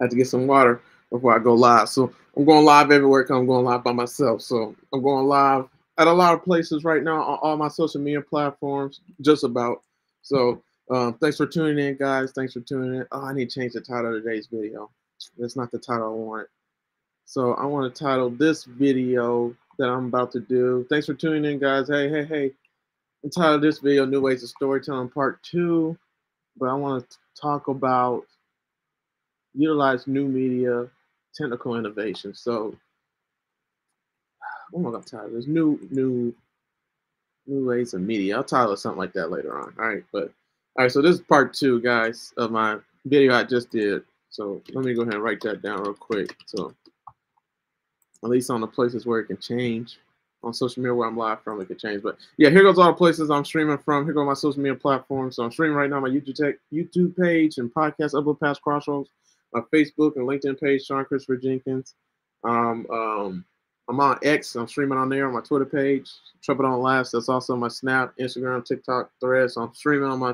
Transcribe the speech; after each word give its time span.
Had 0.00 0.10
to 0.10 0.16
get 0.16 0.28
some 0.28 0.46
water 0.46 0.80
before 1.10 1.34
I 1.34 1.42
go 1.42 1.54
live. 1.54 1.88
So 1.88 2.12
I'm 2.36 2.44
going 2.44 2.64
live 2.64 2.90
everywhere. 2.90 3.26
I'm 3.30 3.46
going 3.46 3.64
live 3.64 3.82
by 3.82 3.92
myself. 3.92 4.42
So 4.42 4.74
I'm 4.92 5.02
going 5.02 5.26
live 5.26 5.68
at 5.98 6.06
a 6.06 6.12
lot 6.12 6.34
of 6.34 6.44
places 6.44 6.84
right 6.84 7.02
now 7.02 7.22
on 7.22 7.38
all 7.42 7.56
my 7.56 7.68
social 7.68 8.00
media 8.00 8.20
platforms, 8.20 9.00
just 9.20 9.42
about. 9.42 9.82
So 10.22 10.62
um, 10.90 11.14
thanks 11.14 11.36
for 11.36 11.46
tuning 11.46 11.84
in, 11.84 11.96
guys. 11.96 12.32
Thanks 12.32 12.52
for 12.52 12.60
tuning 12.60 13.00
in. 13.00 13.06
Oh, 13.12 13.24
I 13.24 13.32
need 13.32 13.50
to 13.50 13.60
change 13.60 13.72
the 13.72 13.80
title 13.80 14.16
of 14.16 14.22
today's 14.22 14.46
video. 14.46 14.90
That's 15.36 15.56
not 15.56 15.70
the 15.70 15.78
title 15.78 16.06
I 16.06 16.10
want. 16.10 16.48
So 17.24 17.54
I 17.54 17.66
want 17.66 17.92
to 17.92 18.04
title 18.04 18.30
this 18.30 18.64
video 18.64 19.54
that 19.78 19.88
I'm 19.88 20.06
about 20.06 20.32
to 20.32 20.40
do. 20.40 20.86
Thanks 20.88 21.06
for 21.06 21.14
tuning 21.14 21.50
in, 21.50 21.58
guys. 21.58 21.88
Hey, 21.88 22.08
hey, 22.08 22.24
hey. 22.24 22.52
Entitled 23.24 23.62
this 23.62 23.80
video 23.80 24.06
New 24.06 24.20
Ways 24.20 24.42
of 24.42 24.48
Storytelling 24.48 25.08
Part 25.08 25.42
2. 25.42 25.96
But 26.56 26.68
I 26.68 26.74
want 26.74 27.10
to 27.10 27.16
talk 27.38 27.68
about 27.68 28.24
utilize 29.54 30.06
new 30.06 30.26
media, 30.26 30.88
technical 31.34 31.76
innovation. 31.76 32.34
So 32.34 32.74
am 34.74 34.86
I 34.86 34.90
gonna 34.90 35.02
title 35.02 35.30
this? 35.32 35.46
New 35.46 35.78
new 35.90 36.34
new 37.46 37.66
ways 37.66 37.94
of 37.94 38.02
media. 38.02 38.36
I'll 38.36 38.44
title 38.44 38.72
it 38.72 38.78
something 38.78 38.98
like 38.98 39.12
that 39.14 39.30
later 39.30 39.58
on. 39.58 39.74
All 39.78 39.88
right, 39.88 40.04
but 40.12 40.32
all 40.76 40.84
right, 40.84 40.92
so 40.92 41.02
this 41.02 41.16
is 41.16 41.22
part 41.22 41.54
two, 41.54 41.80
guys, 41.80 42.32
of 42.36 42.52
my 42.52 42.78
video 43.06 43.34
I 43.34 43.44
just 43.44 43.70
did. 43.70 44.02
So 44.30 44.62
let 44.72 44.84
me 44.84 44.94
go 44.94 45.02
ahead 45.02 45.14
and 45.14 45.22
write 45.22 45.40
that 45.40 45.62
down 45.62 45.82
real 45.82 45.94
quick. 45.94 46.36
So 46.46 46.74
at 48.22 48.30
least 48.30 48.50
on 48.50 48.60
the 48.60 48.66
places 48.66 49.06
where 49.06 49.20
it 49.20 49.26
can 49.26 49.38
change. 49.38 49.98
On 50.44 50.54
social 50.54 50.80
media 50.80 50.94
where 50.94 51.08
I'm 51.08 51.16
live 51.16 51.42
from, 51.42 51.60
it 51.60 51.66
can 51.66 51.78
change. 51.78 52.00
But 52.00 52.16
yeah, 52.36 52.50
here 52.50 52.62
goes 52.62 52.78
all 52.78 52.86
the 52.86 52.92
places 52.92 53.28
I'm 53.28 53.44
streaming 53.44 53.78
from. 53.78 54.04
Here 54.04 54.14
go 54.14 54.24
my 54.24 54.34
social 54.34 54.62
media 54.62 54.76
platforms. 54.76 55.34
So 55.34 55.42
I'm 55.42 55.50
streaming 55.50 55.76
right 55.76 55.90
now 55.90 55.98
my 55.98 56.08
YouTube 56.08 56.36
tech, 56.36 56.54
YouTube 56.72 57.16
page 57.16 57.58
and 57.58 57.74
podcast 57.74 58.16
Uplift 58.16 58.40
Past 58.40 58.62
Crossroads, 58.62 59.10
my 59.52 59.60
Facebook 59.72 60.16
and 60.16 60.26
LinkedIn 60.26 60.60
page, 60.60 60.84
Sean 60.84 61.04
Christopher 61.04 61.36
Jenkins. 61.36 61.94
Um, 62.44 62.86
um, 62.90 63.44
I'm 63.88 64.00
on 64.00 64.18
X. 64.22 64.54
I'm 64.54 64.68
streaming 64.68 64.98
on 64.98 65.08
there 65.08 65.26
on 65.26 65.34
my 65.34 65.40
Twitter 65.40 65.64
page, 65.64 66.10
Trouble 66.42 66.64
Don't 66.64 66.82
Last. 66.82 67.12
That's 67.12 67.28
also 67.28 67.56
my 67.56 67.68
Snap, 67.68 68.14
Instagram, 68.20 68.64
TikTok, 68.64 69.10
Threads. 69.20 69.56
I'm 69.56 69.72
streaming 69.74 70.10
on 70.10 70.18
my 70.18 70.30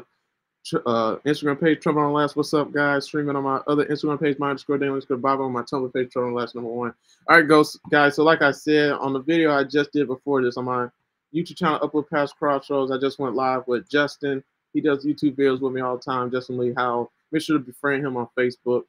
uh, 0.87 1.17
Instagram 1.25 1.61
page, 1.61 1.81
Trouble 1.81 2.03
Don't 2.03 2.13
Last. 2.13 2.35
What's 2.35 2.53
up, 2.53 2.73
guys? 2.73 3.05
Streaming 3.05 3.37
on 3.37 3.45
my 3.45 3.61
other 3.69 3.85
Instagram 3.87 4.21
page, 4.21 4.39
my 4.39 4.51
underscore 4.51 4.79
daily 4.79 4.91
underscore 4.91 5.19
Bible, 5.19 5.45
on 5.45 5.53
my 5.53 5.63
Tumblr 5.63 5.93
page, 5.95 6.11
Trouble 6.11 6.29
Don't 6.29 6.37
Last 6.37 6.55
number 6.57 6.71
one. 6.71 6.93
All 7.29 7.41
right, 7.41 7.67
guys. 7.91 8.17
So 8.17 8.25
like 8.25 8.43
I 8.43 8.51
said 8.51 8.93
on 8.93 9.13
the 9.13 9.21
video 9.21 9.53
I 9.53 9.63
just 9.63 9.93
did 9.93 10.09
before 10.09 10.43
this 10.43 10.57
on 10.57 10.65
my 10.65 10.89
YouTube 11.33 11.57
channel, 11.57 11.79
Uplift 11.83 12.11
Past 12.11 12.37
Crossroads, 12.37 12.91
I 12.91 12.99
just 12.99 13.19
went 13.19 13.35
live 13.35 13.63
with 13.69 13.89
Justin. 13.89 14.43
He 14.73 14.81
does 14.81 15.07
YouTube 15.07 15.37
videos 15.37 15.61
with 15.61 15.73
me 15.73 15.81
all 15.81 15.97
the 15.97 16.03
time. 16.03 16.31
Justin 16.31 16.59
Lee 16.59 16.75
How 16.77 17.11
Make 17.35 17.43
sure 17.43 17.59
to 17.59 17.65
befriend 17.65 18.07
him 18.07 18.17
on 18.17 18.29
Facebook. 18.39 18.85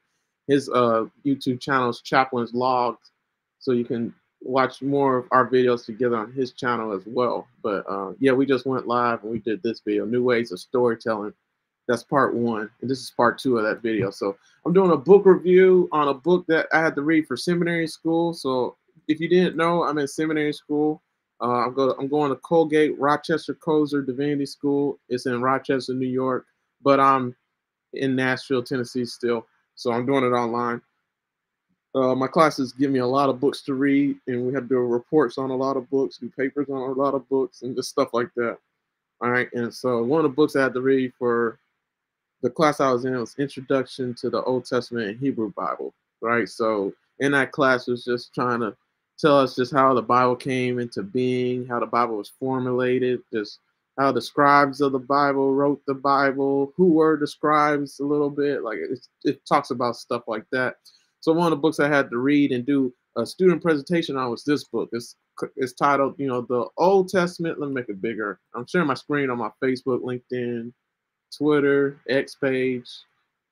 His 0.48 0.70
uh, 0.70 1.06
YouTube 1.26 1.60
channel 1.60 1.90
is 1.90 2.02
Chaplain's 2.02 2.54
Logs, 2.54 3.12
so 3.60 3.72
you 3.72 3.86
can 3.86 4.14
watch 4.42 4.82
more 4.82 5.18
of 5.18 5.28
our 5.32 5.48
videos 5.48 5.86
together 5.86 6.18
on 6.18 6.32
his 6.32 6.52
channel 6.52 6.92
as 6.92 7.02
well. 7.06 7.48
But 7.64 7.84
uh, 7.90 8.14
yeah, 8.20 8.32
we 8.32 8.46
just 8.46 8.66
went 8.66 8.88
live 8.88 9.24
and 9.24 9.32
we 9.32 9.40
did 9.40 9.64
this 9.64 9.82
video, 9.82 10.06
New 10.06 10.24
Ways 10.24 10.52
of 10.52 10.60
Storytelling 10.60 11.34
that's 11.88 12.04
part 12.04 12.34
one, 12.34 12.70
and 12.82 12.90
this 12.90 13.00
is 13.00 13.12
part 13.12 13.38
two 13.38 13.58
of 13.58 13.64
that 13.64 13.82
video. 13.82 14.10
So 14.10 14.36
I'm 14.66 14.74
doing 14.74 14.92
a 14.92 14.98
book 14.98 15.26
review 15.26 15.88
on 15.92 16.08
a 16.08 16.14
book 16.14 16.46
that 16.48 16.68
I 16.74 16.82
had 16.82 16.96
to 16.96 17.02
read 17.02 17.28
for 17.28 17.38
seminary 17.38 17.88
school. 17.88 18.34
So 18.34 18.76
if 19.08 19.20
you 19.20 19.30
didn't 19.30 19.56
know, 19.56 19.84
I'm 19.84 19.98
in 19.98 20.08
seminary 20.08 20.54
school. 20.54 21.02
Uh, 21.42 21.66
I'm, 21.66 21.74
go, 21.74 21.92
I'm 22.00 22.08
going 22.08 22.30
to 22.30 22.38
Colgate 22.38 22.98
Rochester 22.98 23.54
Crozer 23.54 24.02
Divinity 24.02 24.46
School. 24.46 25.00
It's 25.10 25.26
in 25.26 25.42
Rochester, 25.42 25.94
New 25.94 26.08
York, 26.08 26.46
but 26.82 27.00
I'm 27.00 27.36
in 27.94 28.16
Nashville, 28.16 28.64
Tennessee 28.64 29.06
still. 29.06 29.46
So 29.76 29.92
I'm 29.92 30.06
doing 30.06 30.24
it 30.24 30.36
online. 30.36 30.82
Uh, 31.94 32.14
my 32.14 32.28
classes 32.28 32.74
give 32.74 32.92
me 32.92 33.00
a 33.00 33.06
lot 33.06 33.30
of 33.30 33.40
books 33.40 33.62
to 33.62 33.74
read, 33.74 34.18
and 34.28 34.46
we 34.46 34.54
have 34.54 34.64
to 34.64 34.70
do 34.70 34.80
reports 34.80 35.38
on 35.38 35.50
a 35.50 35.56
lot 35.56 35.78
of 35.78 35.90
books, 35.90 36.18
do 36.18 36.30
papers 36.30 36.68
on 36.70 36.90
a 36.90 36.94
lot 36.94 37.14
of 37.14 37.28
books, 37.30 37.62
and 37.62 37.76
just 37.76 37.90
stuff 37.90 38.10
like 38.14 38.30
that. 38.36 38.58
All 39.22 39.30
right, 39.30 39.48
and 39.54 39.74
so 39.74 40.04
one 40.04 40.20
of 40.20 40.24
the 40.24 40.36
books 40.36 40.58
I 40.58 40.64
had 40.64 40.74
to 40.74 40.82
read 40.82 41.14
for 41.18 41.58
the 42.42 42.50
class 42.50 42.82
I 42.82 42.92
was 42.92 43.06
in 43.06 43.18
was 43.18 43.36
Introduction 43.40 44.14
to 44.16 44.30
the 44.30 44.44
Old 44.44 44.66
Testament 44.66 45.08
and 45.08 45.20
Hebrew 45.20 45.54
Bible, 45.54 45.94
right? 46.22 46.50
So 46.50 46.92
in 47.20 47.32
that 47.32 47.54
class 47.54 47.88
was 47.88 48.04
just 48.04 48.34
trying 48.36 48.60
to 48.60 48.76
tell 49.18 49.40
us 49.40 49.56
just 49.56 49.72
how 49.72 49.94
the 49.94 50.02
Bible 50.02 50.36
came 50.36 50.80
into 50.80 51.02
being, 51.02 51.66
how 51.66 51.80
the 51.80 51.86
Bible 51.86 52.18
was 52.18 52.34
formulated, 52.40 53.22
just 53.32 53.60
how 53.98 54.12
the 54.12 54.22
scribes 54.22 54.82
of 54.82 54.92
the 54.92 55.00
Bible 55.00 55.54
wrote 55.54 55.82
the 55.88 55.94
Bible, 55.94 56.74
who 56.76 56.90
were 56.94 57.18
the 57.18 57.28
scribes 57.28 58.00
a 58.00 58.06
little 58.06 58.30
bit, 58.30 58.64
like 58.64 58.78
it, 58.78 59.00
it 59.24 59.46
talks 59.46 59.72
about 59.72 59.96
stuff 59.96 60.24
like 60.28 60.46
that. 60.52 60.76
So 61.22 61.34
one 61.34 61.48
of 61.48 61.52
the 61.52 61.62
books 61.62 61.80
I 61.80 61.88
had 61.88 62.10
to 62.12 62.18
read 62.18 62.52
and 62.52 62.66
do 62.66 62.94
a 63.16 63.26
student 63.26 63.62
presentation 63.62 64.18
on 64.18 64.30
was 64.30 64.44
this 64.44 64.66
book. 64.66 64.90
It's 64.92 65.16
it's 65.56 65.74
titled, 65.74 66.16
you 66.18 66.28
know, 66.28 66.42
the 66.42 66.68
Old 66.78 67.10
Testament. 67.10 67.60
Let 67.60 67.68
me 67.68 67.74
make 67.74 67.90
it 67.90 68.02
bigger. 68.02 68.40
I'm 68.54 68.66
sharing 68.68 68.88
my 68.88 68.94
screen 68.94 69.30
on 69.30 69.38
my 69.38 69.50
Facebook, 69.62 70.02
LinkedIn, 70.02 70.72
Twitter, 71.36 72.00
X 72.08 72.36
page, 72.36 72.90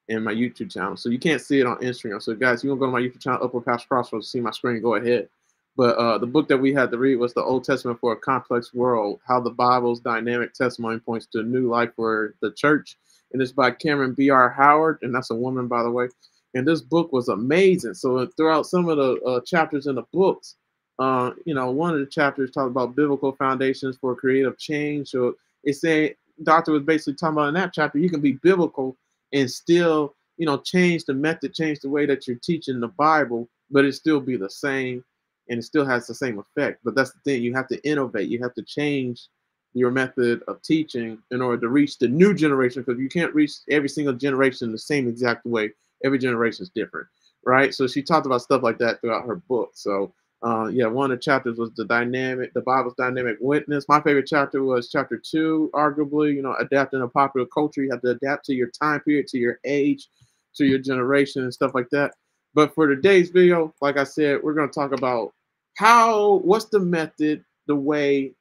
and 0.09 0.23
my 0.23 0.33
YouTube 0.33 0.71
channel. 0.71 0.97
So 0.97 1.09
you 1.09 1.19
can't 1.19 1.41
see 1.41 1.59
it 1.59 1.65
on 1.65 1.77
Instagram. 1.77 2.21
So 2.21 2.35
guys, 2.35 2.63
you 2.63 2.69
want 2.69 2.79
to 2.79 2.85
go 2.85 2.85
to 2.87 2.91
my 2.91 3.01
YouTube 3.01 3.21
channel, 3.21 3.43
Uplift 3.43 3.65
Past 3.65 3.87
Crossroads, 3.87 4.29
see 4.29 4.39
my 4.39 4.51
screen, 4.51 4.81
go 4.81 4.95
ahead. 4.95 5.29
But 5.75 5.97
uh, 5.97 6.17
the 6.19 6.27
book 6.27 6.47
that 6.49 6.57
we 6.57 6.73
had 6.73 6.91
to 6.91 6.97
read 6.97 7.15
was 7.15 7.33
the 7.33 7.43
Old 7.43 7.63
Testament 7.63 7.99
for 7.99 8.13
a 8.13 8.17
Complex 8.17 8.73
World: 8.73 9.19
How 9.27 9.39
the 9.39 9.49
Bible's 9.49 9.99
Dynamic 9.99 10.53
Testimony 10.53 10.99
Points 10.99 11.25
to 11.27 11.39
a 11.39 11.43
New 11.43 11.69
Life 11.69 11.91
for 11.95 12.35
the 12.41 12.51
Church. 12.51 12.97
And 13.31 13.41
it's 13.41 13.51
by 13.51 13.71
Cameron 13.71 14.13
B. 14.13 14.29
R. 14.29 14.49
Howard, 14.49 14.99
and 15.01 15.13
that's 15.13 15.31
a 15.31 15.35
woman, 15.35 15.67
by 15.67 15.81
the 15.81 15.89
way. 15.89 16.07
And 16.53 16.67
this 16.67 16.81
book 16.81 17.11
was 17.11 17.29
amazing. 17.29 17.95
So 17.95 18.27
throughout 18.37 18.67
some 18.67 18.87
of 18.87 18.97
the 18.97 19.19
uh, 19.23 19.41
chapters 19.41 19.87
in 19.87 19.95
the 19.95 20.03
books, 20.13 20.55
uh, 20.99 21.31
you 21.45 21.55
know, 21.55 21.71
one 21.71 21.93
of 21.95 21.99
the 21.99 22.05
chapters 22.05 22.51
talked 22.51 22.69
about 22.69 22.95
biblical 22.95 23.31
foundations 23.31 23.97
for 23.97 24.15
creative 24.15 24.59
change. 24.59 25.09
So 25.09 25.35
it's 25.63 25.81
saying 25.81 26.13
doctor 26.43 26.71
was 26.71 26.83
basically 26.83 27.15
talking 27.15 27.37
about 27.37 27.47
in 27.49 27.53
that 27.55 27.73
chapter, 27.73 27.97
you 27.97 28.09
can 28.09 28.21
be 28.21 28.33
biblical 28.33 28.95
and 29.31 29.49
still, 29.49 30.13
you 30.37 30.45
know, 30.45 30.57
change 30.57 31.05
the 31.05 31.13
method, 31.13 31.53
change 31.53 31.79
the 31.79 31.89
way 31.89 32.05
that 32.05 32.27
you're 32.27 32.37
teaching 32.37 32.79
the 32.79 32.87
Bible, 32.87 33.47
but 33.71 33.85
it 33.85 33.93
still 33.93 34.19
be 34.19 34.37
the 34.37 34.49
same 34.49 35.03
and 35.49 35.59
it 35.59 35.63
still 35.63 35.85
has 35.85 36.07
the 36.07 36.13
same 36.13 36.39
effect. 36.39 36.79
But 36.83 36.95
that's 36.95 37.11
the 37.11 37.19
thing, 37.19 37.43
you 37.43 37.53
have 37.53 37.67
to 37.69 37.87
innovate, 37.87 38.29
you 38.29 38.41
have 38.41 38.53
to 38.55 38.63
change 38.63 39.27
your 39.73 39.91
method 39.91 40.41
of 40.47 40.61
teaching 40.61 41.17
in 41.31 41.41
order 41.41 41.59
to 41.61 41.69
reach 41.69 41.97
the 41.97 42.07
new 42.07 42.33
generation 42.33 42.83
because 42.83 42.99
you 42.99 43.09
can't 43.09 43.33
reach 43.33 43.51
every 43.69 43.89
single 43.89 44.13
generation 44.13 44.71
the 44.71 44.77
same 44.77 45.07
exact 45.07 45.45
way. 45.45 45.71
Every 46.03 46.19
generation 46.19 46.63
is 46.63 46.69
different, 46.69 47.07
right? 47.45 47.73
So 47.73 47.87
she 47.87 48.03
talked 48.03 48.25
about 48.25 48.41
stuff 48.41 48.61
like 48.61 48.77
that 48.79 49.01
throughout 49.01 49.25
her 49.25 49.37
book. 49.37 49.71
So 49.73 50.13
uh, 50.43 50.67
yeah, 50.67 50.87
one 50.87 51.09
of 51.09 51.17
the 51.17 51.21
chapters 51.21 51.57
was 51.57 51.71
the 51.75 51.85
dynamic, 51.85 52.53
the 52.53 52.61
Bible's 52.61 52.95
dynamic 52.95 53.37
witness. 53.39 53.85
My 53.87 54.01
favorite 54.01 54.27
chapter 54.27 54.61
was 54.61 54.89
chapter 54.89 55.17
two, 55.17 55.71
arguably, 55.73 56.35
you 56.35 56.41
know, 56.41 56.53
adapting 56.59 57.01
a 57.01 57.07
popular 57.07 57.47
culture. 57.47 57.81
You 57.81 57.91
have 57.91 58.01
to 58.01 58.09
adapt 58.09 58.45
to 58.45 58.53
your 58.53 58.69
time 58.69 58.99
period, 58.99 59.27
to 59.27 59.37
your 59.37 59.59
age, 59.63 60.09
to 60.55 60.65
your 60.65 60.79
generation, 60.79 61.43
and 61.43 61.53
stuff 61.53 61.73
like 61.73 61.89
that. 61.91 62.15
But 62.53 62.73
for 62.75 62.87
today's 62.87 63.29
video, 63.29 63.73
like 63.81 63.97
I 63.97 64.03
said, 64.03 64.41
we're 64.43 64.53
going 64.53 64.69
to 64.69 64.73
talk 64.73 64.91
about 64.91 65.33
how, 65.75 66.41
what's 66.43 66.65
the 66.65 66.79
method, 66.79 67.43
the 67.67 67.75
way, 67.75 68.33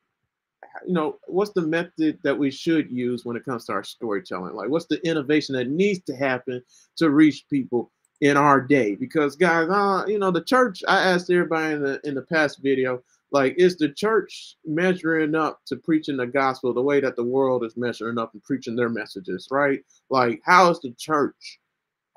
you 0.86 0.92
know, 0.94 1.18
what's 1.26 1.52
the 1.52 1.62
method 1.62 2.18
that 2.22 2.38
we 2.38 2.50
should 2.50 2.90
use 2.90 3.24
when 3.24 3.36
it 3.36 3.44
comes 3.44 3.66
to 3.66 3.72
our 3.72 3.84
storytelling? 3.84 4.54
Like, 4.54 4.68
what's 4.68 4.86
the 4.86 5.04
innovation 5.06 5.54
that 5.54 5.68
needs 5.68 6.00
to 6.04 6.16
happen 6.16 6.62
to 6.96 7.10
reach 7.10 7.44
people 7.48 7.90
in 8.22 8.36
our 8.36 8.60
day 8.60 8.94
because 8.94 9.34
guys 9.34 9.68
uh, 9.68 10.04
you 10.06 10.16
know 10.16 10.30
the 10.30 10.44
church 10.44 10.82
i 10.86 11.02
asked 11.02 11.28
everybody 11.28 11.74
in 11.74 11.82
the 11.82 12.00
in 12.04 12.14
the 12.14 12.22
past 12.22 12.60
video 12.62 13.02
like 13.32 13.52
is 13.58 13.76
the 13.76 13.88
church 13.88 14.56
measuring 14.64 15.34
up 15.34 15.60
to 15.66 15.74
preaching 15.74 16.16
the 16.16 16.26
gospel 16.26 16.72
the 16.72 16.80
way 16.80 17.00
that 17.00 17.16
the 17.16 17.24
world 17.24 17.64
is 17.64 17.76
measuring 17.76 18.18
up 18.18 18.32
and 18.32 18.42
preaching 18.44 18.76
their 18.76 18.88
messages 18.88 19.48
right 19.50 19.80
like 20.08 20.40
how 20.44 20.70
is 20.70 20.78
the 20.80 20.92
church 20.92 21.58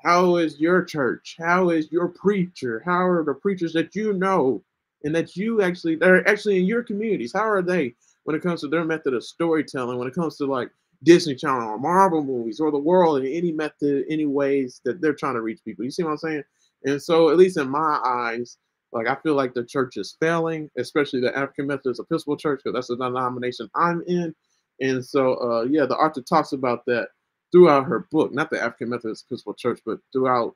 how 0.06 0.36
is 0.36 0.60
your 0.60 0.84
church 0.84 1.36
how 1.38 1.70
is 1.70 1.90
your 1.90 2.08
preacher 2.08 2.80
how 2.84 3.04
are 3.04 3.24
the 3.24 3.34
preachers 3.34 3.72
that 3.72 3.94
you 3.94 4.12
know 4.12 4.62
and 5.04 5.14
that 5.14 5.36
you 5.36 5.62
actually 5.62 5.96
they're 5.96 6.26
actually 6.28 6.58
in 6.58 6.64
your 6.64 6.82
communities 6.82 7.32
how 7.32 7.48
are 7.48 7.62
they 7.62 7.94
when 8.24 8.36
it 8.36 8.42
comes 8.42 8.60
to 8.60 8.68
their 8.68 8.84
method 8.84 9.14
of 9.14 9.24
storytelling 9.24 9.98
when 9.98 10.08
it 10.08 10.14
comes 10.14 10.36
to 10.36 10.46
like 10.46 10.70
Disney 11.02 11.34
Channel 11.34 11.68
or 11.68 11.78
Marvel 11.78 12.22
movies 12.24 12.58
or 12.60 12.70
the 12.70 12.78
world 12.78 13.22
in 13.22 13.26
any 13.26 13.52
method, 13.52 14.04
any 14.08 14.26
ways 14.26 14.80
that 14.84 15.00
they're 15.00 15.14
trying 15.14 15.34
to 15.34 15.42
reach 15.42 15.60
people. 15.64 15.84
You 15.84 15.90
see 15.90 16.02
what 16.02 16.12
I'm 16.12 16.16
saying? 16.16 16.42
And 16.84 17.00
so, 17.00 17.30
at 17.30 17.36
least 17.36 17.58
in 17.58 17.68
my 17.68 18.00
eyes, 18.04 18.58
like 18.92 19.06
I 19.06 19.16
feel 19.16 19.34
like 19.34 19.54
the 19.54 19.64
church 19.64 19.96
is 19.96 20.16
failing, 20.20 20.70
especially 20.78 21.20
the 21.20 21.36
African 21.36 21.66
Methodist 21.66 22.00
Episcopal 22.00 22.36
Church, 22.36 22.60
because 22.64 22.74
that's 22.74 22.88
the 22.88 22.96
denomination 22.96 23.68
I'm 23.74 24.02
in. 24.06 24.34
And 24.80 25.04
so, 25.04 25.34
uh, 25.34 25.62
yeah, 25.64 25.86
the 25.86 25.96
author 25.96 26.22
talks 26.22 26.52
about 26.52 26.84
that 26.86 27.08
throughout 27.52 27.84
her 27.84 28.06
book, 28.10 28.32
not 28.32 28.50
the 28.50 28.62
African 28.62 28.90
Methodist 28.90 29.24
Episcopal 29.28 29.54
Church, 29.54 29.80
but 29.84 29.98
throughout, 30.12 30.54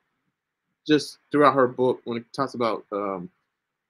just 0.87 1.19
throughout 1.31 1.55
her 1.55 1.67
book 1.67 2.01
when 2.05 2.17
it 2.17 2.25
talks 2.33 2.53
about, 2.53 2.85
um, 2.91 3.29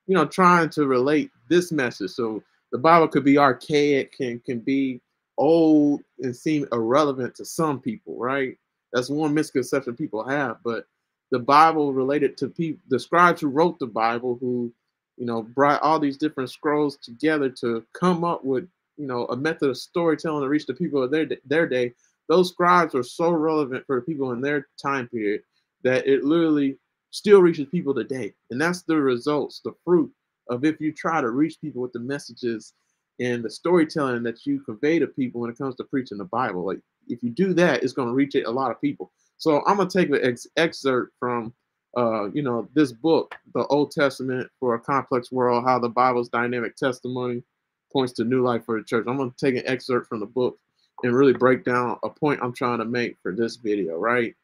you 0.07 0.15
know, 0.15 0.25
trying 0.25 0.69
to 0.69 0.88
relate 0.88 1.31
this 1.50 1.71
message. 1.71 2.12
So 2.12 2.44
the 2.71 2.77
Bible 2.77 3.07
could 3.07 3.24
be 3.24 3.38
archaic 3.38 4.15
and 4.19 4.44
can 4.44 4.59
be 4.59 5.01
old 5.38 6.01
and 6.19 6.36
seem 6.36 6.68
irrelevant 6.71 7.36
to 7.36 7.45
some 7.45 7.80
people, 7.80 8.18
right? 8.18 8.57
That's 8.94 9.09
one 9.09 9.33
misconception 9.33 9.95
people 9.95 10.24
have. 10.24 10.57
But 10.63 10.86
the 11.31 11.39
Bible 11.39 11.94
related 11.94 12.38
to 12.38 12.47
people, 12.47 12.81
the 12.89 13.00
scribes 13.00 13.42
who 13.42 13.47
wrote 13.47 13.80
the 13.80 13.88
Bible, 13.88 14.38
who 14.39 14.71
you 15.18 15.25
know 15.25 15.42
brought 15.42 15.81
all 15.81 16.00
these 16.00 16.18
different 16.18 16.50
scrolls 16.50 16.97
together 16.97 17.50
to 17.50 17.86
come 17.94 18.24
up 18.24 18.44
with 18.44 18.68
you 18.97 19.07
know 19.07 19.25
a 19.27 19.36
method 19.36 19.69
of 19.69 19.77
storytelling 19.77 20.44
to 20.44 20.50
reach 20.50 20.65
the 20.65 20.74
people 20.74 21.01
of 21.01 21.12
their 21.12 21.27
their 21.45 21.68
day. 21.68 21.94
Those 22.31 22.48
scribes 22.48 22.95
are 22.95 23.04
so 23.04 23.31
relevant 23.31 23.86
for 23.86 23.98
the 23.98 24.04
people 24.04 24.31
in 24.31 24.39
their 24.39 24.69
time 24.81 25.10
period 25.10 25.42
that 25.83 26.07
it 26.07 26.24
literally 26.24 26.78
still 27.10 27.42
reaches 27.42 27.68
people 27.68 27.94
today, 27.94 28.33
and 28.51 28.62
that's 28.62 28.83
the 28.83 28.95
results, 28.95 29.60
the 29.60 29.74
fruit 29.83 30.10
of 30.48 30.63
if 30.63 30.80
you 30.80 30.94
try 30.94 31.19
to 31.19 31.30
reach 31.30 31.60
people 31.60 31.81
with 31.81 31.92
the 31.92 32.00
messages 32.00 32.72
and 33.19 33.44
the 33.44 33.50
storytelling 33.50 34.24
that 34.24 34.45
you 34.45 34.62
convey 34.62 34.98
to 34.98 35.07
people 35.07 35.42
when 35.42 35.50
it 35.50 35.57
comes 35.57 35.75
to 35.75 35.83
preaching 35.83 36.18
the 36.18 36.24
Bible. 36.24 36.66
Like 36.66 36.80
if 37.10 37.22
you 37.22 37.31
do 37.31 37.54
that, 37.56 37.83
it's 37.83 37.92
going 37.92 38.07
to 38.07 38.13
reach 38.13 38.33
a 38.36 38.50
lot 38.50 38.72
of 38.72 38.80
people. 38.80 39.12
So 39.36 39.62
I'm 39.66 39.75
gonna 39.75 39.89
take 39.89 40.07
an 40.07 40.19
ex- 40.24 40.48
excerpt 40.56 41.12
from, 41.19 41.54
uh, 41.98 42.31
you 42.31 42.44
know, 42.44 42.69
this 42.74 42.94
book, 42.94 43.36
the 43.54 43.66
Old 43.68 43.92
Testament 43.92 44.50
for 44.57 44.75
a 44.75 44.80
Complex 44.80 45.33
World: 45.33 45.66
How 45.66 45.80
the 45.80 45.89
Bible's 45.89 46.30
Dynamic 46.30 46.78
Testimony 46.78 47.44
Points 47.92 48.13
to 48.13 48.24
New 48.24 48.42
Life 48.42 48.63
for 48.63 48.80
the 48.80 48.86
Church. 48.86 49.06
I'm 49.06 49.18
gonna 49.18 49.33
take 49.38 49.57
an 49.57 49.68
excerpt 49.68 50.07
from 50.07 50.22
the 50.22 50.25
book 50.25 50.57
and 51.03 51.13
really 51.13 51.33
break 51.33 51.63
down 51.63 51.98
a 52.03 52.09
point 52.09 52.39
I'm 52.42 52.53
trying 52.53 52.80
to 52.80 52.86
make 52.86 53.18
for 53.21 53.31
this 53.31 53.56
video, 53.56 53.98
right? 53.98 54.36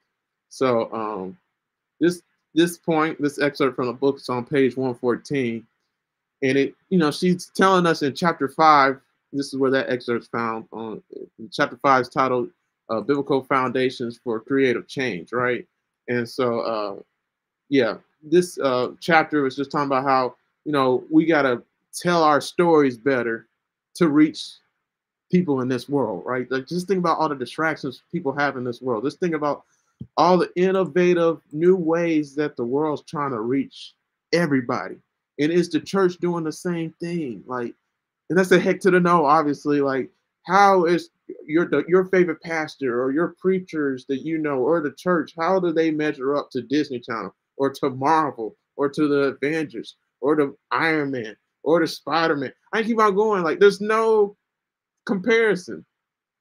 So 0.49 0.91
um, 0.93 1.37
this 1.99 2.21
this 2.53 2.77
point, 2.77 3.21
this 3.21 3.39
excerpt 3.39 3.75
from 3.75 3.87
the 3.87 3.93
book 3.93 4.17
is 4.17 4.29
on 4.29 4.45
page 4.45 4.75
114, 4.75 5.65
and 6.41 6.57
it, 6.57 6.75
you 6.89 6.97
know, 6.97 7.11
she's 7.11 7.51
telling 7.55 7.85
us 7.85 8.01
in 8.01 8.13
chapter 8.15 8.47
five. 8.47 8.99
This 9.33 9.47
is 9.47 9.59
where 9.59 9.71
that 9.71 9.89
excerpt 9.89 10.23
is 10.23 10.29
found 10.29 10.67
on 10.71 11.03
chapter 11.51 11.77
five 11.77 12.01
is 12.01 12.09
titled 12.09 12.49
uh, 12.89 13.01
biblical 13.01 13.43
foundations 13.43 14.19
for 14.23 14.39
creative 14.39 14.87
change, 14.87 15.33
right? 15.33 15.67
And 16.07 16.27
so, 16.27 16.59
uh, 16.61 16.95
yeah, 17.69 17.97
this 18.23 18.57
uh, 18.59 18.91
chapter 18.99 19.43
was 19.43 19.55
just 19.55 19.71
talking 19.71 19.87
about 19.87 20.05
how 20.05 20.35
you 20.65 20.71
know 20.71 21.03
we 21.11 21.25
got 21.25 21.43
to 21.43 21.61
tell 21.93 22.23
our 22.23 22.41
stories 22.41 22.97
better 22.97 23.47
to 23.95 24.09
reach 24.09 24.53
people 25.31 25.61
in 25.61 25.67
this 25.67 25.89
world, 25.89 26.23
right? 26.25 26.49
Like 26.51 26.67
just 26.67 26.87
think 26.87 26.99
about 26.99 27.17
all 27.19 27.29
the 27.29 27.35
distractions 27.35 28.03
people 28.11 28.33
have 28.33 28.57
in 28.57 28.63
this 28.63 28.81
world. 28.81 29.03
Just 29.03 29.19
think 29.19 29.35
about 29.35 29.63
all 30.15 30.37
the 30.37 30.51
innovative 30.55 31.41
new 31.51 31.75
ways 31.75 32.35
that 32.35 32.55
the 32.55 32.65
world's 32.65 33.03
trying 33.03 33.31
to 33.31 33.41
reach 33.41 33.93
everybody. 34.33 34.95
And 35.39 35.51
is 35.51 35.69
the 35.69 35.79
church 35.79 36.17
doing 36.17 36.43
the 36.43 36.51
same 36.51 36.93
thing? 36.99 37.43
Like, 37.45 37.73
and 38.29 38.37
that's 38.37 38.51
a 38.51 38.59
heck 38.59 38.79
to 38.81 38.91
the 38.91 38.99
no, 38.99 39.25
obviously. 39.25 39.81
Like, 39.81 40.09
how 40.47 40.85
is 40.85 41.09
your 41.45 41.69
your 41.89 42.05
favorite 42.05 42.41
pastor 42.41 43.03
or 43.03 43.11
your 43.11 43.35
preachers 43.39 44.05
that 44.07 44.21
you 44.21 44.37
know 44.37 44.59
or 44.59 44.81
the 44.81 44.93
church 44.93 45.33
how 45.37 45.59
do 45.59 45.73
they 45.73 45.91
measure 45.91 46.37
up 46.37 46.49
to 46.49 46.61
disney 46.61 46.99
channel 46.99 47.35
or 47.57 47.69
to 47.69 47.89
marvel 47.89 48.55
or 48.77 48.87
to 48.89 49.07
the 49.07 49.35
avengers 49.35 49.95
or 50.21 50.35
to 50.35 50.57
iron 50.71 51.11
man 51.11 51.35
or 51.63 51.79
to 51.79 51.87
spider-man 51.87 52.53
i 52.71 52.81
keep 52.81 52.97
on 52.99 53.13
going 53.13 53.43
like 53.43 53.59
there's 53.59 53.81
no 53.81 54.36
comparison. 55.07 55.83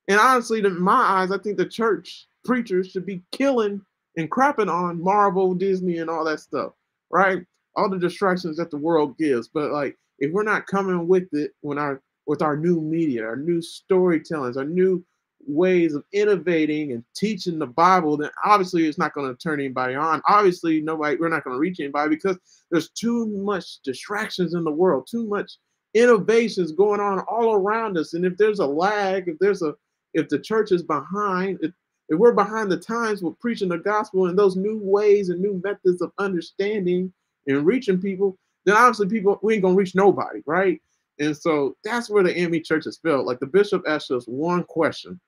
And 0.08 0.20
honestly 0.20 0.58
in 0.64 0.80
my 0.80 0.92
eyes 0.92 1.32
i 1.32 1.38
think 1.38 1.56
the 1.56 1.66
church 1.66 2.26
preachers 2.44 2.90
should 2.90 3.06
be 3.06 3.22
killing 3.32 3.80
and 4.16 4.30
crapping 4.30 4.72
on 4.72 5.02
marvel 5.02 5.54
disney 5.54 5.98
and 5.98 6.10
all 6.10 6.24
that 6.24 6.40
stuff 6.40 6.72
right? 7.10 7.44
All 7.76 7.88
the 7.88 7.98
distractions 7.98 8.56
that 8.56 8.70
the 8.70 8.76
world 8.76 9.16
gives. 9.18 9.48
But 9.48 9.70
like 9.72 9.96
if 10.18 10.32
we're 10.32 10.42
not 10.42 10.66
coming 10.66 11.08
with 11.08 11.28
it 11.32 11.52
when 11.60 11.78
our 11.78 12.02
with 12.26 12.42
our 12.42 12.56
new 12.56 12.80
media, 12.80 13.24
our 13.24 13.36
new 13.36 13.60
storytellings, 13.60 14.56
our 14.56 14.64
new 14.64 15.04
ways 15.46 15.94
of 15.94 16.02
innovating 16.12 16.90
and 16.90 17.04
teaching 17.14 17.58
the 17.58 17.66
Bible, 17.66 18.16
then 18.16 18.30
obviously 18.44 18.86
it's 18.86 18.98
not 18.98 19.14
going 19.14 19.28
to 19.32 19.40
turn 19.40 19.60
anybody 19.60 19.94
on. 19.94 20.20
Obviously, 20.26 20.80
nobody, 20.80 21.16
we're 21.16 21.28
not 21.28 21.44
going 21.44 21.54
to 21.54 21.60
reach 21.60 21.78
anybody 21.78 22.08
because 22.08 22.36
there's 22.70 22.90
too 22.90 23.28
much 23.28 23.78
distractions 23.84 24.54
in 24.54 24.64
the 24.64 24.70
world, 24.72 25.06
too 25.08 25.24
much 25.28 25.52
innovations 25.96 26.72
going 26.72 27.00
on 27.00 27.20
all 27.20 27.54
around 27.54 27.96
us. 27.96 28.14
And 28.14 28.24
if 28.24 28.36
there's 28.36 28.58
a 28.58 28.66
lag, 28.66 29.28
if 29.28 29.38
there's 29.38 29.62
a, 29.62 29.74
if 30.12 30.28
the 30.28 30.38
church 30.38 30.70
is 30.70 30.82
behind, 30.82 31.58
if, 31.62 31.72
if 32.08 32.18
we're 32.18 32.32
behind 32.32 32.70
the 32.70 32.76
times 32.76 33.22
with 33.22 33.38
preaching 33.40 33.70
the 33.70 33.78
gospel 33.78 34.26
and 34.26 34.38
those 34.38 34.56
new 34.56 34.78
ways 34.82 35.30
and 35.30 35.40
new 35.40 35.60
methods 35.64 36.02
of 36.02 36.12
understanding 36.18 37.12
and 37.46 37.64
reaching 37.64 38.00
people, 38.00 38.36
then 38.66 38.76
obviously 38.76 39.08
people 39.08 39.38
we 39.42 39.54
ain't 39.54 39.62
gonna 39.62 39.74
reach 39.74 39.94
nobody, 39.94 40.40
right? 40.46 40.80
And 41.18 41.34
so 41.34 41.76
that's 41.82 42.10
where 42.10 42.22
the 42.22 42.36
enemy 42.36 42.60
churches 42.60 42.98
felt. 43.02 43.26
Like 43.26 43.40
the 43.40 43.46
bishop 43.46 43.82
asked 43.88 44.10
us 44.10 44.26
one 44.26 44.64
question, 44.64 45.18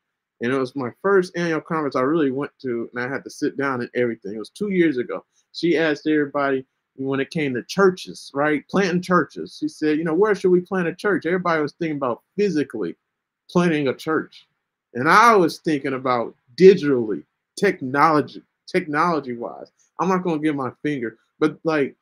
and 0.43 0.53
it 0.53 0.59
was 0.59 0.77
my 0.77 0.91
first 1.01 1.37
annual 1.37 1.63
conference 1.63 1.97
I 1.97 2.03
really 2.03 2.31
went 2.31 2.53
to, 2.63 2.91
and 2.93 3.03
I 3.03 3.09
had 3.09 3.25
to 3.25 3.31
sit 3.31 3.57
down 3.57 3.81
and 3.81 3.91
everything. 3.95 4.35
It 4.35 4.39
was 4.39 4.51
two 4.51 4.69
years 4.69 4.99
ago. 4.99 5.25
She 5.53 5.79
asked 5.79 6.07
everybody 6.07 6.67
when 6.99 7.21
it 7.21 7.31
came 7.31 7.55
to 7.55 7.63
churches, 7.63 8.31
right? 8.35 8.67
Planting 8.69 9.03
churches. 9.03 9.59
He 9.61 9.69
said, 9.69 9.99
you 9.99 10.05
know, 10.05 10.15
where 10.15 10.35
should 10.35 10.51
we 10.51 10.61
plant 10.61 10.89
a 10.89 10.95
church? 10.95 11.27
Everybody 11.27 11.63
was 11.63 11.73
thinking 11.73 11.97
about 11.97 12.23
physically 12.37 12.97
planting 13.51 13.89
a 13.89 13.95
church. 13.95 14.47
And 14.95 15.09
I 15.09 15.35
was 15.37 15.59
thinking 15.59 15.95
about 15.95 16.35
digitally, 16.57 17.23
technology, 17.57 18.43
technology 18.67 19.37
wise. 19.37 19.71
I'm 20.01 20.09
not 20.09 20.23
gonna 20.23 20.41
give 20.41 20.57
my 20.57 20.71
finger, 20.83 21.19
but 21.39 21.59
like 21.65 21.95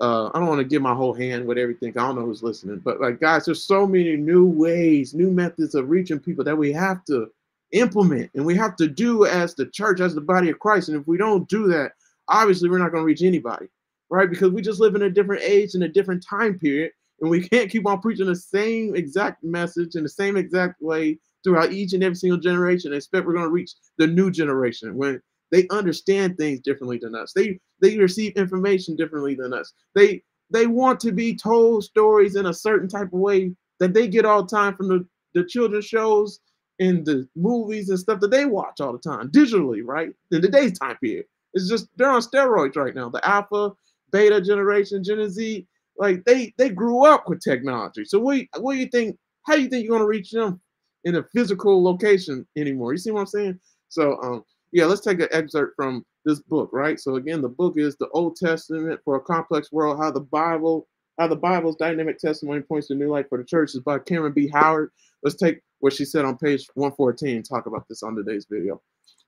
uh, 0.00 0.30
I 0.32 0.38
don't 0.38 0.48
want 0.48 0.60
to 0.60 0.64
give 0.64 0.80
my 0.80 0.94
whole 0.94 1.12
hand 1.12 1.46
with 1.46 1.58
everything. 1.58 1.90
I 1.90 2.06
don't 2.06 2.16
know 2.16 2.24
who's 2.24 2.42
listening, 2.42 2.78
but 2.78 3.00
like 3.00 3.20
guys, 3.20 3.44
there's 3.44 3.62
so 3.62 3.86
many 3.86 4.16
new 4.16 4.46
ways, 4.46 5.12
new 5.12 5.30
methods 5.30 5.74
of 5.74 5.90
reaching 5.90 6.18
people 6.18 6.42
that 6.44 6.56
we 6.56 6.72
have 6.72 7.04
to 7.06 7.30
implement 7.72 8.30
and 8.34 8.44
we 8.44 8.56
have 8.56 8.76
to 8.76 8.88
do 8.88 9.26
as 9.26 9.54
the 9.54 9.66
church, 9.66 10.00
as 10.00 10.14
the 10.14 10.20
body 10.20 10.50
of 10.50 10.58
Christ. 10.58 10.88
And 10.88 11.00
if 11.00 11.06
we 11.06 11.18
don't 11.18 11.48
do 11.48 11.68
that, 11.68 11.92
obviously 12.28 12.68
we're 12.70 12.78
not 12.78 12.92
going 12.92 13.02
to 13.02 13.06
reach 13.06 13.22
anybody, 13.22 13.68
right? 14.10 14.28
Because 14.28 14.50
we 14.50 14.62
just 14.62 14.80
live 14.80 14.94
in 14.94 15.02
a 15.02 15.10
different 15.10 15.42
age 15.42 15.74
and 15.74 15.84
a 15.84 15.88
different 15.88 16.24
time 16.28 16.58
period, 16.58 16.92
and 17.20 17.30
we 17.30 17.46
can't 17.48 17.70
keep 17.70 17.86
on 17.86 18.00
preaching 18.00 18.26
the 18.26 18.36
same 18.36 18.94
exact 18.96 19.42
message 19.44 19.94
in 19.94 20.02
the 20.02 20.08
same 20.08 20.36
exact 20.36 20.80
way 20.80 21.18
throughout 21.42 21.72
each 21.72 21.92
and 21.92 22.02
every 22.02 22.16
single 22.16 22.38
generation. 22.38 22.92
expect 22.92 23.26
we're 23.26 23.32
going 23.32 23.44
to 23.44 23.50
reach 23.50 23.72
the 23.98 24.06
new 24.06 24.30
generation 24.30 24.94
when 24.94 25.20
they 25.50 25.66
understand 25.68 26.36
things 26.36 26.60
differently 26.60 26.98
than 26.98 27.14
us. 27.14 27.32
They 27.32 27.58
they 27.80 27.98
receive 27.98 28.36
information 28.36 28.96
differently 28.96 29.34
than 29.34 29.52
us. 29.52 29.72
They 29.94 30.22
they 30.50 30.66
want 30.66 31.00
to 31.00 31.12
be 31.12 31.36
told 31.36 31.84
stories 31.84 32.36
in 32.36 32.46
a 32.46 32.54
certain 32.54 32.88
type 32.88 33.12
of 33.12 33.20
way 33.20 33.54
that 33.78 33.94
they 33.94 34.08
get 34.08 34.24
all 34.24 34.42
the 34.42 34.56
time 34.56 34.76
from 34.76 34.88
the, 34.88 35.06
the 35.34 35.44
children's 35.44 35.86
shows 35.86 36.40
and 36.80 37.04
the 37.04 37.28
movies 37.36 37.88
and 37.88 37.98
stuff 37.98 38.20
that 38.20 38.30
they 38.30 38.46
watch 38.46 38.80
all 38.80 38.92
the 38.92 38.98
time 38.98 39.30
digitally, 39.30 39.82
right? 39.84 40.10
In 40.30 40.42
today's 40.42 40.78
time 40.78 40.96
period. 40.96 41.26
It's 41.52 41.68
just 41.68 41.88
they're 41.96 42.10
on 42.10 42.22
steroids 42.22 42.76
right 42.76 42.94
now. 42.94 43.08
The 43.08 43.26
alpha, 43.26 43.72
beta 44.12 44.40
generation, 44.40 45.04
Gen 45.04 45.28
Z, 45.30 45.66
like 45.96 46.24
they 46.24 46.54
they 46.58 46.70
grew 46.70 47.04
up 47.04 47.28
with 47.28 47.40
technology. 47.40 48.04
So 48.04 48.18
what 48.18 48.40
what 48.58 48.74
do 48.74 48.80
you 48.80 48.86
think? 48.86 49.16
How 49.46 49.56
do 49.56 49.62
you 49.62 49.68
think 49.68 49.84
you're 49.84 49.96
gonna 49.96 50.06
reach 50.08 50.30
them 50.30 50.60
in 51.04 51.16
a 51.16 51.24
physical 51.34 51.82
location 51.82 52.46
anymore? 52.56 52.92
You 52.92 52.98
see 52.98 53.10
what 53.10 53.20
I'm 53.20 53.26
saying? 53.26 53.60
So 53.88 54.20
um 54.22 54.44
yeah, 54.72 54.86
let's 54.86 55.00
take 55.00 55.20
an 55.20 55.28
excerpt 55.32 55.74
from 55.76 56.04
this 56.24 56.40
book, 56.40 56.70
right? 56.72 56.98
So 56.98 57.16
again, 57.16 57.42
the 57.42 57.48
book 57.48 57.74
is 57.76 57.96
the 57.96 58.08
Old 58.10 58.36
Testament 58.36 59.00
for 59.04 59.16
a 59.16 59.20
Complex 59.20 59.72
World: 59.72 59.98
How 59.98 60.10
the 60.10 60.20
Bible, 60.20 60.88
How 61.18 61.28
the 61.28 61.36
Bible's 61.36 61.76
Dynamic 61.76 62.18
Testimony 62.18 62.60
Points 62.60 62.88
to 62.88 62.94
New 62.94 63.10
Life 63.10 63.28
for 63.28 63.38
the 63.38 63.44
Church. 63.44 63.74
is 63.74 63.80
by 63.80 63.98
Cameron 63.98 64.32
B. 64.32 64.48
Howard. 64.48 64.90
Let's 65.22 65.36
take 65.36 65.60
what 65.80 65.92
she 65.92 66.04
said 66.04 66.24
on 66.24 66.38
page 66.38 66.66
114. 66.74 67.42
Talk 67.42 67.66
about 67.66 67.86
this 67.88 68.02
on 68.02 68.14
today's 68.14 68.46
video. 68.50 68.80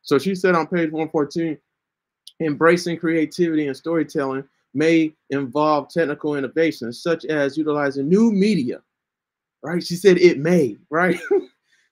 So 0.03 0.19
she 0.19 0.35
said 0.35 0.55
on 0.55 0.67
page 0.67 0.91
114, 0.91 1.59
embracing 2.41 2.99
creativity 2.99 3.67
and 3.67 3.77
storytelling 3.77 4.45
may 4.75 5.15
involve 5.31 5.89
technical 5.89 6.37
innovations, 6.37 7.03
such 7.03 7.25
as 7.25 7.57
utilizing 7.57 8.09
new 8.09 8.33
media. 8.33 8.81
Right? 9.63 9.83
She 9.83 9.95
said 9.95 10.19
it 10.19 10.39
may, 10.39 10.77
right? 10.91 11.21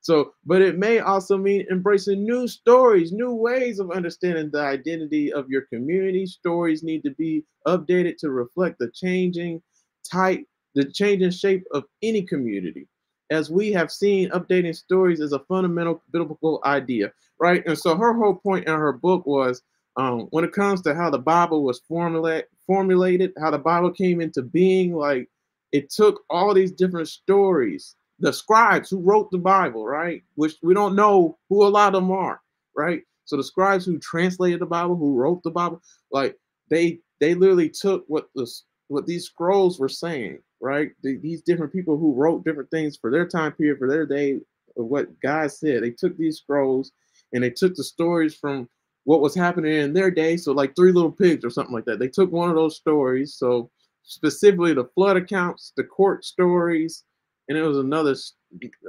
So, 0.02 0.32
but 0.46 0.62
it 0.62 0.78
may 0.78 1.00
also 1.00 1.37
mean 1.37 1.66
embracing 1.70 2.25
new 2.25 2.49
stories, 2.49 3.12
new 3.12 3.34
ways 3.34 3.78
of 3.78 3.90
understanding 3.90 4.50
the 4.50 4.60
identity 4.60 5.32
of 5.32 5.50
your 5.50 5.62
community. 5.62 6.25
Stories 6.25 6.82
need 6.82 7.02
to 7.04 7.10
be 7.10 7.44
updated 7.66 8.16
to 8.18 8.30
reflect 8.30 8.78
the 8.78 8.90
changing 8.94 9.62
type, 10.10 10.42
the 10.75 10.87
changing 10.87 11.32
shape 11.32 11.64
of 11.72 11.84
any 12.02 12.22
community. 12.22 12.88
As 13.30 13.50
we 13.50 13.72
have 13.72 13.92
seen, 13.92 14.30
updating 14.30 14.75
stories 14.75 15.20
is 15.20 15.32
a 15.32 15.38
fundamental 15.40 16.02
biblical 16.10 16.60
idea, 16.64 17.12
right? 17.38 17.62
And 17.66 17.78
so 17.78 17.94
her 17.94 18.14
whole 18.14 18.34
point 18.34 18.66
in 18.66 18.75
her 18.75 18.92
book 18.92 19.26
was 19.26 19.62
um, 19.97 20.28
when 20.30 20.44
it 20.44 20.52
comes 20.52 20.82
to 20.82 20.94
how 20.94 21.11
the 21.11 21.18
Bible 21.18 21.64
was 21.64 21.80
formulate, 21.88 22.47
formulated, 22.66 23.32
how 23.40 23.50
the 23.50 23.59
Bible 23.59 23.90
came 23.90 24.20
into 24.20 24.42
being, 24.42 24.94
like 24.94 25.28
it 25.73 25.90
took 25.90 26.23
all 26.30 26.54
these 26.54 26.73
different 26.73 27.09
stories 27.09 27.97
the 28.20 28.32
scribes 28.32 28.90
who 28.90 29.00
wrote 29.00 29.30
the 29.30 29.38
Bible, 29.38 29.87
right? 29.87 30.23
Which 30.35 30.56
we 30.62 30.75
don't 30.75 30.94
know 30.94 31.38
who 31.49 31.64
a 31.64 31.68
lot 31.68 31.94
of 31.94 32.02
them 32.02 32.11
are, 32.11 32.40
right? 32.76 33.02
So 33.25 33.37
the 33.37 33.44
scribes 33.44 33.85
who 33.85 33.99
translated 33.99 34.61
the 34.61 34.66
Bible, 34.66 34.97
who 34.97 35.14
wrote 35.14 35.42
the 35.42 35.50
Bible, 35.50 35.80
like 36.12 36.37
they 36.68 37.00
they 37.18 37.35
literally 37.35 37.70
took 37.70 38.04
what 38.09 38.28
the 38.35 38.50
what 38.88 39.06
these 39.06 39.25
scrolls 39.25 39.78
were 39.78 39.88
saying, 39.88 40.38
right? 40.61 40.90
The, 41.02 41.16
these 41.16 41.42
different 41.42 41.73
people 41.73 41.97
who 41.97 42.12
wrote 42.12 42.44
different 42.44 42.70
things 42.70 42.97
for 42.97 43.11
their 43.11 43.26
time 43.26 43.52
period, 43.52 43.78
for 43.78 43.88
their 43.88 44.04
day, 44.04 44.40
what 44.75 45.09
God 45.20 45.50
said. 45.50 45.82
They 45.82 45.90
took 45.90 46.16
these 46.16 46.38
scrolls 46.38 46.92
and 47.32 47.42
they 47.42 47.50
took 47.50 47.75
the 47.75 47.85
stories 47.85 48.35
from 48.35 48.68
what 49.04 49.21
was 49.21 49.35
happening 49.35 49.73
in 49.75 49.92
their 49.92 50.11
day. 50.11 50.37
So 50.37 50.52
like 50.52 50.75
Three 50.76 50.92
Little 50.92 51.12
Pigs 51.12 51.45
or 51.45 51.50
something 51.50 51.75
like 51.75 51.85
that. 51.87 51.99
They 51.99 52.09
took 52.09 52.30
one 52.30 52.50
of 52.50 52.57
those 52.57 52.76
stories. 52.76 53.35
So 53.35 53.71
specifically 54.02 54.75
the 54.75 54.90
flood 54.95 55.16
accounts, 55.16 55.73
the 55.76 55.85
court 55.85 56.25
stories, 56.25 57.04
and 57.49 57.57
it 57.59 57.62
was 57.62 57.78
another 57.78 58.14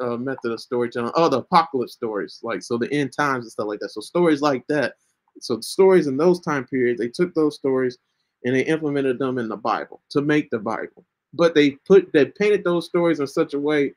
uh, 0.01 0.17
method 0.17 0.51
of 0.51 0.59
storytelling. 0.59 1.11
Oh, 1.15 1.29
the 1.29 1.39
apocalypse 1.39 1.93
stories, 1.93 2.39
like 2.43 2.61
so 2.61 2.77
the 2.77 2.91
end 2.91 3.13
times 3.13 3.45
and 3.45 3.51
stuff 3.51 3.67
like 3.67 3.79
that. 3.79 3.89
So 3.89 4.01
stories 4.01 4.41
like 4.41 4.65
that. 4.67 4.95
So 5.39 5.59
stories 5.61 6.07
in 6.07 6.17
those 6.17 6.41
time 6.41 6.65
periods, 6.65 6.99
they 6.99 7.07
took 7.07 7.33
those 7.33 7.55
stories 7.55 7.97
and 8.43 8.55
they 8.55 8.63
implemented 8.63 9.19
them 9.19 9.37
in 9.37 9.47
the 9.47 9.57
Bible 9.57 10.01
to 10.09 10.21
make 10.21 10.49
the 10.49 10.59
Bible. 10.59 11.05
But 11.33 11.55
they 11.55 11.71
put 11.87 12.11
they 12.13 12.25
painted 12.25 12.63
those 12.63 12.85
stories 12.85 13.19
in 13.19 13.27
such 13.27 13.53
a 13.53 13.59
way 13.59 13.93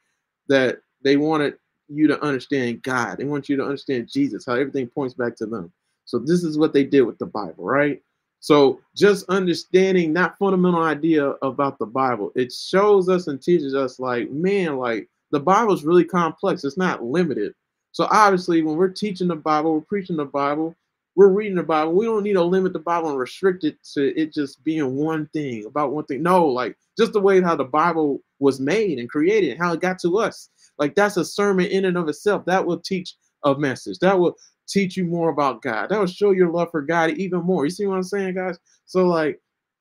that 0.49 0.79
they 1.03 1.17
wanted 1.17 1.55
you 1.89 2.07
to 2.07 2.23
understand 2.23 2.83
God. 2.83 3.19
They 3.19 3.25
want 3.25 3.49
you 3.49 3.57
to 3.57 3.65
understand 3.65 4.09
Jesus, 4.11 4.47
how 4.47 4.55
everything 4.55 4.87
points 4.87 5.15
back 5.15 5.37
to 5.37 5.47
them. 5.47 5.73
So 6.05 6.19
this 6.19 6.45
is 6.45 6.59
what 6.59 6.73
they 6.73 6.85
did 6.85 7.03
with 7.03 7.19
the 7.19 7.27
Bible, 7.27 7.65
right? 7.65 8.03
So 8.41 8.81
just 8.95 9.29
understanding 9.31 10.13
that 10.15 10.37
fundamental 10.39 10.83
idea 10.83 11.31
about 11.41 11.79
the 11.79 11.87
Bible, 11.87 12.31
it 12.35 12.53
shows 12.53 13.09
us 13.09 13.27
and 13.27 13.41
teaches 13.41 13.75
us 13.75 13.99
like, 13.99 14.31
man, 14.31 14.77
like 14.77 15.09
the 15.31 15.41
Bible 15.41 15.73
is 15.73 15.85
really 15.85 16.05
complex. 16.05 16.63
It's 16.63 16.77
not 16.77 17.03
limited. 17.03 17.55
So 17.93 18.07
obviously, 18.11 18.63
when 18.63 18.77
we're 18.77 18.89
teaching 18.89 19.29
the 19.29 19.37
Bible, 19.37 19.73
we're 19.73 19.81
preaching 19.81 20.17
the 20.17 20.25
Bible, 20.25 20.75
we're 21.17 21.29
reading 21.29 21.55
the 21.55 21.63
Bible. 21.63 21.93
We 21.93 22.07
don't 22.07 22.25
need 22.25 22.33
to 22.35 22.43
limit 22.43 22.73
the 22.73 22.81
Bible 22.81 23.11
and 23.11 23.19
restrict 23.19 23.65
it 23.65 23.79
to 23.95 24.15
it 24.21 24.33
just 24.33 24.63
being 24.65 24.97
one 24.97 25.27
thing 25.33 25.65
about 25.65 25.93
one 25.93 26.05
thing. 26.05 26.23
No, 26.23 26.47
like 26.47 26.77
just 26.99 27.13
the 27.13 27.21
way 27.21 27.41
how 27.41 27.55
the 27.55 27.65
Bible 27.65 28.21
was 28.41 28.61
made 28.61 28.99
and 28.99 29.09
created, 29.09 29.59
how 29.59 29.73
it 29.73 29.81
got 29.81 29.99
to 30.01 30.19
us. 30.19 30.51
Like 30.79 30.95
that's 30.95 31.17
a 31.17 31.25
sermon 31.25 31.67
in 31.67 31.85
and 31.85 31.97
of 31.97 32.09
itself. 32.09 32.45
That 32.47 32.67
will 32.67 32.81
teach 32.81 33.15
a 33.45 33.55
message. 33.55 33.99
That 34.01 34.19
will 34.19 34.37
teach 34.67 34.97
you 34.97 35.05
more 35.05 35.31
about 35.31 35.63
God. 35.63 35.89
That 35.89 35.99
will 35.99 36.07
show 36.07 36.31
your 36.33 36.51
love 36.51 36.71
for 36.71 36.83
God 36.83 37.11
even 37.11 37.41
more. 37.41 37.65
You 37.65 37.71
see 37.71 37.87
what 37.87 37.97
I'm 37.97 38.03
saying, 38.03 38.35
guys? 38.35 38.59
So 38.87 39.07
like 39.07 39.41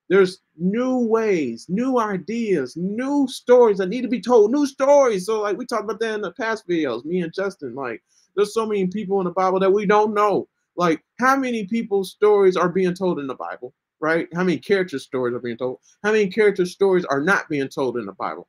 there's 0.09 0.39
new 0.57 0.97
ways, 0.97 1.65
new 1.69 1.99
ideas, 1.99 2.75
new 2.75 3.27
stories 3.29 3.77
that 3.77 3.89
need 3.89 4.01
to 4.01 4.07
be 4.07 4.21
told, 4.21 4.51
new 4.51 4.67
stories. 4.67 5.25
So 5.25 5.41
like 5.41 5.57
we 5.57 5.65
talked 5.65 5.85
about 5.85 5.99
that 6.01 6.15
in 6.15 6.21
the 6.21 6.33
past 6.33 6.67
videos, 6.67 7.05
me 7.05 7.21
and 7.21 7.33
Justin. 7.33 7.75
Like 7.75 8.03
there's 8.35 8.53
so 8.53 8.65
many 8.65 8.87
people 8.87 9.19
in 9.19 9.25
the 9.25 9.31
Bible 9.31 9.59
that 9.59 9.71
we 9.71 9.85
don't 9.85 10.13
know. 10.13 10.47
Like 10.75 11.01
how 11.19 11.35
many 11.35 11.65
people's 11.65 12.11
stories 12.11 12.57
are 12.57 12.69
being 12.69 12.93
told 12.93 13.19
in 13.19 13.27
the 13.27 13.35
Bible, 13.35 13.73
right? 13.99 14.27
How 14.33 14.43
many 14.43 14.57
character 14.57 14.99
stories 14.99 15.35
are 15.35 15.39
being 15.39 15.57
told? 15.57 15.79
How 16.03 16.11
many 16.11 16.27
character 16.27 16.65
stories 16.65 17.05
are 17.05 17.21
not 17.21 17.47
being 17.49 17.69
told 17.69 17.97
in 17.97 18.05
the 18.05 18.13
Bible? 18.13 18.47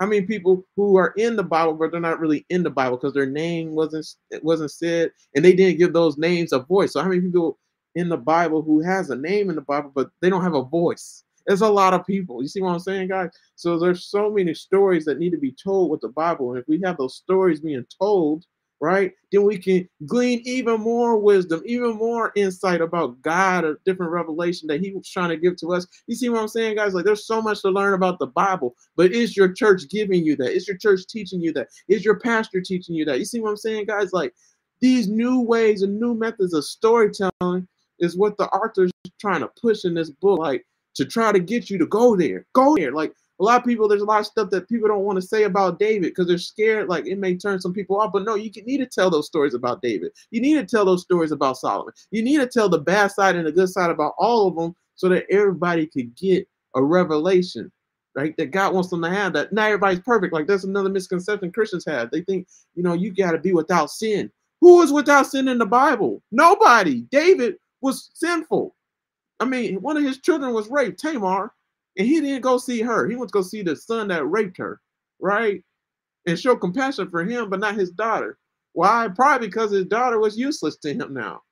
How 0.00 0.06
many 0.06 0.22
people 0.22 0.64
who 0.76 0.96
are 0.96 1.12
in 1.18 1.36
the 1.36 1.42
Bible 1.42 1.74
but 1.74 1.92
they're 1.92 2.00
not 2.00 2.20
really 2.20 2.46
in 2.48 2.62
the 2.62 2.70
Bible 2.70 2.96
because 2.96 3.12
their 3.12 3.26
name 3.26 3.72
wasn't 3.72 4.06
it 4.30 4.42
wasn't 4.42 4.70
said 4.70 5.10
and 5.34 5.44
they 5.44 5.52
didn't 5.52 5.78
give 5.78 5.92
those 5.92 6.16
names 6.16 6.52
a 6.52 6.60
voice? 6.60 6.94
So 6.94 7.02
how 7.02 7.08
many 7.08 7.20
people 7.20 7.58
in 7.94 8.08
the 8.08 8.16
Bible 8.16 8.62
who 8.62 8.80
has 8.80 9.10
a 9.10 9.16
name 9.16 9.50
in 9.50 9.56
the 9.56 9.62
Bible 9.62 9.92
but 9.94 10.10
they 10.22 10.30
don't 10.30 10.42
have 10.42 10.54
a 10.54 10.64
voice? 10.64 11.22
There's 11.46 11.60
a 11.60 11.68
lot 11.68 11.94
of 11.94 12.06
people. 12.06 12.42
You 12.42 12.48
see 12.48 12.62
what 12.62 12.72
I'm 12.72 12.78
saying, 12.78 13.08
guys? 13.08 13.30
So 13.56 13.78
there's 13.78 14.06
so 14.06 14.30
many 14.30 14.54
stories 14.54 15.04
that 15.04 15.18
need 15.18 15.30
to 15.30 15.38
be 15.38 15.52
told 15.52 15.90
with 15.90 16.00
the 16.00 16.08
Bible, 16.08 16.50
and 16.50 16.58
if 16.58 16.68
we 16.68 16.80
have 16.84 16.96
those 16.96 17.16
stories 17.16 17.60
being 17.60 17.84
told, 18.00 18.44
right? 18.80 19.12
Then 19.30 19.42
we 19.42 19.58
can 19.58 19.88
glean 20.06 20.40
even 20.44 20.80
more 20.80 21.18
wisdom, 21.18 21.62
even 21.64 21.96
more 21.96 22.32
insight 22.34 22.80
about 22.80 23.20
God, 23.22 23.64
a 23.64 23.76
different 23.84 24.12
revelation 24.12 24.66
that 24.68 24.80
He 24.80 24.92
was 24.92 25.08
trying 25.08 25.28
to 25.28 25.36
give 25.36 25.56
to 25.56 25.72
us. 25.72 25.86
You 26.06 26.16
see 26.16 26.28
what 26.28 26.40
I'm 26.40 26.48
saying, 26.48 26.76
guys? 26.76 26.94
Like 26.94 27.04
there's 27.04 27.26
so 27.26 27.42
much 27.42 27.60
to 27.62 27.70
learn 27.70 27.94
about 27.94 28.18
the 28.18 28.26
Bible, 28.26 28.74
but 28.96 29.12
is 29.12 29.36
your 29.36 29.52
church 29.52 29.88
giving 29.90 30.24
you 30.24 30.36
that? 30.36 30.52
Is 30.52 30.66
your 30.66 30.78
church 30.78 31.06
teaching 31.08 31.40
you 31.40 31.52
that? 31.52 31.68
Is 31.88 32.04
your 32.04 32.18
pastor 32.18 32.60
teaching 32.60 32.94
you 32.94 33.04
that? 33.04 33.18
You 33.18 33.24
see 33.24 33.40
what 33.40 33.50
I'm 33.50 33.56
saying, 33.56 33.86
guys? 33.86 34.12
Like 34.12 34.34
these 34.80 35.08
new 35.08 35.40
ways 35.40 35.82
and 35.82 36.00
new 36.00 36.14
methods 36.14 36.54
of 36.54 36.64
storytelling 36.64 37.68
is 37.98 38.16
what 38.16 38.36
the 38.38 38.46
author's 38.48 38.90
trying 39.20 39.40
to 39.40 39.50
push 39.60 39.84
in 39.84 39.94
this 39.94 40.10
book, 40.10 40.38
like 40.38 40.64
to 40.94 41.04
try 41.04 41.32
to 41.32 41.38
get 41.38 41.70
you 41.70 41.78
to 41.78 41.86
go 41.86 42.16
there, 42.16 42.46
go 42.54 42.76
there. 42.76 42.92
Like 42.92 43.12
a 43.40 43.42
lot 43.42 43.58
of 43.58 43.66
people, 43.66 43.88
there's 43.88 44.02
a 44.02 44.06
lot 44.06 44.20
of 44.20 44.26
stuff 44.26 44.50
that 44.50 44.68
people 44.68 44.86
don't 44.86 45.04
want 45.04 45.16
to 45.16 45.26
say 45.26 45.44
about 45.44 45.78
David 45.78 46.10
because 46.10 46.26
they're 46.26 46.38
scared, 46.38 46.88
like 46.88 47.06
it 47.06 47.18
may 47.18 47.36
turn 47.36 47.60
some 47.60 47.72
people 47.72 47.98
off. 47.98 48.12
But 48.12 48.24
no, 48.24 48.34
you 48.34 48.50
need 48.64 48.78
to 48.78 48.86
tell 48.86 49.10
those 49.10 49.26
stories 49.26 49.54
about 49.54 49.80
David. 49.80 50.12
You 50.30 50.42
need 50.42 50.54
to 50.54 50.66
tell 50.66 50.84
those 50.84 51.02
stories 51.02 51.32
about 51.32 51.56
Solomon. 51.56 51.94
You 52.10 52.22
need 52.22 52.36
to 52.38 52.46
tell 52.46 52.68
the 52.68 52.78
bad 52.78 53.12
side 53.12 53.36
and 53.36 53.46
the 53.46 53.52
good 53.52 53.70
side 53.70 53.90
about 53.90 54.14
all 54.18 54.46
of 54.46 54.56
them 54.56 54.74
so 54.94 55.08
that 55.08 55.24
everybody 55.30 55.86
could 55.86 56.14
get 56.14 56.46
a 56.74 56.82
revelation, 56.82 57.72
right? 58.14 58.36
That 58.36 58.50
God 58.50 58.74
wants 58.74 58.90
them 58.90 59.00
to 59.02 59.08
have 59.08 59.32
that. 59.32 59.52
Not 59.52 59.68
everybody's 59.68 60.00
perfect. 60.00 60.34
Like 60.34 60.46
that's 60.46 60.64
another 60.64 60.90
misconception 60.90 61.50
Christians 61.50 61.86
have. 61.86 62.10
They 62.10 62.20
think, 62.20 62.46
you 62.74 62.82
know, 62.82 62.92
you 62.92 63.10
got 63.10 63.32
to 63.32 63.38
be 63.38 63.54
without 63.54 63.90
sin. 63.90 64.30
Who 64.60 64.82
is 64.82 64.92
without 64.92 65.26
sin 65.26 65.48
in 65.48 65.56
the 65.56 65.64
Bible? 65.64 66.22
Nobody. 66.30 67.02
David 67.10 67.56
was 67.80 68.10
sinful. 68.12 68.76
I 69.40 69.46
mean, 69.46 69.80
one 69.80 69.96
of 69.96 70.02
his 70.02 70.18
children 70.18 70.52
was 70.52 70.68
raped, 70.68 71.00
Tamar. 71.00 71.54
And 72.00 72.08
he 72.08 72.18
didn't 72.18 72.40
go 72.40 72.56
see 72.56 72.80
her. 72.80 73.06
He 73.06 73.14
went 73.14 73.28
to 73.28 73.32
go 73.34 73.42
see 73.42 73.60
the 73.60 73.76
son 73.76 74.08
that 74.08 74.24
raped 74.24 74.56
her, 74.56 74.80
right? 75.20 75.62
And 76.26 76.38
show 76.38 76.56
compassion 76.56 77.10
for 77.10 77.22
him, 77.26 77.50
but 77.50 77.60
not 77.60 77.74
his 77.74 77.90
daughter. 77.90 78.38
Why? 78.72 79.08
Probably 79.14 79.48
because 79.48 79.70
his 79.70 79.84
daughter 79.84 80.18
was 80.18 80.38
useless 80.38 80.78
to 80.78 80.94
him 80.94 81.12
now. 81.12 81.42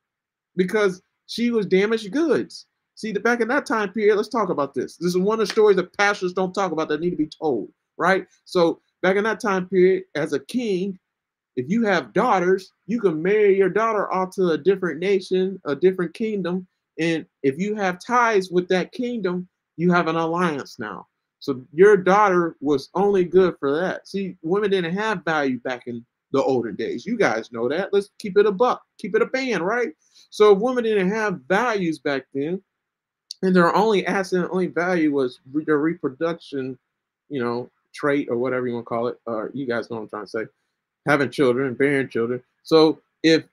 Because 0.57 1.03
she 1.27 1.51
was 1.51 1.67
damaged 1.67 2.11
goods. 2.13 2.65
See, 2.95 3.13
the 3.13 3.21
back 3.21 3.43
in 3.43 3.49
that 3.49 3.67
time 3.67 3.93
period, 3.93 4.17
let's 4.17 4.31
talk 4.31 4.49
about 4.49 4.73
this. 4.73 4.97
This 4.97 5.09
is 5.09 5.19
one 5.19 5.39
of 5.39 5.47
the 5.47 5.53
stories 5.53 5.77
that 5.77 5.95
pastors 5.99 6.33
don't 6.33 6.55
talk 6.55 6.73
about 6.73 6.89
that 6.89 7.03
need 7.03 7.11
to 7.11 7.17
be 7.17 7.29
told, 7.29 7.71
right? 7.99 8.27
So 8.47 8.81
back 9.03 9.17
in 9.17 9.25
that 9.25 9.41
time 9.41 9.69
period, 9.69 10.05
as 10.15 10.33
a 10.33 10.41
king, 10.41 10.99
if 11.57 11.69
you 11.69 11.85
have 11.85 12.15
daughters, 12.15 12.73
you 12.87 13.03
can 13.03 13.23
marry 13.23 13.55
your 13.55 13.69
daughter 13.69 14.11
off 14.11 14.35
to 14.37 14.53
a 14.53 14.57
different 14.57 14.99
nation, 14.99 15.61
a 15.67 15.77
different 15.77 16.15
kingdom. 16.15 16.67
And 16.99 17.27
if 17.43 17.59
you 17.59 17.75
have 17.75 18.01
ties 18.03 18.49
with 18.51 18.67
that 18.69 18.93
kingdom, 18.93 19.47
you 19.79 19.93
have 19.93 20.09
an 20.09 20.17
alliance 20.17 20.79
now. 20.79 21.07
So 21.39 21.63
your 21.73 21.97
daughter 21.97 22.57
was 22.61 22.91
only 22.95 23.25
good 23.25 23.55
for 23.61 23.75
that. 23.79 24.09
See, 24.09 24.37
women 24.43 24.71
didn't 24.71 24.95
have 24.97 25.25
value 25.25 25.61
back 25.61 25.85
in 25.87 26.05
the 26.33 26.43
older 26.43 26.73
days. 26.73 27.07
You 27.07 27.17
guys 27.17 27.53
know 27.53 27.69
that. 27.69 27.91
Let's 27.93 28.11
keep 28.19 28.37
it 28.37 28.45
a 28.45 28.53
buck, 28.53 28.83
keep 28.99 29.15
it 29.15 29.23
a 29.23 29.27
band, 29.27 29.65
right? 29.65 29.91
So 30.31 30.53
if 30.53 30.59
women 30.59 30.83
didn't 30.83 31.11
have 31.11 31.41
values 31.49 32.01
back 32.01 32.25
then, 32.35 32.61
and 33.43 33.55
their 33.55 33.75
only 33.75 34.05
asset, 34.05 34.49
only 34.51 34.67
value 34.67 35.13
was 35.13 35.39
their 35.55 35.79
reproduction, 35.79 36.77
you 37.29 37.41
know, 37.41 37.71
trait 37.95 38.27
or 38.29 38.37
whatever 38.37 38.67
you 38.67 38.75
want 38.75 38.85
to 38.85 38.89
call 38.89 39.07
it. 39.07 39.21
Or 39.27 39.47
uh, 39.47 39.51
you 39.55 39.65
guys 39.65 39.89
know 39.89 39.99
what 39.99 40.03
I'm 40.03 40.09
trying 40.09 40.25
to 40.25 40.29
say, 40.29 40.45
having 41.07 41.31
children, 41.31 41.75
bearing 41.75 42.09
children. 42.09 42.43
So 42.65 43.01
if 43.23 43.45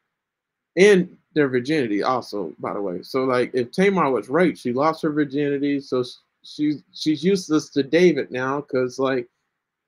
and 0.75 1.15
their 1.35 1.49
virginity 1.49 2.01
also, 2.01 2.53
by 2.59 2.73
the 2.73 2.81
way. 2.81 3.03
So 3.03 3.25
like 3.25 3.51
if 3.53 3.71
Tamar 3.71 4.09
was 4.09 4.29
raped, 4.29 4.57
she 4.57 4.73
lost 4.73 5.03
her 5.03 5.11
virginity. 5.11 5.79
So 5.79 6.03
she's 6.43 6.81
she's 6.93 7.23
useless 7.23 7.69
to 7.71 7.83
David 7.83 8.31
now 8.31 8.61
because 8.61 8.97
like 8.97 9.27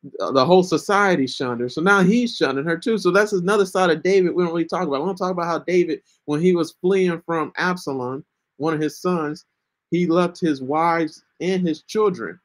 the 0.03 0.45
whole 0.45 0.63
society 0.63 1.25
shunned 1.25 1.61
her. 1.61 1.69
So 1.69 1.81
now 1.81 2.03
he's 2.03 2.35
shunning 2.35 2.65
her 2.65 2.77
too. 2.77 2.97
So 2.97 3.11
that's 3.11 3.33
another 3.33 3.65
side 3.65 3.89
of 3.89 4.03
David 4.03 4.35
we 4.35 4.43
don't 4.43 4.53
really 4.53 4.65
talk 4.65 4.87
about. 4.87 5.01
We 5.01 5.07
don't 5.07 5.15
talk 5.15 5.31
about 5.31 5.47
how 5.47 5.59
David, 5.59 6.01
when 6.25 6.41
he 6.41 6.53
was 6.53 6.75
fleeing 6.81 7.21
from 7.25 7.51
Absalom, 7.55 8.23
one 8.57 8.73
of 8.73 8.81
his 8.81 8.99
sons, 8.99 9.45
he 9.89 10.05
left 10.05 10.39
his 10.39 10.61
wives 10.61 11.23
and 11.39 11.65
his 11.65 11.81
children, 11.83 12.39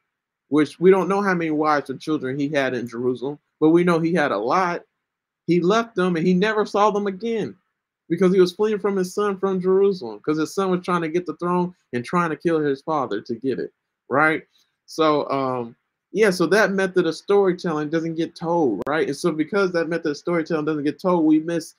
which 0.49 0.79
we 0.81 0.91
don't 0.91 1.09
know 1.09 1.21
how 1.21 1.35
many 1.35 1.51
wives 1.51 1.91
or 1.91 1.97
children 1.97 2.39
he 2.39 2.49
had 2.49 2.73
in 2.73 2.89
Jerusalem, 2.89 3.39
but 3.61 3.71
we 3.71 3.85
know 3.85 3.99
he 3.99 4.15
had 4.15 4.33
a 4.33 4.39
lot. 4.39 4.83
He 5.47 5.61
left 5.61 5.97
them 5.97 6.17
and 6.17 6.27
he 6.27 6.35
never 6.35 6.65
saw 6.65 6.91
them 6.91 7.09
again 7.09 7.57
because 8.13 8.35
he 8.35 8.41
was 8.41 8.53
fleeing 8.53 8.79
from 8.79 8.95
his 8.95 9.15
son 9.15 9.39
from 9.39 9.59
Jerusalem 9.59 10.19
because 10.19 10.39
his 10.39 10.55
son 10.55 10.71
was 10.71 10.85
trying 10.85 11.01
to 11.01 11.09
get 11.09 11.25
the 11.25 11.35
throne 11.37 11.75
and 11.95 12.05
trying 12.05 12.29
to 12.29 12.37
kill 12.37 12.61
his 12.61 12.83
father 12.83 13.23
to 13.23 13.35
get 13.35 13.59
it, 13.59 13.73
right? 14.11 14.43
So, 14.85 15.27
um, 15.31 15.75
yeah, 16.13 16.29
so 16.29 16.45
that 16.49 16.73
method 16.73 17.07
of 17.07 17.17
storytelling 17.17 17.89
doesn't 17.89 18.17
get 18.17 18.37
told, 18.37 18.83
right? 18.87 19.07
And 19.07 19.17
so 19.17 19.33
because 19.33 19.73
that 19.73 19.89
method 19.89 20.11
of 20.11 20.19
storytelling 20.19 20.67
doesn't 20.67 20.85
get 20.85 21.01
told, 21.01 21.25
we 21.25 21.41
miss 21.41 21.75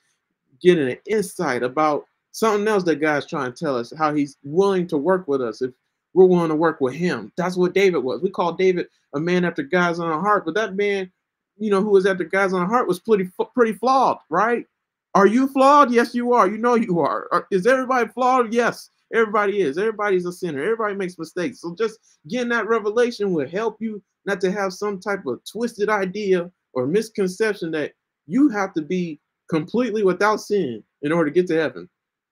getting 0.60 0.88
an 0.88 0.98
insight 1.08 1.62
about 1.62 2.04
something 2.32 2.66
else 2.66 2.82
that 2.82 2.96
God's 2.96 3.26
trying 3.26 3.52
to 3.52 3.56
tell 3.56 3.76
us, 3.76 3.92
how 3.96 4.12
he's 4.12 4.36
willing 4.42 4.88
to 4.88 4.98
work 4.98 5.28
with 5.28 5.40
us 5.40 5.62
if 5.62 5.70
we're 6.14 6.24
willing 6.24 6.48
to 6.48 6.56
work 6.56 6.80
with 6.80 6.94
him. 6.94 7.30
That's 7.36 7.56
what 7.56 7.74
David 7.74 7.98
was. 7.98 8.22
We 8.22 8.30
call 8.30 8.54
David 8.54 8.88
a 9.14 9.20
man 9.20 9.44
after 9.44 9.62
God's 9.62 10.00
own 10.00 10.20
heart, 10.20 10.44
but 10.44 10.54
that 10.54 10.74
man, 10.74 11.12
you 11.58 11.70
know, 11.70 11.80
who 11.80 11.90
was 11.90 12.06
after 12.06 12.24
God's 12.24 12.54
own 12.54 12.68
heart 12.68 12.88
was 12.88 12.98
pretty 12.98 13.30
pretty 13.54 13.74
flawed, 13.74 14.18
right? 14.30 14.66
Are 15.14 15.26
you 15.26 15.46
flawed? 15.46 15.92
Yes, 15.92 16.14
you 16.14 16.32
are. 16.32 16.48
You 16.48 16.58
know 16.58 16.74
you 16.74 17.00
are. 17.00 17.46
Is 17.52 17.66
everybody 17.66 18.08
flawed? 18.08 18.52
Yes, 18.52 18.90
everybody 19.12 19.60
is. 19.60 19.78
Everybody's 19.78 20.26
a 20.26 20.32
sinner. 20.32 20.62
Everybody 20.62 20.96
makes 20.96 21.18
mistakes. 21.18 21.60
So 21.60 21.74
just 21.78 21.98
getting 22.28 22.48
that 22.48 22.66
revelation 22.66 23.32
will 23.32 23.48
help 23.48 23.76
you 23.80 24.02
not 24.26 24.40
to 24.40 24.50
have 24.50 24.72
some 24.72 24.98
type 24.98 25.24
of 25.26 25.40
twisted 25.50 25.88
idea 25.88 26.50
or 26.72 26.86
misconception 26.86 27.70
that 27.72 27.92
you 28.26 28.48
have 28.48 28.74
to 28.74 28.82
be 28.82 29.20
completely 29.48 30.02
without 30.02 30.40
sin 30.40 30.82
in 31.02 31.12
order 31.12 31.30
to 31.30 31.34
get 31.34 31.46
to 31.46 31.60
heaven. 31.60 31.88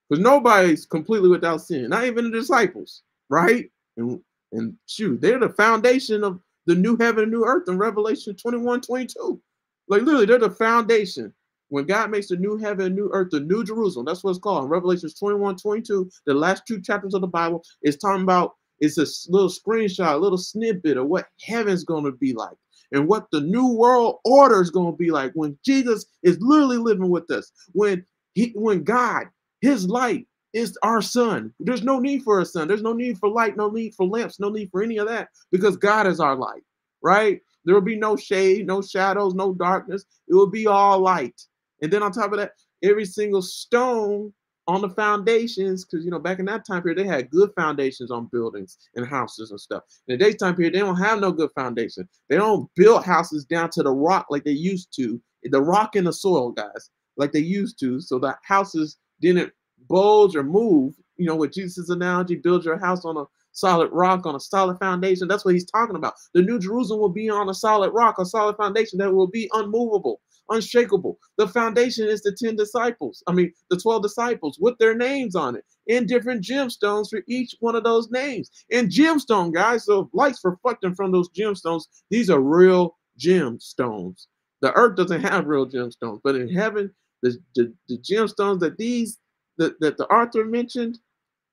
Because 0.09 0.23
nobody's 0.23 0.85
completely 0.85 1.29
without 1.29 1.61
sin, 1.61 1.89
not 1.91 2.05
even 2.05 2.31
the 2.31 2.39
disciples, 2.39 3.03
right? 3.29 3.71
And 3.97 4.21
and 4.53 4.75
shoot, 4.87 5.21
they're 5.21 5.39
the 5.39 5.49
foundation 5.51 6.25
of 6.25 6.41
the 6.67 6.75
new 6.75 6.97
heaven 6.97 7.23
and 7.23 7.33
new 7.33 7.45
earth 7.45 7.69
in 7.69 7.79
Revelation 7.79 8.35
21, 8.37 8.83
22. 8.83 9.41
Like 9.89 10.03
literally, 10.03 10.27
they're 10.27 10.39
the 10.39 10.51
foundation 10.51 11.33
when 11.73 11.87
God 11.87 12.11
makes 12.11 12.29
the 12.29 12.37
new 12.37 12.59
heaven 12.59 12.85
and 12.85 12.95
new 12.95 13.09
earth, 13.14 13.31
the 13.31 13.41
new 13.41 13.64
Jerusalem, 13.64 14.05
that's 14.05 14.23
what 14.23 14.33
it's 14.33 14.38
called. 14.38 14.64
In 14.64 14.69
Revelations 14.69 15.14
21, 15.14 15.57
22, 15.57 16.11
the 16.26 16.35
last 16.35 16.67
two 16.67 16.79
chapters 16.83 17.14
of 17.14 17.23
the 17.23 17.26
Bible 17.26 17.64
is 17.83 17.97
talking 17.97 18.25
about, 18.25 18.57
it's 18.81 18.99
a 18.99 19.07
little 19.33 19.49
screenshot, 19.49 20.12
a 20.12 20.19
little 20.19 20.37
snippet 20.37 20.99
of 20.99 21.07
what 21.07 21.29
heaven's 21.41 21.83
going 21.83 22.05
to 22.05 22.12
be 22.12 22.35
like 22.35 22.59
and 22.93 23.09
what 23.09 23.31
the 23.33 23.41
new 23.41 23.73
world 23.73 24.19
order 24.26 24.61
is 24.61 24.69
going 24.69 24.93
to 24.93 24.99
be 24.99 25.11
like 25.11 25.33
when 25.33 25.57
Jesus 25.64 26.05
is 26.23 26.37
literally 26.43 26.76
living 26.76 27.09
with 27.09 27.31
us. 27.31 27.50
When 27.73 28.05
he, 28.35 28.52
when 28.55 28.85
God, 28.85 29.29
his 29.62 29.88
light 29.88 30.26
is 30.52 30.76
our 30.83 31.00
sun. 31.00 31.55
There's 31.59 31.83
no 31.83 31.99
need 31.99 32.23
for 32.23 32.41
a 32.41 32.45
sun. 32.45 32.69
There's 32.69 32.83
no 32.83 32.93
need 32.93 33.17
for 33.17 33.31
light, 33.31 33.57
no 33.57 33.71
need 33.71 33.95
for 33.95 34.07
lamps, 34.07 34.38
no 34.38 34.50
need 34.50 34.69
for 34.71 34.83
any 34.83 34.99
of 34.99 35.09
that 35.09 35.29
because 35.50 35.79
God 35.79 36.07
is 36.07 36.21
our 36.21 36.37
light, 36.37 36.64
right? 37.02 37.41
There 37.64 37.75
will 37.75 37.81
be 37.81 37.97
no 37.97 38.14
shade, 38.14 38.67
no 38.67 38.83
shadows, 38.83 39.33
no 39.35 39.55
darkness. 39.55 40.05
It 40.29 40.35
will 40.35 40.50
be 40.50 40.67
all 40.67 40.99
light. 40.99 41.41
And 41.83 41.93
then 41.93 42.03
on 42.03 42.12
top 42.12 42.33
of 42.33 42.39
that, 42.39 42.53
every 42.83 43.05
single 43.05 43.43
stone 43.43 44.33
on 44.69 44.81
the 44.81 44.89
foundations, 44.91 45.85
because 45.85 46.05
you 46.05 46.11
know, 46.11 46.21
back 46.21 46.39
in 46.39 46.45
that 46.47 46.65
time 46.65 46.83
period, 46.83 46.99
they 46.99 47.07
had 47.07 47.31
good 47.31 47.51
foundations 47.57 48.12
on 48.12 48.29
buildings 48.33 48.79
and 48.95 49.07
houses 49.07 49.51
and 49.51 49.61
stuff. 49.61 49.83
In 50.07 50.17
the 50.17 50.25
daytime 50.25 50.55
period, 50.55 50.75
they 50.75 50.79
don't 50.79 50.97
have 50.97 51.19
no 51.19 51.33
good 51.33 51.51
foundation. 51.55 52.09
They 52.29 52.37
don't 52.37 52.71
build 52.77 53.05
houses 53.05 53.45
down 53.45 53.71
to 53.71 53.83
the 53.83 53.91
rock 53.91 54.27
like 54.31 54.45
they 54.45 54.53
used 54.53 54.95
to, 54.97 55.21
the 55.43 55.61
rock 55.61 55.97
in 55.97 56.05
the 56.05 56.12
soil, 56.12 56.53
guys, 56.53 56.91
like 57.17 57.33
they 57.33 57.41
used 57.41 57.79
to, 57.81 58.01
so 58.01 58.21
the 58.21 58.37
houses 58.45 58.99
didn't 59.21 59.53
bulge 59.89 60.37
or 60.37 60.45
move. 60.45 60.95
You 61.17 61.27
know, 61.27 61.37
with 61.37 61.53
Jesus' 61.53 61.91
analogy, 61.91 62.37
build 62.37 62.65
your 62.65 62.79
house 62.79 63.05
on 63.05 63.17
a 63.17 63.25
solid 63.51 63.91
rock, 63.93 64.25
on 64.27 64.37
a 64.37 64.41
solid 64.41 64.79
foundation. 64.79 65.27
That's 65.27 65.45
what 65.45 65.55
he's 65.55 65.71
talking 65.71 65.97
about. 65.97 66.15
The 66.35 66.43
New 66.43 66.59
Jerusalem 66.61 67.01
will 67.01 67.09
be 67.09 67.29
on 67.29 67.49
a 67.49 67.55
solid 67.55 67.91
rock, 67.91 68.19
a 68.19 68.25
solid 68.25 68.57
foundation 68.57 68.99
that 69.01 69.12
will 69.12 69.27
be 69.27 69.51
unmovable 69.53 70.21
unshakable. 70.52 71.18
The 71.38 71.49
foundation 71.49 72.06
is 72.06 72.23
the 72.23 72.32
10 72.32 72.56
disciples. 72.56 73.23
I 73.26 73.32
mean, 73.32 73.52
the 73.71 73.76
12 73.76 74.02
disciples 74.02 74.59
with 74.61 74.78
their 74.78 74.94
names 74.94 75.35
on 75.35 75.56
it 75.56 75.64
in 75.87 76.06
different 76.06 76.44
gemstones 76.44 77.11
for 77.11 77.23
each 77.26 77.56
one 77.61 77.75
of 77.75 77.85
those 77.85 78.11
names. 78.11 78.50
And 78.71 78.90
gemstone, 78.90 79.52
guys, 79.52 79.85
so 79.85 80.11
lights 80.12 80.40
reflecting 80.44 80.94
from 80.94 81.12
those 81.12 81.28
gemstones, 81.30 81.85
these 82.11 82.30
are 82.30 82.40
real 82.40 82.97
gemstones. 83.18 84.26
The 84.61 84.73
earth 84.75 84.97
doesn't 84.97 85.23
have 85.30 85.47
real 85.47 85.68
gemstones, 85.68 86.21
but 86.23 86.37
in 86.37 86.49
heaven, 86.49 86.92
the, 87.23 87.37
the, 87.54 87.73
the 87.88 87.99
gemstones 87.99 88.61
that 88.61 88.78
these 88.78 89.18
that, 89.59 89.78
that 89.80 89.97
the 89.99 90.06
author 90.06 90.44
mentioned 90.44 90.99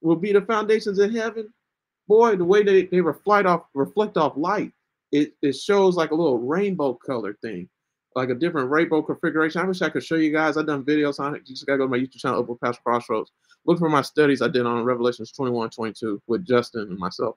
will 0.02 0.16
be 0.16 0.32
the 0.32 0.42
foundations 0.42 1.00
in 1.00 1.14
heaven. 1.14 1.54
Boy, 2.08 2.36
the 2.36 2.46
way 2.46 2.64
they, 2.64 2.86
they 2.86 3.02
reflect 3.02 3.46
off 3.46 3.64
reflect 3.74 4.18
off 4.18 4.34
light, 4.36 4.72
it, 5.12 5.34
it 5.42 5.56
shows 5.56 5.96
like 5.96 6.12
a 6.12 6.16
little 6.16 6.40
rainbow 6.40 6.94
color 6.94 7.38
thing 7.42 7.70
like 8.16 8.30
a 8.30 8.36
different 8.36 8.70
rainbow 8.70 9.02
configuration. 9.02 9.62
I 9.62 9.66
wish 9.66 9.82
I 9.82 9.90
could 9.90 10.04
show 10.04 10.16
you 10.16 10.32
guys. 10.32 10.58
I've 10.58 10.68
done 10.68 10.84
videos 10.84 11.20
on 11.20 11.36
it. 11.36 11.44
You 11.46 11.56
just 11.56 11.66
gotta 11.66 11.78
go 11.78 11.86
to 11.86 11.90
my 11.90 11.98
YouTube 11.98 12.18
channel, 12.18 12.40
Uplift 12.40 12.62
Past 12.62 12.84
Crossroads. 12.84 13.32
Look 13.66 13.80
for 13.80 13.90
my 13.90 14.02
studies 14.02 14.42
I 14.42 14.48
did 14.48 14.66
on 14.66 14.84
Revelations 14.84 15.32
21, 15.32 15.70
22 15.70 16.22
with 16.28 16.46
Justin 16.46 16.82
and 16.90 16.98
myself. 16.98 17.36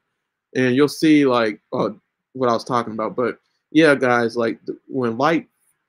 And 0.54 0.74
you'll 0.74 0.88
see 0.88 1.26
like 1.26 1.60
uh, 1.72 1.90
what 2.32 2.48
I 2.48 2.52
was 2.52 2.64
talking 2.64 2.92
about. 2.92 3.16
But 3.16 3.38
yeah, 3.70 3.94
guys, 3.94 4.36
like 4.36 4.58
when 4.88 5.18
light, 5.18 5.48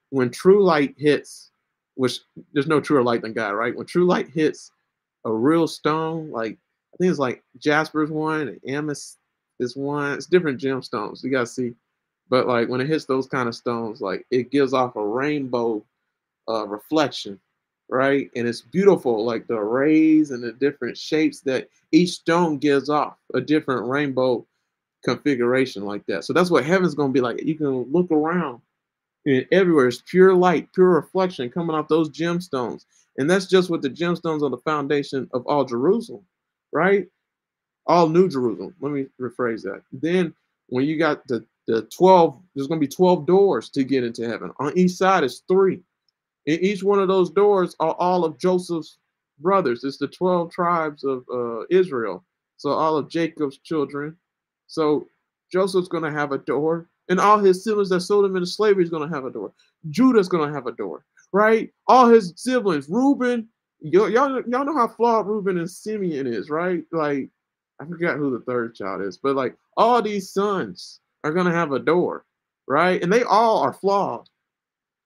when 0.09 0.29
true 0.29 0.63
light 0.63 0.95
hits, 0.97 1.51
which 1.95 2.19
there's 2.53 2.67
no 2.67 2.81
truer 2.81 3.03
light 3.03 3.21
than 3.21 3.33
God, 3.33 3.51
right? 3.51 3.75
When 3.75 3.85
true 3.85 4.05
light 4.05 4.29
hits 4.29 4.71
a 5.25 5.31
real 5.31 5.67
stone, 5.67 6.31
like 6.31 6.57
I 6.93 6.97
think 6.97 7.09
it's 7.09 7.19
like 7.19 7.43
Jasper's 7.57 8.11
one, 8.11 8.59
and 8.67 8.91
is 9.59 9.75
one. 9.75 10.13
It's 10.13 10.25
different 10.25 10.59
gemstones. 10.59 11.23
You 11.23 11.31
gotta 11.31 11.45
see 11.45 11.73
but 12.29 12.47
like 12.47 12.69
when 12.69 12.81
it 12.81 12.87
hits 12.87 13.05
those 13.05 13.27
kind 13.27 13.47
of 13.47 13.55
stones, 13.55 14.01
like 14.01 14.25
it 14.31 14.51
gives 14.51 14.73
off 14.73 14.95
a 14.95 15.05
rainbow 15.05 15.83
uh, 16.49 16.67
reflection, 16.67 17.39
right? 17.89 18.29
And 18.35 18.47
it's 18.47 18.61
beautiful, 18.61 19.25
like 19.25 19.47
the 19.47 19.59
rays 19.59 20.31
and 20.31 20.43
the 20.43 20.53
different 20.53 20.97
shapes 20.97 21.41
that 21.41 21.69
each 21.91 22.11
stone 22.11 22.57
gives 22.57 22.89
off 22.89 23.17
a 23.33 23.41
different 23.41 23.87
rainbow 23.87 24.45
configuration 25.03 25.85
like 25.85 26.05
that. 26.07 26.23
So 26.23 26.33
that's 26.33 26.49
what 26.49 26.65
heaven's 26.65 26.95
gonna 26.95 27.13
be 27.13 27.21
like. 27.21 27.43
You 27.43 27.55
can 27.55 27.83
look 27.91 28.09
around 28.11 28.61
and 29.25 29.45
everywhere 29.51 29.87
is 29.87 30.01
pure 30.01 30.33
light, 30.33 30.71
pure 30.73 30.89
reflection 30.89 31.49
coming 31.49 31.75
off 31.75 31.87
those 31.87 32.09
gemstones. 32.09 32.85
And 33.17 33.29
that's 33.29 33.45
just 33.45 33.69
what 33.69 33.81
the 33.81 33.89
gemstones 33.89 34.41
on 34.41 34.51
the 34.51 34.57
foundation 34.57 35.29
of 35.33 35.45
all 35.45 35.65
Jerusalem, 35.65 36.25
right? 36.71 37.07
All 37.85 38.09
New 38.09 38.27
Jerusalem. 38.27 38.75
Let 38.81 38.91
me 38.91 39.07
rephrase 39.19 39.61
that. 39.63 39.83
Then 39.91 40.33
when 40.67 40.85
you 40.85 40.97
got 40.97 41.25
the 41.27 41.45
the 41.67 41.83
12, 41.83 42.41
there's 42.55 42.67
going 42.67 42.79
to 42.79 42.87
be 42.87 42.93
12 42.93 43.25
doors 43.25 43.69
to 43.69 43.83
get 43.83 44.03
into 44.03 44.27
heaven. 44.27 44.51
On 44.59 44.77
each 44.77 44.91
side 44.91 45.23
is 45.23 45.43
three. 45.47 45.81
In 46.45 46.59
each 46.59 46.83
one 46.83 46.99
of 46.99 47.07
those 47.07 47.29
doors 47.29 47.75
are 47.79 47.93
all 47.93 48.25
of 48.25 48.37
Joseph's 48.37 48.97
brothers. 49.39 49.83
It's 49.83 49.97
the 49.97 50.07
12 50.07 50.51
tribes 50.51 51.03
of 51.03 51.23
uh, 51.33 51.61
Israel. 51.69 52.23
So 52.57 52.71
all 52.71 52.97
of 52.97 53.09
Jacob's 53.09 53.57
children. 53.59 54.17
So 54.67 55.07
Joseph's 55.51 55.87
going 55.87 56.03
to 56.03 56.11
have 56.11 56.31
a 56.31 56.37
door. 56.37 56.89
And 57.09 57.19
all 57.19 57.37
his 57.37 57.63
siblings 57.63 57.89
that 57.89 58.01
sold 58.01 58.25
him 58.25 58.35
into 58.35 58.47
slavery 58.47 58.83
is 58.83 58.89
going 58.89 59.07
to 59.07 59.13
have 59.13 59.25
a 59.25 59.31
door. 59.31 59.53
Judah's 59.89 60.29
going 60.29 60.47
to 60.47 60.53
have 60.53 60.67
a 60.67 60.71
door, 60.71 61.05
right? 61.33 61.69
All 61.87 62.07
his 62.07 62.33
siblings, 62.37 62.87
Reuben, 62.87 63.49
y'all, 63.81 64.09
y'all 64.09 64.41
know 64.47 64.77
how 64.77 64.87
flawed 64.87 65.27
Reuben 65.27 65.57
and 65.57 65.69
Simeon 65.69 66.27
is, 66.27 66.49
right? 66.49 66.83
Like, 66.93 67.29
I 67.81 67.85
forgot 67.85 68.17
who 68.17 68.31
the 68.31 68.45
third 68.45 68.75
child 68.75 69.01
is, 69.01 69.17
but 69.17 69.35
like 69.35 69.57
all 69.75 70.01
these 70.01 70.31
sons, 70.31 71.01
are 71.23 71.31
going 71.33 71.45
to 71.45 71.51
have 71.51 71.71
a 71.71 71.79
door, 71.79 72.25
right? 72.67 73.01
And 73.01 73.11
they 73.11 73.23
all 73.23 73.59
are 73.59 73.73
flawed. 73.73 74.27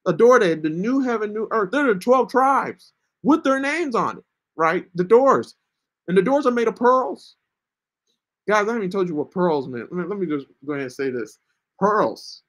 A 0.06 0.14
door 0.14 0.40
to 0.40 0.56
the 0.56 0.70
new 0.70 1.02
heaven, 1.02 1.34
new 1.34 1.48
earth. 1.52 1.72
There 1.72 1.90
are 1.90 1.96
12 1.96 2.32
tribes 2.32 2.94
with 3.24 3.44
their 3.44 3.60
names 3.60 3.94
on 3.96 4.20
it, 4.20 4.24
right? 4.56 4.86
The 4.96 5.04
doors. 5.04 5.56
And 6.08 6.18
the 6.18 6.22
doors 6.22 6.46
are 6.46 6.52
made 6.52 6.70
of 6.70 6.76
pearls. 6.76 7.36
Guys, 8.48 8.64
I 8.64 8.68
haven't 8.68 8.78
even 8.78 8.92
told 8.92 9.10
you 9.10 9.16
what 9.16 9.32
pearls 9.32 9.68
meant. 9.68 9.92
Let 9.92 10.18
me, 10.18 10.26
just 10.26 10.48
go 10.66 10.74
ahead 10.74 10.84
and 10.84 10.92
say 10.92 11.10
this. 11.10 11.40
Pearls. 11.80 12.44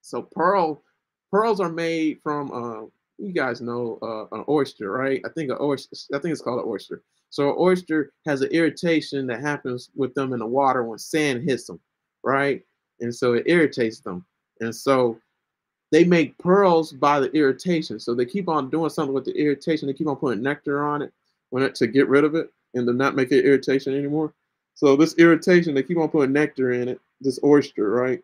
So 0.00 0.22
pearl, 0.22 0.82
pearls 1.30 1.60
are 1.60 1.68
made 1.68 2.20
from 2.22 2.50
uh, 2.50 2.86
you 3.18 3.32
guys 3.32 3.60
know 3.60 3.98
uh, 4.02 4.34
an 4.36 4.44
oyster, 4.48 4.90
right? 4.90 5.20
I 5.24 5.28
think 5.28 5.50
an 5.50 5.58
oyster. 5.60 5.94
I 6.14 6.18
think 6.18 6.32
it's 6.32 6.40
called 6.40 6.60
an 6.60 6.68
oyster. 6.68 7.02
So 7.30 7.50
an 7.50 7.56
oyster 7.58 8.12
has 8.26 8.40
an 8.40 8.50
irritation 8.50 9.26
that 9.28 9.40
happens 9.40 9.90
with 9.94 10.14
them 10.14 10.32
in 10.32 10.38
the 10.40 10.46
water 10.46 10.84
when 10.84 10.98
sand 10.98 11.48
hits 11.48 11.66
them, 11.66 11.80
right? 12.24 12.62
And 13.00 13.14
so 13.14 13.34
it 13.34 13.44
irritates 13.46 14.00
them. 14.00 14.24
And 14.60 14.74
so 14.74 15.18
they 15.90 16.04
make 16.04 16.38
pearls 16.38 16.92
by 16.92 17.20
the 17.20 17.30
irritation. 17.32 18.00
So 18.00 18.14
they 18.14 18.24
keep 18.24 18.48
on 18.48 18.70
doing 18.70 18.90
something 18.90 19.14
with 19.14 19.26
the 19.26 19.36
irritation. 19.38 19.86
They 19.86 19.94
keep 19.94 20.06
on 20.06 20.16
putting 20.16 20.42
nectar 20.42 20.84
on 20.84 21.02
it 21.02 21.12
when 21.50 21.62
it 21.62 21.74
to 21.76 21.86
get 21.86 22.08
rid 22.08 22.24
of 22.24 22.34
it 22.34 22.50
and 22.74 22.86
to 22.86 22.92
not 22.94 23.14
make 23.14 23.30
it 23.30 23.44
irritation 23.44 23.94
anymore. 23.94 24.32
So 24.74 24.96
this 24.96 25.14
irritation, 25.18 25.74
they 25.74 25.82
keep 25.82 25.98
on 25.98 26.08
putting 26.08 26.32
nectar 26.32 26.72
in 26.72 26.88
it, 26.88 27.00
this 27.20 27.38
oyster, 27.44 27.90
right? 27.90 28.22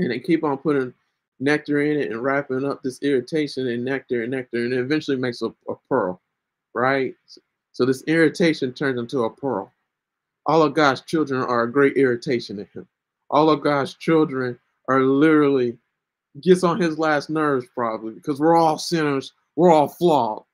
And 0.00 0.10
they 0.10 0.18
keep 0.18 0.42
on 0.42 0.58
putting 0.58 0.92
nectar 1.38 1.82
in 1.82 2.00
it 2.00 2.10
and 2.10 2.22
wrapping 2.22 2.64
up 2.64 2.82
this 2.82 3.00
irritation 3.02 3.68
and 3.68 3.84
nectar 3.84 4.22
and 4.22 4.32
nectar, 4.32 4.64
and 4.64 4.72
it 4.72 4.80
eventually 4.80 5.16
makes 5.16 5.42
a, 5.42 5.52
a 5.68 5.74
pearl, 5.88 6.20
right? 6.74 7.14
So 7.72 7.84
this 7.84 8.02
irritation 8.08 8.72
turns 8.72 8.98
into 8.98 9.24
a 9.24 9.30
pearl. 9.30 9.70
All 10.46 10.62
of 10.62 10.74
God's 10.74 11.02
children 11.02 11.42
are 11.42 11.62
a 11.62 11.72
great 11.72 11.96
irritation 11.96 12.56
to 12.56 12.64
him 12.64 12.88
all 13.30 13.50
of 13.50 13.62
God's 13.62 13.94
children 13.94 14.58
are 14.88 15.02
literally 15.02 15.78
gets 16.42 16.62
on 16.62 16.80
his 16.80 16.98
last 16.98 17.30
nerves 17.30 17.66
probably 17.74 18.12
because 18.12 18.40
we're 18.40 18.56
all 18.56 18.78
sinners, 18.78 19.32
we're 19.56 19.72
all 19.72 19.88
flawed. 19.88 20.44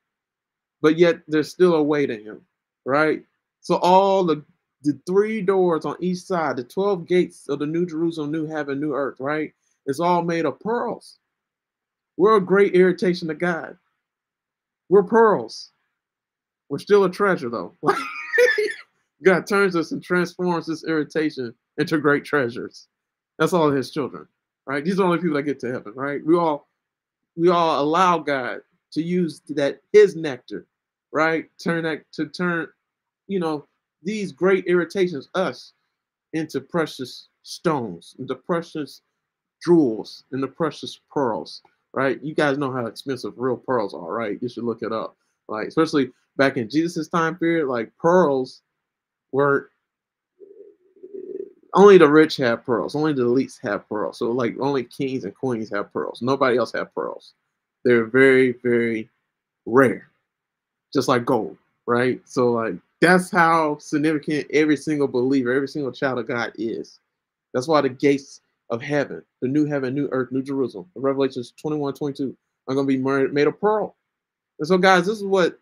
But 0.80 0.98
yet 0.98 1.20
there's 1.28 1.50
still 1.50 1.74
a 1.74 1.82
way 1.82 2.06
to 2.06 2.16
him, 2.16 2.40
right? 2.84 3.22
So 3.60 3.76
all 3.76 4.24
the 4.24 4.44
the 4.82 4.98
three 5.06 5.40
doors 5.40 5.84
on 5.84 5.96
each 6.00 6.18
side, 6.18 6.56
the 6.56 6.64
12 6.64 7.06
gates 7.06 7.48
of 7.48 7.60
the 7.60 7.66
New 7.66 7.86
Jerusalem, 7.86 8.32
New 8.32 8.46
Heaven, 8.46 8.80
New 8.80 8.94
Earth, 8.94 9.20
right? 9.20 9.52
It's 9.86 10.00
all 10.00 10.22
made 10.22 10.44
of 10.44 10.58
pearls. 10.58 11.18
We're 12.16 12.36
a 12.36 12.40
great 12.40 12.74
irritation 12.74 13.28
to 13.28 13.34
God. 13.34 13.76
We're 14.88 15.04
pearls. 15.04 15.70
We're 16.68 16.78
still 16.78 17.04
a 17.04 17.10
treasure 17.10 17.48
though. 17.48 17.74
God 19.24 19.46
turns 19.46 19.76
us 19.76 19.92
and 19.92 20.02
transforms 20.02 20.66
this 20.66 20.84
irritation 20.84 21.54
into 21.78 21.98
great 21.98 22.24
treasures. 22.24 22.88
That's 23.38 23.52
all 23.52 23.70
his 23.70 23.90
children, 23.90 24.26
right? 24.66 24.84
These 24.84 24.94
are 24.94 24.96
the 24.96 25.04
only 25.04 25.18
people 25.18 25.36
that 25.36 25.42
get 25.44 25.60
to 25.60 25.72
heaven, 25.72 25.92
right? 25.94 26.24
We 26.24 26.36
all 26.36 26.68
we 27.36 27.48
all 27.48 27.82
allow 27.82 28.18
God 28.18 28.60
to 28.92 29.02
use 29.02 29.40
that 29.48 29.80
his 29.92 30.16
nectar, 30.16 30.66
right? 31.12 31.46
Turn 31.62 31.84
that 31.84 32.04
to 32.12 32.26
turn, 32.26 32.68
you 33.26 33.40
know, 33.40 33.66
these 34.02 34.32
great 34.32 34.66
irritations, 34.66 35.28
us, 35.34 35.72
into 36.32 36.60
precious 36.60 37.28
stones, 37.42 38.14
into 38.18 38.34
precious 38.34 39.00
jewels, 39.64 40.24
into 40.32 40.48
precious 40.48 41.00
pearls, 41.10 41.62
right? 41.94 42.22
You 42.22 42.34
guys 42.34 42.58
know 42.58 42.72
how 42.72 42.86
expensive 42.86 43.34
real 43.36 43.56
pearls 43.56 43.94
are, 43.94 44.12
right? 44.12 44.38
You 44.40 44.48
should 44.48 44.64
look 44.64 44.82
it 44.82 44.92
up. 44.92 45.16
Like, 45.48 45.68
especially 45.68 46.10
back 46.36 46.56
in 46.56 46.68
Jesus' 46.68 47.08
time 47.08 47.36
period, 47.36 47.68
like 47.68 47.90
pearls 47.98 48.62
were 49.32 49.70
only 51.74 51.98
the 51.98 52.08
rich 52.08 52.36
have 52.36 52.64
pearls. 52.64 52.94
Only 52.94 53.12
the 53.12 53.22
elites 53.22 53.58
have 53.62 53.88
pearls. 53.88 54.18
So 54.18 54.30
like 54.30 54.56
only 54.60 54.84
kings 54.84 55.24
and 55.24 55.34
queens 55.34 55.70
have 55.70 55.92
pearls. 55.92 56.22
Nobody 56.22 56.56
else 56.56 56.72
have 56.72 56.94
pearls, 56.94 57.34
They're 57.84 58.06
very, 58.06 58.52
very 58.62 59.08
rare, 59.66 60.08
just 60.92 61.08
like 61.08 61.24
gold, 61.24 61.56
right? 61.86 62.20
So, 62.24 62.52
like, 62.52 62.74
that's 63.00 63.30
how 63.30 63.78
significant 63.78 64.46
every 64.52 64.76
single 64.76 65.08
believer, 65.08 65.52
every 65.52 65.68
single 65.68 65.92
child 65.92 66.18
of 66.18 66.28
God 66.28 66.52
is. 66.56 67.00
That's 67.52 67.68
why 67.68 67.80
the 67.80 67.88
gates 67.88 68.40
of 68.70 68.80
heaven, 68.80 69.22
the 69.40 69.48
new 69.48 69.66
heaven, 69.66 69.94
new 69.94 70.08
earth, 70.12 70.30
new 70.32 70.42
Jerusalem, 70.42 70.86
Revelations 70.94 71.52
21, 71.60 71.94
22, 71.94 72.36
are 72.68 72.74
to 72.74 72.84
be 72.84 72.96
made 72.96 73.46
of 73.46 73.60
pearl. 73.60 73.96
And 74.58 74.68
so, 74.68 74.78
guys, 74.78 75.06
this 75.06 75.18
is 75.18 75.24
what 75.24 75.58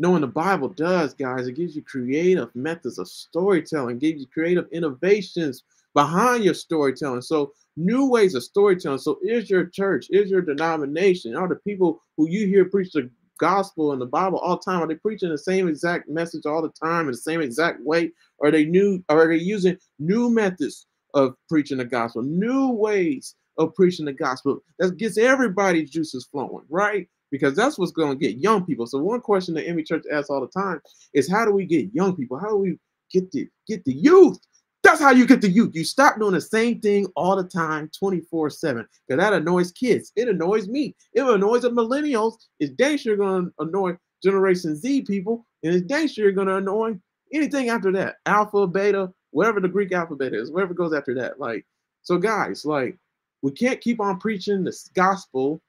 knowing 0.00 0.22
the 0.22 0.26
Bible 0.26 0.70
does, 0.70 1.12
guys. 1.12 1.46
It 1.46 1.56
gives 1.56 1.76
you 1.76 1.82
creative 1.82 2.54
methods 2.56 2.98
of 2.98 3.06
storytelling, 3.06 3.98
gives 3.98 4.22
you 4.22 4.26
creative 4.26 4.66
innovations 4.72 5.62
behind 5.94 6.42
your 6.42 6.54
storytelling. 6.54 7.20
So, 7.20 7.52
new 7.76 8.08
ways 8.08 8.34
of 8.34 8.42
storytelling. 8.42 8.98
So, 8.98 9.18
is 9.22 9.50
your 9.50 9.66
church, 9.66 10.06
is 10.10 10.30
your 10.30 10.40
denomination, 10.40 11.36
are 11.36 11.46
the 11.46 11.56
people 11.56 12.02
who 12.16 12.28
you 12.28 12.46
hear 12.46 12.64
preach 12.64 12.92
the 12.92 13.10
gospel 13.38 13.92
and 13.92 14.00
the 14.00 14.06
Bible 14.06 14.38
all 14.38 14.56
the 14.56 14.62
time? 14.62 14.82
Are 14.82 14.86
they 14.86 14.94
preaching 14.94 15.28
the 15.28 15.38
same 15.38 15.68
exact 15.68 16.08
message 16.08 16.46
all 16.46 16.62
the 16.62 16.70
time 16.70 17.04
in 17.06 17.12
the 17.12 17.18
same 17.18 17.42
exact 17.42 17.80
way? 17.82 18.10
Are 18.42 18.50
they 18.50 18.64
new? 18.64 19.04
Are 19.10 19.28
they 19.28 19.36
using 19.36 19.76
new 19.98 20.30
methods 20.30 20.86
of 21.12 21.34
preaching 21.48 21.76
the 21.78 21.84
gospel, 21.84 22.22
new 22.22 22.70
ways 22.70 23.34
of 23.58 23.74
preaching 23.74 24.06
the 24.06 24.14
gospel 24.14 24.62
that 24.78 24.96
gets 24.96 25.18
everybody's 25.18 25.90
juices 25.90 26.26
flowing, 26.32 26.64
right? 26.70 27.06
Because 27.30 27.54
that's 27.54 27.78
what's 27.78 27.92
going 27.92 28.10
to 28.10 28.16
get 28.16 28.38
young 28.38 28.64
people. 28.64 28.86
So 28.86 28.98
one 28.98 29.20
question 29.20 29.54
that 29.54 29.68
AME 29.68 29.84
Church 29.84 30.04
asks 30.12 30.30
all 30.30 30.40
the 30.40 30.48
time 30.48 30.80
is, 31.14 31.30
how 31.30 31.44
do 31.44 31.52
we 31.52 31.64
get 31.64 31.94
young 31.94 32.16
people? 32.16 32.38
How 32.38 32.48
do 32.48 32.56
we 32.56 32.78
get 33.12 33.30
the 33.30 33.48
get 33.66 33.84
the 33.84 33.92
youth? 33.92 34.38
That's 34.82 35.00
how 35.00 35.10
you 35.10 35.26
get 35.26 35.42
the 35.42 35.50
youth. 35.50 35.74
You 35.74 35.84
stop 35.84 36.18
doing 36.18 36.32
the 36.32 36.40
same 36.40 36.80
thing 36.80 37.06
all 37.14 37.36
the 37.36 37.44
time, 37.44 37.90
24 37.98 38.50
7. 38.50 38.86
Because 39.06 39.20
that 39.20 39.32
annoys 39.34 39.72
kids. 39.72 40.12
It 40.16 40.28
annoys 40.28 40.68
me. 40.68 40.94
It 41.12 41.22
annoys 41.22 41.62
the 41.62 41.70
millennials. 41.70 42.34
It's 42.58 42.72
dangerous 42.72 43.04
you're 43.04 43.16
going 43.16 43.46
to 43.46 43.52
annoy 43.58 43.96
Generation 44.22 44.74
Z 44.76 45.02
people. 45.02 45.46
And 45.62 45.74
it's 45.74 45.86
dangerous 45.86 46.16
you're 46.16 46.32
going 46.32 46.48
to 46.48 46.56
annoy 46.56 46.98
anything 47.32 47.68
after 47.68 47.92
that. 47.92 48.16
Alpha, 48.26 48.66
beta, 48.66 49.12
whatever 49.30 49.60
the 49.60 49.68
Greek 49.68 49.92
alphabet 49.92 50.32
is, 50.32 50.50
whatever 50.50 50.74
goes 50.74 50.94
after 50.94 51.14
that. 51.14 51.38
Like, 51.38 51.66
so 52.02 52.16
guys, 52.16 52.64
like, 52.64 52.96
we 53.42 53.52
can't 53.52 53.80
keep 53.80 54.00
on 54.00 54.18
preaching 54.18 54.64
the 54.64 54.76
gospel, 54.94 55.60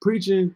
preaching 0.00 0.54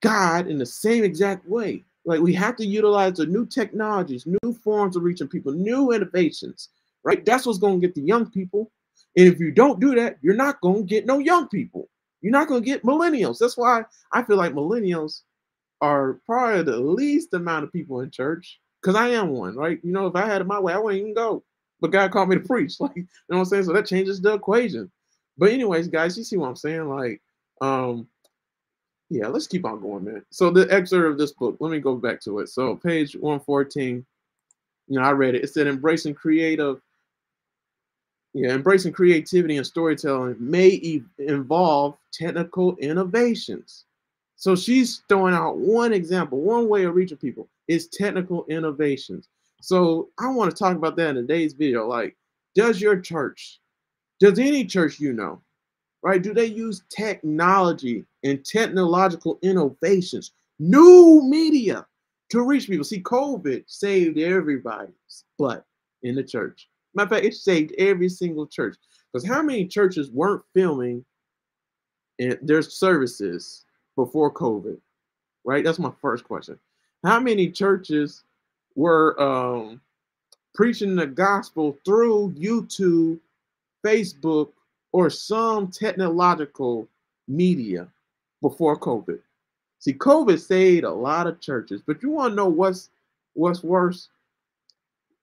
God 0.00 0.46
in 0.46 0.58
the 0.58 0.66
same 0.66 1.04
exact 1.04 1.46
way. 1.48 1.84
Like, 2.04 2.20
we 2.20 2.32
have 2.34 2.56
to 2.56 2.66
utilize 2.66 3.14
the 3.14 3.26
new 3.26 3.46
technologies, 3.46 4.26
new 4.42 4.52
forms 4.54 4.96
of 4.96 5.02
reaching 5.02 5.28
people, 5.28 5.52
new 5.52 5.92
innovations, 5.92 6.70
right? 7.04 7.24
That's 7.24 7.44
what's 7.44 7.58
going 7.58 7.80
to 7.80 7.86
get 7.86 7.94
the 7.94 8.00
young 8.00 8.30
people. 8.30 8.70
And 9.16 9.26
if 9.26 9.38
you 9.38 9.50
don't 9.50 9.80
do 9.80 9.94
that, 9.94 10.18
you're 10.22 10.34
not 10.34 10.60
going 10.60 10.86
to 10.86 10.88
get 10.88 11.06
no 11.06 11.18
young 11.18 11.48
people. 11.48 11.88
You're 12.20 12.32
not 12.32 12.48
going 12.48 12.62
to 12.62 12.66
get 12.66 12.82
millennials. 12.82 13.38
That's 13.38 13.56
why 13.56 13.84
I 14.12 14.22
feel 14.22 14.36
like 14.36 14.52
millennials 14.52 15.22
are 15.80 16.20
probably 16.26 16.62
the 16.62 16.78
least 16.78 17.34
amount 17.34 17.64
of 17.64 17.72
people 17.72 18.00
in 18.00 18.10
church 18.10 18.58
because 18.80 18.96
I 18.96 19.08
am 19.08 19.30
one, 19.30 19.54
right? 19.54 19.78
You 19.82 19.92
know, 19.92 20.06
if 20.06 20.16
I 20.16 20.26
had 20.26 20.40
it 20.40 20.46
my 20.46 20.58
way, 20.58 20.72
I 20.72 20.78
wouldn't 20.78 21.00
even 21.00 21.14
go 21.14 21.44
but 21.80 21.90
God 21.92 22.10
called 22.10 22.28
me 22.28 22.36
to 22.36 22.42
preach. 22.46 22.80
Like, 22.80 22.96
you 22.96 23.02
know 23.28 23.38
what 23.38 23.38
I'm 23.38 23.44
saying? 23.46 23.64
So 23.64 23.72
that 23.72 23.86
changes 23.86 24.20
the 24.20 24.34
equation. 24.34 24.90
But 25.36 25.52
anyways, 25.52 25.88
guys, 25.88 26.18
you 26.18 26.24
see 26.24 26.36
what 26.36 26.48
I'm 26.48 26.56
saying? 26.56 26.88
Like, 26.88 27.22
um, 27.60 28.08
yeah, 29.10 29.26
let's 29.26 29.46
keep 29.46 29.64
on 29.64 29.80
going, 29.80 30.04
man. 30.04 30.24
So 30.30 30.50
the 30.50 30.70
excerpt 30.72 31.10
of 31.10 31.18
this 31.18 31.32
book, 31.32 31.56
let 31.60 31.70
me 31.70 31.80
go 31.80 31.96
back 31.96 32.20
to 32.22 32.40
it. 32.40 32.48
So 32.48 32.76
page 32.76 33.14
114, 33.14 34.04
you 34.88 34.98
know, 34.98 35.04
I 35.04 35.10
read 35.12 35.34
it. 35.34 35.44
It 35.44 35.48
said 35.48 35.66
embracing 35.66 36.14
creative, 36.14 36.80
yeah, 38.34 38.50
embracing 38.50 38.92
creativity 38.92 39.56
and 39.56 39.66
storytelling 39.66 40.36
may 40.38 40.68
e- 40.68 41.04
involve 41.18 41.96
technical 42.12 42.76
innovations. 42.76 43.84
So 44.36 44.54
she's 44.54 45.02
throwing 45.08 45.34
out 45.34 45.56
one 45.56 45.92
example, 45.92 46.40
one 46.40 46.68
way 46.68 46.84
of 46.84 46.94
reaching 46.94 47.16
people 47.16 47.48
is 47.66 47.88
technical 47.88 48.44
innovations. 48.46 49.28
So 49.60 50.10
I 50.18 50.28
want 50.28 50.50
to 50.50 50.56
talk 50.56 50.76
about 50.76 50.96
that 50.96 51.10
in 51.10 51.16
today's 51.16 51.54
video. 51.54 51.86
Like, 51.86 52.16
does 52.54 52.80
your 52.80 53.00
church, 53.00 53.58
does 54.20 54.38
any 54.38 54.64
church 54.64 55.00
you 55.00 55.12
know, 55.12 55.40
right? 56.02 56.22
Do 56.22 56.32
they 56.32 56.46
use 56.46 56.84
technology 56.90 58.04
and 58.24 58.44
technological 58.44 59.38
innovations, 59.42 60.32
new 60.58 61.22
media 61.24 61.86
to 62.30 62.42
reach 62.42 62.68
people? 62.68 62.84
See, 62.84 63.00
COVID 63.02 63.64
saved 63.66 64.18
everybody's 64.18 65.24
butt 65.38 65.64
in 66.02 66.14
the 66.14 66.22
church. 66.22 66.68
Matter 66.94 67.06
of 67.06 67.10
fact, 67.10 67.26
it 67.26 67.34
saved 67.34 67.74
every 67.78 68.08
single 68.08 68.46
church. 68.46 68.76
Because 69.12 69.26
how 69.26 69.42
many 69.42 69.66
churches 69.66 70.10
weren't 70.10 70.42
filming 70.54 71.04
their 72.18 72.62
services 72.62 73.64
before 73.96 74.32
COVID? 74.32 74.78
Right? 75.44 75.64
That's 75.64 75.78
my 75.78 75.92
first 76.00 76.24
question. 76.24 76.58
How 77.04 77.20
many 77.20 77.50
churches 77.50 78.24
were 78.74 79.20
um, 79.20 79.80
preaching 80.54 80.96
the 80.96 81.06
gospel 81.06 81.78
through 81.84 82.32
YouTube, 82.32 83.18
Facebook, 83.84 84.50
or 84.92 85.08
some 85.10 85.68
technological 85.68 86.88
media 87.28 87.88
before 88.42 88.78
COVID. 88.78 89.18
See, 89.80 89.92
COVID 89.94 90.40
saved 90.40 90.84
a 90.84 90.90
lot 90.90 91.26
of 91.26 91.40
churches, 91.40 91.82
but 91.86 92.02
you 92.02 92.10
want 92.10 92.32
to 92.32 92.36
know 92.36 92.48
what's 92.48 92.90
what's 93.34 93.62
worse? 93.62 94.08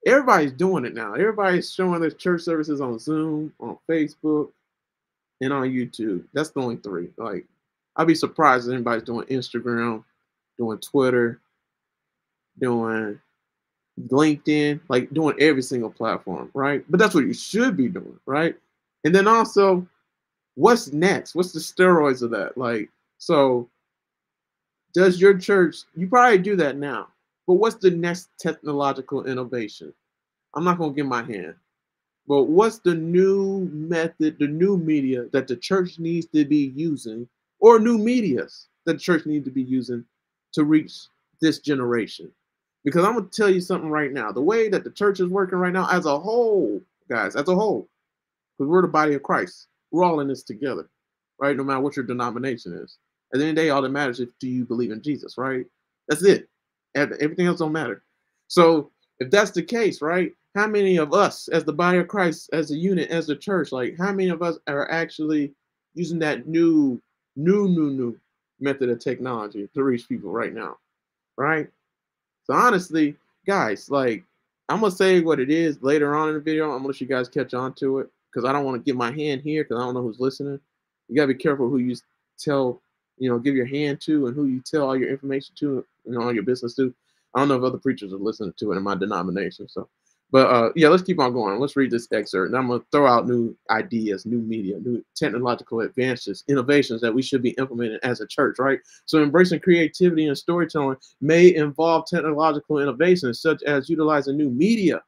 Everybody's 0.05 0.51
doing 0.51 0.85
it 0.85 0.93
now. 0.93 1.13
Everybody's 1.13 1.73
showing 1.73 1.99
their 1.99 2.11
church 2.11 2.41
services 2.41 2.79
on 2.79 2.99
Zoom, 2.99 3.51
on 3.59 3.77
Facebook, 3.89 4.51
and 5.41 5.51
on 5.51 5.69
YouTube. 5.69 6.23
That's 6.33 6.51
the 6.51 6.61
only 6.61 6.77
three. 6.77 7.09
Like, 7.17 7.45
I'd 7.95 8.07
be 8.07 8.15
surprised 8.15 8.67
if 8.67 8.73
anybody's 8.73 9.03
doing 9.03 9.25
Instagram, 9.27 10.03
doing 10.57 10.77
Twitter, 10.77 11.41
doing 12.59 13.19
LinkedIn, 14.07 14.79
like 14.89 15.11
doing 15.13 15.35
every 15.39 15.61
single 15.61 15.89
platform, 15.89 16.51
right? 16.53 16.83
But 16.89 16.99
that's 16.99 17.15
what 17.15 17.25
you 17.25 17.33
should 17.33 17.75
be 17.75 17.87
doing, 17.87 18.19
right? 18.25 18.55
And 19.03 19.13
then 19.13 19.27
also, 19.27 19.87
what's 20.55 20.91
next? 20.91 21.35
What's 21.35 21.51
the 21.51 21.59
steroids 21.59 22.21
of 22.21 22.31
that? 22.31 22.57
Like, 22.57 22.89
so 23.17 23.69
does 24.93 25.19
your 25.19 25.37
church, 25.37 25.77
you 25.95 26.07
probably 26.07 26.37
do 26.37 26.55
that 26.55 26.77
now, 26.77 27.07
but 27.47 27.55
what's 27.55 27.75
the 27.75 27.91
next 27.91 28.29
technological 28.39 29.25
innovation? 29.25 29.93
I'm 30.53 30.63
not 30.63 30.77
going 30.77 30.91
to 30.91 30.95
give 30.95 31.05
my 31.05 31.23
hand, 31.23 31.55
but 32.27 32.43
what's 32.43 32.79
the 32.79 32.95
new 32.95 33.69
method, 33.73 34.37
the 34.39 34.47
new 34.47 34.77
media 34.77 35.25
that 35.33 35.47
the 35.47 35.57
church 35.57 35.99
needs 35.99 36.27
to 36.27 36.45
be 36.45 36.71
using, 36.75 37.27
or 37.59 37.79
new 37.79 37.97
medias 37.97 38.67
that 38.85 38.93
the 38.93 38.99
church 38.99 39.25
needs 39.25 39.45
to 39.45 39.51
be 39.51 39.63
using 39.63 40.05
to 40.53 40.63
reach 40.63 41.07
this 41.41 41.59
generation? 41.59 42.31
Because 42.85 43.03
I'm 43.03 43.13
going 43.13 43.27
to 43.27 43.35
tell 43.35 43.49
you 43.49 43.59
something 43.61 43.89
right 43.89 44.13
now. 44.13 44.31
The 44.31 44.41
way 44.41 44.69
that 44.69 44.83
the 44.83 44.91
church 44.91 45.19
is 45.19 45.27
working 45.27 45.57
right 45.57 45.73
now, 45.73 45.89
as 45.89 46.05
a 46.05 46.17
whole, 46.17 46.81
guys, 47.09 47.35
as 47.35 47.47
a 47.49 47.55
whole, 47.55 47.87
because 48.57 48.69
we're 48.69 48.81
the 48.81 48.87
body 48.87 49.15
of 49.15 49.23
Christ, 49.23 49.67
we're 49.91 50.03
all 50.03 50.21
in 50.21 50.27
this 50.27 50.43
together, 50.43 50.87
right? 51.39 51.57
No 51.57 51.63
matter 51.63 51.81
what 51.81 51.95
your 51.95 52.05
denomination 52.05 52.73
is. 52.73 52.97
At 53.33 53.39
the 53.39 53.45
end 53.45 53.51
of 53.51 53.55
the 53.55 53.61
day, 53.63 53.69
all 53.69 53.81
that 53.81 53.89
matters 53.89 54.19
is 54.19 54.29
do 54.39 54.47
you 54.47 54.65
believe 54.65 54.91
in 54.91 55.01
Jesus, 55.01 55.37
right? 55.37 55.65
That's 56.07 56.23
it. 56.23 56.47
Everything 56.95 57.47
else 57.47 57.59
don't 57.59 57.71
matter. 57.71 58.03
So 58.47 58.91
if 59.19 59.29
that's 59.31 59.51
the 59.51 59.63
case, 59.63 60.01
right? 60.01 60.31
How 60.55 60.67
many 60.67 60.97
of 60.97 61.13
us, 61.13 61.49
as 61.49 61.65
the 61.65 61.73
body 61.73 61.97
of 61.97 62.07
Christ, 62.07 62.49
as 62.53 62.71
a 62.71 62.75
unit, 62.75 63.09
as 63.09 63.27
the 63.27 63.35
church, 63.35 63.71
like 63.71 63.97
how 63.97 64.13
many 64.13 64.29
of 64.29 64.41
us 64.41 64.57
are 64.67 64.89
actually 64.89 65.51
using 65.95 66.19
that 66.19 66.47
new, 66.47 67.01
new, 67.35 67.67
new, 67.67 67.89
new 67.89 68.19
method 68.61 68.89
of 68.89 68.99
technology 68.99 69.67
to 69.73 69.83
reach 69.83 70.07
people 70.07 70.31
right 70.31 70.53
now, 70.53 70.77
right? 71.37 71.67
So 72.45 72.53
honestly, 72.53 73.17
guys, 73.45 73.89
like 73.89 74.23
I'm 74.69 74.79
gonna 74.79 74.91
say 74.91 75.21
what 75.21 75.39
it 75.39 75.49
is 75.49 75.81
later 75.81 76.15
on 76.15 76.29
in 76.29 76.35
the 76.35 76.39
video. 76.41 76.65
I'm 76.65 76.77
gonna 76.77 76.87
let 76.87 77.01
you 77.01 77.07
guys 77.07 77.27
catch 77.27 77.53
on 77.53 77.73
to 77.75 77.99
it 77.99 78.09
because 78.31 78.47
I 78.47 78.53
don't 78.53 78.65
want 78.65 78.77
to 78.77 78.83
get 78.83 78.95
my 78.97 79.11
hand 79.11 79.41
here 79.41 79.63
because 79.63 79.77
I 79.77 79.83
don't 79.83 79.93
know 79.93 80.01
who's 80.01 80.19
listening. 80.19 80.59
You 81.09 81.15
gotta 81.15 81.33
be 81.33 81.35
careful 81.35 81.69
who 81.69 81.77
you 81.77 81.95
tell, 82.39 82.81
you 83.17 83.29
know, 83.29 83.39
give 83.39 83.55
your 83.55 83.65
hand 83.65 84.01
to 84.01 84.27
and 84.27 84.35
who 84.35 84.45
you 84.45 84.61
tell 84.61 84.87
all 84.87 84.97
your 84.97 85.09
information 85.09 85.55
to, 85.59 85.85
know, 86.05 86.21
all 86.21 86.33
your 86.33 86.43
business 86.43 86.75
to. 86.75 86.93
I 87.33 87.39
don't 87.39 87.49
know 87.49 87.55
if 87.55 87.63
other 87.63 87.77
preachers 87.77 88.13
are 88.13 88.17
listening 88.17 88.53
to 88.57 88.71
it 88.71 88.77
in 88.77 88.83
my 88.83 88.95
denomination. 88.95 89.67
So 89.67 89.89
but 90.31 90.47
uh, 90.47 90.69
yeah, 90.75 90.89
let's 90.89 91.03
keep 91.03 91.19
on 91.19 91.33
going. 91.33 91.59
Let's 91.59 91.75
read 91.75 91.91
this 91.91 92.07
excerpt. 92.11 92.49
And 92.49 92.57
I'm 92.57 92.67
going 92.67 92.81
to 92.81 92.85
throw 92.91 93.07
out 93.07 93.27
new 93.27 93.55
ideas, 93.69 94.25
new 94.25 94.39
media, 94.39 94.79
new 94.79 95.03
technological 95.15 95.81
advances, 95.81 96.43
innovations 96.47 96.99
that 97.01 97.13
we 97.13 97.21
should 97.21 97.41
be 97.41 97.51
implementing 97.51 97.99
as 98.03 98.21
a 98.21 98.27
church, 98.27 98.57
right? 98.59 98.79
So, 99.05 99.21
embracing 99.21 99.61
creativity 99.61 100.27
and 100.27 100.37
storytelling 100.37 100.97
may 101.21 101.55
involve 101.55 102.07
technological 102.07 102.79
innovations, 102.79 103.39
such 103.39 103.63
as 103.63 103.89
utilizing 103.89 104.35
new 104.35 104.49
media. 104.49 105.01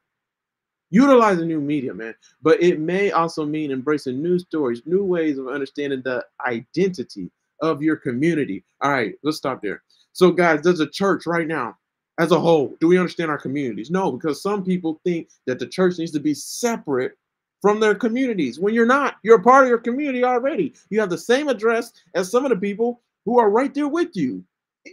Utilizing 0.90 1.48
new 1.48 1.60
media, 1.60 1.92
man. 1.92 2.14
But 2.40 2.62
it 2.62 2.80
may 2.80 3.10
also 3.10 3.44
mean 3.44 3.70
embracing 3.70 4.22
new 4.22 4.38
stories, 4.38 4.80
new 4.86 5.04
ways 5.04 5.36
of 5.36 5.48
understanding 5.48 6.00
the 6.02 6.24
identity 6.46 7.30
of 7.60 7.82
your 7.82 7.96
community. 7.96 8.64
All 8.80 8.90
right, 8.90 9.14
let's 9.22 9.38
stop 9.38 9.62
there. 9.62 9.82
So, 10.12 10.30
guys, 10.30 10.62
there's 10.62 10.80
a 10.80 10.88
church 10.88 11.26
right 11.26 11.46
now 11.46 11.76
as 12.18 12.32
a 12.32 12.40
whole? 12.40 12.76
Do 12.80 12.88
we 12.88 12.98
understand 12.98 13.30
our 13.30 13.38
communities? 13.38 13.90
No, 13.90 14.12
because 14.12 14.42
some 14.42 14.64
people 14.64 15.00
think 15.04 15.28
that 15.46 15.58
the 15.58 15.66
church 15.66 15.98
needs 15.98 16.12
to 16.12 16.20
be 16.20 16.34
separate 16.34 17.16
from 17.62 17.80
their 17.80 17.94
communities. 17.94 18.60
When 18.60 18.74
you're 18.74 18.86
not, 18.86 19.16
you're 19.22 19.38
a 19.38 19.42
part 19.42 19.64
of 19.64 19.68
your 19.68 19.78
community 19.78 20.24
already. 20.24 20.74
You 20.90 21.00
have 21.00 21.10
the 21.10 21.18
same 21.18 21.48
address 21.48 21.92
as 22.14 22.30
some 22.30 22.44
of 22.44 22.50
the 22.50 22.56
people 22.56 23.00
who 23.24 23.38
are 23.38 23.50
right 23.50 23.72
there 23.72 23.88
with 23.88 24.16
you 24.16 24.44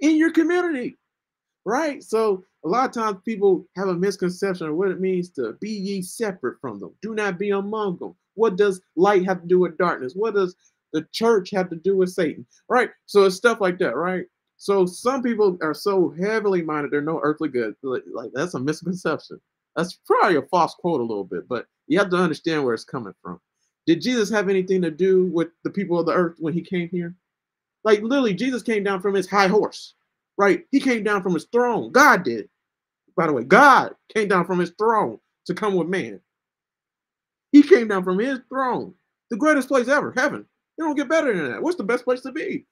in 0.02 0.18
your 0.18 0.32
community, 0.32 0.96
right? 1.66 2.04
So 2.04 2.44
a 2.64 2.68
lot 2.68 2.86
of 2.86 2.92
times 2.92 3.18
people 3.26 3.66
have 3.76 3.88
a 3.88 3.94
misconception 3.94 4.68
of 4.68 4.76
what 4.76 4.90
it 4.90 5.00
means 5.00 5.30
to 5.32 5.54
be 5.54 5.70
ye 5.70 6.02
separate 6.02 6.60
from 6.60 6.80
them. 6.80 6.92
Do 7.02 7.14
not 7.14 7.38
be 7.38 7.52
among 7.52 7.98
them. 7.98 8.16
What 8.34 8.58
does 8.58 8.82
light 8.96 9.26
have 9.26 9.42
to 9.42 9.48
do 9.48 9.60
with 9.60 9.78
darkness? 9.78 10.14
What 10.14 10.36
does 10.36 10.56
the 10.96 11.06
church 11.12 11.52
have 11.52 11.70
to 11.70 11.76
do 11.76 11.98
with 11.98 12.10
Satan? 12.10 12.46
Right? 12.70 12.90
So 13.06 13.26
it's 13.26 13.36
stuff 13.36 13.62
like 13.62 13.78
that, 13.80 13.96
right? 13.96 14.26
So 14.58 14.86
some 14.86 15.22
people 15.22 15.58
are 15.62 15.74
so 15.74 16.10
heavily 16.20 16.62
minded, 16.62 16.92
they're 16.92 17.02
no 17.02 17.20
earthly 17.22 17.50
good. 17.50 17.76
Like, 17.84 18.04
like 18.14 18.32
that's 18.34 18.54
a 18.54 18.60
misconception. 18.60 19.40
That's 19.76 20.00
probably 20.06 20.38
a 20.38 20.44
false 20.44 20.74
quote 20.76 21.02
a 21.02 21.04
little 21.04 21.26
bit, 21.26 21.48
but 21.50 21.68
you 21.88 22.00
have 22.00 22.10
to 22.12 22.18
understand 22.18 22.64
where 22.64 22.74
it's 22.74 22.86
coming 22.86 23.14
from. 23.22 23.42
Did 23.86 24.02
Jesus 24.02 24.30
have 24.30 24.50
anything 24.50 24.82
to 24.82 24.90
do 24.92 25.26
with 25.28 25.50
the 25.64 25.70
people 25.70 26.00
of 26.00 26.06
the 26.06 26.14
earth 26.14 26.38
when 26.40 26.54
he 26.54 26.62
came 26.62 26.90
here? 26.90 27.14
Like 27.84 28.02
literally, 28.02 28.34
Jesus 28.34 28.64
came 28.64 28.84
down 28.84 29.02
from 29.02 29.14
his 29.14 29.30
high 29.30 29.48
horse, 29.48 29.94
right? 30.38 30.66
He 30.72 30.80
came 30.80 31.04
down 31.04 31.22
from 31.22 31.34
his 31.34 31.46
throne. 31.52 31.92
God 31.92 32.24
did. 32.24 32.50
By 33.16 33.28
the 33.28 33.34
way, 33.34 33.44
God 33.44 33.96
came 34.14 34.28
down 34.28 34.46
from 34.46 34.60
his 34.60 34.72
throne 34.78 35.20
to 35.46 35.54
come 35.54 35.76
with 35.76 35.88
man. 35.88 36.20
He 37.52 37.64
came 37.64 37.88
down 37.88 38.04
from 38.04 38.20
his 38.20 38.40
throne, 38.50 38.94
the 39.30 39.38
greatest 39.38 39.68
place 39.68 39.88
ever, 39.88 40.12
heaven. 40.12 40.46
You 40.78 40.86
don't 40.86 40.96
get 40.96 41.10
better 41.10 41.36
than 41.36 41.52
that. 41.52 41.62
What's 41.62 41.78
the 41.78 41.84
best 41.84 42.04
place 42.04 42.22
to 42.22 42.32
be? 42.32 42.66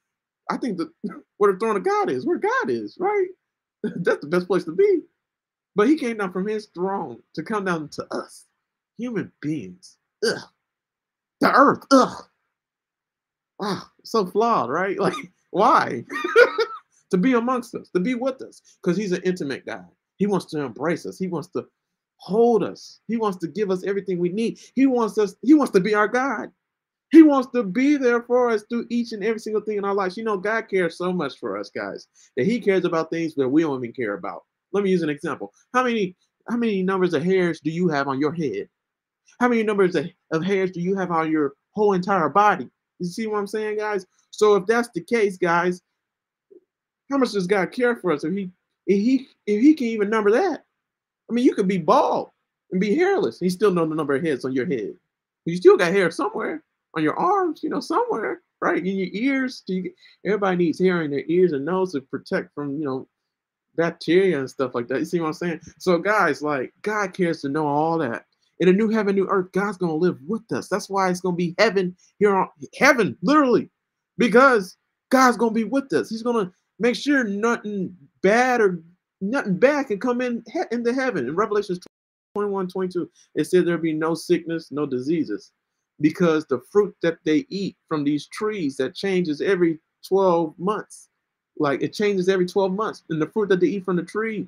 I 0.49 0.57
think 0.57 0.77
that 0.77 0.89
where 1.37 1.53
the 1.53 1.59
throne 1.59 1.77
of 1.77 1.83
God 1.83 2.09
is, 2.09 2.25
where 2.25 2.37
God 2.37 2.69
is, 2.69 2.97
right? 2.99 3.27
That's 3.83 4.21
the 4.21 4.27
best 4.27 4.47
place 4.47 4.63
to 4.65 4.71
be. 4.71 5.01
But 5.75 5.87
he 5.87 5.97
came 5.97 6.17
down 6.17 6.31
from 6.31 6.47
his 6.47 6.67
throne 6.67 7.21
to 7.35 7.43
come 7.43 7.65
down 7.65 7.89
to 7.89 8.05
us, 8.13 8.45
human 8.97 9.31
beings. 9.41 9.97
Ugh. 10.25 10.39
The 11.41 11.51
earth. 11.51 11.85
Ugh. 11.91 12.23
Ah, 13.61 13.91
so 14.03 14.25
flawed, 14.25 14.69
right? 14.69 14.97
Like, 15.03 15.15
why? 15.51 16.03
to 17.11 17.17
be 17.17 17.33
amongst 17.33 17.75
us, 17.75 17.89
to 17.89 17.99
be 17.99 18.15
with 18.15 18.41
us, 18.41 18.61
because 18.81 18.97
he's 18.97 19.11
an 19.11 19.21
intimate 19.23 19.65
God. 19.65 19.85
He 20.17 20.25
wants 20.25 20.47
to 20.47 20.61
embrace 20.61 21.05
us. 21.05 21.19
He 21.19 21.27
wants 21.27 21.47
to 21.49 21.65
hold 22.17 22.63
us. 22.63 22.99
He 23.07 23.17
wants 23.17 23.37
to 23.39 23.47
give 23.47 23.69
us 23.69 23.83
everything 23.83 24.17
we 24.17 24.29
need. 24.29 24.59
He 24.75 24.87
wants 24.87 25.17
us, 25.17 25.35
he 25.41 25.53
wants 25.53 25.71
to 25.73 25.79
be 25.79 25.93
our 25.93 26.07
God. 26.07 26.51
He 27.13 27.21
wants 27.21 27.51
to 27.51 27.61
be 27.61 27.95
there 27.95 28.23
for 28.23 28.49
us 28.49 28.63
through 28.67 28.87
each 28.89 29.11
and 29.11 29.23
every 29.23 29.39
single 29.39 29.61
thing 29.61 29.77
in 29.77 29.85
our 29.85 29.93
lives. 29.93 30.17
You 30.17 30.23
know, 30.23 30.35
God 30.35 30.67
cares 30.67 30.97
so 30.97 31.13
much 31.13 31.37
for 31.37 31.59
us, 31.59 31.69
guys, 31.69 32.07
that 32.35 32.47
He 32.47 32.59
cares 32.59 32.85
about 32.85 33.11
things 33.11 33.35
that 33.35 33.47
we 33.47 33.61
don't 33.61 33.83
even 33.83 33.93
care 33.93 34.15
about. 34.15 34.41
Let 34.71 34.83
me 34.83 34.89
use 34.89 35.03
an 35.03 35.11
example. 35.11 35.53
How 35.75 35.83
many 35.83 36.15
how 36.49 36.57
many 36.57 36.81
numbers 36.81 37.13
of 37.13 37.23
hairs 37.23 37.59
do 37.63 37.69
you 37.69 37.87
have 37.87 38.07
on 38.07 38.19
your 38.19 38.31
head? 38.31 38.67
How 39.39 39.47
many 39.47 39.61
numbers 39.61 39.95
of, 39.95 40.43
hairs 40.43 40.71
do 40.71 40.81
you 40.81 40.95
have 40.95 41.11
on 41.11 41.31
your 41.31 41.53
whole 41.75 41.93
entire 41.93 42.29
body? 42.29 42.67
You 42.97 43.05
see 43.05 43.27
what 43.27 43.37
I'm 43.37 43.47
saying, 43.47 43.77
guys? 43.77 44.07
So 44.31 44.55
if 44.55 44.65
that's 44.65 44.89
the 44.95 45.01
case, 45.01 45.37
guys, 45.37 45.83
how 47.11 47.17
much 47.17 47.33
does 47.33 47.45
God 47.45 47.71
care 47.71 47.95
for 47.95 48.11
us 48.11 48.23
if 48.23 48.33
He 48.33 48.49
if 48.87 48.99
He 48.99 49.27
if 49.45 49.61
He 49.61 49.75
can 49.75 49.85
even 49.85 50.09
number 50.09 50.31
that? 50.31 50.65
I 51.29 51.33
mean, 51.33 51.45
you 51.45 51.53
could 51.53 51.67
be 51.67 51.77
bald 51.77 52.31
and 52.71 52.81
be 52.81 52.95
hairless. 52.95 53.39
He 53.39 53.51
still 53.51 53.69
know 53.69 53.85
the 53.85 53.93
number 53.93 54.15
of 54.15 54.23
heads 54.23 54.45
on 54.45 54.53
your 54.53 54.65
head. 54.65 54.95
You 55.45 55.57
still 55.57 55.77
got 55.77 55.91
hair 55.91 56.09
somewhere 56.09 56.63
on 56.95 57.03
your 57.03 57.17
arms, 57.17 57.61
you 57.63 57.69
know, 57.69 57.79
somewhere, 57.79 58.41
right? 58.61 58.77
In 58.77 58.85
your 58.97 59.09
ears. 59.11 59.63
You 59.67 59.91
everybody 60.25 60.57
needs 60.57 60.79
hair 60.79 61.03
in 61.03 61.11
their 61.11 61.23
ears 61.27 61.53
and 61.53 61.65
nose 61.65 61.93
to 61.93 62.01
protect 62.01 62.53
from, 62.53 62.77
you 62.77 62.85
know, 62.85 63.07
bacteria 63.75 64.39
and 64.39 64.49
stuff 64.49 64.75
like 64.75 64.87
that. 64.87 64.99
You 64.99 65.05
see 65.05 65.19
what 65.19 65.27
I'm 65.27 65.33
saying? 65.33 65.61
So, 65.79 65.97
guys, 65.97 66.41
like, 66.41 66.73
God 66.81 67.13
cares 67.13 67.41
to 67.41 67.49
know 67.49 67.67
all 67.67 67.97
that. 67.99 68.25
In 68.59 68.69
a 68.69 68.73
new 68.73 68.89
heaven, 68.89 69.15
new 69.15 69.27
earth, 69.27 69.51
God's 69.51 69.77
gonna 69.77 69.95
live 69.95 70.19
with 70.27 70.49
us. 70.51 70.69
That's 70.69 70.89
why 70.89 71.09
it's 71.09 71.21
gonna 71.21 71.35
be 71.35 71.55
heaven 71.57 71.95
here 72.19 72.35
on 72.35 72.49
heaven, 72.77 73.17
literally, 73.21 73.69
because 74.17 74.77
God's 75.09 75.37
gonna 75.37 75.51
be 75.51 75.63
with 75.63 75.91
us. 75.93 76.09
He's 76.09 76.23
gonna 76.23 76.51
make 76.79 76.95
sure 76.95 77.23
nothing 77.23 77.95
bad 78.21 78.61
or 78.61 78.81
nothing 79.21 79.57
bad 79.57 79.87
can 79.87 79.99
come 79.99 80.21
in 80.21 80.43
into 80.71 80.93
heaven. 80.93 81.27
In 81.27 81.35
Revelation 81.35 81.77
21, 82.35 82.67
22, 82.67 83.09
it 83.35 83.45
said 83.45 83.65
there'll 83.65 83.81
be 83.81 83.93
no 83.93 84.13
sickness, 84.13 84.71
no 84.71 84.85
diseases 84.85 85.51
because 86.03 86.45
the 86.45 86.59
fruit 86.69 86.93
that 87.01 87.17
they 87.23 87.45
eat 87.47 87.77
from 87.87 88.03
these 88.03 88.27
trees 88.27 88.75
that 88.75 88.93
changes 88.93 89.39
every 89.39 89.79
12 90.05 90.53
months. 90.59 91.07
Like 91.57 91.81
it 91.81 91.93
changes 91.93 92.27
every 92.27 92.45
12 92.45 92.73
months 92.73 93.03
and 93.09 93.21
the 93.21 93.27
fruit 93.27 93.47
that 93.49 93.61
they 93.61 93.67
eat 93.67 93.85
from 93.85 93.95
the 93.95 94.03
tree 94.03 94.47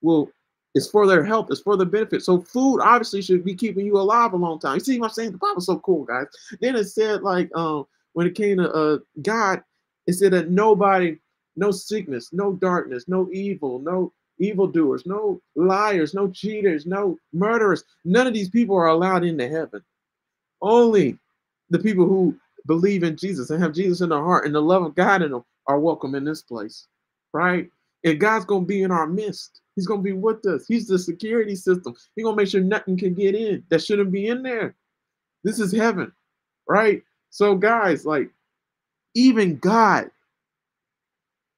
will 0.00 0.30
is 0.74 0.88
for 0.88 1.06
their 1.06 1.24
health 1.24 1.48
it's 1.50 1.60
for 1.60 1.76
their 1.76 1.86
benefit. 1.86 2.22
So 2.22 2.40
food 2.40 2.80
obviously 2.80 3.20
should 3.20 3.44
be 3.44 3.54
keeping 3.54 3.84
you 3.84 3.98
alive 3.98 4.32
a 4.32 4.36
long 4.36 4.60
time. 4.60 4.74
You 4.74 4.80
see 4.80 5.00
what 5.00 5.08
i'm 5.08 5.12
saying? 5.12 5.32
The 5.32 5.38
bible's 5.38 5.66
so 5.66 5.80
cool 5.80 6.04
guys. 6.04 6.26
Then 6.60 6.76
it 6.76 6.84
said 6.84 7.22
like 7.22 7.50
um 7.56 7.84
when 8.12 8.28
it 8.28 8.36
came 8.36 8.58
to 8.58 8.72
uh 8.72 8.98
god 9.22 9.64
it 10.06 10.12
said 10.12 10.32
that 10.32 10.50
nobody 10.50 11.18
no 11.56 11.72
sickness 11.72 12.32
no 12.32 12.52
darkness 12.52 13.08
no 13.08 13.28
evil 13.32 13.80
no 13.80 14.12
evildoers 14.38 15.04
no 15.04 15.40
liars 15.56 16.14
no 16.14 16.30
cheaters 16.30 16.86
no 16.86 17.18
murderers. 17.32 17.82
None 18.04 18.28
of 18.28 18.34
these 18.34 18.50
people 18.50 18.76
are 18.76 18.86
allowed 18.86 19.24
into 19.24 19.48
heaven 19.48 19.82
only 20.62 21.18
the 21.70 21.78
people 21.78 22.06
who 22.06 22.34
believe 22.66 23.02
in 23.02 23.16
Jesus 23.16 23.50
and 23.50 23.62
have 23.62 23.74
Jesus 23.74 24.00
in 24.00 24.10
their 24.10 24.22
heart 24.22 24.46
and 24.46 24.54
the 24.54 24.62
love 24.62 24.84
of 24.84 24.94
God 24.94 25.22
in 25.22 25.32
them 25.32 25.44
are 25.66 25.80
welcome 25.80 26.14
in 26.14 26.24
this 26.24 26.42
place, 26.42 26.86
right? 27.32 27.68
And 28.04 28.20
God's 28.20 28.44
going 28.44 28.62
to 28.62 28.66
be 28.66 28.82
in 28.82 28.90
our 28.90 29.06
midst. 29.06 29.60
He's 29.76 29.86
going 29.86 30.00
to 30.00 30.04
be 30.04 30.12
with 30.12 30.44
us. 30.46 30.66
He's 30.66 30.86
the 30.86 30.98
security 30.98 31.56
system. 31.56 31.94
He's 32.14 32.24
going 32.24 32.36
to 32.36 32.42
make 32.42 32.48
sure 32.48 32.60
nothing 32.60 32.96
can 32.96 33.14
get 33.14 33.34
in 33.34 33.64
that 33.68 33.82
shouldn't 33.82 34.12
be 34.12 34.28
in 34.28 34.42
there. 34.42 34.74
This 35.44 35.58
is 35.58 35.72
heaven, 35.72 36.12
right? 36.68 37.02
So, 37.30 37.54
guys, 37.54 38.04
like, 38.04 38.30
even 39.14 39.56
God 39.58 40.10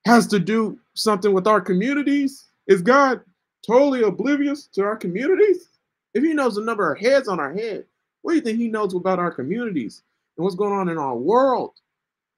has 0.07 0.27
to 0.29 0.39
do 0.39 0.79
something 0.95 1.33
with 1.33 1.47
our 1.47 1.61
communities. 1.61 2.45
Is 2.67 2.83
God 2.83 3.21
totally 3.67 4.03
oblivious 4.03 4.67
to 4.69 4.83
our 4.83 4.97
communities? 4.97 5.69
If 6.15 6.23
He 6.23 6.35
knows 6.35 6.55
the 6.55 6.63
number 6.63 6.93
of 6.93 7.01
heads 7.01 7.29
on 7.29 7.41
our 7.41 7.53
head, 7.53 7.85
what 8.25 8.33
do 8.33 8.37
you 8.37 8.41
think 8.41 8.59
he 8.59 8.69
knows 8.69 8.95
about 8.95 9.19
our 9.19 9.31
communities 9.31 10.03
and 10.39 10.45
what's 10.45 10.57
going 10.57 10.73
on 10.73 10.89
in 10.89 10.97
our 10.97 11.15
world? 11.15 11.73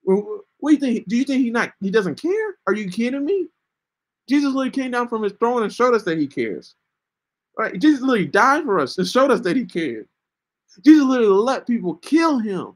What 0.02 0.42
do 0.60 0.72
you 0.72 0.78
think? 0.78 1.06
Do 1.06 1.16
you 1.16 1.22
think 1.22 1.44
he 1.44 1.50
not 1.50 1.72
he 1.80 1.92
doesn't 1.92 2.20
care? 2.20 2.56
Are 2.66 2.74
you 2.74 2.90
kidding 2.90 3.24
me? 3.24 3.46
Jesus 4.28 4.46
literally 4.46 4.70
came 4.70 4.90
down 4.90 5.06
from 5.06 5.22
his 5.22 5.32
throne 5.34 5.62
and 5.62 5.72
showed 5.72 5.94
us 5.94 6.02
that 6.02 6.18
he 6.18 6.26
cares. 6.26 6.74
Right? 7.56 7.80
Jesus 7.80 8.00
literally 8.00 8.26
died 8.26 8.64
for 8.64 8.80
us 8.80 8.98
and 8.98 9.06
showed 9.06 9.30
us 9.30 9.38
that 9.42 9.56
he 9.56 9.64
cared. 9.64 10.08
Jesus 10.84 11.04
literally 11.04 11.30
let 11.30 11.68
people 11.68 11.94
kill 11.94 12.40
him. 12.40 12.72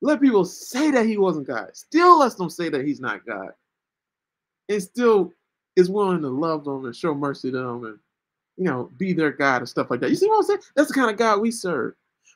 Let 0.00 0.22
people 0.22 0.46
say 0.46 0.90
that 0.90 1.04
he 1.04 1.18
wasn't 1.18 1.48
God. 1.48 1.68
Still 1.74 2.18
lets 2.18 2.36
them 2.36 2.48
say 2.48 2.70
that 2.70 2.86
he's 2.86 2.98
not 2.98 3.26
God. 3.26 3.50
And 4.70 4.82
still 4.82 5.34
is 5.76 5.90
willing 5.90 6.22
to 6.22 6.30
love 6.30 6.64
them 6.64 6.86
and 6.86 6.96
show 6.96 7.14
mercy 7.14 7.50
to 7.50 7.58
them 7.58 7.84
and 7.84 7.98
you 8.56 8.64
know 8.64 8.90
be 8.96 9.12
their 9.12 9.32
God 9.32 9.58
and 9.58 9.68
stuff 9.68 9.90
like 9.90 10.00
that. 10.00 10.08
You 10.08 10.16
see 10.16 10.28
what 10.28 10.38
I'm 10.38 10.44
saying? 10.44 10.60
That's 10.74 10.88
the 10.88 10.94
kind 10.94 11.10
of 11.10 11.18
God 11.18 11.42
we 11.42 11.50
serve. 11.50 11.92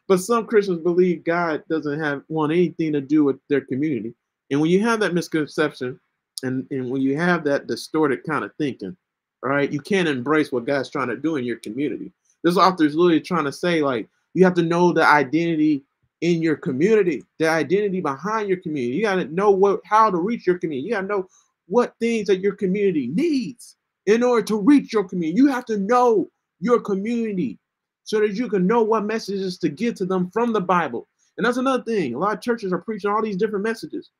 But 0.09 0.21
some 0.21 0.47
Christians 0.47 0.83
believe 0.83 1.25
God 1.25 1.65
doesn't 1.69 2.01
have 2.01 2.23
want 2.29 2.53
anything 2.53 2.93
to 2.93 3.01
do 3.01 3.25
with 3.25 3.37
their 3.49 3.61
community. 3.61 4.15
And 4.51 4.61
when 4.61 4.71
you 4.71 4.81
have 4.83 5.01
that 5.01 5.15
misconception 5.15 5.99
and, 6.43 6.67
and 6.71 6.91
when 6.91 7.03
you 7.03 7.17
have 7.17 7.45
that 7.45 7.67
distorted 7.67 8.23
kind 8.25 8.45
of 8.45 8.53
thinking, 8.59 8.97
right, 9.43 9.71
you 9.71 9.81
can't 9.81 10.09
embrace 10.09 10.53
what 10.53 10.65
God's 10.65 10.91
trying 10.91 11.09
to 11.09 11.17
do 11.17 11.37
in 11.37 11.45
your 11.45 11.57
community. 11.57 12.13
This 12.45 12.57
author 12.57 12.85
is 12.85 12.95
literally 12.95 13.21
trying 13.21 13.45
to 13.45 13.53
say, 13.53 13.83
like, 13.83 14.09
you 14.35 14.45
have 14.45 14.55
to 14.55 14.63
know 14.63 14.93
the 14.93 15.05
identity 15.05 15.83
in 16.21 16.43
your 16.43 16.57
community, 16.57 17.25
the 17.39 17.49
identity 17.49 18.01
behind 18.01 18.49
your 18.49 18.59
community. 18.59 18.97
You 18.97 19.03
got 19.03 19.17
to 19.17 19.25
know 19.27 19.51
what 19.51 19.81
how 19.85 20.11
to 20.11 20.17
reach 20.17 20.47
your 20.47 20.59
community. 20.59 20.89
You 20.89 20.95
got 20.95 21.03
to 21.03 21.07
know 21.07 21.29
what 21.67 21.95
things 22.01 22.29
that 22.29 22.41
your 22.41 22.55
community 22.55 23.09
needs 23.09 23.77
in 24.07 24.23
order 24.23 24.43
to 24.43 24.61
reach 24.61 24.93
your 24.93 25.05
community. 25.05 25.37
You 25.37 25.49
have 25.49 25.65
to 25.67 25.79
know 25.79 26.31
your 26.61 26.81
community 26.81 27.59
so 28.07 28.21
that 28.21 28.35
you 28.35 28.49
can 28.49 28.67
know 28.67 28.83
what 28.83 29.05
messages 29.05 29.59
to 29.59 29.69
give 29.69 29.97
to 29.97 30.07
them 30.07 30.31
from 30.31 30.53
the 30.53 30.61
Bible. 30.61 31.09
And 31.37 31.45
that's 31.45 31.57
another 31.57 31.83
thing. 31.83 32.15
A 32.15 32.19
lot 32.19 32.35
of 32.35 32.41
churches 32.41 32.73
are 32.73 32.79
preaching 32.79 33.11
all 33.11 33.21
these 33.21 33.37
different 33.37 33.65
messages, 33.65 34.11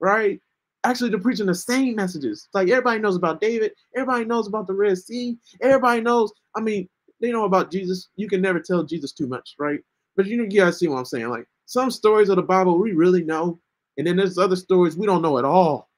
right? 0.00 0.40
Actually, 0.84 1.10
they're 1.10 1.18
preaching 1.18 1.46
the 1.46 1.54
same 1.54 1.96
messages. 1.96 2.44
It's 2.46 2.54
like 2.54 2.68
everybody 2.68 3.00
knows 3.00 3.16
about 3.16 3.40
David, 3.40 3.72
everybody 3.96 4.24
knows 4.24 4.46
about 4.46 4.68
the 4.68 4.74
Red 4.74 4.96
Sea, 4.96 5.36
everybody 5.60 6.00
knows. 6.00 6.32
I 6.56 6.60
mean, 6.60 6.88
they 7.20 7.32
know 7.32 7.44
about 7.44 7.72
Jesus. 7.72 8.08
You 8.14 8.28
can 8.28 8.40
never 8.40 8.60
tell 8.60 8.84
Jesus 8.84 9.12
too 9.12 9.26
much, 9.26 9.56
right? 9.58 9.80
But 10.16 10.26
you 10.26 10.36
know, 10.36 10.44
you 10.44 10.60
guys 10.60 10.78
see 10.78 10.86
what 10.86 10.98
I'm 10.98 11.04
saying. 11.04 11.28
Like 11.28 11.46
some 11.66 11.90
stories 11.90 12.28
of 12.28 12.36
the 12.36 12.42
Bible 12.42 12.78
we 12.78 12.92
really 12.92 13.24
know, 13.24 13.58
and 13.98 14.06
then 14.06 14.16
there's 14.16 14.38
other 14.38 14.56
stories 14.56 14.96
we 14.96 15.06
don't 15.06 15.22
know 15.22 15.38
at 15.38 15.44
all. 15.44 15.90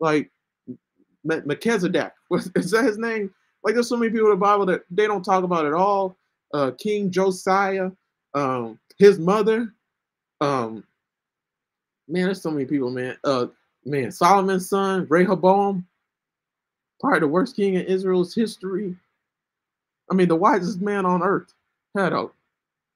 Like 0.00 0.28
Melchizedek, 1.24 2.12
is 2.56 2.72
that 2.72 2.84
his 2.84 2.98
name? 2.98 3.32
Like 3.62 3.74
there's 3.74 3.88
so 3.88 3.96
many 3.96 4.10
people 4.10 4.26
in 4.26 4.32
the 4.32 4.44
Bible 4.44 4.66
that 4.66 4.82
they 4.90 5.06
don't 5.06 5.24
talk 5.24 5.44
about 5.44 5.66
at 5.66 5.72
all 5.72 6.16
uh, 6.52 6.72
King 6.72 7.10
Josiah, 7.10 7.90
um, 8.34 8.78
his 8.98 9.18
mother. 9.18 9.74
Um, 10.40 10.84
man, 12.08 12.24
there's 12.24 12.42
so 12.42 12.50
many 12.50 12.64
people, 12.64 12.90
man. 12.90 13.16
Uh, 13.24 13.46
man, 13.84 14.10
Solomon's 14.10 14.68
son, 14.68 15.06
Rehoboam, 15.08 15.86
probably 17.00 17.20
the 17.20 17.28
worst 17.28 17.56
king 17.56 17.74
in 17.74 17.86
Israel's 17.86 18.34
history. 18.34 18.94
I 20.10 20.14
mean, 20.14 20.28
the 20.28 20.36
wisest 20.36 20.80
man 20.80 21.06
on 21.06 21.22
earth 21.22 21.54
had 21.96 22.12
a 22.12 22.28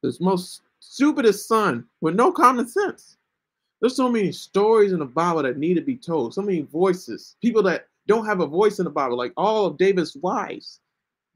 this 0.03 0.21
most 0.21 0.63
stupidest 0.81 1.49
son 1.49 1.87
with 2.01 2.15
no 2.15 2.31
common 2.31 2.69
sense. 2.69 3.17
There's 3.81 3.97
so 3.97 4.11
many 4.11 4.33
stories 4.33 4.93
in 4.93 4.99
the 4.99 5.07
Bible 5.07 5.43
that 5.43 5.59
need 5.59 5.75
to 5.75 5.81
be 5.81 5.97
told. 5.97 6.35
So 6.35 6.43
many 6.43 6.63
voices, 6.63 7.37
people 7.43 7.63
that 7.65 7.89
don't 8.07 8.27
have 8.27 8.41
a 8.41 8.47
voice 8.47 8.79
in 8.79 8.85
the 8.85 8.91
Bible, 8.91 9.17
like 9.17 9.33
all 9.37 9.67
of 9.67 9.79
David's 9.79 10.17
wives 10.17 10.81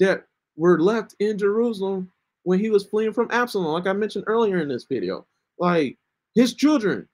that 0.00 0.24
were 0.58 0.80
left 0.80 1.14
in 1.20 1.38
Jerusalem 1.38 2.10
when 2.42 2.58
he 2.58 2.68
was 2.68 2.84
fleeing 2.84 3.12
from 3.12 3.28
Absalom, 3.30 3.72
like 3.72 3.86
I 3.86 3.92
mentioned 3.92 4.24
earlier 4.26 4.58
in 4.58 4.68
this 4.68 4.84
video. 4.84 5.24
Like 5.58 5.96
his 6.34 6.54
children, 6.54 7.08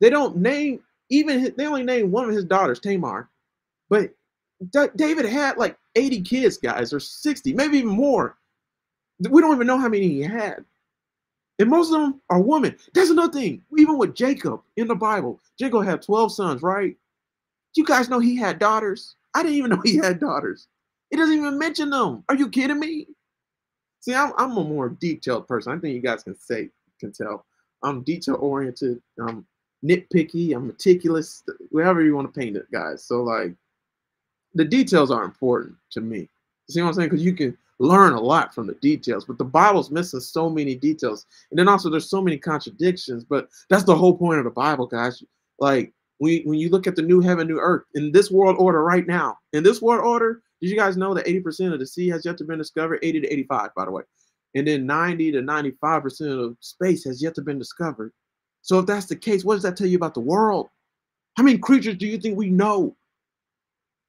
they 0.00 0.10
don't 0.10 0.36
name 0.38 0.80
even 1.10 1.38
his, 1.38 1.52
they 1.56 1.66
only 1.66 1.82
name 1.82 2.10
one 2.10 2.28
of 2.28 2.34
his 2.34 2.44
daughters, 2.44 2.80
Tamar, 2.80 3.28
but 3.88 4.10
D- 4.72 4.86
David 4.96 5.26
had 5.26 5.56
like 5.58 5.76
80 5.96 6.22
kids, 6.22 6.56
guys, 6.56 6.92
or 6.92 7.00
60, 7.00 7.52
maybe 7.54 7.78
even 7.78 7.90
more. 7.90 8.36
We 9.28 9.40
don't 9.40 9.54
even 9.54 9.66
know 9.66 9.78
how 9.78 9.88
many 9.88 10.08
he 10.08 10.22
had. 10.22 10.64
And 11.58 11.68
most 11.68 11.92
of 11.92 12.00
them 12.00 12.20
are 12.30 12.40
women. 12.40 12.76
That's 12.94 13.10
another 13.10 13.32
thing. 13.32 13.62
Even 13.76 13.98
with 13.98 14.14
Jacob 14.14 14.62
in 14.76 14.88
the 14.88 14.94
Bible, 14.94 15.40
Jacob 15.58 15.84
had 15.84 16.00
12 16.00 16.32
sons, 16.32 16.62
right? 16.62 16.96
You 17.74 17.84
guys 17.84 18.08
know 18.08 18.18
he 18.18 18.36
had 18.36 18.58
daughters. 18.58 19.16
I 19.34 19.42
didn't 19.42 19.58
even 19.58 19.70
know 19.70 19.80
he 19.84 19.96
had 19.96 20.20
daughters. 20.20 20.68
It 21.10 21.16
doesn't 21.16 21.36
even 21.36 21.58
mention 21.58 21.90
them. 21.90 22.24
Are 22.28 22.36
you 22.36 22.48
kidding 22.48 22.78
me? 22.78 23.06
See, 24.00 24.14
I'm, 24.14 24.32
I'm 24.38 24.56
a 24.56 24.64
more 24.64 24.88
detailed 24.88 25.46
person. 25.46 25.72
I 25.72 25.78
think 25.78 25.94
you 25.94 26.00
guys 26.00 26.22
can 26.22 26.36
say 26.36 26.70
can 26.98 27.12
tell. 27.12 27.46
I'm 27.82 28.02
detail 28.02 28.36
oriented. 28.40 29.00
I'm 29.18 29.46
nitpicky. 29.84 30.54
I'm 30.54 30.66
meticulous. 30.66 31.42
Whatever 31.70 32.02
you 32.02 32.14
want 32.14 32.32
to 32.32 32.38
paint 32.38 32.56
it, 32.56 32.70
guys. 32.70 33.04
So 33.04 33.22
like, 33.22 33.54
the 34.54 34.64
details 34.64 35.10
are 35.10 35.24
important 35.24 35.74
to 35.92 36.00
me. 36.00 36.18
You 36.18 36.28
see 36.68 36.82
what 36.82 36.88
I'm 36.88 36.94
saying? 36.94 37.08
Because 37.08 37.24
you 37.24 37.34
can 37.34 37.56
learn 37.78 38.12
a 38.12 38.20
lot 38.20 38.54
from 38.54 38.66
the 38.66 38.74
details. 38.74 39.24
But 39.24 39.38
the 39.38 39.44
Bible's 39.44 39.90
missing 39.90 40.20
so 40.20 40.50
many 40.50 40.74
details. 40.74 41.26
And 41.50 41.58
then 41.58 41.68
also 41.68 41.88
there's 41.88 42.10
so 42.10 42.20
many 42.20 42.36
contradictions. 42.36 43.24
But 43.24 43.48
that's 43.68 43.84
the 43.84 43.96
whole 43.96 44.16
point 44.16 44.38
of 44.38 44.44
the 44.44 44.50
Bible, 44.50 44.86
guys. 44.86 45.22
Like 45.58 45.92
when, 46.18 46.42
when 46.44 46.58
you 46.58 46.68
look 46.68 46.86
at 46.86 46.96
the 46.96 47.02
new 47.02 47.20
heaven, 47.20 47.48
new 47.48 47.58
earth, 47.58 47.84
in 47.94 48.12
this 48.12 48.30
world 48.30 48.56
order 48.58 48.82
right 48.82 49.06
now, 49.06 49.38
in 49.52 49.62
this 49.62 49.80
world 49.80 50.04
order, 50.04 50.42
did 50.60 50.70
you 50.70 50.76
guys 50.76 50.96
know 50.96 51.14
that 51.14 51.26
80% 51.26 51.72
of 51.72 51.78
the 51.78 51.86
sea 51.86 52.08
has 52.08 52.24
yet 52.24 52.36
to 52.38 52.44
been 52.44 52.58
discovered? 52.58 53.00
80 53.02 53.20
to 53.22 53.32
85, 53.32 53.70
by 53.74 53.84
the 53.86 53.90
way. 53.90 54.02
And 54.54 54.66
then 54.66 54.86
90 54.86 55.32
to 55.32 55.40
95% 55.40 56.44
of 56.44 56.56
space 56.60 57.04
has 57.04 57.22
yet 57.22 57.34
to 57.36 57.42
been 57.42 57.58
discovered. 57.58 58.12
So 58.62 58.78
if 58.78 58.86
that's 58.86 59.06
the 59.06 59.16
case, 59.16 59.44
what 59.44 59.54
does 59.54 59.62
that 59.62 59.76
tell 59.76 59.86
you 59.86 59.96
about 59.96 60.14
the 60.14 60.20
world? 60.20 60.68
How 61.36 61.44
many 61.44 61.58
creatures 61.58 61.96
do 61.96 62.06
you 62.06 62.18
think 62.18 62.36
we 62.36 62.50
know? 62.50 62.96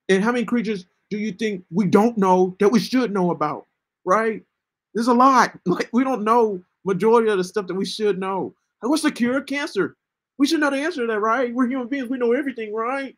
And 0.10 0.24
how 0.24 0.32
many 0.32 0.44
creatures 0.44 0.86
do 1.10 1.18
you 1.18 1.32
think 1.32 1.64
we 1.72 1.86
don't 1.86 2.18
know 2.18 2.56
that 2.60 2.70
we 2.70 2.80
should 2.80 3.14
know 3.14 3.32
about? 3.32 3.68
Right? 4.04 4.44
There's 4.94 5.08
a 5.08 5.14
lot. 5.14 5.58
Like 5.66 5.90
we 5.94 6.04
don't 6.04 6.24
know 6.24 6.62
majority 6.84 7.30
of 7.30 7.38
the 7.38 7.44
stuff 7.44 7.68
that 7.68 7.76
we 7.76 7.86
should 7.86 8.20
know. 8.20 8.54
Like, 8.82 8.90
what's 8.90 9.04
the 9.04 9.12
cure 9.12 9.38
of 9.38 9.46
cancer? 9.46 9.96
We 10.38 10.48
should 10.48 10.60
know 10.60 10.72
the 10.72 10.78
answer 10.78 11.02
to 11.02 11.08
that, 11.08 11.20
right? 11.20 11.54
We're 11.54 11.68
human 11.68 11.88
beings. 11.88 12.10
We 12.10 12.18
know 12.18 12.34
everything, 12.34 12.74
right? 12.74 13.16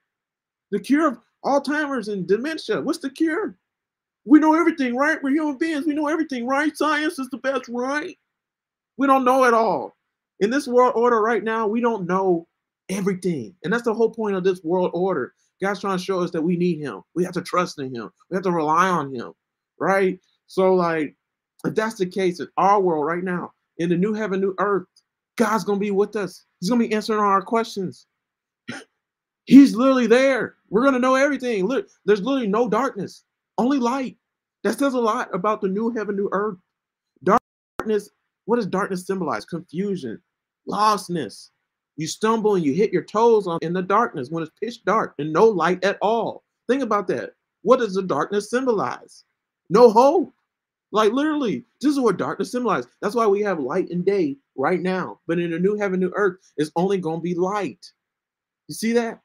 The 0.72 0.80
cure 0.80 1.08
of 1.08 1.20
Alzheimer's 1.46 2.08
and 2.08 2.28
dementia. 2.28 2.82
What's 2.82 3.00
the 3.00 3.10
cure? 3.10 3.58
We 4.26 4.40
know 4.40 4.56
everything, 4.56 4.96
right? 4.96 5.22
We're 5.22 5.32
human 5.32 5.58
beings. 5.58 5.86
We 5.86 5.94
know 5.94 6.08
everything, 6.08 6.48
right? 6.48 6.76
Science 6.76 7.20
is 7.20 7.30
the 7.30 7.38
best, 7.38 7.68
right? 7.68 8.18
We 8.98 9.08
don't 9.08 9.26
know 9.26 9.44
it 9.44 9.54
all. 9.54 9.96
In 10.40 10.50
this 10.50 10.68
world 10.68 10.94
order 10.96 11.22
right 11.22 11.44
now, 11.44 11.68
we 11.68 11.82
don't 11.82 12.08
know 12.08 12.48
everything. 12.90 13.56
And 13.64 13.74
that's 13.74 13.84
the 13.84 13.94
whole 13.94 14.10
point 14.10 14.36
of 14.36 14.44
this 14.44 14.64
world 14.64 14.92
order. 14.94 15.34
God's 15.62 15.82
trying 15.82 15.98
to 15.98 16.04
show 16.04 16.20
us 16.20 16.32
that 16.32 16.42
we 16.42 16.58
need 16.58 16.80
him. 16.80 17.02
We 17.16 17.24
have 17.24 17.34
to 17.34 17.42
trust 17.42 17.80
in 17.80 17.94
him. 17.94 18.12
We 18.30 18.36
have 18.36 18.44
to 18.44 18.52
rely 18.52 18.90
on 18.90 19.14
him, 19.14 19.34
right? 19.80 20.20
So, 20.48 20.74
like, 20.74 21.16
if 21.66 21.76
that's 21.76 21.96
the 21.96 22.06
case 22.06 22.40
in 22.40 22.48
our 22.58 22.82
world 22.82 23.06
right 23.06 23.24
now, 23.24 23.54
in 23.78 23.90
the 23.90 23.98
new 23.98 24.14
heaven, 24.14 24.42
new 24.42 24.56
earth, 24.60 24.88
God's 25.38 25.64
gonna 25.64 25.80
be 25.80 25.92
with 25.92 26.16
us. 26.16 26.46
He's 26.60 26.70
gonna 26.70 26.86
be 26.86 26.94
answering 26.94 27.20
all 27.20 27.26
our 27.26 27.42
questions. 27.42 28.06
He's 29.46 29.76
literally 29.76 30.08
there. 30.08 30.56
We're 30.70 30.84
gonna 30.84 31.00
know 31.00 31.16
everything. 31.16 31.66
Look, 31.66 31.88
there's 32.06 32.22
literally 32.22 32.48
no 32.48 32.70
darkness, 32.70 33.26
only 33.58 33.80
light. 33.80 34.18
That 34.64 34.80
says 34.80 34.94
a 34.94 35.00
lot 35.00 35.34
about 35.34 35.62
the 35.62 35.68
new 35.68 35.92
heaven, 35.92 36.16
new 36.16 36.30
earth. 36.32 36.58
Darkness, 37.24 38.10
what 38.46 38.56
does 38.56 38.68
darkness 38.68 39.06
symbolize? 39.06 39.46
Confusion, 39.46 40.22
lostness, 40.70 41.50
you 41.96 42.08
stumble 42.08 42.56
and 42.56 42.66
you 42.66 42.74
hit 42.74 42.92
your 42.92 43.04
toes 43.04 43.48
on 43.48 43.60
in 43.62 43.74
the 43.74 43.82
darkness 43.82 44.30
when 44.30 44.44
it's 44.44 44.52
pitch 44.60 44.84
dark 44.84 45.14
and 45.20 45.32
no 45.32 45.46
light 45.46 45.84
at 45.84 45.98
all. 46.02 46.44
Think 46.68 46.82
about 46.82 47.08
that. 47.08 47.34
What 47.62 47.80
does 47.80 47.94
the 47.94 48.02
darkness 48.02 48.50
symbolize? 48.50 49.26
No 49.70 49.92
hope. 49.92 50.34
Like 50.92 51.12
literally, 51.12 51.66
this 51.82 51.92
is 51.92 52.00
what 52.00 52.18
darkness 52.18 52.52
symbolizes. 52.52 52.90
That's 53.02 53.16
why 53.16 53.28
we 53.28 53.42
have 53.42 53.60
light 53.60 53.90
and 53.90 54.06
day 54.06 54.38
right 54.56 54.82
now. 54.82 55.20
But 55.28 55.40
in 55.40 55.54
a 55.54 55.60
new 55.60 55.76
heaven, 55.76 56.00
new 56.00 56.14
earth, 56.16 56.38
it's 56.58 56.72
only 56.76 56.98
going 56.98 57.20
to 57.20 57.24
be 57.24 57.36
light. 57.36 57.86
You 58.68 58.76
see 58.76 58.94
that? 58.94 59.20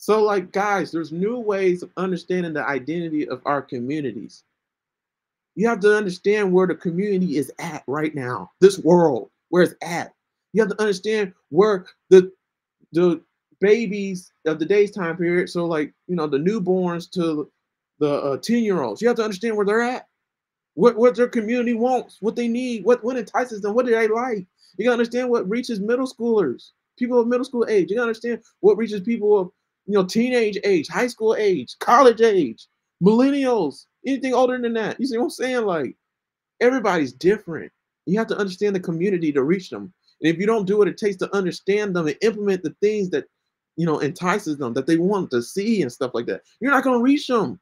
So, 0.00 0.22
like, 0.22 0.50
guys, 0.50 0.90
there's 0.90 1.12
new 1.12 1.38
ways 1.38 1.82
of 1.82 1.90
understanding 1.98 2.54
the 2.54 2.66
identity 2.66 3.28
of 3.28 3.42
our 3.44 3.60
communities. 3.60 4.44
You 5.56 5.68
have 5.68 5.80
to 5.80 5.94
understand 5.94 6.50
where 6.50 6.66
the 6.66 6.74
community 6.74 7.36
is 7.36 7.52
at 7.58 7.84
right 7.86 8.14
now, 8.14 8.50
this 8.62 8.78
world, 8.78 9.28
where 9.50 9.62
it's 9.62 9.74
at. 9.82 10.14
You 10.54 10.62
have 10.62 10.70
to 10.70 10.80
understand 10.80 11.34
where 11.50 11.84
the 12.08 12.32
the 12.92 13.20
babies 13.60 14.32
of 14.46 14.58
the 14.58 14.64
day's 14.64 14.90
time 14.90 15.18
period, 15.18 15.50
so 15.50 15.66
like 15.66 15.92
you 16.06 16.16
know 16.16 16.26
the 16.26 16.38
newborns 16.38 17.10
to 17.10 17.52
the 17.98 18.10
uh, 18.10 18.36
ten 18.38 18.64
year 18.64 18.80
olds, 18.80 19.02
you 19.02 19.08
have 19.08 19.18
to 19.18 19.22
understand 19.24 19.54
where 19.54 19.66
they're 19.66 19.82
at, 19.82 20.08
what 20.72 20.96
what 20.96 21.14
their 21.14 21.28
community 21.28 21.74
wants, 21.74 22.16
what 22.20 22.36
they 22.36 22.48
need, 22.48 22.86
what 22.86 23.04
what 23.04 23.18
entices 23.18 23.60
them, 23.60 23.74
what 23.74 23.84
do 23.84 23.92
they 23.92 24.08
like. 24.08 24.46
You 24.78 24.86
gotta 24.86 24.92
understand 24.92 25.28
what 25.28 25.46
reaches 25.46 25.78
middle 25.78 26.06
schoolers, 26.06 26.70
people 26.98 27.20
of 27.20 27.28
middle 27.28 27.44
school 27.44 27.66
age. 27.68 27.90
You 27.90 27.96
gotta 27.96 28.08
understand 28.08 28.40
what 28.60 28.78
reaches 28.78 29.02
people 29.02 29.38
of 29.38 29.50
you 29.86 29.94
know 29.94 30.04
teenage 30.04 30.58
age, 30.64 30.88
high 30.88 31.06
school 31.06 31.34
age, 31.36 31.76
college 31.80 32.20
age, 32.20 32.66
millennials, 33.02 33.86
anything 34.06 34.34
older 34.34 34.58
than 34.58 34.74
that. 34.74 34.98
You 35.00 35.06
see 35.06 35.16
what 35.16 35.24
I'm 35.24 35.30
saying? 35.30 35.66
Like 35.66 35.96
everybody's 36.60 37.12
different. 37.12 37.72
You 38.06 38.18
have 38.18 38.28
to 38.28 38.38
understand 38.38 38.74
the 38.74 38.80
community 38.80 39.32
to 39.32 39.42
reach 39.42 39.70
them. 39.70 39.92
And 40.20 40.32
if 40.32 40.38
you 40.38 40.46
don't 40.46 40.66
do 40.66 40.78
what 40.78 40.88
it 40.88 40.96
takes 40.96 41.16
to 41.18 41.34
understand 41.34 41.94
them 41.94 42.06
and 42.06 42.16
implement 42.22 42.62
the 42.62 42.74
things 42.80 43.10
that 43.10 43.24
you 43.76 43.86
know 43.86 44.00
entices 44.00 44.58
them 44.58 44.74
that 44.74 44.86
they 44.86 44.98
want 44.98 45.30
to 45.30 45.42
see 45.42 45.82
and 45.82 45.92
stuff 45.92 46.12
like 46.14 46.26
that, 46.26 46.42
you're 46.60 46.72
not 46.72 46.84
gonna 46.84 47.00
reach 47.00 47.26
them. 47.26 47.58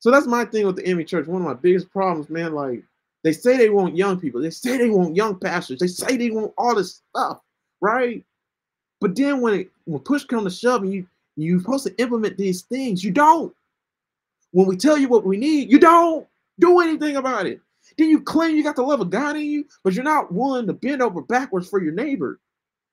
So 0.00 0.10
that's 0.10 0.26
my 0.26 0.44
thing 0.44 0.64
with 0.64 0.76
the 0.76 0.88
AME 0.88 1.04
Church. 1.06 1.26
One 1.26 1.42
of 1.42 1.48
my 1.48 1.54
biggest 1.54 1.90
problems, 1.90 2.30
man. 2.30 2.54
Like 2.54 2.84
they 3.24 3.32
say 3.32 3.56
they 3.56 3.70
want 3.70 3.96
young 3.96 4.20
people, 4.20 4.40
they 4.40 4.50
say 4.50 4.78
they 4.78 4.90
want 4.90 5.16
young 5.16 5.38
pastors, 5.38 5.80
they 5.80 5.88
say 5.88 6.16
they 6.16 6.30
want 6.30 6.52
all 6.56 6.74
this 6.74 7.02
stuff, 7.10 7.40
right? 7.80 8.24
But 9.00 9.14
then 9.16 9.40
when 9.40 9.54
it 9.54 9.70
when 9.84 10.00
push 10.00 10.24
comes 10.24 10.52
to 10.52 10.58
shove 10.58 10.82
and 10.82 10.92
you 10.92 11.06
you're 11.36 11.60
supposed 11.60 11.86
to 11.86 12.02
implement 12.02 12.36
these 12.36 12.62
things, 12.62 13.04
you 13.04 13.12
don't. 13.12 13.54
When 14.50 14.66
we 14.66 14.76
tell 14.76 14.98
you 14.98 15.08
what 15.08 15.24
we 15.24 15.36
need, 15.36 15.70
you 15.70 15.78
don't 15.78 16.26
do 16.58 16.80
anything 16.80 17.16
about 17.16 17.46
it. 17.46 17.60
Then 17.96 18.10
you 18.10 18.20
claim 18.20 18.56
you 18.56 18.62
got 18.62 18.76
the 18.76 18.82
love 18.82 19.00
of 19.00 19.10
God 19.10 19.36
in 19.36 19.44
you, 19.44 19.64
but 19.84 19.94
you're 19.94 20.04
not 20.04 20.32
willing 20.32 20.66
to 20.66 20.72
bend 20.72 21.00
over 21.00 21.22
backwards 21.22 21.68
for 21.68 21.82
your 21.82 21.92
neighbor. 21.92 22.40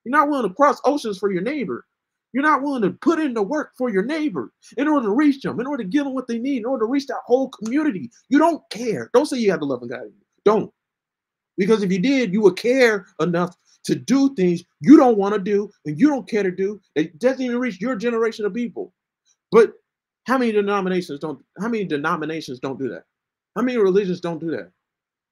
You're 0.04 0.16
not 0.16 0.28
willing 0.28 0.48
to 0.48 0.54
cross 0.54 0.80
oceans 0.84 1.18
for 1.18 1.32
your 1.32 1.42
neighbor. 1.42 1.84
You're 2.32 2.42
not 2.42 2.62
willing 2.62 2.82
to 2.82 2.90
put 2.90 3.18
in 3.18 3.34
the 3.34 3.42
work 3.42 3.72
for 3.76 3.88
your 3.88 4.04
neighbor 4.04 4.52
in 4.76 4.88
order 4.88 5.06
to 5.06 5.12
reach 5.12 5.42
them, 5.42 5.58
in 5.58 5.66
order 5.66 5.82
to 5.82 5.88
give 5.88 6.04
them 6.04 6.14
what 6.14 6.28
they 6.28 6.38
need, 6.38 6.58
in 6.58 6.66
order 6.66 6.84
to 6.84 6.90
reach 6.90 7.06
that 7.06 7.22
whole 7.24 7.48
community. 7.48 8.10
You 8.28 8.38
don't 8.38 8.62
care. 8.70 9.10
Don't 9.12 9.26
say 9.26 9.38
you 9.38 9.50
have 9.50 9.60
the 9.60 9.66
love 9.66 9.82
of 9.82 9.88
God 9.88 10.02
in 10.02 10.08
you. 10.08 10.24
Don't. 10.44 10.72
Because 11.56 11.82
if 11.82 11.90
you 11.90 11.98
did, 11.98 12.32
you 12.32 12.42
would 12.42 12.56
care 12.56 13.06
enough 13.20 13.56
to 13.86 13.94
do 13.94 14.34
things 14.34 14.64
you 14.80 14.96
don't 14.96 15.16
want 15.16 15.34
to 15.34 15.40
do 15.40 15.70
and 15.86 15.98
you 15.98 16.08
don't 16.08 16.28
care 16.28 16.42
to 16.42 16.50
do. 16.50 16.80
It 16.94 17.18
doesn't 17.18 17.42
even 17.42 17.58
reach 17.58 17.80
your 17.80 17.96
generation 17.96 18.44
of 18.44 18.52
people. 18.52 18.92
But 19.52 19.72
how 20.26 20.38
many 20.38 20.52
denominations 20.52 21.20
don't 21.20 21.42
how 21.60 21.68
many 21.68 21.84
denominations 21.84 22.58
don't 22.58 22.78
do 22.78 22.88
that? 22.88 23.04
How 23.54 23.62
many 23.62 23.78
religions 23.78 24.20
don't 24.20 24.40
do 24.40 24.50
that? 24.50 24.70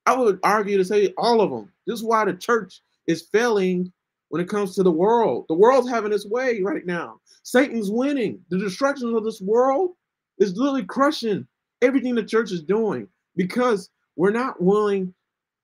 I 0.06 0.16
would 0.16 0.38
argue 0.42 0.78
to 0.78 0.84
say 0.84 1.12
all 1.18 1.40
of 1.40 1.50
them. 1.50 1.72
This 1.86 1.98
is 1.98 2.04
why 2.04 2.24
the 2.24 2.34
church 2.34 2.80
is 3.06 3.28
failing 3.32 3.92
when 4.28 4.40
it 4.40 4.48
comes 4.48 4.74
to 4.74 4.82
the 4.82 4.90
world. 4.90 5.46
The 5.48 5.54
world's 5.54 5.90
having 5.90 6.12
its 6.12 6.26
way 6.26 6.60
right 6.62 6.86
now. 6.86 7.20
Satan's 7.42 7.90
winning. 7.90 8.40
The 8.50 8.58
destruction 8.58 9.14
of 9.14 9.24
this 9.24 9.40
world 9.40 9.92
is 10.38 10.56
literally 10.56 10.84
crushing 10.84 11.46
everything 11.82 12.14
the 12.14 12.24
church 12.24 12.52
is 12.52 12.62
doing 12.62 13.08
because 13.36 13.90
we're 14.16 14.30
not 14.30 14.62
willing 14.62 15.12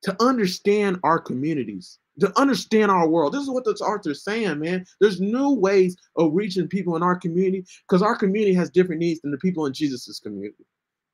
to 0.02 0.16
understand 0.20 0.98
our 1.04 1.18
communities, 1.18 1.98
to 2.18 2.38
understand 2.38 2.90
our 2.90 3.08
world. 3.08 3.32
This 3.32 3.42
is 3.42 3.50
what 3.50 3.64
this 3.64 3.80
author's 3.80 4.24
saying, 4.24 4.58
man. 4.58 4.84
There's 5.00 5.20
new 5.20 5.50
ways 5.50 5.96
of 6.16 6.34
reaching 6.34 6.68
people 6.68 6.96
in 6.96 7.02
our 7.02 7.16
community 7.16 7.64
because 7.88 8.02
our 8.02 8.16
community 8.16 8.54
has 8.54 8.70
different 8.70 9.00
needs 9.00 9.20
than 9.20 9.30
the 9.30 9.38
people 9.38 9.66
in 9.66 9.72
Jesus's 9.72 10.18
community. 10.18 10.64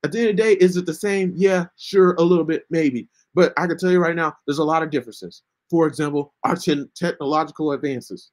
At 0.04 0.12
the 0.12 0.20
end 0.20 0.30
of 0.30 0.36
the 0.36 0.42
day, 0.42 0.52
is 0.54 0.76
it 0.76 0.86
the 0.86 0.94
same? 0.94 1.32
Yeah, 1.36 1.66
sure, 1.76 2.14
a 2.14 2.22
little 2.22 2.44
bit, 2.44 2.64
maybe. 2.70 3.08
But 3.34 3.52
I 3.56 3.66
can 3.66 3.76
tell 3.76 3.90
you 3.90 4.00
right 4.00 4.16
now, 4.16 4.36
there's 4.46 4.58
a 4.58 4.64
lot 4.64 4.82
of 4.82 4.90
differences. 4.90 5.42
For 5.68 5.86
example, 5.86 6.32
our 6.44 6.54
te- 6.54 6.86
technological 6.94 7.72
advances, 7.72 8.30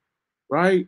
right? 0.50 0.88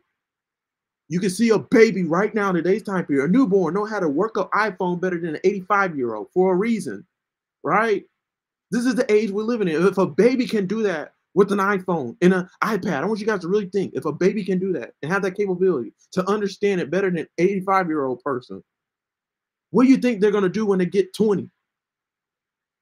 You 1.08 1.20
can 1.20 1.30
see 1.30 1.50
a 1.50 1.60
baby 1.60 2.04
right 2.04 2.34
now 2.34 2.50
in 2.50 2.56
today's 2.56 2.84
time 2.84 3.06
period, 3.06 3.30
a 3.30 3.32
newborn, 3.32 3.74
know 3.74 3.86
how 3.86 4.00
to 4.00 4.10
work 4.10 4.38
an 4.38 4.46
iPhone 4.54 5.00
better 5.00 5.20
than 5.20 5.36
an 5.36 5.42
85 5.44 5.98
year 5.98 6.16
old 6.16 6.28
for 6.34 6.54
a 6.54 6.56
reason, 6.56 7.06
right? 7.64 8.04
This 8.72 8.86
is 8.86 8.96
the 8.96 9.12
age 9.12 9.32
we're 9.32 9.44
living 9.44 9.68
in. 9.68 9.86
If 9.86 9.98
a 9.98 10.08
baby 10.08 10.48
can 10.48 10.66
do 10.66 10.84
that, 10.84 11.14
with 11.36 11.52
an 11.52 11.60
iPhone 11.60 12.16
and 12.22 12.34
an 12.34 12.50
iPad. 12.64 13.04
I 13.04 13.06
want 13.06 13.20
you 13.20 13.28
guys 13.28 13.42
to 13.42 13.48
really 13.48 13.68
think 13.68 13.94
if 13.94 14.06
a 14.06 14.12
baby 14.12 14.44
can 14.44 14.58
do 14.58 14.74
that 14.74 14.94
and 15.04 15.12
have 15.12 15.22
that 15.22 15.36
capability 15.36 15.94
to 16.14 16.28
understand 16.28 16.82
it 16.82 16.90
better 16.90 17.10
than 17.10 17.20
an 17.20 17.28
85 17.38 17.88
year 17.88 18.06
old 18.06 18.24
person, 18.24 18.64
what 19.70 19.84
do 19.84 19.90
you 19.90 19.98
think 19.98 20.22
they're 20.22 20.32
going 20.32 20.44
to 20.44 20.50
do 20.50 20.66
when 20.66 20.80
they 20.80 20.86
get 20.86 21.14
20? 21.14 21.50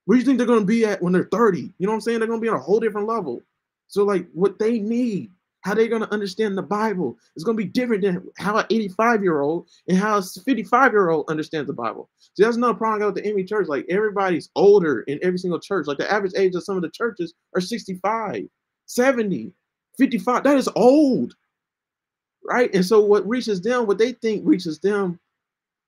Where 0.05 0.15
do 0.15 0.19
you 0.19 0.25
think 0.25 0.37
they're 0.37 0.47
going 0.47 0.59
to 0.59 0.65
be 0.65 0.85
at 0.85 1.01
when 1.01 1.13
they're 1.13 1.29
30? 1.31 1.61
You 1.61 1.71
know 1.79 1.89
what 1.89 1.95
I'm 1.95 2.01
saying? 2.01 2.19
They're 2.19 2.27
going 2.27 2.39
to 2.39 2.43
be 2.43 2.49
on 2.49 2.57
a 2.57 2.61
whole 2.61 2.79
different 2.79 3.07
level. 3.07 3.41
So, 3.87 4.03
like, 4.03 4.27
what 4.33 4.59
they 4.59 4.79
need, 4.79 5.31
how 5.63 5.73
they're 5.73 5.87
going 5.87 6.01
to 6.01 6.13
understand 6.13 6.57
the 6.57 6.61
Bible 6.61 7.17
It's 7.35 7.43
going 7.43 7.57
to 7.57 7.63
be 7.63 7.69
different 7.69 8.03
than 8.03 8.27
how 8.37 8.57
an 8.57 8.65
85 8.69 9.23
year 9.23 9.41
old 9.41 9.69
and 9.87 9.97
how 9.97 10.17
a 10.17 10.21
55 10.21 10.91
year 10.91 11.09
old 11.09 11.29
understands 11.29 11.67
the 11.67 11.73
Bible. 11.73 12.09
See, 12.35 12.43
that's 12.43 12.57
another 12.57 12.73
problem 12.73 13.13
with 13.13 13.23
the 13.23 13.27
AME 13.29 13.47
church. 13.47 13.67
Like, 13.67 13.85
everybody's 13.89 14.49
older 14.55 15.01
in 15.01 15.19
every 15.21 15.37
single 15.37 15.59
church. 15.59 15.87
Like, 15.87 15.97
the 15.97 16.11
average 16.11 16.33
age 16.37 16.55
of 16.55 16.63
some 16.63 16.75
of 16.75 16.81
the 16.81 16.89
churches 16.89 17.33
are 17.55 17.61
65, 17.61 18.45
70, 18.85 19.51
55. 19.97 20.43
That 20.43 20.57
is 20.57 20.69
old, 20.75 21.35
right? 22.45 22.73
And 22.73 22.85
so, 22.85 23.01
what 23.01 23.27
reaches 23.27 23.61
them, 23.61 23.87
what 23.87 23.97
they 23.97 24.13
think 24.13 24.43
reaches 24.45 24.79
them, 24.79 25.19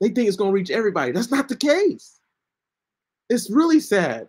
they 0.02 0.10
think 0.10 0.28
it's 0.28 0.38
going 0.38 0.52
to 0.52 0.56
reach 0.56 0.72
everybody. 0.72 1.12
That's 1.12 1.32
not 1.32 1.50
the 1.50 1.56
case 1.56 2.20
it's 3.30 3.50
really 3.50 3.80
sad 3.80 4.28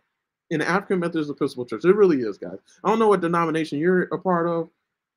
in 0.51 0.61
the 0.61 0.69
African 0.69 1.01
Methodist 1.01 1.31
Episcopal 1.31 1.67
Church. 1.67 1.85
It 1.85 1.97
really 1.97 2.21
is, 2.23 2.39
guys. 2.39 2.59
I 2.85 2.89
don't 2.89 2.99
know 2.99 3.09
what 3.09 3.21
denomination 3.21 3.79
you're 3.79 4.03
a 4.05 4.19
part 4.19 4.49
of 4.49 4.69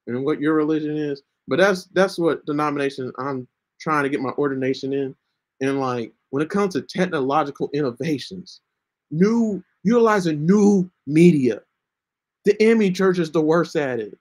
and 0.09 0.25
what 0.25 0.39
your 0.39 0.53
religion 0.53 0.97
is, 0.97 1.21
but 1.47 1.57
that's 1.59 1.85
that's 1.93 2.17
what 2.17 2.45
denomination 2.45 3.11
I'm 3.17 3.47
trying 3.79 4.03
to 4.03 4.09
get 4.09 4.21
my 4.21 4.31
ordination 4.31 4.93
in. 4.93 5.15
And 5.61 5.79
like 5.79 6.13
when 6.29 6.43
it 6.43 6.49
comes 6.49 6.73
to 6.73 6.81
technological 6.81 7.69
innovations, 7.73 8.61
new 9.11 9.63
utilizing 9.83 10.45
new 10.45 10.89
media, 11.07 11.61
the 12.45 12.61
AME 12.63 12.93
Church 12.93 13.19
is 13.19 13.31
the 13.31 13.41
worst 13.41 13.75
at 13.75 13.99
it. 13.99 14.17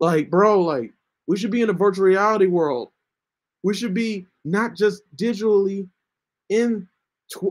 Like, 0.00 0.30
bro, 0.30 0.62
like 0.62 0.92
we 1.26 1.36
should 1.36 1.50
be 1.50 1.62
in 1.62 1.70
a 1.70 1.74
virtual 1.74 2.04
reality 2.04 2.46
world. 2.46 2.90
We 3.62 3.74
should 3.74 3.94
be 3.94 4.26
not 4.44 4.74
just 4.74 5.02
digitally 5.16 5.88
in 6.48 6.88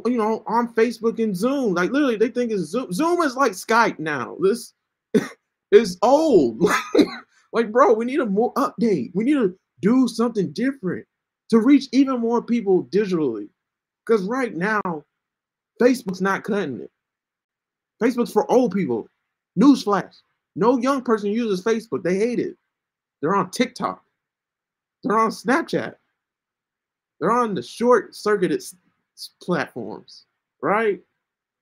you 0.06 0.18
know, 0.18 0.44
on 0.48 0.74
Facebook 0.74 1.24
and 1.24 1.36
Zoom. 1.36 1.74
Like 1.74 1.92
literally, 1.92 2.18
they 2.18 2.30
think 2.30 2.52
it's 2.52 2.64
Zoom. 2.64 2.92
Zoom 2.92 3.22
is 3.22 3.36
like 3.36 3.52
Skype 3.52 4.00
now. 4.00 4.36
This 4.40 4.74
is 5.72 5.98
old. 6.02 6.64
like, 7.58 7.72
bro, 7.72 7.92
we 7.92 8.06
need 8.06 8.20
a 8.20 8.26
more 8.26 8.54
update. 8.54 9.10
We 9.16 9.24
need 9.24 9.34
to 9.34 9.58
do 9.82 10.08
something 10.08 10.52
different 10.54 11.08
to 11.50 11.58
reach 11.58 11.88
even 11.92 12.20
more 12.20 12.40
people 12.40 12.84
digitally. 12.92 13.50
Because 14.06 14.22
right 14.26 14.56
now, 14.56 14.80
Facebook's 15.82 16.22
not 16.22 16.44
cutting 16.44 16.82
it. 16.82 16.92
Facebook's 18.02 18.32
for 18.32 18.50
old 18.52 18.76
people. 18.76 19.08
Newsflash: 19.60 20.14
no 20.56 20.78
young 20.78 21.02
person 21.02 21.32
uses 21.32 21.64
Facebook. 21.66 22.04
They 22.04 22.16
hate 22.16 22.40
it. 22.40 22.56
They're 23.22 23.36
on 23.36 23.50
TikTok. 23.50 24.04
They're 25.04 25.18
on 25.18 25.32
Snapchat. 25.32 25.96
They're 27.20 27.32
on 27.32 27.56
the 27.56 27.64
short 27.64 28.16
circuited 28.16 28.62
platforms, 29.42 30.26
right? 30.62 31.02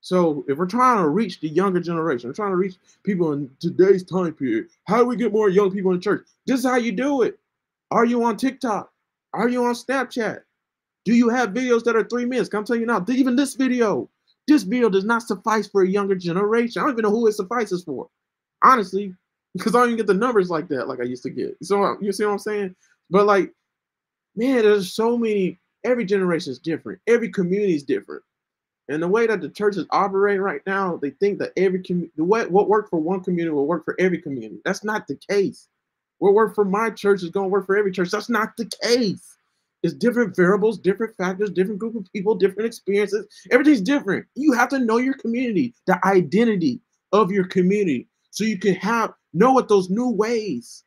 So 0.06 0.45
if 0.47 0.60
we're 0.60 0.68
trying 0.68 1.01
to 1.01 1.10
reach 1.10 1.39
the 1.39 1.49
younger 1.49 1.80
generation, 1.80 2.30
we're 2.30 2.36
trying 2.36 2.51
to 2.51 2.58
reach 2.58 2.76
people 3.01 3.34
in 3.34 3.49
today's 3.60 4.03
time 4.03 4.34
period, 4.34 4.68
how 4.84 4.99
do 4.99 5.06
we 5.06 5.16
get 5.16 5.34
more 5.34 5.49
young 5.49 5.72
people 5.72 5.93
in 5.93 5.99
church? 5.99 6.28
This 6.45 6.60
is 6.60 6.66
how 6.66 6.76
you 6.76 6.91
do 6.91 7.24
it. 7.24 7.39
Are 7.89 8.06
you 8.06 8.24
on 8.24 8.38
TikTok? 8.38 8.91
Are 9.34 9.49
you 9.49 9.66
on 9.66 9.74
Snapchat? 9.74 10.41
Do 11.06 11.14
you 11.16 11.28
have 11.30 11.56
videos 11.56 11.84
that 11.86 11.95
are 11.95 12.03
three 12.03 12.26
minutes? 12.26 12.53
I'm 12.53 12.64
telling 12.64 12.82
you 12.82 12.86
now, 12.86 13.03
even 13.10 13.36
this 13.36 13.56
video, 13.56 14.08
this 14.47 14.62
video 14.62 14.91
does 14.91 15.06
not 15.06 15.24
suffice 15.24 15.68
for 15.68 15.82
a 15.82 15.89
younger 15.89 16.14
generation. 16.14 16.84
I 16.84 16.86
don't 16.86 16.93
even 16.93 17.01
know 17.01 17.10
who 17.10 17.26
it 17.26 17.34
suffices 17.34 17.84
for, 17.84 18.08
honestly, 18.64 19.12
because 19.56 19.74
I 19.74 19.80
don't 19.80 19.88
even 19.88 19.97
get 19.97 20.06
the 20.06 20.14
numbers 20.14 20.51
like 20.51 20.68
that 20.68 20.88
like 20.88 20.99
I 20.99 21.06
used 21.06 21.24
to 21.24 21.32
get. 21.32 21.58
So 21.64 21.97
you 21.99 22.12
see 22.12 22.26
what 22.26 22.34
I'm 22.34 22.38
saying? 22.38 22.76
But 23.10 23.26
like, 23.26 23.51
man, 24.36 24.62
there's 24.62 24.93
so 24.93 25.18
many 25.18 25.58
every 25.84 26.06
generation 26.06 26.51
is 26.51 26.60
different. 26.60 26.99
Every 27.08 27.32
community 27.32 27.74
is 27.74 27.82
different. 27.82 28.22
And 28.88 29.02
the 29.02 29.08
way 29.08 29.26
that 29.26 29.42
the 29.42 29.50
church 29.50 29.78
is 29.78 29.86
operating 29.90 30.42
right 30.42 30.62
now, 30.68 30.98
they 30.98 31.10
think 31.10 31.40
that 31.40 31.54
every 31.58 31.82
community, 31.82 32.14
what, 32.18 32.52
what 32.52 32.70
worked 32.70 32.90
for 32.90 33.00
one 33.00 33.24
community 33.24 33.54
will 33.54 33.66
work 33.66 33.84
for 33.84 33.96
every 34.00 34.22
community. 34.22 34.62
That's 34.64 34.84
not 34.84 35.08
the 35.08 35.16
case. 35.16 35.68
What 36.20 36.34
worked 36.34 36.56
for 36.56 36.66
my 36.66 36.92
church 36.92 37.24
is 37.24 37.30
going 37.30 37.46
to 37.46 37.50
work 37.50 37.66
for 37.66 37.78
every 37.78 37.92
church. 37.92 38.12
That's 38.12 38.30
not 38.30 38.56
the 38.58 38.72
case. 38.84 39.38
It's 39.84 39.94
different 39.94 40.36
variables, 40.36 40.80
different 40.80 41.16
factors, 41.16 41.52
different 41.52 41.80
group 41.80 41.96
of 41.96 42.12
people, 42.12 42.36
different 42.36 42.68
experiences. 42.68 43.28
Everything's 43.52 43.82
different. 43.82 44.26
You 44.36 44.54
have 44.54 44.70
to 44.70 44.80
know 44.80 44.98
your 44.98 45.14
community, 45.16 45.74
the 45.86 46.00
identity 46.06 46.80
of 47.12 47.32
your 47.32 47.46
community, 47.46 48.08
so 48.32 48.44
you 48.44 48.58
can 48.58 48.76
have 48.76 49.14
know 49.34 49.52
what 49.52 49.68
those 49.68 49.90
new 49.90 50.10
ways 50.10 50.84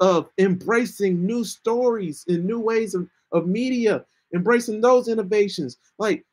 of 0.00 0.28
embracing 0.38 1.24
new 1.24 1.42
stories 1.42 2.24
and 2.28 2.44
new 2.44 2.60
ways 2.60 2.94
of 2.94 3.08
of 3.32 3.46
media, 3.46 4.04
embracing 4.34 4.80
those 4.80 5.08
innovations, 5.08 5.78
like 5.98 6.24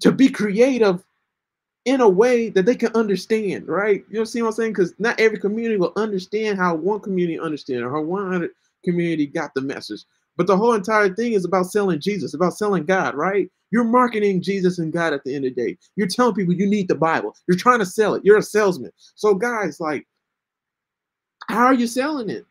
to 0.00 0.12
be 0.12 0.28
creative 0.28 1.02
in 1.84 2.00
a 2.00 2.08
way 2.08 2.50
that 2.50 2.66
they 2.66 2.74
can 2.74 2.92
understand, 2.94 3.66
right? 3.68 4.04
You 4.10 4.18
know, 4.18 4.24
see 4.24 4.42
what 4.42 4.48
I'm 4.48 4.54
saying? 4.54 4.72
Because 4.72 4.94
not 4.98 5.18
every 5.18 5.38
community 5.38 5.78
will 5.78 5.92
understand 5.96 6.58
how 6.58 6.74
one 6.74 7.00
community 7.00 7.38
understand 7.38 7.82
or 7.82 7.90
how 7.90 8.02
one 8.02 8.48
community 8.84 9.26
got 9.26 9.54
the 9.54 9.62
message. 9.62 10.04
But 10.36 10.46
the 10.46 10.56
whole 10.56 10.74
entire 10.74 11.14
thing 11.14 11.32
is 11.32 11.44
about 11.44 11.66
selling 11.66 12.00
Jesus, 12.00 12.34
about 12.34 12.54
selling 12.54 12.84
God, 12.84 13.14
right? 13.14 13.50
You're 13.70 13.84
marketing 13.84 14.42
Jesus 14.42 14.78
and 14.78 14.92
God 14.92 15.12
at 15.12 15.24
the 15.24 15.34
end 15.34 15.46
of 15.46 15.54
the 15.54 15.62
day. 15.62 15.78
You're 15.96 16.08
telling 16.08 16.34
people 16.34 16.54
you 16.54 16.66
need 16.66 16.88
the 16.88 16.94
Bible. 16.94 17.34
You're 17.46 17.58
trying 17.58 17.78
to 17.78 17.86
sell 17.86 18.14
it. 18.14 18.24
You're 18.24 18.38
a 18.38 18.42
salesman. 18.42 18.92
So, 19.14 19.34
guys, 19.34 19.80
like, 19.80 20.06
how 21.48 21.66
are 21.66 21.74
you 21.74 21.86
selling 21.86 22.30
it? 22.30 22.46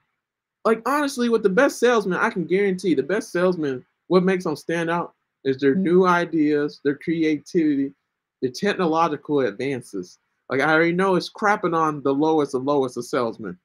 like 0.65 0.87
honestly, 0.87 1.29
with 1.29 1.43
the 1.43 1.49
best 1.49 1.79
salesman, 1.79 2.19
I 2.19 2.29
can 2.29 2.45
guarantee 2.45 2.93
the 2.93 3.03
best 3.03 3.31
salesman, 3.31 3.85
what 4.07 4.23
makes 4.23 4.43
them 4.43 4.55
stand 4.55 4.89
out 4.89 5.13
is 5.43 5.57
their 5.57 5.75
new 5.75 6.05
ideas, 6.05 6.79
their 6.83 6.95
creativity, 6.95 7.93
the 8.41 8.49
technological 8.49 9.41
advances. 9.41 10.19
Like 10.49 10.61
I 10.61 10.73
already 10.73 10.93
know 10.93 11.15
it's 11.15 11.31
crapping 11.31 11.75
on 11.75 12.01
the 12.01 12.13
lowest 12.13 12.55
of 12.55 12.63
lowest 12.63 12.97
of 12.97 13.05
salesmen. 13.05 13.57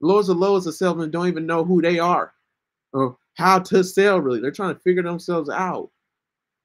Lowest 0.00 0.30
of 0.30 0.36
lowest 0.36 0.66
of 0.66 0.74
salesmen 0.74 1.10
don't 1.10 1.28
even 1.28 1.46
know 1.46 1.64
who 1.64 1.80
they 1.80 1.98
are 1.98 2.32
or 2.92 3.16
how 3.34 3.58
to 3.60 3.84
sell 3.84 4.20
really. 4.20 4.40
They're 4.40 4.50
trying 4.50 4.74
to 4.74 4.80
figure 4.80 5.02
themselves 5.02 5.48
out. 5.48 5.90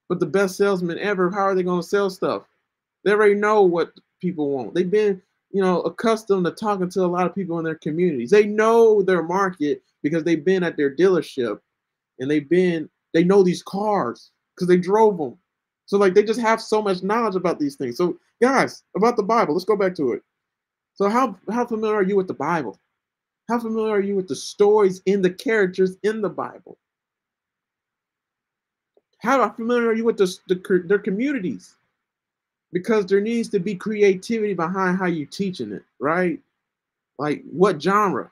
But 0.08 0.20
the 0.20 0.26
best 0.26 0.56
salesman 0.56 0.98
ever, 0.98 1.30
how 1.30 1.40
are 1.40 1.54
they 1.54 1.62
going 1.62 1.82
to 1.82 1.86
sell 1.86 2.10
stuff? 2.10 2.42
They 3.04 3.12
already 3.12 3.34
know 3.34 3.62
what 3.62 3.92
people 4.20 4.50
want. 4.50 4.74
They've 4.74 4.90
been 4.90 5.22
you 5.50 5.62
know, 5.62 5.80
accustomed 5.82 6.44
to 6.44 6.52
talking 6.52 6.90
to 6.90 7.04
a 7.04 7.06
lot 7.06 7.26
of 7.26 7.34
people 7.34 7.58
in 7.58 7.64
their 7.64 7.76
communities. 7.76 8.30
They 8.30 8.44
know 8.44 9.02
their 9.02 9.22
market 9.22 9.82
because 10.02 10.24
they've 10.24 10.44
been 10.44 10.62
at 10.62 10.76
their 10.76 10.94
dealership 10.94 11.60
and 12.18 12.30
they've 12.30 12.48
been, 12.48 12.88
they 13.14 13.24
know 13.24 13.42
these 13.42 13.62
cars 13.62 14.30
because 14.54 14.68
they 14.68 14.76
drove 14.76 15.18
them. 15.18 15.36
So 15.86 15.96
like 15.98 16.14
they 16.14 16.22
just 16.22 16.40
have 16.40 16.60
so 16.60 16.82
much 16.82 17.02
knowledge 17.02 17.36
about 17.36 17.58
these 17.58 17.76
things. 17.76 17.96
So 17.96 18.18
guys, 18.42 18.82
about 18.96 19.16
the 19.16 19.22
Bible, 19.22 19.54
let's 19.54 19.64
go 19.64 19.76
back 19.76 19.94
to 19.96 20.12
it. 20.12 20.22
So 20.94 21.08
how 21.08 21.36
how 21.50 21.66
familiar 21.66 21.96
are 21.96 22.02
you 22.02 22.16
with 22.16 22.28
the 22.28 22.34
Bible? 22.34 22.78
How 23.48 23.58
familiar 23.58 23.94
are 23.94 24.00
you 24.00 24.16
with 24.16 24.28
the 24.28 24.36
stories 24.36 25.00
in 25.06 25.22
the 25.22 25.30
characters 25.30 25.96
in 26.02 26.20
the 26.20 26.28
Bible? 26.28 26.76
How 29.20 29.48
familiar 29.50 29.88
are 29.88 29.94
you 29.94 30.04
with 30.04 30.18
the, 30.18 30.36
the 30.48 30.84
their 30.86 30.98
communities? 30.98 31.74
because 32.72 33.06
there 33.06 33.20
needs 33.20 33.48
to 33.50 33.58
be 33.58 33.74
creativity 33.74 34.54
behind 34.54 34.98
how 34.98 35.06
you're 35.06 35.26
teaching 35.26 35.72
it, 35.72 35.82
right? 35.98 36.38
Like 37.18 37.42
what 37.50 37.80
genre 37.80 38.30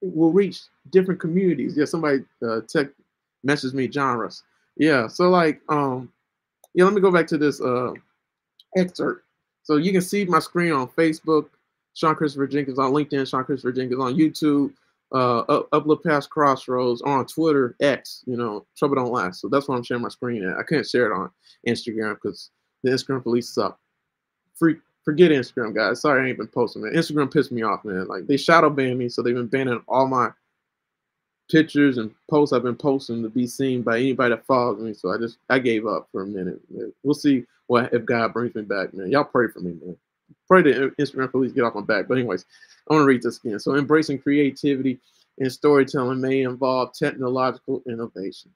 will 0.00 0.32
reach 0.32 0.60
different 0.90 1.20
communities? 1.20 1.76
Yeah, 1.76 1.86
somebody 1.86 2.24
uh, 2.42 2.60
tech 2.68 2.88
messaged 3.46 3.74
me 3.74 3.90
genres. 3.90 4.42
Yeah, 4.76 5.08
so 5.08 5.30
like 5.30 5.60
um, 5.68 6.12
yeah, 6.74 6.84
let 6.84 6.94
me 6.94 7.00
go 7.00 7.10
back 7.10 7.26
to 7.28 7.38
this 7.38 7.60
uh 7.60 7.92
excerpt. 8.76 9.24
So 9.62 9.76
you 9.76 9.92
can 9.92 10.00
see 10.00 10.24
my 10.24 10.38
screen 10.38 10.72
on 10.72 10.88
Facebook, 10.88 11.48
Sean 11.94 12.14
Christopher 12.14 12.46
Jenkins 12.46 12.78
on 12.78 12.92
LinkedIn, 12.92 13.28
Sean 13.28 13.44
Christopher 13.44 13.72
Jenkins 13.72 14.00
on 14.00 14.14
YouTube, 14.14 14.72
uh, 15.12 15.40
up, 15.40 15.68
Uplift 15.72 16.04
Past 16.04 16.30
Crossroads 16.30 17.02
on 17.02 17.26
Twitter, 17.26 17.76
X. 17.80 18.22
You 18.26 18.36
know, 18.36 18.66
Trouble 18.76 18.96
Don't 18.96 19.12
Last. 19.12 19.40
So 19.40 19.48
that's 19.48 19.68
why 19.68 19.76
I'm 19.76 19.82
sharing 19.82 20.02
my 20.02 20.08
screen 20.08 20.44
at. 20.44 20.56
I 20.56 20.62
couldn't 20.62 20.88
share 20.88 21.10
it 21.10 21.14
on 21.14 21.30
Instagram 21.66 22.14
because 22.14 22.50
the 22.82 22.90
Instagram 22.90 23.22
police 23.22 23.50
suck. 23.50 23.78
Free, 24.54 24.76
forget 25.04 25.30
Instagram, 25.30 25.74
guys. 25.74 26.00
Sorry, 26.00 26.24
I 26.24 26.28
ain't 26.28 26.38
been 26.38 26.46
posting, 26.48 26.82
man. 26.82 26.92
Instagram 26.92 27.32
pissed 27.32 27.52
me 27.52 27.62
off, 27.62 27.84
man. 27.84 28.06
Like 28.06 28.26
they 28.26 28.36
shadow 28.36 28.70
banned 28.70 28.98
me, 28.98 29.08
so 29.08 29.22
they've 29.22 29.34
been 29.34 29.46
banning 29.46 29.82
all 29.88 30.06
my 30.06 30.30
pictures 31.50 31.98
and 31.98 32.14
posts 32.30 32.52
I've 32.52 32.62
been 32.62 32.76
posting 32.76 33.22
to 33.22 33.28
be 33.28 33.46
seen 33.46 33.82
by 33.82 33.98
anybody 33.98 34.34
that 34.34 34.46
follows 34.46 34.80
me. 34.80 34.94
So 34.94 35.12
I 35.12 35.18
just 35.18 35.38
I 35.48 35.58
gave 35.58 35.86
up 35.86 36.08
for 36.12 36.22
a 36.22 36.26
minute. 36.26 36.60
We'll 37.02 37.14
see 37.14 37.44
what 37.66 37.92
if 37.92 38.04
God 38.04 38.32
brings 38.32 38.54
me 38.54 38.62
back, 38.62 38.94
man. 38.94 39.10
Y'all 39.10 39.24
pray 39.24 39.48
for 39.48 39.60
me, 39.60 39.76
man. 39.82 39.96
Pray 40.46 40.62
the 40.62 40.94
Instagram 40.98 41.30
police 41.30 41.52
get 41.52 41.64
off 41.64 41.74
my 41.74 41.80
back. 41.80 42.08
But 42.08 42.18
anyways, 42.18 42.44
I 42.88 42.94
want 42.94 43.02
to 43.02 43.06
read 43.06 43.22
this 43.22 43.38
again. 43.38 43.58
So 43.58 43.76
embracing 43.76 44.20
creativity 44.20 44.98
and 45.38 45.52
storytelling 45.52 46.20
may 46.20 46.42
involve 46.42 46.92
technological 46.92 47.82
innovations, 47.86 48.54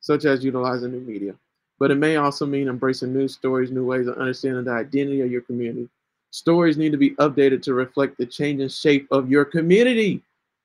such 0.00 0.24
as 0.24 0.44
utilizing 0.44 0.92
new 0.92 1.00
media 1.00 1.34
but 1.78 1.90
it 1.90 1.96
may 1.96 2.16
also 2.16 2.46
mean 2.46 2.68
embracing 2.68 3.12
new 3.12 3.28
stories, 3.28 3.70
new 3.70 3.84
ways 3.84 4.06
of 4.06 4.16
understanding 4.16 4.64
the 4.64 4.70
identity 4.70 5.20
of 5.20 5.30
your 5.30 5.40
community. 5.42 5.88
Stories 6.30 6.76
need 6.76 6.92
to 6.92 6.98
be 6.98 7.10
updated 7.12 7.62
to 7.62 7.74
reflect 7.74 8.16
the 8.16 8.26
changing 8.26 8.68
shape 8.68 9.06
of 9.10 9.30
your 9.30 9.44
community. 9.44 10.22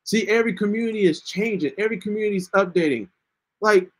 See, 0.09 0.27
every 0.27 0.53
community 0.53 1.05
is 1.05 1.21
changing. 1.21 1.73
Every 1.77 1.97
community 1.97 2.37
is 2.37 2.49
updating. 2.55 3.07
Like, 3.61 3.91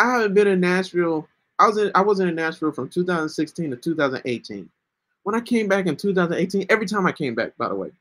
I 0.00 0.14
haven't 0.14 0.34
been 0.34 0.48
in 0.48 0.58
Nashville. 0.58 1.28
I 1.60 1.68
was 1.68 1.78
in 1.78 1.92
I 1.94 2.00
wasn't 2.00 2.30
in 2.30 2.34
Nashville 2.34 2.72
from 2.72 2.88
2016 2.88 3.70
to 3.70 3.76
2018. 3.76 4.68
When 5.22 5.36
I 5.36 5.40
came 5.40 5.68
back 5.68 5.86
in 5.86 5.94
2018, 5.94 6.66
every 6.68 6.86
time 6.86 7.06
I 7.06 7.12
came 7.12 7.36
back, 7.36 7.56
by 7.56 7.68
the 7.68 7.74
way, 7.76 7.92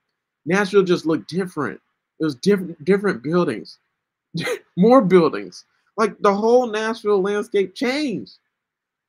Nashville 0.48 0.82
just 0.82 1.06
looked 1.06 1.30
different. 1.30 1.80
It 2.20 2.24
was 2.24 2.34
different 2.34 2.84
different 2.86 3.22
buildings, 3.22 3.78
more 4.76 5.04
buildings. 5.04 5.66
Like 5.98 6.20
the 6.22 6.34
whole 6.34 6.66
Nashville 6.66 7.22
landscape 7.22 7.76
changed. 7.76 8.40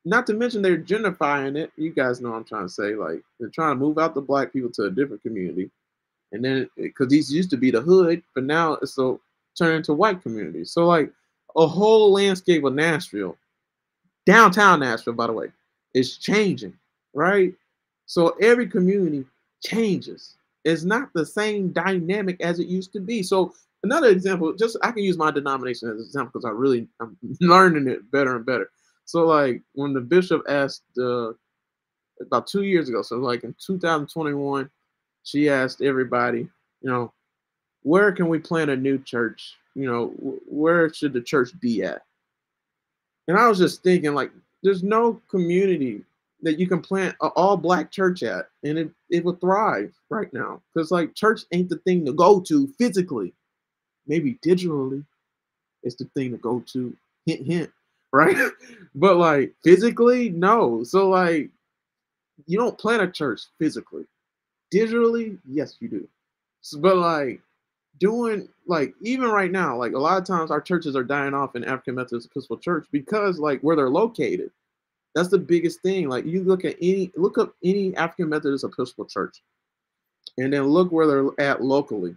Not 0.05 0.27
to 0.27 0.35
mention 0.35 0.61
they're 0.61 0.77
gentrifying 0.77 1.57
it. 1.57 1.73
You 1.79 1.95
guys 1.95 2.21
know 2.21 2.33
what 2.33 2.37
I'm 2.37 2.45
trying 2.45 2.67
to 2.67 2.75
say. 2.75 2.95
Like 2.95 3.23
they're 3.41 3.49
trying 3.49 3.75
to 3.75 3.81
move 3.83 3.97
out 3.97 4.15
the 4.15 4.21
black 4.21 4.53
people 4.53 4.71
to 4.73 4.83
a 4.83 4.91
different 4.91 5.23
community, 5.23 5.71
and 6.33 6.45
then 6.45 6.69
because 6.77 7.09
these 7.09 7.33
used 7.33 7.51
to 7.51 7.57
be 7.57 7.71
the 7.71 7.81
hood, 7.81 8.23
but 8.35 8.45
now 8.45 8.75
it's 8.75 8.95
so 8.95 9.21
turned 9.57 9.77
into 9.77 9.93
white 9.93 10.23
communities. 10.23 10.73
So 10.73 10.87
like 10.87 11.13
a 11.57 11.67
whole 11.67 12.13
landscape 12.13 12.65
of 12.65 12.75
Nashville, 12.75 13.37
downtown 14.27 14.81
Nashville, 14.81 15.15
by 15.15 15.27
the 15.27 15.33
way, 15.33 15.49
is 15.95 16.17
changing, 16.17 16.75
right? 17.13 17.53
So 18.07 18.31
every 18.41 18.67
community 18.67 19.25
changes. 19.65 20.37
It's 20.65 20.85
not 20.85 21.13
the 21.13 21.27
same 21.27 21.71
dynamic 21.73 22.41
as 22.41 22.59
it 22.61 22.67
used 22.69 22.93
to 22.95 23.01
be. 23.01 23.23
So 23.23 23.53
another 23.83 24.09
example, 24.09 24.55
just 24.55 24.77
I 24.83 24.93
can 24.93 25.03
use 25.03 25.19
my 25.19 25.31
denomination 25.31 25.89
as 25.89 25.97
an 25.97 26.01
example 26.03 26.33
because 26.35 26.45
I 26.45 26.51
really 26.51 26.89
I'm 27.01 27.17
learning 27.41 27.89
it 27.89 28.11
better 28.11 28.37
and 28.37 28.47
better. 28.47 28.71
So 29.05 29.27
like 29.27 29.63
when 29.75 29.93
the 29.93 30.01
bishop 30.01 30.43
asked 30.49 30.85
uh, 30.99 31.33
about 32.21 32.47
two 32.47 32.63
years 32.63 32.89
ago, 32.89 33.03
so 33.03 33.17
like 33.17 33.45
in 33.45 33.55
2021, 33.65 34.71
she 35.25 35.49
asked 35.49 35.83
everybody, 35.83 36.41
you 36.81 36.91
know, 36.91 37.13
where 37.83 38.13
can 38.13 38.29
we 38.29 38.39
plant 38.39 38.71
a 38.71 38.77
new 38.77 38.99
church? 38.99 39.55
You 39.75 39.87
know, 39.87 40.07
where 40.47 40.93
should 40.93 41.13
the 41.13 41.21
church 41.21 41.59
be 41.61 41.83
at? 41.83 42.03
And 43.29 43.39
I 43.39 43.49
was 43.49 43.59
just 43.59 43.83
thinking, 43.83 44.15
like, 44.15 44.31
there's 44.63 44.83
no 44.83 45.21
community 45.31 46.03
that 46.43 46.59
you 46.59 46.67
can 46.67 46.81
plant 46.81 47.17
an 47.23 47.31
all 47.37 47.57
black 47.57 47.91
church 47.91 48.23
at 48.23 48.49
and 48.65 48.77
it, 48.77 48.91
it 49.11 49.25
will 49.25 49.37
thrive 49.37 49.95
right 50.11 50.33
now. 50.33 50.61
Because 50.75 50.91
like 50.91 51.15
church 51.15 51.43
ain't 51.53 51.69
the 51.69 51.79
thing 51.79 52.05
to 52.05 52.13
go 52.13 52.41
to 52.41 52.67
physically. 52.79 53.33
Maybe 54.07 54.39
digitally, 54.45 55.05
it's 55.85 55.95
the 55.95 56.05
thing 56.17 56.33
to 56.33 56.39
go 56.39 56.63
to. 56.73 56.95
Hint 57.25 57.47
hint, 57.47 57.71
right? 58.13 58.37
but 58.97 59.17
like 59.17 59.55
physically, 59.63 60.31
no. 60.31 60.83
So 60.83 61.09
like 61.09 61.51
you 62.47 62.59
don't 62.59 62.79
plant 62.79 63.03
a 63.03 63.09
church 63.09 63.43
physically. 63.59 64.05
Digitally, 64.73 65.39
yes, 65.49 65.77
you 65.81 65.89
do. 65.89 66.09
So, 66.61 66.79
but 66.79 66.97
like 66.97 67.41
doing 67.99 68.49
like 68.67 68.95
even 69.03 69.29
right 69.29 69.51
now, 69.51 69.77
like 69.77 69.93
a 69.93 69.99
lot 69.99 70.19
of 70.19 70.27
times 70.27 70.51
our 70.51 70.61
churches 70.61 70.97
are 70.97 71.05
dying 71.05 71.35
off 71.35 71.57
in 71.57 71.65
African 71.65 71.97
Methodist 71.97 72.29
Episcopal 72.31 72.59
Church 72.59 72.87
because 72.93 73.39
like 73.39 73.61
where 73.61 73.77
they're 73.77 73.91
located 73.91 74.51
that's 75.15 75.29
the 75.29 75.39
biggest 75.39 75.81
thing. 75.83 76.09
Like 76.09 76.25
you 76.25 76.43
look 76.43 76.65
at 76.65 76.77
any 76.81 77.13
look 77.17 77.39
up 77.39 77.55
any 77.63 77.95
African 77.97 78.29
Methodist 78.29 78.65
Episcopal 78.65 79.07
church, 79.07 79.43
and 80.39 80.53
then 80.53 80.65
look 80.65 80.91
where 80.91 81.07
they're 81.07 81.47
at 81.51 81.63
locally, 81.63 82.15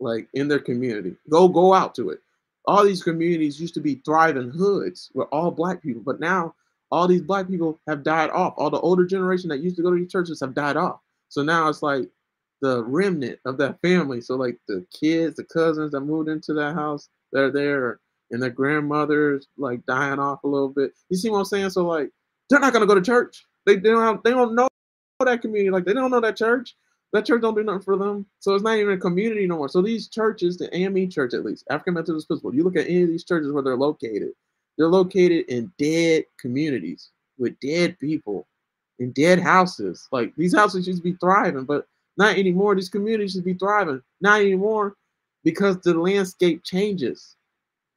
like 0.00 0.28
in 0.34 0.48
their 0.48 0.60
community. 0.60 1.16
Go 1.28 1.48
go 1.48 1.74
out 1.74 1.94
to 1.96 2.10
it. 2.10 2.20
All 2.66 2.84
these 2.84 3.02
communities 3.02 3.60
used 3.60 3.74
to 3.74 3.80
be 3.80 3.96
thriving 4.04 4.50
hoods 4.50 5.10
with 5.14 5.28
all 5.30 5.50
black 5.50 5.82
people, 5.82 6.02
but 6.04 6.20
now 6.20 6.54
all 6.90 7.06
these 7.06 7.22
black 7.22 7.48
people 7.48 7.78
have 7.88 8.02
died 8.02 8.30
off. 8.30 8.54
All 8.56 8.70
the 8.70 8.80
older 8.80 9.04
generation 9.04 9.48
that 9.50 9.60
used 9.60 9.76
to 9.76 9.82
go 9.82 9.90
to 9.90 9.96
these 9.96 10.10
churches 10.10 10.40
have 10.40 10.54
died 10.54 10.76
off. 10.76 11.00
So 11.28 11.42
now 11.42 11.68
it's 11.68 11.82
like 11.82 12.08
the 12.62 12.84
remnant 12.84 13.38
of 13.44 13.58
that 13.58 13.80
family. 13.82 14.20
So 14.20 14.36
like 14.36 14.58
the 14.68 14.86
kids, 14.92 15.36
the 15.36 15.44
cousins 15.44 15.92
that 15.92 16.00
moved 16.00 16.28
into 16.28 16.54
that 16.54 16.74
house, 16.74 17.08
they're 17.32 17.50
there, 17.50 18.00
and 18.30 18.42
their 18.42 18.50
grandmothers 18.50 19.46
like 19.56 19.84
dying 19.86 20.18
off 20.18 20.44
a 20.44 20.48
little 20.48 20.68
bit. 20.68 20.92
You 21.10 21.16
see 21.16 21.30
what 21.30 21.38
I'm 21.38 21.44
saying? 21.44 21.70
So 21.70 21.86
like 21.86 22.10
they're 22.48 22.60
not 22.60 22.72
gonna 22.72 22.86
go 22.86 22.94
to 22.94 23.02
church. 23.02 23.44
They, 23.66 23.76
they 23.76 23.90
don't 23.90 24.02
have, 24.02 24.22
they 24.22 24.30
don't 24.30 24.54
know 24.54 24.68
that 25.24 25.42
community. 25.42 25.70
Like 25.70 25.84
they 25.84 25.92
don't 25.92 26.10
know 26.10 26.20
that 26.20 26.36
church. 26.36 26.76
That 27.12 27.24
church 27.24 27.40
don't 27.40 27.54
do 27.54 27.62
nothing 27.62 27.82
for 27.82 27.96
them. 27.96 28.26
So 28.40 28.54
it's 28.54 28.64
not 28.64 28.76
even 28.76 28.94
a 28.94 28.98
community 28.98 29.46
no 29.46 29.56
more. 29.56 29.68
So 29.68 29.80
these 29.80 30.08
churches, 30.08 30.58
the 30.58 30.74
AME 30.76 31.08
church 31.08 31.34
at 31.34 31.44
least, 31.44 31.64
African 31.70 31.94
Methodist 31.94 32.26
Episcopal, 32.28 32.54
you 32.54 32.64
look 32.64 32.76
at 32.76 32.86
any 32.86 33.02
of 33.02 33.08
these 33.08 33.24
churches 33.24 33.52
where 33.52 33.62
they're 33.62 33.76
located, 33.76 34.32
they're 34.76 34.88
located 34.88 35.46
in 35.48 35.72
dead 35.78 36.24
communities 36.38 37.10
with 37.38 37.58
dead 37.60 37.98
people 37.98 38.46
in 38.98 39.12
dead 39.12 39.40
houses. 39.40 40.08
Like 40.12 40.34
these 40.36 40.54
houses 40.54 40.86
used 40.86 41.02
to 41.02 41.10
be 41.10 41.16
thriving, 41.18 41.64
but 41.64 41.86
not 42.16 42.36
anymore. 42.36 42.74
These 42.74 42.88
communities 42.88 43.32
should 43.32 43.44
be 43.44 43.54
thriving. 43.54 44.02
Not 44.20 44.40
anymore 44.40 44.96
because 45.44 45.78
the 45.78 45.94
landscape 45.94 46.64
changes. 46.64 47.36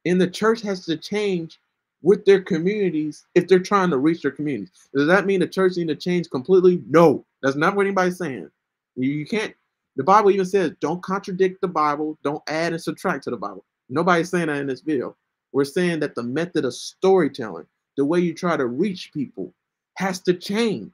And 0.06 0.20
the 0.20 0.30
church 0.30 0.62
has 0.62 0.84
to 0.86 0.96
change 0.96 1.58
with 2.02 2.24
their 2.24 2.40
communities 2.40 3.26
if 3.34 3.46
they're 3.46 3.58
trying 3.58 3.90
to 3.90 3.98
reach 3.98 4.22
their 4.22 4.30
communities. 4.30 4.70
Does 4.94 5.06
that 5.06 5.26
mean 5.26 5.40
the 5.40 5.46
church 5.46 5.76
need 5.76 5.88
to 5.88 5.96
change 5.96 6.30
completely? 6.30 6.82
No, 6.88 7.24
that's 7.42 7.56
not 7.56 7.76
what 7.76 7.86
anybody's 7.86 8.18
saying. 8.18 8.50
You 8.96 9.26
can't. 9.26 9.54
The 9.96 10.04
Bible 10.04 10.30
even 10.30 10.46
says, 10.46 10.72
don't 10.80 11.02
contradict 11.02 11.60
the 11.60 11.68
Bible, 11.68 12.16
don't 12.22 12.42
add 12.48 12.72
and 12.72 12.80
subtract 12.80 13.24
to 13.24 13.30
the 13.30 13.36
Bible. 13.36 13.64
Nobody's 13.88 14.30
saying 14.30 14.46
that 14.46 14.60
in 14.60 14.66
this 14.66 14.80
video. 14.80 15.16
We're 15.52 15.64
saying 15.64 16.00
that 16.00 16.14
the 16.14 16.22
method 16.22 16.64
of 16.64 16.74
storytelling, 16.74 17.66
the 17.96 18.04
way 18.04 18.20
you 18.20 18.32
try 18.32 18.56
to 18.56 18.66
reach 18.66 19.10
people, 19.12 19.52
has 20.00 20.20
to 20.20 20.34
change. 20.34 20.92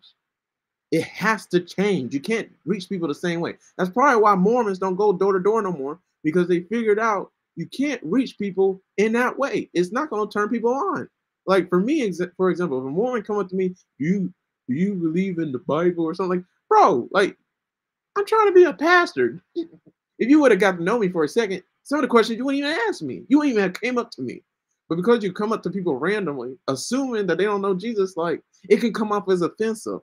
It 0.91 1.05
has 1.05 1.47
to 1.47 1.61
change. 1.61 2.13
You 2.13 2.21
can't 2.21 2.51
reach 2.65 2.89
people 2.89 3.09
the 3.09 3.15
same 3.15 3.41
way. 3.41 3.55
That's 3.79 3.91
probably 3.91 4.21
why 4.21 4.35
Mormons 4.35 4.79
don't 4.79 4.97
go 4.97 5.13
door 5.13 5.33
to 5.33 5.41
door 5.41 5.63
no 5.63 5.73
more 5.73 6.01
because 6.23 6.49
they 6.49 6.61
figured 6.61 6.99
out 6.99 7.31
you 7.55 7.67
can't 7.67 8.01
reach 8.03 8.37
people 8.37 8.83
in 8.99 9.13
that 9.13 9.39
way. 9.39 9.71
It's 9.75 9.93
not 9.93 10.11
going 10.11 10.29
to 10.29 10.33
turn 10.33 10.49
people 10.49 10.75
on. 10.75 11.09
Like 11.47 11.69
for 11.69 11.81
me, 11.81 12.13
for 12.37 12.51
example, 12.51 12.79
if 12.79 12.85
a 12.85 12.89
Mormon 12.91 13.23
come 13.23 13.39
up 13.39 13.49
to 13.49 13.57
me, 13.57 13.75
you 13.99 14.33
do 14.69 14.75
you 14.75 14.95
believe 14.95 15.39
in 15.39 15.53
the 15.53 15.61
Bible 15.61 16.05
or 16.05 16.15
something 16.15 16.39
like, 16.39 16.47
bro? 16.69 17.09
Like, 17.13 17.37
I'm 18.17 18.27
trying 18.27 18.49
to 18.49 18.53
be 18.53 18.65
a 18.65 18.73
pastor. 18.73 19.41
If 20.19 20.31
you 20.31 20.41
would 20.41 20.51
have 20.51 20.61
got 20.61 20.79
to 20.79 20.83
know 20.83 20.99
me 20.99 21.11
for 21.11 21.25
a 21.25 21.29
second, 21.29 21.63
some 21.83 21.99
of 21.99 22.03
the 22.03 22.09
questions 22.09 22.39
you 22.39 22.45
wouldn't 22.47 22.65
even 22.65 22.79
ask 22.89 23.03
me. 23.03 23.25
You 23.29 23.37
wouldn't 23.37 23.53
even 23.53 23.65
have 23.65 23.79
came 23.79 23.99
up 23.99 24.11
to 24.13 24.23
me. 24.23 24.41
But 24.89 24.97
because 24.97 25.23
you 25.23 25.33
come 25.33 25.53
up 25.53 25.63
to 25.65 25.71
people 25.71 25.99
randomly, 25.99 26.57
assuming 26.69 27.27
that 27.27 27.39
they 27.39 27.45
don't 27.45 27.61
know 27.61 27.75
Jesus, 27.75 28.17
like 28.17 28.41
it 28.69 28.81
can 28.81 28.93
come 28.93 29.13
off 29.13 29.29
as 29.29 29.43
offensive. 29.43 30.01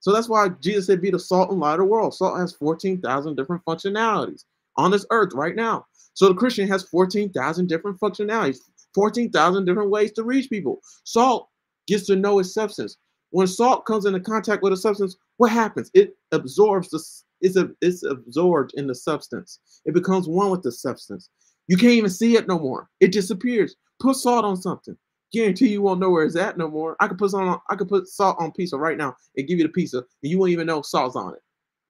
So 0.00 0.12
that's 0.12 0.28
why 0.28 0.48
Jesus 0.60 0.86
said, 0.86 1.00
"Be 1.00 1.10
the 1.10 1.18
salt 1.18 1.50
and 1.50 1.60
light 1.60 1.74
of 1.74 1.78
the 1.80 1.84
world." 1.84 2.14
Salt 2.14 2.38
has 2.38 2.52
14,000 2.52 3.36
different 3.36 3.64
functionalities 3.64 4.44
on 4.76 4.90
this 4.90 5.06
earth 5.10 5.32
right 5.34 5.54
now. 5.54 5.86
So 6.14 6.28
the 6.28 6.34
Christian 6.34 6.68
has 6.68 6.82
14,000 6.82 7.68
different 7.68 8.00
functionalities, 8.00 8.58
14,000 8.94 9.64
different 9.64 9.90
ways 9.90 10.12
to 10.12 10.24
reach 10.24 10.50
people. 10.50 10.80
Salt 11.04 11.48
gets 11.86 12.06
to 12.06 12.16
know 12.16 12.38
its 12.38 12.52
substance. 12.52 12.98
When 13.30 13.46
salt 13.46 13.86
comes 13.86 14.04
into 14.04 14.20
contact 14.20 14.62
with 14.62 14.72
a 14.72 14.76
substance, 14.76 15.16
what 15.38 15.50
happens? 15.50 15.90
It 15.94 16.16
absorbs 16.32 16.90
the 16.90 17.02
it's, 17.40 17.56
a, 17.56 17.70
it's 17.80 18.04
absorbed 18.04 18.72
in 18.74 18.86
the 18.86 18.94
substance. 18.94 19.58
It 19.84 19.94
becomes 19.94 20.28
one 20.28 20.50
with 20.50 20.62
the 20.62 20.70
substance. 20.70 21.28
You 21.66 21.76
can't 21.76 21.92
even 21.92 22.10
see 22.10 22.36
it 22.36 22.46
no 22.46 22.58
more. 22.58 22.88
It 23.00 23.12
disappears. 23.12 23.74
Put 24.00 24.16
salt 24.16 24.44
on 24.44 24.56
something. 24.56 24.96
Guarantee 25.32 25.68
you 25.68 25.82
won't 25.82 26.00
know 26.00 26.10
where 26.10 26.24
it's 26.24 26.36
at 26.36 26.58
no 26.58 26.68
more. 26.68 26.96
I 27.00 27.08
could 27.08 27.18
put 27.18 27.32
on 27.34 27.60
I 27.70 27.76
could 27.76 27.88
put 27.88 28.08
salt 28.08 28.36
on 28.38 28.52
pizza 28.52 28.76
right 28.76 28.98
now 28.98 29.16
and 29.36 29.46
give 29.46 29.58
you 29.58 29.66
the 29.66 29.72
pizza, 29.72 29.98
and 29.98 30.30
you 30.30 30.38
won't 30.38 30.50
even 30.52 30.66
know 30.66 30.82
salt's 30.82 31.16
on 31.16 31.34
it 31.34 31.40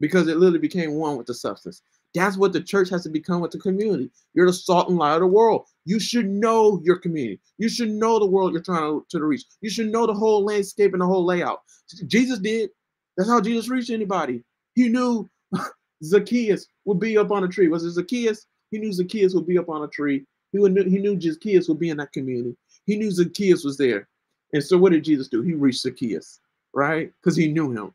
because 0.01 0.29
it 0.29 0.37
literally 0.37 0.59
became 0.59 0.95
one 0.95 1.17
with 1.17 1.27
the 1.27 1.35
substance. 1.35 1.83
That's 2.15 2.37
what 2.37 2.53
the 2.53 2.61
church 2.61 2.91
has 2.91 3.03
to 3.05 3.09
become 3.09 3.41
with 3.41 3.53
the 3.53 3.59
community. 3.59 4.11
You're 4.35 4.47
the 4.47 4.53
salt 4.53 4.89
and 4.89 4.99
light 4.99 5.15
of 5.15 5.21
the 5.21 5.27
world. 5.27 5.67
You 5.87 5.99
should 5.99 6.29
know 6.29 6.81
your 6.85 6.97
community. 6.97 7.41
You 7.59 7.69
should 7.69 7.91
know 7.91 8.19
the 8.19 8.27
world 8.27 8.53
you're 8.53 8.63
trying 8.63 8.83
to, 8.83 9.07
to 9.09 9.25
reach. 9.25 9.45
You 9.61 9.71
should 9.71 9.91
know 9.91 10.07
the 10.07 10.13
whole 10.13 10.45
landscape 10.45 10.93
and 10.93 11.01
the 11.01 11.07
whole 11.07 11.25
layout. 11.25 11.63
Jesus 12.07 12.39
did. 12.39 12.71
That's 13.17 13.31
how 13.31 13.41
Jesus 13.41 13.69
reached 13.69 13.91
anybody. 13.91 14.43
He 14.75 14.89
knew 14.89 15.29
Zacchaeus 16.05 16.67
would 16.85 17.01
be 17.01 17.17
up 17.17 17.31
on 17.31 17.45
a 17.45 17.49
tree. 17.49 17.69
Was 17.69 17.85
it 17.85 17.93
Zacchaeus? 17.93 18.47
He 18.71 18.79
knew 18.79 18.93
Zacchaeus 18.93 19.35
would 19.35 19.47
be 19.47 19.59
up 19.59 19.69
on 19.69 19.83
a 19.83 19.89
tree. 19.89 20.25
He, 20.53 20.59
would, 20.59 20.77
he 20.77 20.99
knew 20.99 21.19
Zacchaeus 21.21 21.69
would 21.69 21.79
be 21.79 21.91
in 21.91 21.97
that 21.99 22.13
community. 22.13 22.57
He 22.87 22.97
knew 22.97 23.11
Zacchaeus 23.11 23.65
was 23.65 23.77
there. 23.77 24.09
And 24.53 24.63
so 24.63 24.77
what 24.77 24.93
did 24.93 25.05
Jesus 25.05 25.29
do? 25.29 25.43
He 25.43 25.55
reached 25.55 25.83
Zacchaeus, 25.83 26.41
right? 26.75 27.13
Because 27.21 27.37
he 27.37 27.49
knew 27.49 27.71
him. 27.71 27.93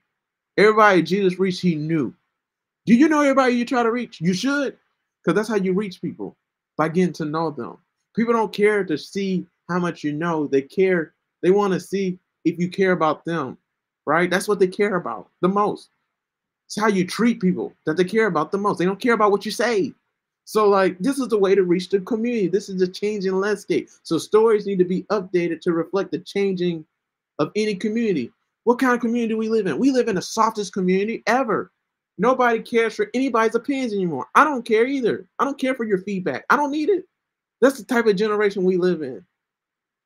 Everybody 0.58 1.04
Jesus 1.04 1.40
reached, 1.40 1.62
he 1.62 1.76
knew. 1.76 2.14
Do 2.86 2.96
you 2.96 3.08
know 3.08 3.22
everybody 3.22 3.54
you 3.54 3.66
try 3.66 3.84
to 3.84 3.92
reach? 3.92 4.22
You 4.22 4.34
should, 4.34 4.78
because 5.22 5.36
that's 5.36 5.50
how 5.50 5.56
you 5.56 5.74
reach 5.74 6.02
people 6.02 6.36
by 6.78 6.90
getting 6.90 7.14
to 7.14 7.26
know 7.26 7.52
them. 7.52 7.78
People 8.16 8.34
don't 8.34 8.54
care 8.54 8.84
to 8.84 8.98
see 8.98 9.46
how 9.70 9.78
much 9.78 10.04
you 10.04 10.14
know. 10.14 10.48
They 10.48 10.62
care, 10.62 11.14
they 11.44 11.52
want 11.52 11.74
to 11.74 11.80
see 11.80 12.18
if 12.46 12.58
you 12.58 12.70
care 12.70 12.94
about 12.94 13.26
them, 13.26 13.58
right? 14.06 14.30
That's 14.30 14.48
what 14.48 14.60
they 14.60 14.68
care 14.68 14.96
about 14.96 15.30
the 15.42 15.50
most. 15.50 15.90
It's 16.66 16.80
how 16.80 16.88
you 16.88 17.06
treat 17.06 17.40
people 17.40 17.74
that 17.86 17.98
they 17.98 18.04
care 18.04 18.28
about 18.28 18.52
the 18.52 18.58
most. 18.58 18.78
They 18.78 18.86
don't 18.86 19.00
care 19.00 19.14
about 19.14 19.32
what 19.32 19.46
you 19.46 19.52
say. 19.52 19.94
So, 20.50 20.70
like, 20.70 20.98
this 21.00 21.20
is 21.20 21.28
the 21.28 21.38
way 21.38 21.56
to 21.56 21.64
reach 21.64 21.90
the 21.90 22.00
community. 22.00 22.48
This 22.48 22.70
is 22.70 22.80
the 22.80 22.88
changing 22.88 23.38
landscape. 23.38 23.90
So, 24.04 24.18
stories 24.18 24.66
need 24.66 24.80
to 24.80 24.86
be 24.86 25.04
updated 25.12 25.60
to 25.60 25.74
reflect 25.74 26.10
the 26.10 26.20
changing 26.20 26.86
of 27.38 27.52
any 27.58 27.76
community. 27.76 28.32
What 28.64 28.80
kind 28.80 28.94
of 28.94 29.02
community 29.02 29.34
do 29.34 29.38
we 29.38 29.50
live 29.50 29.68
in? 29.68 29.78
We 29.78 29.92
live 29.92 30.08
in 30.08 30.16
the 30.16 30.22
softest 30.22 30.72
community 30.72 31.22
ever. 31.28 31.74
Nobody 32.18 32.62
cares 32.62 32.96
for 32.96 33.10
anybody's 33.14 33.56
opinions 33.56 33.92
anymore. 33.92 34.28
I 34.36 34.46
don't 34.46 34.64
care 34.64 34.88
either. 34.88 35.28
I 35.38 35.44
don't 35.44 35.60
care 35.60 35.76
for 35.76 35.84
your 35.84 35.98
feedback. 35.98 36.46
I 36.50 36.56
don't 36.56 36.72
need 36.72 36.88
it. 36.88 37.04
That's 37.60 37.78
the 37.78 37.84
type 37.84 38.06
of 38.06 38.16
generation 38.16 38.64
we 38.64 38.78
live 38.78 39.02
in. 39.02 39.26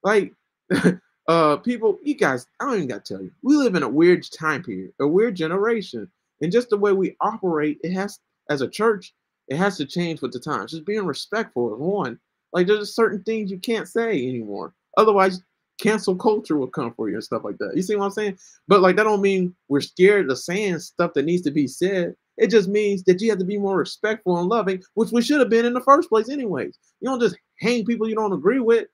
Like, 0.01 0.33
uh, 1.27 1.57
people, 1.57 1.99
you 2.01 2.15
guys, 2.15 2.47
I 2.59 2.65
don't 2.65 2.77
even 2.77 2.87
got 2.87 3.05
to 3.05 3.13
tell 3.13 3.23
you, 3.23 3.31
we 3.43 3.57
live 3.57 3.75
in 3.75 3.83
a 3.83 3.89
weird 3.89 4.25
time 4.31 4.63
period, 4.63 4.93
a 4.99 5.07
weird 5.07 5.35
generation, 5.35 6.09
and 6.41 6.51
just 6.51 6.71
the 6.71 6.77
way 6.77 6.93
we 6.93 7.15
operate, 7.21 7.77
it 7.83 7.93
has, 7.93 8.17
as 8.49 8.61
a 8.61 8.67
church, 8.67 9.13
it 9.51 9.57
has 9.57 9.75
to 9.77 9.85
change 9.85 10.21
with 10.21 10.31
the 10.31 10.39
times. 10.39 10.71
Just 10.71 10.85
being 10.85 11.05
respectful 11.05 11.73
is 11.73 11.79
one. 11.79 12.17
Like, 12.53 12.67
there's 12.67 12.95
certain 12.95 13.21
things 13.23 13.51
you 13.51 13.59
can't 13.59 13.87
say 13.87 14.11
anymore. 14.11 14.73
Otherwise, 14.97 15.41
cancel 15.77 16.15
culture 16.15 16.55
will 16.55 16.67
come 16.67 16.93
for 16.93 17.09
you 17.09 17.15
and 17.15 17.23
stuff 17.23 17.43
like 17.43 17.57
that. 17.57 17.75
You 17.75 17.81
see 17.81 17.95
what 17.97 18.05
I'm 18.05 18.11
saying? 18.11 18.37
But 18.67 18.81
like 18.81 18.95
that 18.95 19.03
don't 19.03 19.21
mean 19.21 19.53
we're 19.67 19.81
scared 19.81 20.29
of 20.29 20.37
saying 20.37 20.79
stuff 20.79 21.13
that 21.15 21.25
needs 21.25 21.41
to 21.43 21.51
be 21.51 21.67
said. 21.67 22.15
It 22.37 22.47
just 22.47 22.69
means 22.69 23.03
that 23.03 23.19
you 23.19 23.29
have 23.29 23.39
to 23.39 23.45
be 23.45 23.57
more 23.57 23.77
respectful 23.77 24.37
and 24.37 24.47
loving, 24.47 24.81
which 24.93 25.11
we 25.11 25.21
should 25.21 25.39
have 25.39 25.49
been 25.49 25.65
in 25.65 25.73
the 25.73 25.81
first 25.81 26.07
place, 26.07 26.29
anyways. 26.29 26.77
You 27.01 27.09
don't 27.09 27.19
just 27.19 27.35
hang 27.59 27.83
people 27.83 28.07
you 28.07 28.15
don't 28.15 28.33
agree 28.33 28.59
with. 28.59 28.87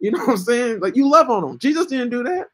You 0.00 0.10
know 0.10 0.18
what 0.18 0.30
I'm 0.30 0.36
saying? 0.36 0.80
Like 0.80 0.96
you 0.96 1.08
love 1.08 1.30
on 1.30 1.42
them. 1.42 1.58
Jesus 1.58 1.86
didn't 1.86 2.10
do 2.10 2.22
that. 2.24 2.48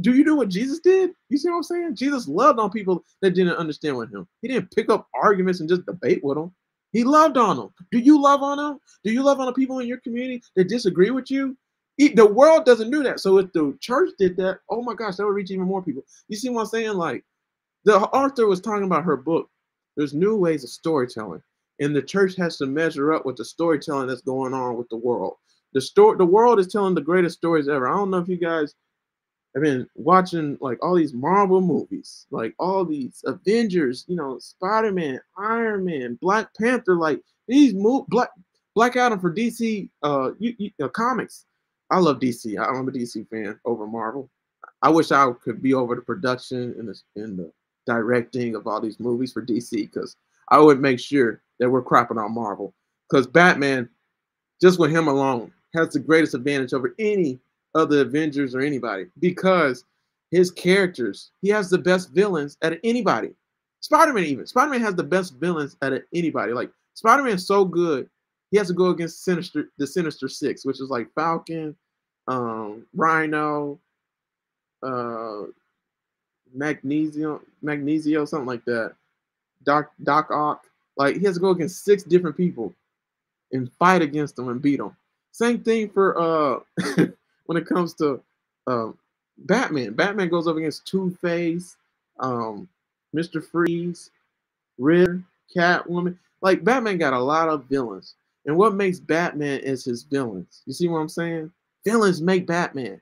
Do 0.00 0.12
you 0.14 0.24
do 0.24 0.36
what 0.36 0.48
Jesus 0.48 0.80
did? 0.80 1.12
You 1.28 1.38
see 1.38 1.48
what 1.48 1.56
I'm 1.56 1.62
saying? 1.62 1.96
Jesus 1.96 2.26
loved 2.26 2.58
on 2.58 2.70
people 2.70 3.04
that 3.22 3.30
didn't 3.30 3.56
understand 3.56 3.96
with 3.96 4.12
him. 4.12 4.26
He 4.42 4.48
didn't 4.48 4.74
pick 4.74 4.90
up 4.90 5.08
arguments 5.14 5.60
and 5.60 5.68
just 5.68 5.86
debate 5.86 6.22
with 6.24 6.36
them. 6.36 6.52
He 6.92 7.04
loved 7.04 7.36
on 7.36 7.56
them. 7.56 7.70
Do 7.90 7.98
you 7.98 8.20
love 8.20 8.42
on 8.42 8.58
them? 8.58 8.78
Do 9.04 9.12
you 9.12 9.22
love 9.22 9.40
on 9.40 9.46
the 9.46 9.52
people 9.52 9.78
in 9.80 9.86
your 9.86 9.98
community 9.98 10.42
that 10.56 10.68
disagree 10.68 11.10
with 11.10 11.30
you? 11.30 11.56
The 11.98 12.26
world 12.26 12.64
doesn't 12.64 12.90
do 12.90 13.02
that. 13.04 13.20
So 13.20 13.38
if 13.38 13.52
the 13.52 13.76
church 13.80 14.10
did 14.18 14.36
that, 14.38 14.58
oh 14.68 14.82
my 14.82 14.94
gosh, 14.94 15.16
that 15.16 15.24
would 15.24 15.34
reach 15.34 15.50
even 15.52 15.66
more 15.66 15.82
people. 15.82 16.02
You 16.28 16.36
see 16.36 16.50
what 16.50 16.62
I'm 16.62 16.66
saying? 16.66 16.94
Like 16.94 17.24
the 17.84 18.00
author 18.00 18.46
was 18.46 18.60
talking 18.60 18.84
about 18.84 19.04
her 19.04 19.16
book. 19.16 19.48
There's 19.96 20.12
new 20.12 20.36
ways 20.36 20.64
of 20.64 20.70
storytelling, 20.70 21.40
and 21.78 21.94
the 21.94 22.02
church 22.02 22.34
has 22.34 22.56
to 22.56 22.66
measure 22.66 23.12
up 23.12 23.24
with 23.24 23.36
the 23.36 23.44
storytelling 23.44 24.08
that's 24.08 24.22
going 24.22 24.52
on 24.54 24.76
with 24.76 24.88
the 24.88 24.96
world. 24.96 25.34
The 25.72 25.80
story, 25.80 26.16
the 26.18 26.26
world 26.26 26.58
is 26.58 26.66
telling 26.66 26.96
the 26.96 27.00
greatest 27.00 27.36
stories 27.36 27.68
ever. 27.68 27.86
I 27.88 27.96
don't 27.96 28.10
know 28.10 28.18
if 28.18 28.28
you 28.28 28.36
guys 28.36 28.74
have 29.54 29.62
been 29.62 29.88
watching 29.94 30.58
like 30.60 30.78
all 30.82 30.94
these 30.96 31.12
Marvel 31.12 31.60
movies, 31.60 32.26
like 32.30 32.54
all 32.58 32.84
these 32.84 33.22
Avengers, 33.26 34.04
you 34.08 34.16
know, 34.16 34.38
Spider 34.38 34.92
Man, 34.92 35.20
Iron 35.38 35.84
Man, 35.84 36.18
Black 36.20 36.48
Panther, 36.58 36.96
like 36.96 37.20
these 37.46 37.74
move 37.74 38.06
Black 38.08 38.30
Black 38.74 38.96
Adam 38.96 39.20
for 39.20 39.32
DC 39.32 39.88
uh, 40.02 40.30
you, 40.38 40.54
you, 40.58 40.70
uh, 40.82 40.88
comics 40.88 41.46
I 41.90 41.98
love 41.98 42.18
DC. 42.18 42.58
I'm 42.58 42.88
a 42.88 42.90
DC 42.90 43.28
fan 43.28 43.58
over 43.64 43.86
Marvel. 43.86 44.30
I 44.82 44.88
wish 44.88 45.12
I 45.12 45.30
could 45.42 45.62
be 45.62 45.74
over 45.74 45.94
the 45.94 46.02
production 46.02 46.74
and 46.78 46.88
the, 46.88 47.22
and 47.22 47.38
the 47.38 47.52
directing 47.86 48.54
of 48.54 48.66
all 48.66 48.80
these 48.80 48.98
movies 48.98 49.32
for 49.32 49.44
DC 49.44 49.70
because 49.70 50.16
I 50.48 50.58
would 50.58 50.80
make 50.80 50.98
sure 50.98 51.42
that 51.60 51.70
we're 51.70 51.82
crapping 51.82 52.22
on 52.22 52.34
Marvel. 52.34 52.74
Because 53.08 53.26
Batman, 53.26 53.88
just 54.60 54.78
with 54.78 54.90
him 54.90 55.08
alone, 55.08 55.52
has 55.74 55.92
the 55.92 56.00
greatest 56.00 56.34
advantage 56.34 56.72
over 56.72 56.94
any 56.98 57.38
other 57.74 58.00
Avengers 58.00 58.54
or 58.54 58.60
anybody 58.60 59.06
because 59.18 59.84
his 60.30 60.50
characters, 60.50 61.30
he 61.42 61.48
has 61.48 61.70
the 61.70 61.78
best 61.78 62.10
villains 62.10 62.56
at 62.62 62.78
anybody. 62.84 63.30
Spider-Man 63.80 64.24
even. 64.24 64.46
Spider-Man 64.46 64.80
has 64.80 64.94
the 64.94 65.02
best 65.02 65.34
villains 65.34 65.76
at 65.82 66.04
anybody. 66.12 66.52
Like 66.52 66.70
Spider-Man 66.94 67.34
is 67.34 67.46
so 67.46 67.64
good 67.64 68.08
he 68.54 68.58
has 68.58 68.68
to 68.68 68.72
go 68.72 68.90
against 68.90 69.24
Sinister, 69.24 69.70
the 69.78 69.86
Sinister 69.86 70.28
Six, 70.28 70.64
which 70.64 70.80
is 70.80 70.88
like 70.88 71.12
Falcon, 71.16 71.74
um, 72.28 72.86
Rhino, 72.94 73.80
uh, 74.80 75.42
Magnesium, 76.54 77.40
Magnesio, 77.64 78.28
something 78.28 78.46
like 78.46 78.64
that. 78.66 78.94
Doc 79.64 79.90
Doc 80.04 80.30
Ock. 80.30 80.66
Like 80.96 81.16
he 81.16 81.24
has 81.24 81.34
to 81.34 81.40
go 81.40 81.50
against 81.50 81.84
six 81.84 82.04
different 82.04 82.36
people 82.36 82.72
and 83.50 83.68
fight 83.76 84.02
against 84.02 84.36
them 84.36 84.48
and 84.48 84.62
beat 84.62 84.76
them. 84.76 84.96
Same 85.32 85.60
thing 85.60 85.88
for 85.88 86.16
uh 86.16 86.60
when 87.46 87.58
it 87.58 87.66
comes 87.66 87.94
to 87.94 88.22
uh, 88.66 88.88
Batman. 89.38 89.94
Batman 89.94 90.28
goes 90.28 90.46
up 90.46 90.56
against 90.56 90.86
Two 90.86 91.16
Face, 91.20 91.76
um, 92.20 92.68
Mister 93.12 93.40
Freeze, 93.40 94.10
Riddler, 94.78 95.22
Catwoman. 95.56 96.18
Like 96.40 96.64
Batman 96.64 96.98
got 96.98 97.12
a 97.12 97.18
lot 97.18 97.48
of 97.48 97.64
villains. 97.64 98.14
And 98.46 98.56
what 98.56 98.74
makes 98.74 99.00
Batman 99.00 99.60
is 99.60 99.84
his 99.84 100.02
villains. 100.02 100.62
You 100.66 100.74
see 100.74 100.88
what 100.88 100.98
I'm 100.98 101.08
saying? 101.08 101.50
Villains 101.84 102.20
make 102.20 102.46
Batman. 102.46 103.00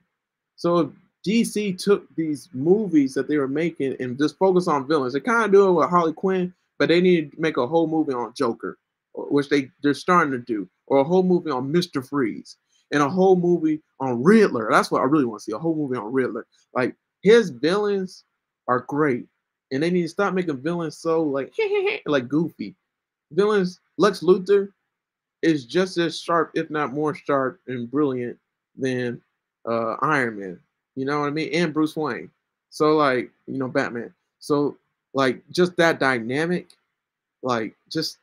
So 0.56 0.78
if 0.78 0.88
DC 1.26 1.78
took 1.82 2.04
these 2.14 2.48
movies 2.52 3.14
that 3.14 3.28
they 3.28 3.36
were 3.36 3.48
making 3.48 3.96
and 4.00 4.18
just 4.18 4.38
focus 4.38 4.68
on 4.68 4.86
villains, 4.86 5.14
they 5.14 5.20
kind 5.20 5.44
of 5.44 5.52
do 5.52 5.68
it 5.68 5.72
with 5.72 5.88
Harley 5.90 6.12
Quinn, 6.12 6.54
but 6.78 6.88
they 6.88 7.00
need 7.00 7.32
to 7.32 7.40
make 7.40 7.56
a 7.56 7.66
whole 7.66 7.86
movie 7.86 8.12
on 8.12 8.34
Joker, 8.34 8.78
which 9.14 9.48
they, 9.48 9.70
they're 9.82 9.94
starting 9.94 10.32
to 10.32 10.38
do, 10.38 10.68
or 10.86 10.98
a 10.98 11.04
whole 11.04 11.22
movie 11.22 11.50
on 11.50 11.72
Mr. 11.72 12.06
Freeze, 12.06 12.56
and 12.92 13.02
a 13.02 13.08
whole 13.08 13.36
movie 13.36 13.80
on 14.00 14.22
Riddler. 14.22 14.68
That's 14.70 14.90
what 14.90 15.00
I 15.00 15.04
really 15.04 15.24
want 15.24 15.40
to 15.40 15.44
see, 15.44 15.52
a 15.52 15.58
whole 15.58 15.74
movie 15.74 15.96
on 15.96 16.12
Riddler. 16.12 16.46
Like 16.74 16.94
his 17.22 17.50
villains 17.50 18.24
are 18.68 18.80
great. 18.80 19.26
And 19.72 19.82
they 19.82 19.90
need 19.90 20.02
to 20.02 20.08
stop 20.08 20.34
making 20.34 20.60
villains 20.60 20.98
so 20.98 21.22
like 21.22 21.52
like 22.06 22.28
goofy. 22.28 22.74
Villains, 23.32 23.80
Lex 23.96 24.20
Luthor, 24.20 24.68
is 25.40 25.64
just 25.64 25.96
as 25.96 26.20
sharp, 26.20 26.50
if 26.54 26.68
not 26.68 26.92
more 26.92 27.14
sharp 27.14 27.58
and 27.66 27.90
brilliant 27.90 28.38
than 28.76 29.20
uh, 29.66 29.96
Iron 30.02 30.38
Man. 30.38 30.60
You 30.94 31.06
know 31.06 31.20
what 31.20 31.26
I 31.26 31.30
mean? 31.30 31.50
And 31.54 31.72
Bruce 31.72 31.96
Wayne. 31.96 32.30
So 32.68 32.96
like, 32.96 33.30
you 33.46 33.58
know, 33.58 33.68
Batman. 33.68 34.12
So 34.38 34.76
like 35.14 35.42
just 35.50 35.76
that 35.76 35.98
dynamic, 35.98 36.68
like 37.42 37.74
just 37.90 38.18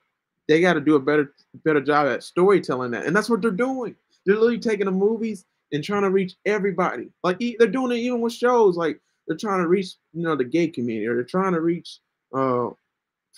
they 0.48 0.62
got 0.62 0.74
to 0.74 0.82
do 0.82 0.96
a 0.96 1.00
better 1.00 1.34
better 1.64 1.82
job 1.82 2.08
at 2.08 2.24
storytelling 2.24 2.92
that. 2.92 3.06
And 3.06 3.16
that's 3.16 3.30
what 3.30 3.42
they're 3.42 3.52
doing. 3.52 3.96
They're 4.26 4.36
literally 4.36 4.60
taking 4.60 4.86
the 4.86 4.92
movies 4.92 5.46
and 5.72 5.84
trying 5.84 6.04
to 6.04 6.10
reach 6.10 6.36
everybody. 6.46 7.10
Like 7.24 7.40
they're 7.40 7.68
doing 7.68 7.92
it 7.92 8.02
even 8.02 8.22
with 8.22 8.34
shows. 8.34 8.78
Like 8.78 9.00
they're 9.28 9.38
trying 9.38 9.62
to 9.62 9.68
reach, 9.68 9.96
you 10.14 10.24
know, 10.24 10.36
the 10.36 10.44
gay 10.44 10.68
community, 10.68 11.08
or 11.08 11.16
they're 11.16 11.24
trying 11.24 11.54
to 11.54 11.62
reach 11.62 12.00
uh 12.34 12.70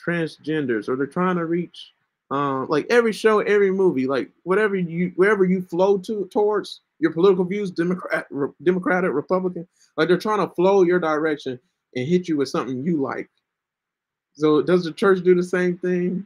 transgenders, 0.05 0.89
or 0.89 0.95
they're 0.95 1.05
trying 1.05 1.37
to 1.37 1.45
reach 1.45 1.93
um, 2.31 2.67
like 2.69 2.85
every 2.89 3.11
show, 3.11 3.41
every 3.41 3.71
movie, 3.71 4.07
like 4.07 4.29
whatever 4.43 4.75
you 4.75 5.11
wherever 5.17 5.43
you 5.43 5.61
flow 5.61 5.97
to 5.99 6.27
towards 6.31 6.79
your 6.99 7.11
political 7.11 7.43
views, 7.43 7.71
Democrat, 7.71 8.25
Re, 8.29 8.49
Democratic, 8.63 9.11
Republican, 9.11 9.67
like 9.97 10.07
they're 10.07 10.17
trying 10.17 10.47
to 10.47 10.53
flow 10.55 10.83
your 10.83 10.99
direction 10.99 11.59
and 11.95 12.07
hit 12.07 12.29
you 12.29 12.37
with 12.37 12.47
something 12.47 12.83
you 12.85 13.01
like. 13.01 13.29
So 14.33 14.61
does 14.61 14.85
the 14.85 14.93
church 14.93 15.23
do 15.23 15.35
the 15.35 15.43
same 15.43 15.77
thing? 15.77 16.25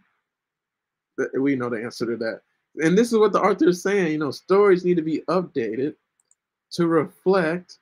We 1.40 1.56
know 1.56 1.70
the 1.70 1.82
answer 1.84 2.06
to 2.06 2.18
that. 2.18 2.42
And 2.84 2.98
this 2.98 3.12
is 3.12 3.18
what 3.18 3.32
the 3.32 3.42
author 3.42 3.70
is 3.70 3.82
saying. 3.82 4.12
You 4.12 4.18
know, 4.18 4.32
stories 4.32 4.84
need 4.84 4.98
to 4.98 5.02
be 5.02 5.22
updated 5.30 5.96
to 6.72 6.88
reflect 6.88 7.78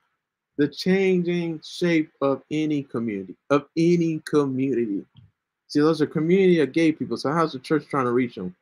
the 0.57 0.67
changing 0.67 1.61
shape 1.63 2.11
of 2.21 2.43
any 2.51 2.83
community, 2.83 3.35
of 3.49 3.65
any 3.75 4.21
community. 4.25 5.03
See, 5.67 5.79
there's 5.79 6.01
a 6.01 6.07
community 6.07 6.59
of 6.59 6.71
gay 6.71 6.91
people. 6.91 7.17
So 7.17 7.31
how's 7.31 7.53
the 7.53 7.59
church 7.59 7.87
trying 7.87 8.05
to 8.05 8.11
reach 8.11 8.35
them? 8.35 8.55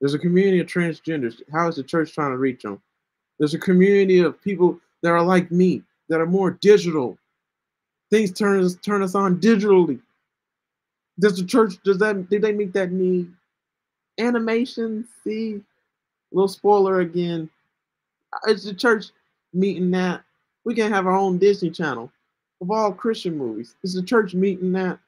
There's 0.00 0.14
a 0.14 0.18
community 0.18 0.60
of 0.60 0.66
transgenders. 0.66 1.42
How 1.52 1.68
is 1.68 1.76
the 1.76 1.82
church 1.82 2.14
trying 2.14 2.30
to 2.30 2.38
reach 2.38 2.62
them? 2.62 2.80
There's 3.38 3.54
a 3.54 3.58
community 3.58 4.20
of 4.20 4.42
people 4.42 4.80
that 5.02 5.10
are 5.10 5.22
like 5.22 5.50
me, 5.50 5.82
that 6.08 6.20
are 6.20 6.26
more 6.26 6.52
digital. 6.52 7.18
Things 8.10 8.32
turn 8.32 8.62
us 8.62 8.76
turn 8.76 9.02
us 9.02 9.14
on 9.14 9.40
digitally. 9.40 10.00
Does 11.18 11.36
the 11.36 11.44
church 11.44 11.74
does 11.84 11.98
that 11.98 12.28
did 12.30 12.42
they 12.42 12.52
meet 12.52 12.72
that 12.72 12.92
need? 12.92 13.30
Animation, 14.18 15.06
see, 15.24 15.60
little 16.34 16.48
spoiler 16.48 17.00
again. 17.00 17.48
It's 18.46 18.64
the 18.64 18.74
church 18.74 19.06
meeting 19.52 19.90
that? 19.92 20.22
We 20.64 20.74
can 20.74 20.92
have 20.92 21.06
our 21.06 21.16
own 21.16 21.38
Disney 21.38 21.70
channel 21.70 22.10
of 22.60 22.70
all 22.70 22.92
Christian 22.92 23.36
movies. 23.36 23.76
It's 23.82 23.94
the 23.94 24.02
church 24.02 24.34
meeting 24.34 24.72
that? 24.72 24.98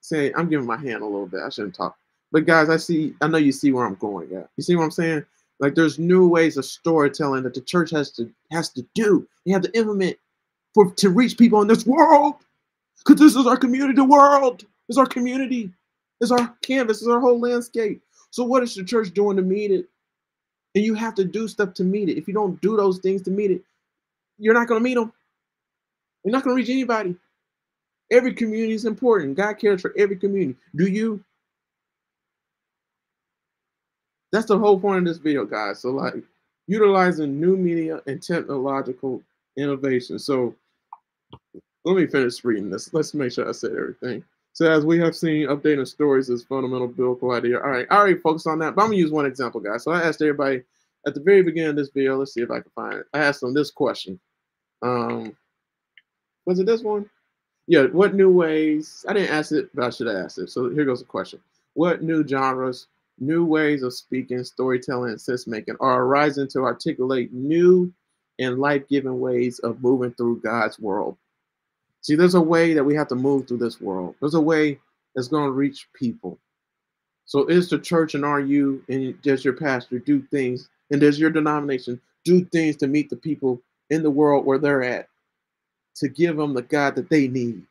say 0.00 0.32
I'm 0.36 0.48
giving 0.48 0.66
my 0.66 0.76
hand 0.76 1.02
a 1.02 1.06
little 1.06 1.26
bit. 1.26 1.40
I 1.40 1.48
shouldn't 1.48 1.74
talk. 1.74 1.96
But 2.30 2.46
guys, 2.46 2.68
I 2.68 2.76
see 2.76 3.14
I 3.20 3.28
know 3.28 3.38
you 3.38 3.52
see 3.52 3.72
where 3.72 3.86
I'm 3.86 3.94
going 3.94 4.34
at. 4.34 4.48
You 4.56 4.62
see 4.62 4.76
what 4.76 4.84
I'm 4.84 4.90
saying? 4.90 5.24
Like 5.60 5.74
there's 5.74 5.98
new 5.98 6.28
ways 6.28 6.56
of 6.56 6.64
storytelling 6.64 7.42
that 7.44 7.54
the 7.54 7.60
church 7.60 7.90
has 7.90 8.10
to 8.12 8.30
has 8.52 8.68
to 8.70 8.86
do. 8.94 9.26
They 9.44 9.52
have 9.52 9.62
to 9.62 9.76
implement 9.76 10.16
for 10.74 10.90
to 10.92 11.10
reach 11.10 11.38
people 11.38 11.62
in 11.62 11.68
this 11.68 11.86
world. 11.86 12.34
Because 12.98 13.20
this 13.20 13.36
is 13.36 13.46
our 13.46 13.56
community, 13.56 13.94
the 13.94 14.04
world 14.04 14.64
is 14.88 14.98
our 14.98 15.06
community, 15.06 15.70
is 16.20 16.32
our 16.32 16.54
canvas, 16.62 17.00
is 17.00 17.08
our 17.08 17.20
whole 17.20 17.40
landscape. 17.40 18.02
So 18.30 18.44
what 18.44 18.62
is 18.62 18.74
the 18.74 18.84
church 18.84 19.14
doing 19.14 19.36
to 19.36 19.42
meet 19.42 19.70
it? 19.70 19.88
And 20.78 20.86
you 20.86 20.94
have 20.94 21.16
to 21.16 21.24
do 21.24 21.48
stuff 21.48 21.74
to 21.74 21.82
meet 21.82 22.08
it. 22.08 22.18
If 22.18 22.28
you 22.28 22.34
don't 22.34 22.60
do 22.60 22.76
those 22.76 23.00
things 23.00 23.22
to 23.22 23.32
meet 23.32 23.50
it, 23.50 23.62
you're 24.38 24.54
not 24.54 24.68
going 24.68 24.78
to 24.78 24.84
meet 24.84 24.94
them. 24.94 25.12
You're 26.22 26.30
not 26.30 26.44
going 26.44 26.54
to 26.54 26.60
reach 26.60 26.70
anybody. 26.70 27.16
Every 28.12 28.32
community 28.32 28.74
is 28.74 28.84
important. 28.84 29.36
God 29.36 29.54
cares 29.54 29.80
for 29.80 29.92
every 29.98 30.14
community. 30.14 30.56
Do 30.76 30.86
you? 30.86 31.24
That's 34.30 34.46
the 34.46 34.56
whole 34.56 34.78
point 34.78 34.98
of 35.00 35.04
this 35.06 35.18
video, 35.18 35.44
guys. 35.44 35.80
So, 35.80 35.90
like, 35.90 36.14
utilizing 36.68 37.40
new 37.40 37.56
media 37.56 38.00
and 38.06 38.22
technological 38.22 39.20
innovation. 39.56 40.20
So, 40.20 40.54
let 41.84 41.96
me 41.96 42.06
finish 42.06 42.44
reading 42.44 42.70
this. 42.70 42.94
Let's 42.94 43.14
make 43.14 43.32
sure 43.32 43.48
I 43.48 43.52
said 43.52 43.72
everything. 43.72 44.22
So 44.58 44.68
as 44.68 44.84
we 44.84 44.98
have 44.98 45.14
seen, 45.14 45.46
updating 45.46 45.86
stories 45.86 46.28
is 46.28 46.42
fundamental 46.42 46.88
biblical 46.88 47.30
idea. 47.30 47.60
All 47.60 47.70
right, 47.70 47.86
I 47.90 47.96
already 47.96 48.18
focused 48.18 48.48
on 48.48 48.58
that, 48.58 48.74
but 48.74 48.82
I'm 48.82 48.88
gonna 48.88 48.98
use 48.98 49.12
one 49.12 49.24
example, 49.24 49.60
guys. 49.60 49.84
So 49.84 49.92
I 49.92 50.02
asked 50.02 50.20
everybody 50.20 50.64
at 51.06 51.14
the 51.14 51.20
very 51.20 51.44
beginning 51.44 51.70
of 51.70 51.76
this 51.76 51.90
video. 51.90 52.16
Let's 52.16 52.34
see 52.34 52.40
if 52.40 52.50
I 52.50 52.58
can 52.58 52.72
find 52.74 52.94
it. 52.94 53.06
I 53.14 53.20
asked 53.20 53.40
them 53.40 53.54
this 53.54 53.70
question. 53.70 54.18
Um, 54.82 55.36
was 56.44 56.58
it 56.58 56.66
this 56.66 56.82
one? 56.82 57.08
Yeah. 57.68 57.84
What 57.84 58.16
new 58.16 58.30
ways? 58.30 59.06
I 59.08 59.12
didn't 59.12 59.30
ask 59.30 59.52
it, 59.52 59.70
but 59.76 59.84
I 59.84 59.90
should 59.90 60.08
have 60.08 60.16
asked 60.16 60.38
it. 60.38 60.50
So 60.50 60.68
here 60.70 60.84
goes 60.84 60.98
the 60.98 61.06
question: 61.06 61.38
What 61.74 62.02
new 62.02 62.26
genres, 62.26 62.88
new 63.20 63.44
ways 63.44 63.84
of 63.84 63.94
speaking, 63.94 64.42
storytelling, 64.42 65.10
and 65.10 65.20
sense 65.20 65.46
making 65.46 65.76
are 65.78 66.02
arising 66.02 66.48
to 66.48 66.64
articulate 66.64 67.32
new 67.32 67.92
and 68.40 68.58
life-giving 68.58 69.20
ways 69.20 69.60
of 69.60 69.84
moving 69.84 70.14
through 70.14 70.40
God's 70.40 70.80
world? 70.80 71.16
See, 72.08 72.14
there's 72.14 72.34
a 72.34 72.40
way 72.40 72.72
that 72.72 72.84
we 72.84 72.94
have 72.94 73.08
to 73.08 73.14
move 73.14 73.46
through 73.46 73.58
this 73.58 73.82
world. 73.82 74.14
There's 74.18 74.32
a 74.32 74.40
way 74.40 74.80
that's 75.14 75.28
going 75.28 75.44
to 75.44 75.50
reach 75.50 75.88
people. 75.92 76.38
So 77.26 77.44
is 77.48 77.68
the 77.68 77.78
church 77.78 78.14
and 78.14 78.24
are 78.24 78.40
you 78.40 78.82
and 78.88 79.20
does 79.20 79.44
your 79.44 79.52
pastor 79.52 79.98
do 79.98 80.22
things 80.30 80.70
and 80.90 81.02
does 81.02 81.20
your 81.20 81.28
denomination 81.28 82.00
do 82.24 82.46
things 82.46 82.76
to 82.76 82.86
meet 82.86 83.10
the 83.10 83.16
people 83.16 83.60
in 83.90 84.02
the 84.02 84.10
world 84.10 84.46
where 84.46 84.56
they're 84.56 84.82
at 84.82 85.10
to 85.96 86.08
give 86.08 86.38
them 86.38 86.54
the 86.54 86.62
God 86.62 86.94
that 86.94 87.10
they 87.10 87.28
need? 87.28 87.62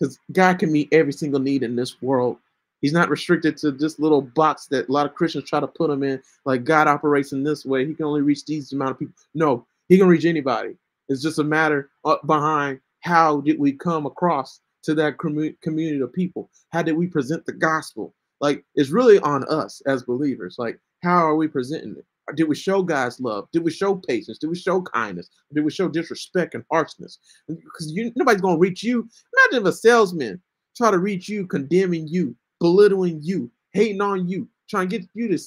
Because 0.00 0.18
God 0.32 0.58
can 0.58 0.72
meet 0.72 0.88
every 0.90 1.12
single 1.12 1.38
need 1.38 1.62
in 1.62 1.76
this 1.76 2.02
world. 2.02 2.38
He's 2.80 2.92
not 2.92 3.08
restricted 3.08 3.56
to 3.58 3.70
this 3.70 4.00
little 4.00 4.20
box 4.20 4.66
that 4.66 4.88
a 4.88 4.92
lot 4.92 5.06
of 5.06 5.14
Christians 5.14 5.48
try 5.48 5.60
to 5.60 5.68
put 5.68 5.90
him 5.90 6.02
in. 6.02 6.20
Like 6.44 6.64
God 6.64 6.88
operates 6.88 7.30
in 7.30 7.44
this 7.44 7.64
way. 7.64 7.86
He 7.86 7.94
can 7.94 8.06
only 8.06 8.22
reach 8.22 8.44
these 8.46 8.72
amount 8.72 8.90
of 8.90 8.98
people. 8.98 9.14
No, 9.32 9.64
he 9.88 9.96
can 9.96 10.08
reach 10.08 10.24
anybody. 10.24 10.74
It's 11.08 11.22
just 11.22 11.38
a 11.38 11.44
matter 11.44 11.90
uh, 12.04 12.16
behind 12.26 12.80
how 13.06 13.40
did 13.40 13.58
we 13.58 13.72
come 13.72 14.04
across 14.04 14.60
to 14.82 14.94
that 14.94 15.18
community 15.18 16.00
of 16.00 16.12
people? 16.12 16.50
How 16.70 16.82
did 16.82 16.96
we 16.96 17.06
present 17.06 17.46
the 17.46 17.52
gospel? 17.52 18.14
Like 18.40 18.64
it's 18.74 18.90
really 18.90 19.20
on 19.20 19.44
us 19.48 19.80
as 19.86 20.02
believers. 20.02 20.56
Like 20.58 20.80
how 21.02 21.24
are 21.24 21.36
we 21.36 21.46
presenting 21.46 21.96
it? 21.96 22.04
Did 22.36 22.48
we 22.48 22.56
show 22.56 22.82
God's 22.82 23.20
love? 23.20 23.48
Did 23.52 23.62
we 23.62 23.70
show 23.70 23.94
patience? 23.94 24.38
Did 24.38 24.50
we 24.50 24.56
show 24.56 24.82
kindness? 24.82 25.30
Did 25.54 25.64
we 25.64 25.70
show 25.70 25.88
disrespect 25.88 26.56
and 26.56 26.64
harshness? 26.72 27.20
Because 27.46 27.92
you, 27.92 28.12
nobody's 28.16 28.40
gonna 28.40 28.58
reach 28.58 28.82
you. 28.82 29.08
Imagine 29.38 29.66
if 29.66 29.72
a 29.72 29.76
salesman 29.76 30.42
try 30.76 30.90
to 30.90 30.98
reach 30.98 31.28
you, 31.28 31.46
condemning 31.46 32.08
you, 32.08 32.34
belittling 32.58 33.20
you, 33.22 33.48
hating 33.72 34.00
on 34.00 34.28
you, 34.28 34.48
trying 34.68 34.88
to 34.88 34.98
get 34.98 35.08
you 35.14 35.28
to 35.28 35.38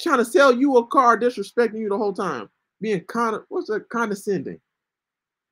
trying 0.00 0.18
to 0.18 0.24
sell 0.24 0.52
you 0.52 0.76
a 0.76 0.86
car, 0.86 1.18
disrespecting 1.18 1.80
you 1.80 1.88
the 1.88 1.98
whole 1.98 2.12
time, 2.12 2.48
being 2.80 3.00
kind 3.00 3.34
of 3.34 3.44
what's 3.48 3.68
that 3.68 3.88
condescending. 3.88 4.60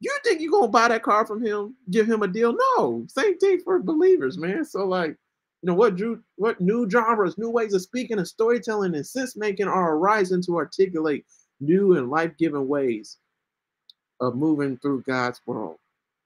You 0.01 0.17
think 0.25 0.41
you're 0.41 0.53
gonna 0.53 0.69
buy 0.69 0.89
that 0.89 1.03
car 1.03 1.27
from 1.27 1.45
him, 1.45 1.75
give 1.91 2.07
him 2.09 2.23
a 2.23 2.29
deal? 2.29 2.57
No, 2.77 3.05
same 3.09 3.37
thing 3.39 3.61
for 3.61 3.81
believers, 3.81 4.39
man. 4.39 4.65
So 4.65 4.85
like, 4.85 5.17
you 5.63 5.67
know 5.67 5.75
what 5.75 5.97
drew 5.97 6.23
what 6.37 6.61
new 6.61 6.89
genres, 6.89 7.37
new 7.37 7.51
ways 7.51 7.75
of 7.75 7.83
speaking 7.83 8.19
and 8.19 8.29
storytelling 8.29 8.95
and 8.95 9.07
sense 9.07 9.37
making 9.37 9.67
are 9.67 9.97
arising 9.97 10.43
to 10.43 10.57
articulate 10.57 11.27
new 11.61 11.97
and 11.97 12.11
life-giving 12.11 12.69
ways 12.69 13.17
of 14.21 14.37
moving 14.37 14.77
through 14.79 15.03
God's 15.03 15.41
world. 15.47 15.79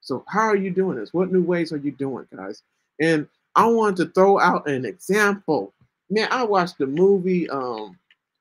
So 0.02 0.24
how 0.28 0.40
are 0.40 0.56
you 0.56 0.70
doing 0.70 0.98
this? 0.98 1.14
What 1.14 1.32
new 1.32 1.42
ways 1.42 1.72
are 1.72 1.78
you 1.78 1.92
doing, 1.92 2.26
guys? 2.34 2.62
And 3.00 3.26
I 3.54 3.66
want 3.66 3.96
to 3.98 4.06
throw 4.06 4.38
out 4.38 4.68
an 4.68 4.84
example. 4.84 5.72
Man, 6.10 6.28
I 6.30 6.42
watched 6.44 6.76
the 6.76 6.86
movie 6.86 7.48
um 7.48 7.96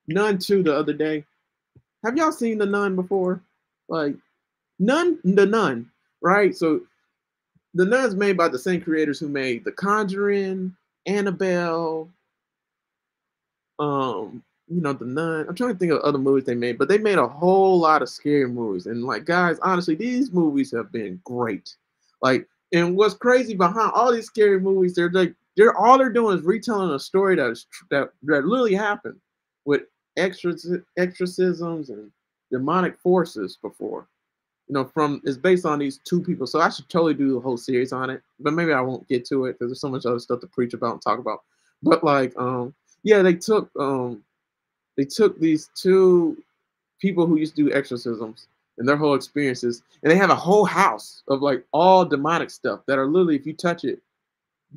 Nun 0.07 0.39
2 0.39 0.63
the 0.63 0.75
other 0.75 0.93
day. 0.93 1.23
Have 2.03 2.17
y'all 2.17 2.33
seen 2.33 2.57
the 2.57 2.65
Nun 2.65 2.97
before? 2.97 3.41
Like 3.87 4.15
Nun, 4.81 5.19
the 5.23 5.45
Nun, 5.45 5.89
right? 6.21 6.55
So 6.55 6.81
the 7.75 7.85
Nun's 7.85 8.15
made 8.15 8.35
by 8.35 8.47
the 8.47 8.57
same 8.57 8.81
creators 8.81 9.19
who 9.19 9.29
made 9.29 9.63
The 9.63 9.71
Conjuring, 9.71 10.75
Annabelle, 11.05 12.09
um, 13.77 14.43
you 14.67 14.81
know, 14.81 14.93
The 14.93 15.05
Nun. 15.05 15.45
I'm 15.47 15.53
trying 15.53 15.73
to 15.73 15.77
think 15.77 15.91
of 15.91 15.99
other 15.99 16.17
movies 16.17 16.45
they 16.45 16.55
made, 16.55 16.79
but 16.79 16.87
they 16.87 16.97
made 16.97 17.19
a 17.19 17.27
whole 17.27 17.77
lot 17.77 18.01
of 18.01 18.09
scary 18.09 18.47
movies. 18.47 18.87
And 18.87 19.03
like, 19.03 19.25
guys, 19.25 19.59
honestly, 19.61 19.93
these 19.93 20.31
movies 20.31 20.71
have 20.71 20.91
been 20.91 21.21
great. 21.25 21.75
Like, 22.23 22.47
and 22.73 22.97
what's 22.97 23.13
crazy 23.13 23.53
behind 23.53 23.91
all 23.93 24.11
these 24.11 24.25
scary 24.25 24.59
movies, 24.59 24.95
they're 24.95 25.11
like, 25.11 25.35
they're 25.57 25.77
all 25.77 25.99
they're 25.99 26.09
doing 26.11 26.39
is 26.39 26.43
retelling 26.43 26.89
a 26.89 26.99
story 26.99 27.35
that 27.35 27.51
is 27.51 27.67
that 27.91 28.09
that 28.23 28.45
literally 28.45 28.73
happened 28.73 29.19
with 29.65 29.83
exorcisms 30.17 31.89
and 31.89 32.11
demonic 32.51 32.97
forces 32.97 33.57
before 33.61 34.07
you 34.71 34.77
know, 34.77 34.85
from 34.85 35.21
is 35.25 35.37
based 35.37 35.65
on 35.65 35.79
these 35.79 35.99
two 36.05 36.21
people. 36.21 36.47
So 36.47 36.61
I 36.61 36.69
should 36.69 36.87
totally 36.87 37.13
do 37.13 37.37
a 37.37 37.41
whole 37.41 37.57
series 37.57 37.91
on 37.91 38.09
it, 38.09 38.21
but 38.39 38.53
maybe 38.53 38.71
I 38.71 38.79
won't 38.79 39.05
get 39.09 39.25
to 39.25 39.45
it 39.45 39.59
because 39.59 39.69
there's 39.69 39.81
so 39.81 39.89
much 39.89 40.05
other 40.05 40.17
stuff 40.17 40.39
to 40.39 40.47
preach 40.47 40.73
about 40.73 40.93
and 40.93 41.01
talk 41.01 41.19
about. 41.19 41.41
But 41.83 42.05
like, 42.05 42.33
um, 42.37 42.73
yeah, 43.03 43.21
they 43.21 43.33
took 43.33 43.69
um, 43.77 44.23
they 44.95 45.03
took 45.03 45.37
these 45.37 45.69
two 45.75 46.41
people 47.01 47.25
who 47.25 47.35
used 47.35 47.57
to 47.57 47.65
do 47.65 47.73
exorcisms 47.73 48.47
and 48.77 48.87
their 48.87 48.95
whole 48.95 49.13
experiences, 49.13 49.83
and 50.03 50.09
they 50.09 50.15
have 50.15 50.29
a 50.29 50.35
whole 50.35 50.63
house 50.63 51.21
of 51.27 51.41
like 51.41 51.65
all 51.73 52.05
demonic 52.05 52.49
stuff 52.49 52.79
that 52.87 52.97
are 52.97 53.07
literally, 53.07 53.35
if 53.35 53.45
you 53.45 53.51
touch 53.51 53.83
it, 53.83 53.99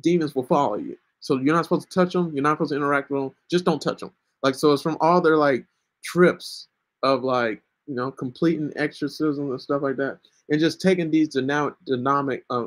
demons 0.01 0.35
will 0.35 0.43
follow 0.43 0.75
you. 0.75 0.97
So 1.21 1.37
you're 1.37 1.55
not 1.55 1.63
supposed 1.63 1.89
to 1.89 1.95
touch 1.95 2.11
them. 2.11 2.31
You're 2.33 2.43
not 2.43 2.55
supposed 2.55 2.71
to 2.71 2.75
interact 2.75 3.11
with 3.11 3.21
them. 3.21 3.35
Just 3.49 3.63
don't 3.63 3.81
touch 3.81 4.01
them. 4.01 4.11
Like 4.43 4.55
so, 4.55 4.73
it's 4.73 4.83
from 4.83 4.97
all 4.99 5.21
their 5.21 5.37
like 5.37 5.65
trips 6.03 6.67
of 7.01 7.23
like 7.23 7.61
you 7.87 7.95
know, 7.95 8.11
completing 8.11 8.71
exorcism 8.75 9.51
and 9.51 9.61
stuff 9.61 9.81
like 9.81 9.97
that, 9.97 10.19
and 10.49 10.59
just 10.59 10.81
taking 10.81 11.11
these 11.11 11.29
dynamic, 11.29 12.43
uh, 12.49 12.65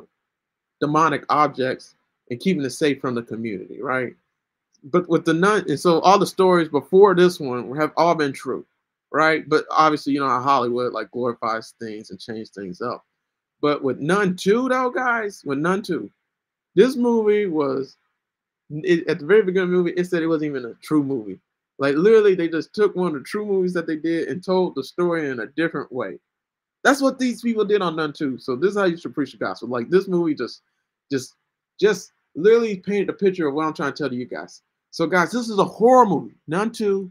demonic 0.81 1.25
objects 1.29 1.95
and 2.31 2.41
keeping 2.41 2.65
it 2.65 2.71
safe 2.71 3.01
from 3.01 3.15
the 3.15 3.23
community, 3.23 3.81
right? 3.81 4.15
But 4.85 5.09
with 5.09 5.25
the 5.25 5.35
nun, 5.35 5.65
and 5.69 5.79
so 5.81 6.01
all 6.01 6.19
the 6.19 6.27
stories 6.27 6.69
before 6.69 7.15
this 7.15 7.41
one 7.41 7.75
have 7.77 7.93
all 7.97 8.15
been 8.15 8.33
true, 8.33 8.65
right? 9.13 9.49
But 9.49 9.65
obviously, 9.71 10.13
you 10.13 10.21
know 10.21 10.29
how 10.29 10.41
Hollywood 10.41 10.93
like 10.93 11.11
glorifies 11.11 11.75
things 11.81 12.11
and 12.11 12.21
change 12.21 12.51
things 12.51 12.81
up. 12.81 13.05
But 13.61 13.83
with 13.83 13.99
Nun 13.99 14.37
2, 14.37 14.69
though, 14.69 14.91
guys, 14.91 15.43
with 15.45 15.59
Nun 15.59 15.83
2, 15.83 16.09
this 16.77 16.95
movie 16.95 17.47
was 17.47 17.97
it, 18.71 19.07
at 19.09 19.19
the 19.19 19.27
very 19.27 19.43
beginning 19.43 19.65
of 19.65 19.71
the 19.71 19.77
movie, 19.77 19.93
it 19.97 20.05
said 20.05 20.23
it 20.23 20.27
wasn't 20.27 20.51
even 20.51 20.65
a 20.67 20.75
true 20.75 21.03
movie. 21.03 21.41
Like 21.79 21.95
literally, 21.95 22.35
they 22.35 22.49
just 22.49 22.75
took 22.75 22.97
one 22.97 23.09
of 23.09 23.15
the 23.15 23.21
true 23.21 23.47
movies 23.47 23.73
that 23.75 23.87
they 23.87 23.97
did 23.97 24.29
and 24.29 24.43
told 24.43 24.75
the 24.75 24.83
story 24.83 25.29
in 25.31 25.41
a 25.41 25.47
different 25.47 25.93
way. 25.93 26.19
That's 26.85 27.01
what 27.01 27.19
these 27.19 27.43
people 27.43 27.65
did 27.65 27.83
on 27.83 27.97
Nun 27.97 28.13
2. 28.13 28.39
So 28.39 28.57
this 28.57 28.73
is 28.73 28.79
how 28.79 28.85
you 28.85 28.97
should 28.97 29.15
preach 29.15 29.33
the 29.33 29.39
gospel. 29.39 29.69
Like 29.69 29.91
this 29.91 30.09
movie 30.09 30.35
just, 30.35 30.63
just, 31.11 31.35
just 31.81 32.13
literally 32.35 32.77
painted 32.77 33.11
a 33.11 33.13
picture 33.13 33.49
of 33.49 33.55
what 33.55 33.67
I'm 33.67 33.75
trying 33.75 33.93
to 33.93 34.03
tell 34.03 34.13
you 34.13 34.27
guys. 34.27 34.63
So 34.91 35.07
guys, 35.07 35.31
this 35.31 35.49
is 35.49 35.59
a 35.59 35.65
horror 35.65 36.07
movie, 36.07 36.37
Nun 36.47 36.73
2, 36.73 37.11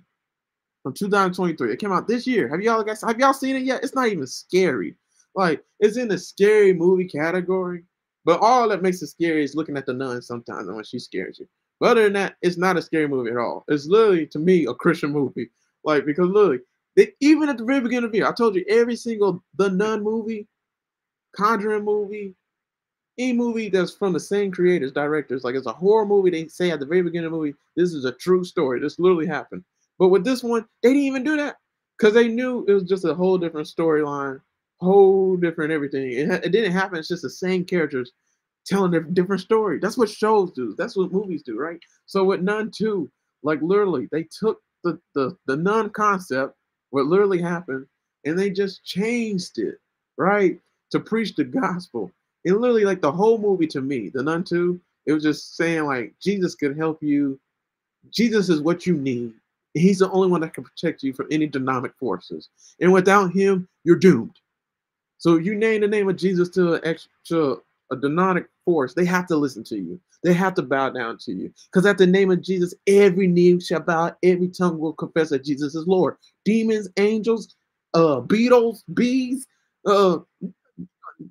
from 0.83 0.93
2023. 0.93 1.71
It 1.71 1.79
came 1.79 1.91
out 1.91 2.07
this 2.07 2.25
year. 2.25 2.47
Have 2.47 2.61
y'all 2.61 2.83
guys 2.83 3.01
have 3.01 3.19
y'all 3.19 3.33
seen 3.33 3.55
it 3.55 3.63
yet? 3.63 3.83
It's 3.83 3.95
not 3.95 4.07
even 4.07 4.25
scary. 4.25 4.95
Like 5.35 5.63
it's 5.79 5.97
in 5.97 6.07
the 6.07 6.17
scary 6.17 6.73
movie 6.73 7.07
category. 7.07 7.83
But 8.25 8.41
all 8.41 8.67
that 8.69 8.81
makes 8.81 9.01
it 9.01 9.07
scary 9.07 9.43
is 9.43 9.55
looking 9.55 9.77
at 9.77 9.85
the 9.85 9.93
nun 9.93 10.21
sometimes 10.21 10.67
when 10.67 10.83
she 10.83 10.99
scares 10.99 11.39
you. 11.39 11.47
But 11.79 11.91
other 11.91 12.03
than 12.03 12.13
that, 12.13 12.35
it's 12.41 12.57
not 12.57 12.77
a 12.77 12.81
scary 12.81 13.07
movie 13.07 13.31
at 13.31 13.37
all. 13.37 13.63
It's 13.67 13.85
literally 13.85 14.25
to 14.27 14.39
me 14.39 14.65
a 14.65 14.73
Christian 14.73 15.11
movie. 15.11 15.49
Like 15.83 16.05
because 16.05 16.27
literally, 16.27 16.59
they, 16.95 17.13
even 17.19 17.49
at 17.49 17.57
the 17.57 17.65
very 17.65 17.81
beginning 17.81 18.05
of 18.05 18.11
the 18.11 18.17
year, 18.17 18.27
I 18.27 18.33
told 18.33 18.55
you 18.55 18.65
every 18.67 18.95
single 18.95 19.43
The 19.55 19.69
Nun 19.69 20.03
movie, 20.03 20.47
Conjuring 21.35 21.85
movie, 21.85 22.35
any 23.19 23.33
movie 23.33 23.69
that's 23.69 23.93
from 23.93 24.13
the 24.13 24.19
same 24.19 24.51
creators, 24.51 24.91
directors, 24.91 25.43
like 25.43 25.55
it's 25.55 25.67
a 25.67 25.73
horror 25.73 26.05
movie. 26.05 26.29
They 26.29 26.47
say 26.47 26.71
at 26.71 26.79
the 26.79 26.85
very 26.85 27.01
beginning 27.01 27.27
of 27.27 27.31
the 27.31 27.37
movie, 27.37 27.55
this 27.75 27.93
is 27.93 28.05
a 28.05 28.11
true 28.13 28.43
story. 28.43 28.79
This 28.79 28.99
literally 28.99 29.27
happened. 29.27 29.63
But 29.99 30.09
with 30.09 30.23
this 30.23 30.43
one, 30.43 30.65
they 30.81 30.89
didn't 30.89 31.03
even 31.03 31.23
do 31.23 31.37
that 31.37 31.57
because 31.97 32.13
they 32.13 32.27
knew 32.27 32.65
it 32.67 32.73
was 32.73 32.83
just 32.83 33.05
a 33.05 33.13
whole 33.13 33.37
different 33.37 33.67
storyline, 33.67 34.39
whole 34.79 35.35
different 35.35 35.71
everything. 35.71 36.11
It, 36.11 36.29
it 36.45 36.51
didn't 36.51 36.71
happen. 36.71 36.99
It's 36.99 37.07
just 37.07 37.23
the 37.23 37.29
same 37.29 37.65
characters 37.65 38.11
telling 38.67 38.93
a 38.95 39.01
different 39.01 39.41
story. 39.41 39.79
That's 39.79 39.97
what 39.97 40.09
shows 40.09 40.51
do. 40.51 40.75
That's 40.77 40.95
what 40.95 41.11
movies 41.11 41.43
do, 41.43 41.57
right? 41.57 41.79
So 42.05 42.23
with 42.23 42.41
Nun 42.41 42.71
2, 42.71 43.09
like 43.43 43.61
literally, 43.61 44.07
they 44.11 44.23
took 44.23 44.61
the 44.83 44.99
the 45.13 45.35
the 45.45 45.55
nun 45.55 45.89
concept, 45.89 46.55
what 46.89 47.05
literally 47.05 47.41
happened, 47.41 47.85
and 48.25 48.37
they 48.37 48.49
just 48.49 48.83
changed 48.83 49.59
it, 49.59 49.79
right? 50.17 50.59
To 50.91 50.99
preach 50.99 51.35
the 51.35 51.43
gospel. 51.43 52.11
And 52.45 52.59
literally, 52.59 52.85
like 52.85 53.01
the 53.01 53.11
whole 53.11 53.37
movie 53.37 53.67
to 53.67 53.81
me, 53.81 54.09
the 54.09 54.23
Nun 54.23 54.43
2, 54.43 54.79
it 55.05 55.13
was 55.13 55.23
just 55.23 55.57
saying 55.57 55.85
like 55.85 56.13
Jesus 56.21 56.55
could 56.55 56.77
help 56.77 57.01
you. 57.01 57.39
Jesus 58.09 58.49
is 58.49 58.61
what 58.61 58.85
you 58.85 58.95
need. 58.95 59.33
He's 59.73 59.99
the 59.99 60.09
only 60.11 60.29
one 60.29 60.41
that 60.41 60.53
can 60.53 60.63
protect 60.63 61.03
you 61.03 61.13
from 61.13 61.27
any 61.29 61.45
demonic 61.45 61.93
forces. 61.99 62.49
And 62.79 62.91
without 62.93 63.33
him, 63.33 63.67
you're 63.83 63.97
doomed. 63.97 64.39
So 65.17 65.37
you 65.37 65.55
name 65.55 65.81
the 65.81 65.87
name 65.87 66.09
of 66.09 66.15
Jesus 66.15 66.49
to 66.49 66.75
an 66.75 66.81
extra 66.83 67.57
a 67.91 67.95
demonic 67.95 68.47
force, 68.65 68.93
they 68.93 69.05
have 69.05 69.27
to 69.27 69.35
listen 69.35 69.63
to 69.65 69.77
you. 69.77 69.99
They 70.23 70.33
have 70.33 70.55
to 70.55 70.61
bow 70.61 70.89
down 70.89 71.17
to 71.19 71.31
you. 71.31 71.53
Because 71.71 71.85
at 71.85 71.97
the 71.97 72.07
name 72.07 72.31
of 72.31 72.41
Jesus, 72.41 72.73
every 72.87 73.27
knee 73.27 73.59
shall 73.59 73.79
bow, 73.79 74.15
every 74.23 74.49
tongue 74.49 74.79
will 74.79 74.93
confess 74.93 75.29
that 75.29 75.43
Jesus 75.43 75.75
is 75.75 75.87
Lord. 75.87 76.17
Demons, 76.43 76.89
angels, 76.97 77.55
uh, 77.93 78.19
beetles, 78.21 78.83
bees, 78.93 79.47
uh, 79.85 80.19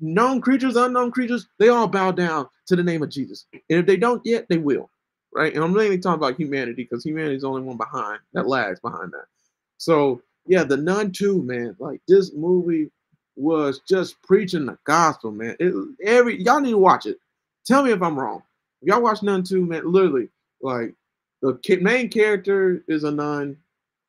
known 0.01 0.41
creatures, 0.41 0.77
unknown 0.77 1.11
creatures, 1.11 1.49
they 1.59 1.69
all 1.69 1.87
bow 1.87 2.11
down 2.11 2.49
to 2.67 2.77
the 2.77 2.83
name 2.83 3.03
of 3.03 3.11
Jesus. 3.11 3.47
And 3.53 3.81
if 3.81 3.87
they 3.87 3.97
don't 3.97 4.23
yet, 4.25 4.47
they 4.49 4.59
will. 4.59 4.91
Right. 5.35 5.55
And 5.55 5.63
I'm 5.63 5.75
mainly 5.75 5.99
talking 5.99 6.19
about 6.19 6.37
humanity 6.37 6.73
because 6.91 7.05
humanity 7.05 7.37
is 7.37 7.43
the 7.43 7.49
only 7.49 7.63
one 7.63 7.77
behind 7.77 8.21
that 8.33 8.49
lags 8.49 8.81
behind 8.81 9.13
that. 9.13 9.27
So 9.77 10.23
yeah, 10.47 10.65
the 10.65 10.79
nun 10.79 11.13
too, 11.13 11.43
man. 11.43 11.77
Like 11.79 12.01
this 12.09 12.33
movie 12.33 12.91
was 13.37 13.81
just 13.89 14.21
preaching 14.23 14.67
the 14.67 14.79
gospel, 14.85 15.31
man. 15.31 15.57
It, 15.61 15.75
every 16.03 16.43
y'all 16.43 16.61
need 16.61 16.71
to 16.71 16.79
watch 16.79 17.07
it. 17.07 17.19
Tell 17.67 17.83
me 17.83 17.93
if 17.93 18.03
I'm 18.03 18.19
wrong. 18.19 18.43
If 18.83 18.89
y'all 18.89 19.03
watch 19.03 19.23
Nun 19.23 19.43
2, 19.43 19.65
man, 19.65 19.91
literally, 19.91 20.29
like 20.61 20.95
the 21.43 21.59
main 21.81 22.09
character 22.09 22.83
is 22.89 23.05
a 23.05 23.11
nun, 23.11 23.57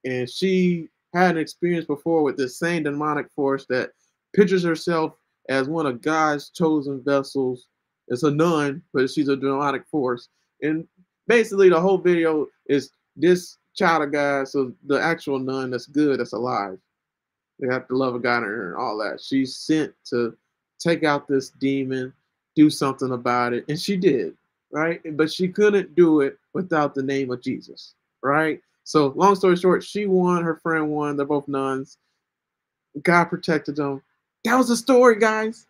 and 0.05 0.29
she 0.29 0.89
had 1.13 1.31
an 1.31 1.41
experience 1.41 1.85
before 1.85 2.23
with 2.23 2.37
this 2.37 2.57
same 2.57 2.83
demonic 2.83 3.29
force 3.31 3.65
that 3.69 3.91
pictures 4.35 4.63
herself 4.63 5.13
as 5.49 5.67
one 5.67 5.85
of 5.85 6.01
God's 6.01 6.49
chosen 6.49 7.03
vessels. 7.03 7.67
It's 8.07 8.23
a 8.23 8.31
nun, 8.31 8.81
but 8.93 9.09
she's 9.09 9.27
a 9.27 9.35
demonic 9.35 9.85
force. 9.89 10.29
And 10.61 10.87
basically, 11.27 11.69
the 11.69 11.79
whole 11.79 11.97
video 11.97 12.47
is 12.67 12.91
this 13.15 13.57
child 13.75 14.03
of 14.03 14.11
God, 14.11 14.47
so 14.47 14.73
the 14.85 15.01
actual 15.01 15.39
nun 15.39 15.69
that's 15.71 15.87
good, 15.87 16.19
that's 16.19 16.33
alive. 16.33 16.77
They 17.59 17.67
have 17.67 17.87
to 17.87 17.97
love 17.97 18.15
of 18.15 18.21
God 18.21 18.43
and 18.43 18.75
all 18.75 18.97
that. 18.99 19.21
She's 19.21 19.55
sent 19.55 19.93
to 20.05 20.35
take 20.79 21.03
out 21.03 21.27
this 21.27 21.49
demon, 21.49 22.13
do 22.55 22.69
something 22.69 23.11
about 23.11 23.53
it, 23.53 23.65
and 23.67 23.79
she 23.79 23.97
did, 23.97 24.35
right? 24.71 25.01
But 25.17 25.31
she 25.31 25.47
couldn't 25.47 25.95
do 25.95 26.21
it 26.21 26.37
without 26.53 26.93
the 26.93 27.03
name 27.03 27.31
of 27.31 27.41
Jesus, 27.41 27.95
right? 28.21 28.61
So, 28.83 29.07
long 29.15 29.35
story 29.35 29.57
short, 29.57 29.83
she 29.83 30.05
won, 30.05 30.43
her 30.43 30.55
friend 30.55 30.89
won. 30.89 31.17
They're 31.17 31.25
both 31.25 31.47
nuns. 31.47 31.97
God 33.03 33.25
protected 33.25 33.75
them. 33.75 34.01
That 34.43 34.55
was 34.55 34.69
the 34.69 34.77
story, 34.77 35.19
guys. 35.19 35.67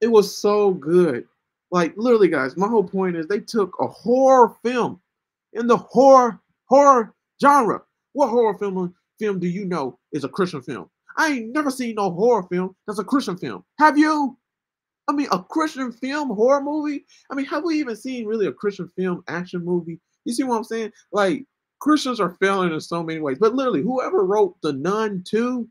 It 0.00 0.08
was 0.08 0.36
so 0.36 0.72
good. 0.72 1.26
Like 1.70 1.96
literally, 1.96 2.28
guys, 2.28 2.56
my 2.56 2.68
whole 2.68 2.84
point 2.84 3.16
is 3.16 3.26
they 3.26 3.40
took 3.40 3.76
a 3.80 3.86
horror 3.86 4.54
film 4.62 5.00
in 5.52 5.66
the 5.66 5.76
horror 5.76 6.40
horror 6.66 7.14
genre. 7.40 7.82
What 8.12 8.28
horror 8.28 8.54
film 8.54 8.94
film 9.18 9.38
do 9.38 9.46
you 9.46 9.64
know 9.64 9.98
is 10.12 10.24
a 10.24 10.28
Christian 10.28 10.62
film? 10.62 10.88
I 11.16 11.28
ain't 11.28 11.52
never 11.52 11.70
seen 11.70 11.94
no 11.96 12.10
horror 12.10 12.44
film 12.50 12.74
that's 12.86 12.98
a 12.98 13.04
Christian 13.04 13.36
film. 13.36 13.64
Have 13.78 13.98
you? 13.98 14.36
I 15.08 15.12
mean, 15.12 15.28
a 15.30 15.42
Christian 15.42 15.92
film 15.92 16.30
horror 16.30 16.62
movie? 16.62 17.04
I 17.30 17.34
mean, 17.34 17.46
have 17.46 17.64
we 17.64 17.78
even 17.78 17.96
seen 17.96 18.26
really 18.26 18.46
a 18.46 18.52
Christian 18.52 18.88
film 18.96 19.22
action 19.28 19.64
movie? 19.64 20.00
You 20.24 20.34
see 20.34 20.42
what 20.42 20.56
I'm 20.56 20.64
saying? 20.64 20.92
Like 21.12 21.46
Christians 21.80 22.20
are 22.20 22.36
failing 22.40 22.72
in 22.72 22.80
so 22.80 23.02
many 23.02 23.20
ways. 23.20 23.38
But 23.38 23.54
literally, 23.54 23.82
whoever 23.82 24.24
wrote 24.24 24.56
The 24.62 24.72
Nun 24.72 25.22
2, 25.26 25.68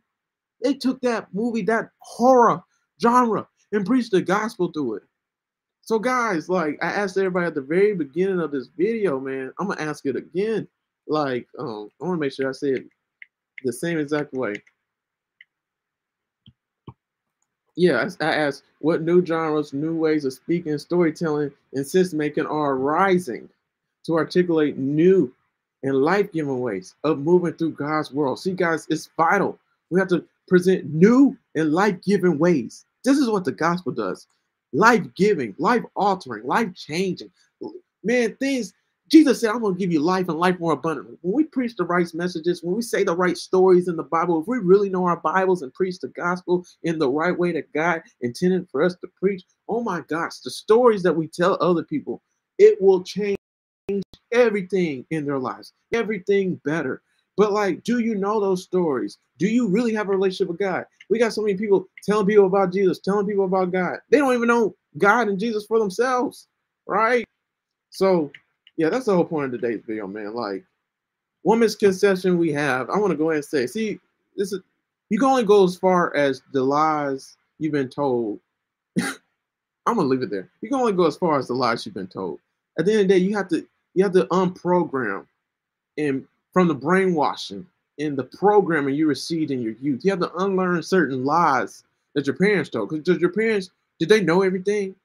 they 0.63 0.73
took 0.73 1.01
that 1.01 1.27
movie, 1.33 1.61
that 1.63 1.89
horror 1.99 2.61
genre, 3.01 3.47
and 3.71 3.85
preached 3.85 4.11
the 4.11 4.21
gospel 4.21 4.71
through 4.71 4.95
it. 4.95 5.03
So, 5.81 5.99
guys, 5.99 6.49
like 6.49 6.77
I 6.81 6.87
asked 6.87 7.17
everybody 7.17 7.45
at 7.45 7.53
the 7.55 7.61
very 7.61 7.93
beginning 7.93 8.39
of 8.39 8.51
this 8.51 8.69
video, 8.75 9.19
man, 9.19 9.51
I'm 9.59 9.67
gonna 9.67 9.81
ask 9.81 10.05
it 10.05 10.15
again. 10.15 10.67
Like, 11.07 11.47
um, 11.59 11.89
I 12.01 12.05
want 12.05 12.17
to 12.17 12.21
make 12.21 12.33
sure 12.33 12.49
I 12.49 12.53
say 12.53 12.69
it 12.69 12.85
the 13.63 13.73
same 13.73 13.99
exact 13.99 14.33
way. 14.33 14.55
Yeah, 17.76 18.09
I 18.21 18.26
asked 18.26 18.63
what 18.80 19.01
new 19.01 19.26
genres, 19.26 19.73
new 19.73 19.95
ways 19.95 20.23
of 20.26 20.34
speaking, 20.34 20.78
storytelling, 20.78 21.51
and 21.73 21.86
sense 21.86 22.13
making 22.13 22.45
are 22.45 22.73
arising 22.73 23.49
to 24.05 24.15
articulate 24.15 24.78
new 24.78 25.34
and 25.84 25.95
life 25.95 26.32
giving 26.32 26.59
ways 26.61 26.95
of 27.03 27.19
moving 27.19 27.53
through 27.53 27.73
God's 27.73 28.11
world. 28.11 28.39
See, 28.39 28.53
guys, 28.53 28.88
it's 28.89 29.09
vital. 29.17 29.59
We 29.89 29.99
have 29.99 30.09
to 30.09 30.26
present 30.47 30.86
new 30.93 31.38
and 31.55 31.73
life 31.73 32.01
giving 32.01 32.39
ways. 32.39 32.86
This 33.03 33.17
is 33.17 33.30
what 33.30 33.45
the 33.45 33.51
gospel 33.51 33.91
does 33.91 34.28
life 34.73 35.03
giving, 35.15 35.55
life 35.57 35.84
altering, 35.95 36.45
life 36.45 36.73
changing. 36.73 37.32
Man, 38.03 38.36
things, 38.36 38.73
Jesus 39.08 39.39
said, 39.39 39.51
I'm 39.51 39.62
going 39.62 39.76
to 39.76 39.80
give 39.80 39.91
you 39.91 39.99
life 39.99 40.30
and 40.30 40.39
life 40.39 40.60
more 40.60 40.74
abundantly. 40.74 41.18
When 41.22 41.36
we 41.36 41.43
preach 41.43 41.76
the 41.76 41.86
right 41.86 42.12
messages, 42.16 42.64
when 42.64 42.76
we 42.76 42.82
say 42.82 43.03
the 43.03 43.16
right 43.16 43.38
stories 43.38 43.88
in 43.88 43.95
the 43.95 44.03
Bible, 44.03 44.41
if 44.41 44.47
we 44.47 44.58
really 44.58 44.89
know 44.89 45.06
our 45.06 45.18
Bibles 45.18 45.62
and 45.62 45.74
preach 45.74 45.99
the 45.99 46.08
gospel 46.10 46.66
in 46.84 46.97
the 46.97 47.10
right 47.10 47.38
way 47.38 47.51
that 47.51 47.72
God 47.72 48.01
intended 48.22 48.68
for 48.72 48.82
us 48.82 48.95
to 48.95 49.08
preach, 49.20 49.43
oh 49.70 49.84
my 49.84 50.01
gosh, 50.01 50.39
the 50.39 50.49
stories 50.49 51.03
that 51.03 51.16
we 51.16 51.28
tell 51.28 51.58
other 51.62 51.84
people, 51.84 52.24
it 52.58 52.82
will 52.82 53.03
change 53.03 53.38
everything 54.32 55.06
in 55.12 55.26
their 55.26 55.39
lives, 55.39 55.74
everything 55.93 56.60
better. 56.66 57.03
But 57.38 57.51
like, 57.51 57.84
do 57.84 57.99
you 57.99 58.16
know 58.16 58.39
those 58.39 58.64
stories? 58.64 59.20
Do 59.38 59.47
you 59.47 59.68
really 59.68 59.93
have 59.93 60.08
a 60.08 60.12
relationship 60.12 60.47
with 60.47 60.60
God? 60.60 60.86
We 61.10 61.20
got 61.20 61.34
so 61.34 61.41
many 61.41 61.56
people 61.56 61.88
telling 62.03 62.26
people 62.26 62.45
about 62.45 62.74
Jesus, 62.74 62.99
telling 62.99 63.28
people 63.28 63.45
about 63.45 63.72
God. 63.72 63.99
They 64.10 64.18
don't 64.18 64.34
even 64.34 64.47
know 64.47 64.76
God 64.97 65.28
and 65.28 65.39
Jesus 65.39 65.66
for 65.66 65.78
themselves, 65.78 66.47
right? 66.88 67.26
So, 67.91 68.32
yeah, 68.78 68.89
that's 68.89 69.05
the 69.05 69.15
whole 69.15 69.26
point 69.26 69.53
of 69.53 69.59
today's 69.59 69.82
video, 69.86 70.07
man. 70.07 70.34
Like, 70.34 70.63
one 71.43 71.59
misconception 71.59 72.38
we 72.38 72.51
have, 72.53 72.89
I 72.89 72.97
want 72.97 73.11
to 73.11 73.17
go 73.17 73.30
ahead 73.30 73.38
and 73.38 73.45
say, 73.45 73.67
see, 73.67 73.99
this 74.36 74.51
is 74.51 74.61
you 75.09 75.19
can 75.19 75.30
only 75.30 75.43
go 75.43 75.63
as 75.63 75.76
far 75.76 76.15
as 76.15 76.41
the 76.51 76.63
lies 76.63 77.38
you've 77.59 77.71
been 77.71 77.89
told. 77.89 78.39
I'm 78.99 79.15
gonna 79.86 80.03
leave 80.03 80.23
it 80.23 80.32
there. 80.32 80.49
You 80.61 80.69
can 80.69 80.80
only 80.80 80.93
go 80.93 81.05
as 81.05 81.15
far 81.15 81.38
as 81.38 81.47
the 81.47 81.53
lies 81.53 81.86
you've 81.86 81.95
been 81.95 82.07
told. 82.07 82.39
At 82.80 82.86
the 82.86 82.91
end 82.91 83.01
of 83.01 83.07
the 83.07 83.13
day, 83.13 83.19
you 83.19 83.36
have 83.36 83.47
to 83.49 83.65
you 83.93 84.03
have 84.03 84.13
to 84.13 84.26
unprogram 84.26 85.26
and 85.97 86.26
from 86.53 86.67
the 86.67 86.73
brainwashing 86.73 87.65
and 87.99 88.17
the 88.17 88.23
programming 88.23 88.95
you 88.95 89.07
received 89.07 89.51
in 89.51 89.61
your 89.61 89.73
youth. 89.73 90.03
You 90.03 90.11
have 90.11 90.19
to 90.19 90.36
unlearn 90.36 90.82
certain 90.84 91.23
lies 91.23 91.84
that 92.13 92.28
your 92.28 92.36
parents 92.36 92.69
told. 92.69 92.89
Because 92.89 93.03
did 93.03 93.21
your 93.21 93.32
parents, 93.32 93.71
did 93.99 94.09
they 94.09 94.21
know 94.21 94.41
everything? 94.41 94.95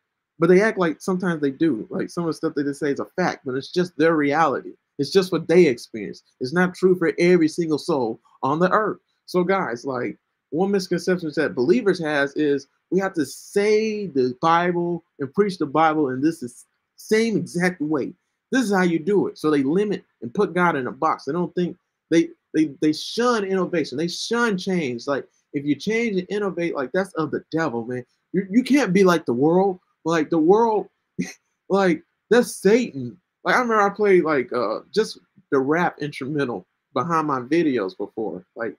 But 0.40 0.48
they 0.48 0.62
act 0.62 0.78
like 0.78 1.02
sometimes 1.02 1.42
they 1.42 1.50
do. 1.50 1.86
Like 1.90 2.08
some 2.08 2.24
of 2.24 2.28
the 2.28 2.34
stuff 2.34 2.54
they 2.56 2.62
just 2.62 2.80
say 2.80 2.90
is 2.90 2.98
a 2.98 3.04
fact, 3.04 3.42
but 3.44 3.54
it's 3.54 3.70
just 3.70 3.96
their 3.98 4.16
reality. 4.16 4.72
It's 4.98 5.10
just 5.10 5.32
what 5.32 5.46
they 5.46 5.66
experience. 5.66 6.22
It's 6.40 6.54
not 6.54 6.74
true 6.74 6.96
for 6.96 7.12
every 7.18 7.46
single 7.46 7.78
soul 7.78 8.20
on 8.42 8.58
the 8.58 8.70
earth. 8.70 8.98
So, 9.26 9.44
guys, 9.44 9.84
like 9.84 10.16
one 10.48 10.70
misconception 10.70 11.30
that 11.36 11.54
believers 11.54 12.00
has 12.00 12.32
is 12.36 12.66
we 12.90 12.98
have 13.00 13.12
to 13.14 13.26
say 13.26 14.06
the 14.06 14.34
Bible 14.40 15.04
and 15.18 15.32
preach 15.34 15.58
the 15.58 15.66
Bible 15.66 16.08
in 16.08 16.22
this 16.22 16.64
same 16.96 17.36
exact 17.36 17.80
way. 17.82 18.14
This 18.50 18.64
is 18.64 18.72
how 18.74 18.82
you 18.82 18.98
do 18.98 19.26
it. 19.28 19.38
So 19.38 19.50
they 19.50 19.62
limit 19.62 20.04
and 20.22 20.34
put 20.34 20.54
God 20.54 20.74
in 20.74 20.86
a 20.86 20.92
box. 20.92 21.24
They 21.24 21.32
don't 21.32 21.54
think 21.54 21.76
they 22.10 22.30
they 22.54 22.70
they 22.80 22.94
shun 22.94 23.44
innovation. 23.44 23.98
They 23.98 24.08
shun 24.08 24.56
change. 24.56 25.06
Like 25.06 25.26
if 25.52 25.66
you 25.66 25.74
change 25.74 26.16
and 26.16 26.26
innovate, 26.30 26.74
like 26.74 26.92
that's 26.92 27.12
of 27.14 27.30
the 27.30 27.44
devil, 27.52 27.84
man. 27.84 28.04
You, 28.32 28.46
you 28.50 28.62
can't 28.62 28.92
be 28.92 29.04
like 29.04 29.26
the 29.26 29.34
world. 29.34 29.80
Like 30.04 30.30
the 30.30 30.38
world, 30.38 30.88
like 31.68 32.02
that's 32.30 32.54
Satan. 32.54 33.18
Like 33.44 33.56
I 33.56 33.60
remember 33.60 33.82
I 33.82 33.90
played 33.90 34.24
like 34.24 34.52
uh 34.52 34.80
just 34.92 35.18
the 35.50 35.58
rap 35.58 35.96
instrumental 36.00 36.66
behind 36.94 37.26
my 37.26 37.40
videos 37.40 37.96
before. 37.96 38.44
Like 38.56 38.76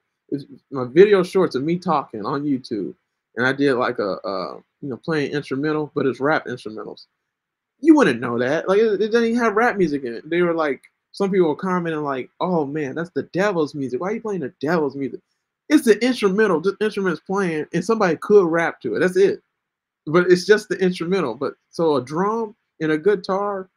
my 0.72 0.86
video 0.86 1.24
shorts 1.24 1.56
of 1.56 1.64
me 1.64 1.78
talking 1.78 2.26
on 2.26 2.44
YouTube, 2.44 2.94
and 3.36 3.46
I 3.46 3.54
did 3.54 3.74
like 3.76 4.00
a 4.00 4.18
uh 4.26 4.56
you 4.82 4.90
know 4.90 4.98
playing 4.98 5.32
instrumental, 5.32 5.92
but 5.96 6.06
it's 6.06 6.20
rap 6.20 6.46
instrumentals 6.48 7.06
you 7.82 7.96
wouldn't 7.96 8.22
know 8.22 8.40
that. 8.40 8.70
Like 8.70 8.80
it, 8.80 9.02
it 9.02 9.14
even 9.14 9.36
have 9.36 9.56
rap 9.56 9.76
music 9.78 10.04
in 10.04 10.14
it. 10.14 10.30
They 10.30 10.42
were 10.42 10.54
like, 10.54 10.82
some 11.12 11.30
people 11.30 11.50
were 11.50 11.56
commenting 11.56 12.04
like, 12.04 12.30
"Oh 12.40 12.66
man, 12.66 12.96
that's 12.96 13.10
the 13.14 13.24
devil's 13.34 13.76
music. 13.76 14.00
Why 14.00 14.10
are 14.10 14.14
you 14.14 14.22
playing 14.22 14.42
the 14.42 14.54
devil's 14.62 14.96
music?" 14.96 15.20
It's 15.68 15.86
the 15.86 16.04
instrumental, 16.04 16.62
just 16.62 16.78
instruments 16.80 17.22
playing, 17.26 17.66
and 17.74 17.84
somebody 17.84 18.16
could 18.18 18.46
rap 18.46 18.80
to 18.82 18.96
it. 18.96 19.00
That's 19.00 19.18
it. 19.18 19.42
But 20.08 20.32
it's 20.32 20.46
just 20.46 20.70
the 20.70 20.78
instrumental. 20.78 21.36
But 21.36 21.54
so 21.70 21.96
a 21.96 22.04
drum 22.04 22.56
and 22.80 22.92
a 22.92 22.98
guitar 22.98 23.70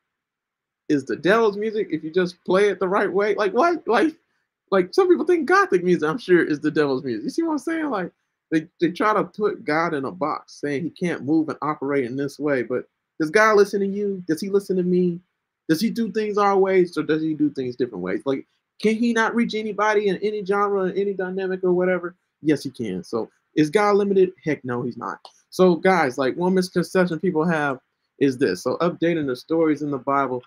is 0.89 1.05
the 1.05 1.17
devil's 1.17 1.57
music 1.57 1.89
if 1.91 2.05
you 2.05 2.11
just 2.11 2.43
play 2.45 2.69
it 2.69 2.81
the 2.81 2.89
right 2.89 3.13
way. 3.13 3.35
Like 3.35 3.53
what? 3.53 3.87
Like 3.87 4.15
like 4.71 4.93
some 4.93 5.09
people 5.09 5.25
think 5.25 5.47
gothic 5.47 5.85
music, 5.85 6.09
I'm 6.09 6.19
sure, 6.19 6.45
is 6.45 6.61
the 6.61 6.71
devil's 6.71 7.05
music. 7.05 7.25
You 7.25 7.31
see 7.31 7.43
what 7.43 7.53
I'm 7.53 7.59
saying? 7.59 7.91
Like 7.91 8.13
they, 8.51 8.67
they 8.81 8.91
try 8.91 9.15
to 9.15 9.25
put 9.25 9.65
God 9.65 9.95
in 9.95 10.05
a 10.05 10.11
box, 10.11 10.61
saying 10.61 10.83
he 10.85 10.91
can't 10.91 11.25
move 11.25 11.49
and 11.49 11.59
operate 11.63 12.05
in 12.05 12.17
this 12.17 12.39
way, 12.39 12.63
but 12.63 12.89
does 13.21 13.31
God 13.31 13.57
listen 13.57 13.81
to 13.81 13.87
you? 13.87 14.23
Does 14.27 14.41
he 14.41 14.51
listen 14.51 14.77
to 14.77 14.83
me? 14.83 15.21
Does 15.69 15.81
he 15.81 15.91
do 15.91 16.11
things 16.11 16.37
our 16.39 16.59
ways 16.59 16.97
or 16.99 17.03
does 17.05 17.23
he 17.23 17.35
do 17.35 17.51
things 17.51 17.77
different 17.77 18.03
ways? 18.03 18.23
Like, 18.27 18.47
can 18.83 18.97
he 18.97 19.13
not 19.13 19.35
reach 19.35 19.55
anybody 19.55 20.09
in 20.09 20.17
any 20.19 20.45
genre, 20.45 20.85
in 20.85 20.99
any 20.99 21.15
dynamic 21.15 21.63
or 21.65 21.73
whatever? 21.73 22.17
Yes, 22.43 22.65
he 22.65 22.71
can. 22.71 23.03
So 23.05 23.31
is 23.55 23.71
God 23.71 23.97
limited? 23.97 24.33
Heck 24.45 24.65
no, 24.65 24.83
he's 24.83 24.97
not. 24.97 25.21
So, 25.55 25.77
guys, 25.77 26.19
like 26.19 26.37
one 26.37 26.55
misconception 26.55 27.21
people 27.21 27.45
have 27.45 27.79
is 28.19 28.39
this. 28.39 28.65
So 28.65 28.77
updating 28.79 29.29
the 29.29 29.37
stories 29.37 29.83
in 29.83 29.91
the 29.93 29.99
Bible 29.99 30.43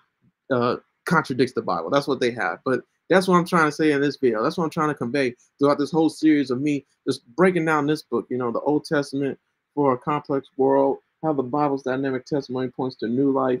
uh, 0.52 0.76
contradicts 1.06 1.54
the 1.54 1.62
Bible. 1.62 1.88
That's 1.88 2.06
what 2.06 2.20
they 2.20 2.30
have. 2.32 2.58
But 2.62 2.82
that's 3.08 3.26
what 3.26 3.36
I'm 3.36 3.46
trying 3.46 3.68
to 3.68 3.72
say 3.72 3.92
in 3.92 4.02
this 4.02 4.18
video. 4.18 4.42
That's 4.42 4.58
what 4.58 4.64
I'm 4.64 4.70
trying 4.70 4.90
to 4.90 4.94
convey 4.94 5.34
throughout 5.58 5.78
this 5.78 5.90
whole 5.90 6.10
series 6.10 6.50
of 6.50 6.60
me 6.60 6.84
just 7.06 7.26
breaking 7.36 7.64
down 7.64 7.86
this 7.86 8.02
book, 8.02 8.26
you 8.28 8.36
know, 8.36 8.52
the 8.52 8.60
Old 8.60 8.84
Testament 8.84 9.38
for 9.74 9.94
a 9.94 9.98
complex 9.98 10.48
world 10.58 10.98
how 11.22 11.32
the 11.32 11.42
Bible's 11.42 11.82
Dynamic 11.84 12.26
Testimony 12.26 12.68
Points 12.68 12.96
to 12.96 13.08
New 13.08 13.32
Life 13.32 13.60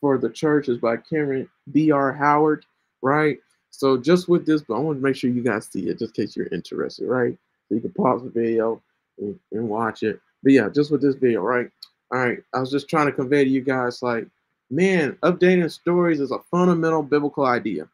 for 0.00 0.18
the 0.18 0.28
Church 0.28 0.68
is 0.68 0.78
by 0.78 0.96
Cameron 0.96 1.48
B.R. 1.70 2.12
Howard, 2.12 2.66
right? 3.00 3.38
So 3.70 3.96
just 3.96 4.28
with 4.28 4.44
this, 4.44 4.62
but 4.62 4.74
I 4.74 4.80
want 4.80 4.98
to 4.98 5.02
make 5.02 5.16
sure 5.16 5.30
you 5.30 5.42
guys 5.42 5.66
see 5.66 5.88
it 5.88 6.00
just 6.00 6.18
in 6.18 6.26
case 6.26 6.36
you're 6.36 6.48
interested, 6.48 7.06
right? 7.06 7.38
So 7.68 7.76
you 7.76 7.80
can 7.80 7.92
pause 7.92 8.22
the 8.24 8.30
video 8.30 8.82
and, 9.18 9.38
and 9.52 9.68
watch 9.68 10.02
it. 10.02 10.20
But 10.44 10.52
yeah, 10.52 10.68
just 10.68 10.92
with 10.92 11.02
this 11.02 11.16
video, 11.16 11.40
right? 11.40 11.70
All 12.12 12.20
right, 12.20 12.38
I 12.52 12.60
was 12.60 12.70
just 12.70 12.88
trying 12.88 13.06
to 13.06 13.12
convey 13.12 13.44
to 13.44 13.50
you 13.50 13.62
guys, 13.62 14.02
like, 14.02 14.28
man, 14.70 15.16
updating 15.22 15.70
stories 15.70 16.20
is 16.20 16.30
a 16.30 16.38
fundamental 16.50 17.02
biblical 17.02 17.46
idea. 17.46 17.88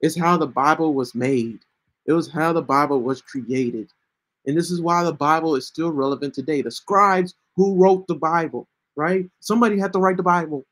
It's 0.00 0.18
how 0.18 0.36
the 0.36 0.46
Bible 0.46 0.94
was 0.94 1.14
made. 1.14 1.58
It 2.06 2.12
was 2.12 2.30
how 2.30 2.52
the 2.52 2.62
Bible 2.62 3.02
was 3.02 3.20
created. 3.20 3.88
And 4.46 4.56
this 4.56 4.70
is 4.70 4.80
why 4.80 5.04
the 5.04 5.12
Bible 5.12 5.56
is 5.56 5.66
still 5.66 5.90
relevant 5.90 6.32
today. 6.32 6.62
The 6.62 6.70
scribes 6.70 7.34
who 7.56 7.74
wrote 7.74 8.06
the 8.06 8.14
Bible, 8.14 8.66
right? 8.96 9.26
Somebody 9.40 9.78
had 9.78 9.92
to 9.92 9.98
write 9.98 10.16
the 10.16 10.22
Bible. 10.22 10.64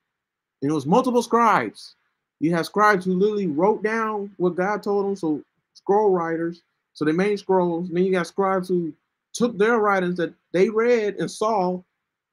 And 0.63 0.71
it 0.71 0.75
was 0.75 0.87
multiple 0.87 1.23
scribes. 1.23 1.97
You 2.41 2.55
have 2.55 2.67
scribes 2.67 3.05
who 3.05 3.15
literally 3.15 3.49
wrote 3.49 3.83
down 3.83 4.31
what 4.39 4.55
God 4.55 4.83
told 4.83 5.05
them. 5.05 5.17
So 5.17 5.43
scroll 5.75 6.11
writers. 6.11 6.63
So 6.95 7.05
they 7.05 7.13
made 7.13 7.39
scrolls. 7.39 7.89
And 7.89 7.97
then 7.97 8.05
you 8.05 8.13
got 8.13 8.27
scribes 8.27 8.69
who 8.69 8.93
took 9.35 9.59
their 9.59 9.79
writings 9.79 10.17
that 10.17 10.33
they 10.53 10.69
read 10.69 11.17
and 11.17 11.31
saw 11.31 11.81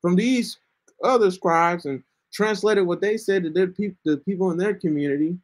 from 0.02 0.16
these 0.16 0.58
other 1.04 1.32
scribes 1.32 1.86
and 1.86 2.04
translated 2.34 2.86
what 2.86 3.02
they 3.02 3.18
said 3.18 3.44
to 3.44 3.50
their 3.50 3.68
pe- 3.68 3.96
the 4.04 4.18
people 4.18 4.52
in 4.52 4.58
their 4.58 4.74
community. 4.74 5.38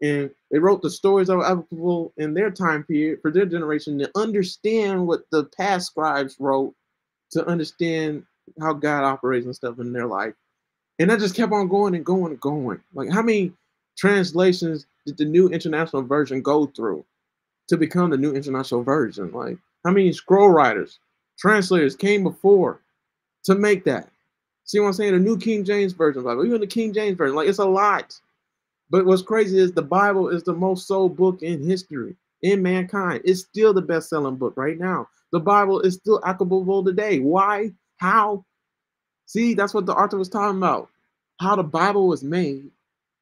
And 0.00 0.30
they 0.50 0.58
wrote 0.58 0.82
the 0.82 0.90
stories 0.90 1.26
that 1.26 1.36
were 1.36 1.46
applicable 1.46 2.12
in 2.18 2.32
their 2.32 2.50
time 2.50 2.84
period 2.84 3.20
for 3.20 3.32
their 3.32 3.46
generation 3.46 3.98
to 3.98 4.10
understand 4.14 5.06
what 5.06 5.22
the 5.30 5.44
past 5.56 5.88
scribes 5.88 6.36
wrote, 6.38 6.74
to 7.32 7.44
understand 7.46 8.24
how 8.60 8.72
God 8.74 9.04
operates 9.04 9.46
and 9.46 9.56
stuff 9.56 9.80
in 9.80 9.92
their 9.92 10.06
life. 10.06 10.34
And 10.98 11.10
that 11.10 11.20
just 11.20 11.34
kept 11.34 11.52
on 11.52 11.68
going 11.68 11.94
and 11.94 12.04
going 12.04 12.32
and 12.32 12.40
going. 12.40 12.80
Like, 12.94 13.10
how 13.10 13.22
many 13.22 13.52
translations 13.96 14.86
did 15.06 15.16
the 15.16 15.24
new 15.24 15.48
international 15.48 16.02
version 16.02 16.42
go 16.42 16.66
through 16.66 17.04
to 17.68 17.76
become 17.76 18.10
the 18.10 18.16
new 18.16 18.32
international 18.32 18.82
version? 18.82 19.32
Like, 19.32 19.58
how 19.84 19.90
many 19.90 20.12
scroll 20.12 20.50
writers, 20.50 20.98
translators 21.38 21.96
came 21.96 22.22
before 22.22 22.80
to 23.44 23.54
make 23.54 23.84
that? 23.84 24.08
See 24.64 24.80
what 24.80 24.88
I'm 24.88 24.92
saying? 24.92 25.12
The 25.12 25.18
new 25.18 25.38
King 25.38 25.64
James 25.64 25.92
version, 25.94 26.22
Bible, 26.22 26.44
even 26.44 26.60
the 26.60 26.66
King 26.66 26.92
James 26.92 27.16
version, 27.16 27.34
like 27.34 27.48
it's 27.48 27.58
a 27.58 27.64
lot. 27.64 28.18
But 28.90 29.06
what's 29.06 29.22
crazy 29.22 29.58
is 29.58 29.72
the 29.72 29.82
Bible 29.82 30.28
is 30.28 30.42
the 30.42 30.54
most 30.54 30.86
sold 30.86 31.16
book 31.16 31.42
in 31.42 31.62
history, 31.62 32.16
in 32.42 32.62
mankind. 32.62 33.22
It's 33.24 33.40
still 33.40 33.72
the 33.72 33.82
best-selling 33.82 34.36
book 34.36 34.54
right 34.56 34.78
now. 34.78 35.08
The 35.32 35.40
Bible 35.40 35.80
is 35.80 35.94
still 35.94 36.22
applicable 36.24 36.84
today. 36.84 37.18
Why? 37.18 37.72
How? 37.98 38.44
See, 39.26 39.54
that's 39.54 39.74
what 39.74 39.86
the 39.86 39.94
author 39.94 40.16
was 40.16 40.30
talking 40.30 40.58
about. 40.58 40.88
How 41.40 41.54
the 41.54 41.62
Bible 41.62 42.08
was 42.08 42.22
made 42.22 42.70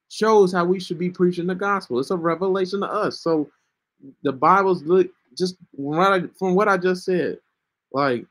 shows 0.08 0.52
how 0.52 0.64
we 0.64 0.78
should 0.78 0.98
be 0.98 1.10
preaching 1.10 1.48
the 1.48 1.54
gospel. 1.54 1.98
It's 1.98 2.12
a 2.12 2.16
revelation 2.16 2.80
to 2.80 2.86
us. 2.86 3.20
So 3.20 3.50
the 4.22 4.32
Bible's 4.32 4.82
look 4.84 5.08
just 5.36 5.56
what 5.72 6.12
I, 6.12 6.22
from 6.38 6.54
what 6.54 6.68
I 6.68 6.76
just 6.76 7.04
said, 7.04 7.38
like 7.92 8.26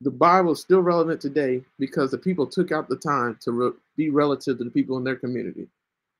the 0.00 0.10
Bible 0.10 0.52
is 0.52 0.60
still 0.60 0.80
relevant 0.80 1.20
today 1.20 1.62
because 1.78 2.10
the 2.10 2.18
people 2.18 2.46
took 2.46 2.72
out 2.72 2.88
the 2.88 2.96
time 2.96 3.38
to 3.40 3.52
re- 3.52 3.72
be 3.96 4.10
relative 4.10 4.58
to 4.58 4.64
the 4.64 4.70
people 4.70 4.98
in 4.98 5.04
their 5.04 5.16
community. 5.16 5.66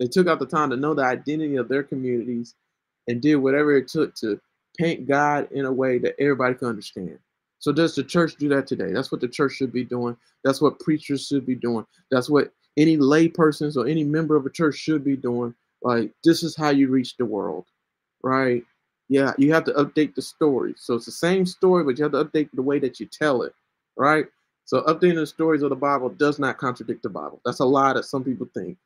They 0.00 0.06
took 0.06 0.26
out 0.26 0.38
the 0.38 0.46
time 0.46 0.70
to 0.70 0.76
know 0.76 0.94
the 0.94 1.04
identity 1.04 1.56
of 1.56 1.68
their 1.68 1.82
communities 1.82 2.54
and 3.08 3.20
did 3.20 3.36
whatever 3.36 3.76
it 3.76 3.88
took 3.88 4.14
to 4.16 4.40
paint 4.78 5.06
God 5.06 5.48
in 5.52 5.66
a 5.66 5.72
way 5.72 5.98
that 5.98 6.18
everybody 6.18 6.54
can 6.54 6.68
understand. 6.68 7.18
So 7.58 7.72
does 7.72 7.94
the 7.94 8.04
church 8.04 8.36
do 8.36 8.48
that 8.50 8.66
today? 8.66 8.92
That's 8.92 9.12
what 9.12 9.20
the 9.20 9.28
church 9.28 9.52
should 9.52 9.72
be 9.72 9.84
doing. 9.84 10.16
That's 10.42 10.60
what 10.60 10.80
preachers 10.80 11.26
should 11.26 11.46
be 11.46 11.54
doing. 11.54 11.86
That's 12.10 12.28
what 12.28 12.52
any 12.76 12.96
lay 12.96 13.28
persons 13.28 13.76
or 13.76 13.86
any 13.86 14.04
member 14.04 14.36
of 14.36 14.46
a 14.46 14.50
church 14.50 14.76
should 14.76 15.04
be 15.04 15.16
doing. 15.16 15.54
Like 15.82 16.10
this 16.24 16.42
is 16.42 16.56
how 16.56 16.70
you 16.70 16.88
reach 16.88 17.16
the 17.16 17.24
world, 17.24 17.66
right? 18.22 18.64
Yeah, 19.08 19.32
you 19.36 19.52
have 19.52 19.64
to 19.64 19.72
update 19.72 20.14
the 20.14 20.22
story. 20.22 20.74
So 20.76 20.94
it's 20.94 21.06
the 21.06 21.12
same 21.12 21.44
story, 21.44 21.84
but 21.84 21.98
you 21.98 22.04
have 22.04 22.12
to 22.12 22.24
update 22.24 22.48
the 22.54 22.62
way 22.62 22.78
that 22.78 22.98
you 23.00 23.06
tell 23.06 23.42
it, 23.42 23.54
right? 23.96 24.26
So 24.64 24.80
updating 24.82 25.16
the 25.16 25.26
stories 25.26 25.62
of 25.62 25.70
the 25.70 25.76
Bible 25.76 26.08
does 26.08 26.38
not 26.38 26.56
contradict 26.56 27.02
the 27.02 27.10
Bible. 27.10 27.40
That's 27.44 27.60
a 27.60 27.64
lie 27.64 27.92
that 27.92 28.06
some 28.06 28.24
people 28.24 28.48
think. 28.54 28.78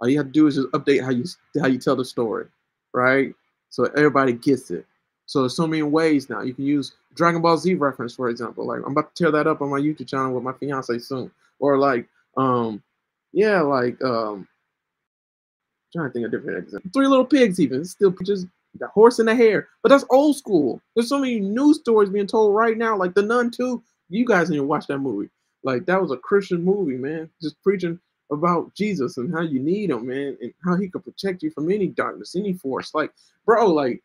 All 0.00 0.08
you 0.08 0.16
have 0.18 0.28
to 0.28 0.32
do 0.32 0.46
is 0.46 0.54
just 0.54 0.68
update 0.68 1.02
how 1.02 1.10
you 1.10 1.24
how 1.60 1.66
you 1.66 1.78
tell 1.78 1.96
the 1.96 2.04
story, 2.04 2.46
right? 2.94 3.34
So 3.68 3.84
everybody 3.96 4.32
gets 4.32 4.70
it. 4.70 4.86
So 5.26 5.40
there's 5.40 5.56
so 5.56 5.66
many 5.66 5.82
ways 5.82 6.30
now. 6.30 6.40
You 6.42 6.54
can 6.54 6.64
use 6.64 6.92
Dragon 7.14 7.42
Ball 7.42 7.56
Z 7.56 7.74
reference, 7.74 8.14
for 8.14 8.28
example. 8.28 8.66
Like 8.66 8.80
I'm 8.84 8.92
about 8.92 9.14
to 9.14 9.22
tear 9.22 9.30
that 9.32 9.46
up 9.46 9.60
on 9.60 9.70
my 9.70 9.78
YouTube 9.78 10.08
channel 10.08 10.32
with 10.32 10.42
my 10.42 10.52
fiance 10.52 10.98
soon. 10.98 11.30
Or 11.58 11.76
like, 11.76 12.06
um, 12.36 12.82
yeah, 13.32 13.60
like 13.60 14.02
um, 14.02 14.38
I'm 14.38 14.48
trying 15.92 16.08
to 16.08 16.12
think 16.12 16.26
of 16.26 16.32
different 16.32 16.58
examples. 16.58 16.92
Three 16.92 17.06
Little 17.06 17.24
Pigs, 17.24 17.60
even 17.60 17.80
it's 17.80 17.90
still 17.90 18.14
just 18.24 18.46
the 18.74 18.88
horse 18.88 19.18
and 19.18 19.28
the 19.28 19.34
hare. 19.34 19.68
But 19.82 19.90
that's 19.90 20.04
old 20.10 20.36
school. 20.36 20.80
There's 20.94 21.08
so 21.08 21.18
many 21.18 21.40
new 21.40 21.74
stories 21.74 22.10
being 22.10 22.26
told 22.26 22.54
right 22.54 22.76
now, 22.76 22.96
like 22.96 23.14
The 23.14 23.22
Nun 23.22 23.50
2. 23.50 23.82
You 24.08 24.24
guys 24.24 24.50
need 24.50 24.56
to 24.56 24.64
watch 24.64 24.86
that 24.88 24.98
movie. 24.98 25.30
Like 25.62 25.86
that 25.86 26.00
was 26.00 26.10
a 26.10 26.16
Christian 26.16 26.64
movie, 26.64 26.96
man. 26.96 27.28
Just 27.42 27.60
preaching 27.62 27.98
about 28.30 28.74
Jesus 28.74 29.16
and 29.16 29.32
how 29.32 29.42
you 29.42 29.60
need 29.60 29.90
him, 29.90 30.06
man, 30.06 30.36
and 30.40 30.52
how 30.64 30.76
he 30.76 30.88
could 30.88 31.04
protect 31.04 31.42
you 31.42 31.50
from 31.50 31.70
any 31.70 31.88
darkness, 31.88 32.36
any 32.36 32.52
force. 32.52 32.94
Like, 32.94 33.12
bro, 33.44 33.66
like 33.66 34.02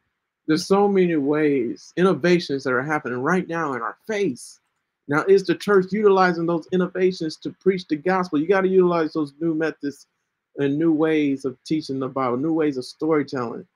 there's 0.47 0.66
so 0.66 0.88
many 0.88 1.16
ways, 1.16 1.93
innovations 1.95 2.63
that 2.63 2.74
are 2.74 2.84
happening 2.84 3.20
right 3.20 3.47
now 3.47 3.74
in 3.74 3.82
our 3.82 3.97
face. 4.07 4.59
Now, 5.07 5.24
is 5.28 5.43
the 5.43 5.53
church 5.53 5.91
utilizing 5.91 6.47
those 6.47 6.68
innovations 6.72 7.36
to 7.38 7.51
preach 7.61 7.88
the 7.88 7.95
gospel? 7.95 8.39
You 8.39 8.47
got 8.47 8.61
to 8.61 8.68
utilize 8.68 9.13
those 9.13 9.34
new 9.39 9.53
methods 9.53 10.07
and 10.57 10.80
new 10.80 10.91
ways 10.91 11.45
of 11.45 11.57
teaching 11.63 11.99
the 11.99 12.07
Bible, 12.07 12.38
new 12.38 12.53
ways 12.53 12.78
of 12.78 12.86
storytelling 12.86 13.68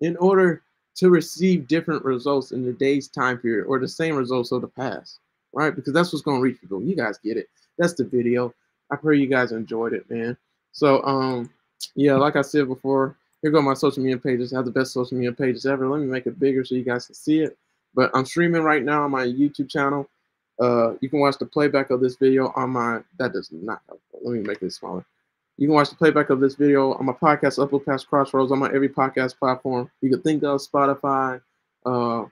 in 0.00 0.16
order 0.18 0.62
to 0.96 1.10
receive 1.10 1.68
different 1.68 2.04
results 2.04 2.52
in 2.52 2.64
the 2.64 2.72
day's 2.72 3.08
time 3.08 3.38
period 3.38 3.66
or 3.66 3.78
the 3.78 3.88
same 3.88 4.16
results 4.16 4.52
of 4.52 4.62
the 4.62 4.68
past, 4.68 5.20
right? 5.52 5.74
Because 5.74 5.92
that's 5.92 6.12
what's 6.12 6.24
going 6.24 6.38
to 6.38 6.42
reach 6.42 6.60
people. 6.60 6.82
You 6.82 6.96
guys 6.96 7.18
get 7.18 7.36
it. 7.36 7.48
That's 7.78 7.94
the 7.94 8.04
video. 8.04 8.54
I 8.90 8.96
pray 8.96 9.18
you 9.18 9.26
guys 9.26 9.52
enjoyed 9.52 9.92
it, 9.92 10.08
man. 10.10 10.36
So, 10.72 11.02
um, 11.04 11.50
yeah, 11.94 12.14
like 12.14 12.36
I 12.36 12.42
said 12.42 12.68
before, 12.68 13.16
here 13.42 13.50
go 13.50 13.60
my 13.60 13.74
social 13.74 14.02
media 14.02 14.18
pages. 14.18 14.52
I 14.52 14.56
have 14.56 14.64
the 14.64 14.70
best 14.70 14.92
social 14.92 15.16
media 15.16 15.32
pages 15.32 15.66
ever. 15.66 15.88
Let 15.88 16.00
me 16.00 16.06
make 16.06 16.26
it 16.26 16.40
bigger 16.40 16.64
so 16.64 16.74
you 16.74 16.82
guys 16.82 17.06
can 17.06 17.14
see 17.14 17.40
it. 17.40 17.56
But 17.94 18.10
I'm 18.14 18.26
streaming 18.26 18.62
right 18.62 18.82
now 18.82 19.04
on 19.04 19.10
my 19.10 19.24
YouTube 19.26 19.70
channel. 19.70 20.08
Uh, 20.60 20.94
you 21.00 21.08
can 21.10 21.20
watch 21.20 21.38
the 21.38 21.46
playback 21.46 21.90
of 21.90 22.00
this 22.00 22.16
video 22.16 22.52
on 22.56 22.70
my. 22.70 23.00
That 23.18 23.32
does 23.32 23.50
not 23.52 23.80
help. 23.86 24.00
Let 24.22 24.34
me 24.34 24.40
make 24.40 24.60
this 24.60 24.76
smaller. 24.76 25.04
You 25.58 25.68
can 25.68 25.74
watch 25.74 25.88
the 25.88 25.96
playback 25.96 26.28
of 26.28 26.40
this 26.40 26.54
video 26.54 26.92
on 26.92 27.06
my 27.06 27.14
podcast, 27.14 27.62
Uplift 27.62 27.86
Past 27.86 28.08
Crossroads, 28.08 28.52
on 28.52 28.58
my 28.58 28.66
every 28.68 28.90
podcast 28.90 29.38
platform. 29.38 29.90
You 30.02 30.10
can 30.10 30.20
think 30.20 30.42
of 30.42 30.60
Spotify, 30.60 31.40
uh, 31.86 32.24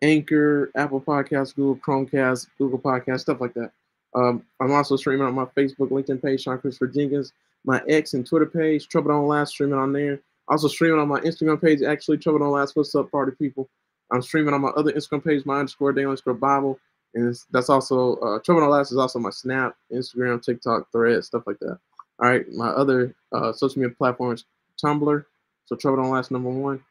Anchor, 0.00 0.70
Apple 0.76 1.00
Podcasts, 1.00 1.56
Google 1.56 1.76
Chromecast, 1.76 2.46
Google 2.56 2.78
Podcasts, 2.78 3.20
stuff 3.20 3.40
like 3.40 3.54
that. 3.54 3.72
Um, 4.14 4.44
I'm 4.60 4.70
also 4.70 4.96
streaming 4.96 5.26
on 5.26 5.34
my 5.34 5.46
Facebook, 5.46 5.90
LinkedIn 5.90 6.22
page, 6.22 6.42
Sean 6.42 6.58
Christopher 6.58 6.86
Jenkins, 6.86 7.32
my 7.64 7.82
X 7.88 8.14
and 8.14 8.24
Twitter 8.24 8.46
page, 8.46 8.86
Trouble 8.86 9.10
Don't 9.10 9.26
Last, 9.26 9.50
streaming 9.50 9.78
on 9.78 9.92
there. 9.92 10.20
Also 10.46 10.68
streaming 10.68 11.00
on 11.00 11.08
my 11.08 11.18
Instagram 11.20 11.60
page, 11.60 11.82
actually, 11.82 12.18
Trouble 12.18 12.38
Don't 12.38 12.52
Last. 12.52 12.76
What's 12.76 12.94
up, 12.94 13.10
party 13.10 13.32
people? 13.36 13.68
I'm 14.12 14.22
streaming 14.22 14.54
on 14.54 14.60
my 14.60 14.68
other 14.68 14.92
Instagram 14.92 15.24
page, 15.24 15.44
my 15.44 15.58
underscore 15.58 15.92
daily 15.92 16.06
underscore 16.06 16.34
Bible. 16.34 16.78
And 17.14 17.36
that's 17.50 17.70
also, 17.70 18.14
uh, 18.16 18.38
Trouble 18.38 18.60
Don't 18.60 18.70
Last 18.70 18.92
is 18.92 18.98
also 18.98 19.18
my 19.18 19.30
Snap, 19.30 19.74
Instagram, 19.92 20.40
TikTok, 20.40 20.92
Thread, 20.92 21.24
stuff 21.24 21.42
like 21.44 21.58
that. 21.58 21.80
All 22.20 22.28
right, 22.28 22.50
my 22.52 22.68
other 22.68 23.14
uh, 23.32 23.52
social 23.52 23.80
media 23.80 23.94
platform 23.94 24.34
is 24.34 24.44
Tumblr. 24.82 25.24
So 25.66 25.76
Trouble 25.76 26.02
Don't 26.02 26.12
Last 26.12 26.30
number 26.30 26.48
one. 26.48 26.82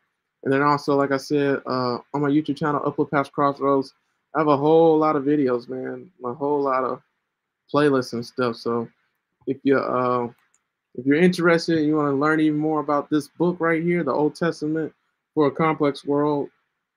And 0.43 0.53
then 0.53 0.61
also, 0.61 0.95
like 0.95 1.11
I 1.11 1.17
said, 1.17 1.61
uh, 1.65 1.97
on 2.13 2.21
my 2.21 2.29
YouTube 2.29 2.57
channel, 2.57 2.81
Uplift 2.85 3.11
Past 3.11 3.31
Crossroads, 3.31 3.93
I 4.35 4.39
have 4.39 4.47
a 4.47 4.57
whole 4.57 4.97
lot 4.97 5.15
of 5.15 5.23
videos, 5.23 5.67
man. 5.67 6.11
A 6.23 6.33
whole 6.33 6.61
lot 6.61 6.83
of 6.83 7.01
playlists 7.73 8.13
and 8.13 8.25
stuff. 8.25 8.57
So 8.57 8.87
if 9.47 9.57
you 9.63 9.79
uh, 9.79 10.27
if 10.95 11.05
you're 11.05 11.15
interested 11.15 11.77
and 11.77 11.87
you 11.87 11.95
want 11.95 12.09
to 12.11 12.15
learn 12.15 12.39
even 12.39 12.59
more 12.59 12.79
about 12.79 13.09
this 13.09 13.27
book 13.27 13.57
right 13.59 13.81
here, 13.81 14.03
the 14.03 14.11
Old 14.11 14.35
Testament 14.35 14.93
for 15.33 15.47
a 15.47 15.51
Complex 15.51 16.05
World, 16.05 16.49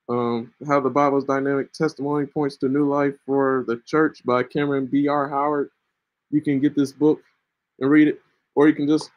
um, 0.09 0.53
how 0.67 0.79
the 0.79 0.89
Bible's 0.89 1.25
dynamic 1.25 1.71
testimony 1.73 2.25
points 2.25 2.57
to 2.57 2.69
new 2.69 2.87
life 2.87 3.13
for 3.25 3.65
the 3.67 3.81
church 3.85 4.23
by 4.25 4.43
Cameron 4.43 4.85
B.R. 4.85 5.27
Howard, 5.29 5.69
you 6.31 6.41
can 6.41 6.59
get 6.59 6.75
this 6.75 6.91
book 6.91 7.21
and 7.79 7.89
read 7.89 8.07
it, 8.07 8.21
or 8.55 8.67
you 8.67 8.73
can 8.73 8.87
just 8.87 9.11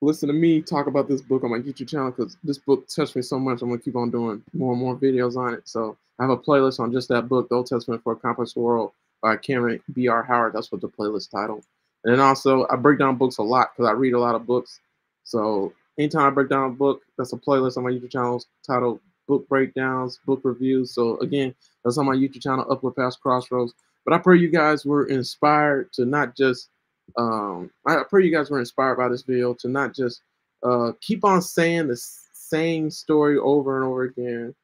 listen 0.00 0.28
to 0.28 0.32
me 0.32 0.62
talk 0.62 0.86
about 0.86 1.08
this 1.08 1.20
book 1.20 1.42
on 1.44 1.50
my 1.50 1.58
YouTube 1.58 1.88
channel 1.88 2.10
because 2.10 2.36
this 2.44 2.58
book 2.58 2.86
touched 2.88 3.16
me 3.16 3.22
so 3.22 3.38
much. 3.38 3.62
I'm 3.62 3.68
gonna 3.68 3.80
keep 3.80 3.96
on 3.96 4.10
doing 4.10 4.42
more 4.52 4.72
and 4.72 4.80
more 4.80 4.96
videos 4.96 5.36
on 5.36 5.54
it. 5.54 5.68
So 5.68 5.96
I 6.18 6.24
have 6.24 6.30
a 6.30 6.36
playlist 6.36 6.80
on 6.80 6.92
just 6.92 7.08
that 7.08 7.28
book, 7.28 7.48
The 7.48 7.56
Old 7.56 7.66
Testament 7.66 8.02
for 8.02 8.12
a 8.12 8.16
Complex 8.16 8.54
World 8.56 8.92
by 9.22 9.36
Cameron 9.36 9.80
B.R. 9.92 10.22
Howard. 10.22 10.52
That's 10.52 10.70
what 10.70 10.80
the 10.80 10.88
playlist 10.88 11.30
title. 11.30 11.62
And 12.04 12.12
then 12.12 12.20
also 12.20 12.66
I 12.70 12.76
break 12.76 12.98
down 12.98 13.16
books 13.16 13.38
a 13.38 13.42
lot 13.42 13.70
because 13.74 13.88
I 13.88 13.92
read 13.92 14.14
a 14.14 14.20
lot 14.20 14.34
of 14.34 14.46
books. 14.46 14.80
So 15.24 15.72
anytime 15.98 16.26
I 16.26 16.30
break 16.30 16.48
down 16.48 16.70
a 16.70 16.72
book, 16.72 17.02
that's 17.16 17.32
a 17.32 17.36
playlist 17.36 17.76
on 17.76 17.84
my 17.84 17.90
YouTube 17.90 18.12
channel 18.12 18.42
titled 18.66 19.00
Book 19.26 19.48
Breakdowns, 19.48 20.20
Book 20.24 20.40
Reviews. 20.44 20.92
So 20.94 21.18
again, 21.18 21.54
that's 21.84 21.98
on 21.98 22.06
my 22.06 22.14
YouTube 22.14 22.42
channel, 22.42 22.66
Uplift 22.70 22.96
Past 22.96 23.20
Crossroads. 23.20 23.74
But 24.04 24.14
I 24.14 24.18
pray 24.18 24.38
you 24.38 24.48
guys 24.48 24.86
were 24.86 25.06
inspired 25.06 25.92
to 25.94 26.06
not 26.06 26.36
just 26.36 26.70
um, 27.16 27.70
I 27.86 28.02
pray 28.08 28.24
you 28.24 28.32
guys 28.32 28.50
were 28.50 28.60
inspired 28.60 28.96
by 28.96 29.08
this 29.08 29.22
video 29.22 29.54
to 29.54 29.68
not 29.68 29.94
just 29.94 30.22
uh, 30.62 30.92
keep 31.00 31.24
on 31.24 31.40
saying 31.42 31.88
the 31.88 31.96
same 32.32 32.90
story 32.90 33.38
over 33.38 33.76
and 33.76 33.86
over 33.86 34.02
again. 34.04 34.54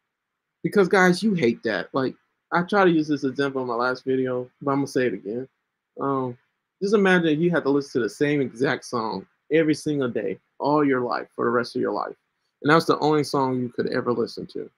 Because 0.62 0.88
guys, 0.88 1.22
you 1.22 1.34
hate 1.34 1.62
that. 1.64 1.88
Like 1.92 2.14
I 2.53 2.62
try 2.62 2.84
to 2.84 2.90
use 2.90 3.09
this 3.09 3.24
example 3.24 3.62
in 3.62 3.68
my 3.68 3.74
last 3.74 4.05
video, 4.05 4.51
but 4.62 4.72
I'm 4.72 4.78
gonna 4.78 4.86
say 4.86 5.07
it 5.07 5.14
again. 5.14 5.49
Um, 6.01 6.36
just 6.82 6.95
imagine 6.95 7.40
you 7.40 7.51
had 7.51 7.64
to 7.64 7.70
listen 7.70 8.01
to 8.01 8.07
the 8.07 8.11
same 8.11 8.40
exact 8.40 8.84
song 8.84 9.26
every 9.53 9.74
single 9.74 10.09
day, 10.09 10.38
all 10.59 10.84
your 10.84 11.01
life, 11.01 11.28
for 11.34 11.45
the 11.45 11.51
rest 11.51 11.76
of 11.76 11.82
your 11.82 11.92
life. 11.92 12.14
And 12.62 12.70
that's 12.70 12.86
the 12.86 12.99
only 12.99 13.24
song 13.24 13.61
you 13.61 13.68
could 13.68 13.92
ever 13.92 14.12
listen 14.12 14.47
to. 14.49 14.70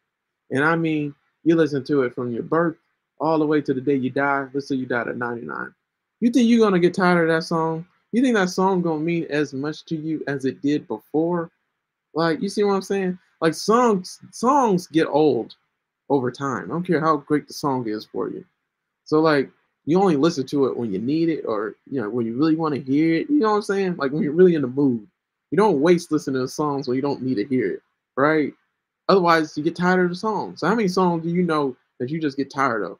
And 0.51 0.64
I 0.64 0.77
mean, 0.77 1.14
you 1.45 1.55
listen 1.57 1.85
to 1.85 2.03
it 2.03 2.14
from 2.14 2.33
your 2.33 2.43
birth 2.43 2.77
all 3.21 3.39
the 3.39 3.47
way 3.47 3.61
to 3.61 3.73
the 3.73 3.81
day 3.81 3.95
you 3.95 4.11
die. 4.11 4.47
Let's 4.53 4.69
say 4.69 4.75
you 4.75 4.87
died 4.87 5.09
at 5.09 5.17
99. 5.17 5.73
You 6.21 6.31
think 6.31 6.49
you're 6.49 6.61
gonna 6.61 6.79
get 6.79 6.95
tired 6.95 7.29
of 7.29 7.35
that 7.35 7.47
song? 7.47 7.87
You 8.12 8.23
think 8.23 8.35
that 8.37 8.51
song 8.51 8.83
gonna 8.83 9.01
mean 9.01 9.27
as 9.31 9.53
much 9.53 9.85
to 9.87 9.97
you 9.97 10.23
as 10.27 10.45
it 10.45 10.62
did 10.62 10.89
before? 10.89 11.51
Like, 12.14 12.41
you 12.41 12.49
see 12.49 12.64
what 12.64 12.75
I'm 12.75 12.83
saying? 12.83 13.19
Like 13.41 13.55
songs, 13.55 14.21
songs 14.31 14.87
get 14.87 15.07
old 15.07 15.55
over 16.09 16.31
time. 16.31 16.64
I 16.64 16.69
don't 16.69 16.87
care 16.87 17.01
how 17.01 17.19
great 17.19 17.47
the 17.47 17.53
song 17.53 17.87
is 17.89 18.07
for 18.07 18.31
you. 18.31 18.45
So 19.05 19.21
like 19.21 19.51
you 19.85 20.01
only 20.01 20.17
listen 20.17 20.47
to 20.47 20.67
it 20.67 20.77
when 20.77 20.93
you 20.93 20.99
need 20.99 21.29
it 21.29 21.45
or 21.45 21.77
you 21.91 22.01
know 22.01 22.09
when 22.09 22.27
you 22.27 22.37
really 22.37 22.57
want 22.57 22.75
to 22.75 22.81
hear 22.81 23.14
it. 23.14 23.31
You 23.31 23.39
know 23.39 23.51
what 23.51 23.57
I'm 23.57 23.62
saying? 23.62 23.97
Like 23.97 24.12
when 24.12 24.23
you're 24.23 24.33
really 24.33 24.55
in 24.55 24.62
the 24.62 24.69
mood. 24.69 25.07
You 25.51 25.57
don't 25.57 25.81
waste 25.81 26.11
listening 26.11 26.43
to 26.43 26.49
songs 26.49 26.89
when 26.89 26.97
you 26.97 27.03
don't 27.03 27.23
need 27.23 27.37
to 27.37 27.45
hear 27.45 27.71
it, 27.75 27.83
right? 28.17 28.53
Otherwise, 29.09 29.57
you 29.57 29.62
get 29.62 29.77
tired 29.77 30.05
of 30.05 30.11
the 30.11 30.17
song. 30.17 30.57
So 30.57 30.67
how 30.67 30.75
many 30.75 30.89
songs 30.89 31.23
do 31.23 31.31
you 31.31 31.45
know 31.45 31.77
that 32.01 32.11
you 32.11 32.21
just 32.21 32.37
get 32.37 32.53
tired 32.53 32.83
of? 32.83 32.99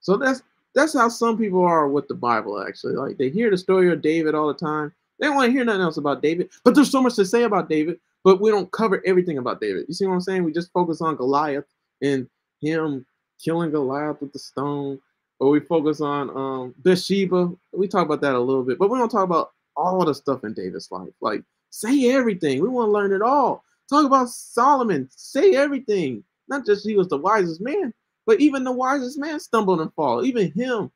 So 0.00 0.16
that's 0.18 0.42
that's 0.76 0.92
how 0.92 1.08
some 1.08 1.38
people 1.38 1.64
are 1.64 1.88
with 1.88 2.06
the 2.06 2.14
Bible. 2.14 2.62
Actually, 2.64 2.94
like 2.94 3.16
they 3.16 3.30
hear 3.30 3.50
the 3.50 3.58
story 3.58 3.90
of 3.90 4.02
David 4.02 4.34
all 4.34 4.46
the 4.46 4.54
time. 4.54 4.92
They 5.18 5.26
don't 5.26 5.34
want 5.34 5.46
to 5.46 5.52
hear 5.52 5.64
nothing 5.64 5.80
else 5.80 5.96
about 5.96 6.22
David. 6.22 6.50
But 6.62 6.74
there's 6.74 6.90
so 6.90 7.02
much 7.02 7.16
to 7.16 7.24
say 7.24 7.44
about 7.44 7.70
David. 7.70 7.98
But 8.22 8.40
we 8.40 8.50
don't 8.50 8.70
cover 8.72 9.02
everything 9.06 9.38
about 9.38 9.60
David. 9.60 9.86
You 9.88 9.94
see 9.94 10.06
what 10.06 10.14
I'm 10.14 10.20
saying? 10.20 10.44
We 10.44 10.52
just 10.52 10.72
focus 10.72 11.00
on 11.00 11.16
Goliath 11.16 11.64
and 12.02 12.28
him 12.60 13.06
killing 13.42 13.70
Goliath 13.70 14.20
with 14.20 14.32
the 14.32 14.38
stone, 14.38 15.00
or 15.40 15.50
we 15.50 15.60
focus 15.60 16.00
on 16.00 16.30
um, 16.36 16.74
Bathsheba. 16.78 17.50
We 17.72 17.88
talk 17.88 18.04
about 18.04 18.20
that 18.20 18.34
a 18.34 18.38
little 18.38 18.64
bit, 18.64 18.78
but 18.78 18.90
we 18.90 18.98
don't 18.98 19.08
talk 19.08 19.24
about 19.24 19.52
all 19.76 20.04
the 20.04 20.14
stuff 20.14 20.44
in 20.44 20.52
David's 20.52 20.90
life. 20.90 21.12
Like, 21.20 21.42
say 21.70 22.10
everything. 22.10 22.60
We 22.60 22.68
want 22.68 22.88
to 22.88 22.92
learn 22.92 23.12
it 23.12 23.22
all. 23.22 23.64
Talk 23.88 24.04
about 24.04 24.28
Solomon. 24.28 25.08
Say 25.14 25.54
everything. 25.54 26.22
Not 26.48 26.66
just 26.66 26.86
he 26.86 26.96
was 26.96 27.08
the 27.08 27.18
wisest 27.18 27.60
man, 27.60 27.94
but 28.26 28.40
even 28.40 28.64
the 28.64 28.72
wisest 28.72 29.18
man 29.18 29.40
stumbled 29.40 29.80
and 29.80 29.92
fall. 29.94 30.24
Even 30.24 30.50
him, 30.52 30.90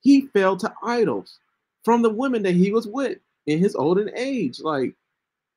he 0.00 0.22
fell 0.28 0.56
to 0.58 0.72
idols 0.82 1.38
from 1.84 2.02
the 2.02 2.10
women 2.10 2.42
that 2.42 2.54
he 2.54 2.70
was 2.70 2.86
with 2.86 3.18
in 3.46 3.58
his 3.58 3.74
olden 3.74 4.10
age. 4.14 4.60
Like, 4.60 4.94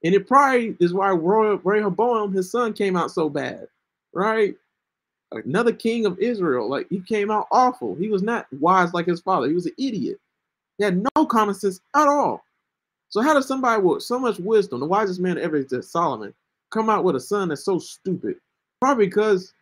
and 0.03 0.15
it 0.15 0.27
probably 0.27 0.75
is 0.79 0.93
why 0.93 1.09
Rehoboam, 1.09 2.33
his 2.33 2.51
son, 2.51 2.73
came 2.73 2.95
out 2.95 3.11
so 3.11 3.29
bad, 3.29 3.67
right? 4.13 4.55
another 5.31 5.73
king 5.73 6.05
of 6.05 6.19
Israel. 6.19 6.69
Like 6.69 6.87
he 6.89 6.99
came 7.01 7.31
out 7.31 7.47
awful. 7.51 7.95
He 7.95 8.09
was 8.09 8.23
not 8.23 8.47
wise 8.59 8.93
like 8.93 9.05
his 9.05 9.21
father. 9.21 9.47
He 9.47 9.53
was 9.53 9.65
an 9.65 9.73
idiot. 9.77 10.19
He 10.77 10.83
had 10.83 11.03
no 11.15 11.25
common 11.25 11.55
sense 11.55 11.79
at 11.95 12.07
all. 12.07 12.43
So 13.09 13.21
how 13.21 13.33
does 13.33 13.47
somebody 13.47 13.81
with 13.81 14.03
so 14.03 14.19
much 14.19 14.37
wisdom, 14.39 14.79
the 14.79 14.85
wisest 14.85 15.19
man 15.19 15.37
ever 15.37 15.65
Solomon, 15.81 16.33
come 16.71 16.89
out 16.89 17.03
with 17.03 17.15
a 17.15 17.19
son 17.19 17.49
that's 17.49 17.63
so 17.63 17.79
stupid? 17.79 18.35
Probably 18.81 19.07
because, 19.07 19.53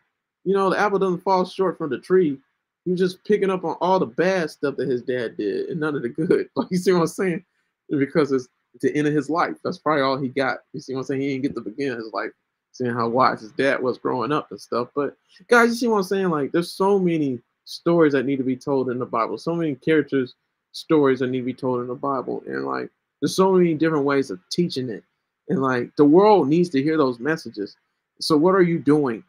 you 0.46 0.54
know, 0.54 0.70
the 0.70 0.78
apple 0.78 0.98
doesn't 0.98 1.22
fall 1.22 1.44
short 1.44 1.76
from 1.76 1.90
the 1.90 1.98
tree. 1.98 2.38
He 2.84 2.92
was 2.92 3.00
just 3.00 3.22
picking 3.24 3.50
up 3.50 3.64
on 3.64 3.76
all 3.80 3.98
the 3.98 4.06
bad 4.06 4.48
stuff 4.48 4.76
that 4.76 4.88
his 4.88 5.02
dad 5.02 5.36
did 5.36 5.68
and 5.68 5.80
none 5.80 5.96
of 5.96 6.02
the 6.02 6.08
good. 6.08 6.48
Like 6.56 6.68
you 6.70 6.78
see 6.78 6.92
what 6.92 7.00
I'm 7.00 7.06
saying? 7.08 7.44
Because 7.90 8.30
it's 8.30 8.48
the 8.80 8.94
end 8.94 9.08
of 9.08 9.14
his 9.14 9.28
life. 9.28 9.56
That's 9.64 9.78
probably 9.78 10.02
all 10.02 10.16
he 10.16 10.28
got. 10.28 10.58
You 10.72 10.80
see 10.80 10.94
what 10.94 11.00
I'm 11.00 11.06
saying? 11.06 11.20
He 11.20 11.28
didn't 11.30 11.42
get 11.42 11.54
the 11.56 11.60
beginning 11.60 11.94
of 11.94 11.98
his 11.98 12.12
life 12.12 12.30
seeing 12.76 12.92
how 12.92 13.08
wise 13.08 13.40
his 13.40 13.52
dad 13.52 13.82
was 13.82 13.98
growing 13.98 14.30
up 14.32 14.50
and 14.50 14.60
stuff. 14.60 14.88
But 14.94 15.16
guys, 15.48 15.70
you 15.70 15.74
see 15.74 15.88
what 15.88 15.98
I'm 15.98 16.02
saying? 16.04 16.30
Like, 16.30 16.52
there's 16.52 16.72
so 16.72 16.98
many 16.98 17.40
stories 17.64 18.12
that 18.12 18.24
need 18.24 18.36
to 18.36 18.44
be 18.44 18.56
told 18.56 18.90
in 18.90 18.98
the 18.98 19.06
Bible, 19.06 19.38
so 19.38 19.54
many 19.54 19.74
characters' 19.74 20.34
stories 20.72 21.20
that 21.20 21.28
need 21.28 21.40
to 21.40 21.44
be 21.44 21.54
told 21.54 21.80
in 21.80 21.88
the 21.88 21.94
Bible, 21.94 22.42
and 22.46 22.64
like, 22.64 22.90
there's 23.20 23.34
so 23.34 23.52
many 23.52 23.74
different 23.74 24.04
ways 24.04 24.30
of 24.30 24.38
teaching 24.50 24.90
it, 24.90 25.02
and 25.48 25.60
like, 25.62 25.90
the 25.96 26.04
world 26.04 26.48
needs 26.48 26.68
to 26.70 26.82
hear 26.82 26.96
those 26.96 27.18
messages. 27.18 27.76
So, 28.20 28.36
what 28.36 28.54
are 28.54 28.62
you 28.62 28.78
doing 28.78 29.24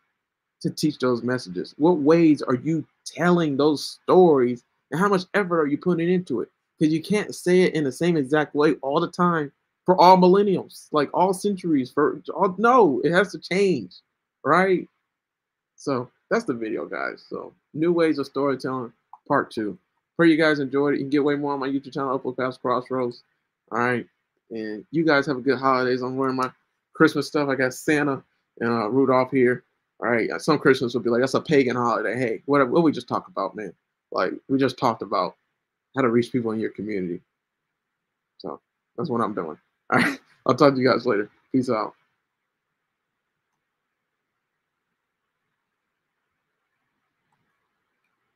to 0.62 0.70
teach 0.70 1.00
those 1.00 1.24
messages? 1.24 1.74
What 1.78 1.98
ways 1.98 2.42
are 2.42 2.56
you 2.56 2.86
telling 3.06 3.58
those 3.58 4.00
stories, 4.04 4.64
and 4.92 5.00
how 5.00 5.10
much 5.10 5.24
effort 5.34 5.60
are 5.60 5.68
you 5.68 5.78
putting 5.78 6.10
into 6.10 6.42
it? 6.42 6.50
Because 6.78 6.94
you 6.94 7.02
can't 7.02 7.34
say 7.34 7.62
it 7.62 7.74
in 7.74 7.84
the 7.84 7.92
same 7.92 8.18
exact 8.18 8.56
way 8.56 8.74
all 8.82 9.00
the 9.00 9.12
time 9.12 9.52
for 9.86 10.00
all 10.00 10.18
millennials, 10.18 10.88
like 10.92 11.10
all 11.14 11.34
centuries. 11.34 11.92
For 11.92 12.22
all, 12.36 12.56
no, 12.58 13.02
it 13.04 13.12
has 13.12 13.32
to 13.32 13.40
change, 13.40 13.96
right? 14.44 14.88
So 15.76 16.10
that's 16.30 16.46
the 16.46 16.54
video, 16.54 16.86
guys. 16.86 17.26
So 17.30 17.54
new 17.74 17.92
ways 17.92 18.20
of 18.20 18.26
storytelling, 18.26 18.94
part 19.28 19.52
two. 19.52 19.78
Pray 20.16 20.30
you 20.30 20.38
guys 20.38 20.60
enjoyed 20.60 20.96
it. 20.96 20.98
You 20.98 21.04
can 21.04 21.12
get 21.12 21.24
way 21.24 21.36
more 21.36 21.54
on 21.54 21.60
my 21.60 21.68
YouTube 21.68 21.94
channel, 21.94 22.16
Uplift 22.16 22.40
Past 22.40 22.62
Crossroads. 22.62 23.24
All 23.72 23.80
right, 23.80 24.08
and 24.50 24.86
you 24.92 25.06
guys 25.06 25.26
have 25.28 25.38
a 25.38 25.42
good 25.42 25.60
holidays. 25.60 26.02
I'm 26.02 26.18
wearing 26.18 26.36
my 26.36 26.52
Christmas 26.94 27.28
stuff. 27.28 27.50
I 27.50 27.56
got 27.56 27.74
Santa 27.74 28.24
and 28.60 28.70
uh, 28.70 28.90
Rudolph 28.90 29.32
here. 29.32 29.64
All 30.02 30.10
right, 30.12 30.30
some 30.40 30.60
Christians 30.60 30.94
will 30.96 31.02
be 31.02 31.10
like 31.10 31.22
that's 31.22 31.34
a 31.36 31.42
pagan 31.42 31.76
holiday. 31.76 32.18
Hey, 32.18 32.44
what 32.46 32.70
what 32.70 32.84
we 32.84 32.92
just 32.92 33.08
talked 33.08 33.30
about, 33.30 33.56
man? 33.56 33.74
Like 34.12 34.34
we 34.50 34.58
just 34.60 34.78
talked 34.78 35.02
about 35.02 35.36
how 35.96 36.04
to 36.04 36.10
reach 36.10 36.32
people 36.32 36.52
in 36.52 36.60
your 36.60 36.72
community. 36.72 37.22
So 38.40 38.62
that's 38.98 39.10
what 39.10 39.22
I'm 39.22 39.34
doing. 39.36 39.58
All 39.92 40.00
right. 40.00 40.20
I'll 40.48 40.56
talk 40.56 40.76
to 40.76 40.82
you 40.82 40.88
guys 40.90 41.06
later. 41.06 41.30
Peace 41.52 41.70
out. 41.70 41.94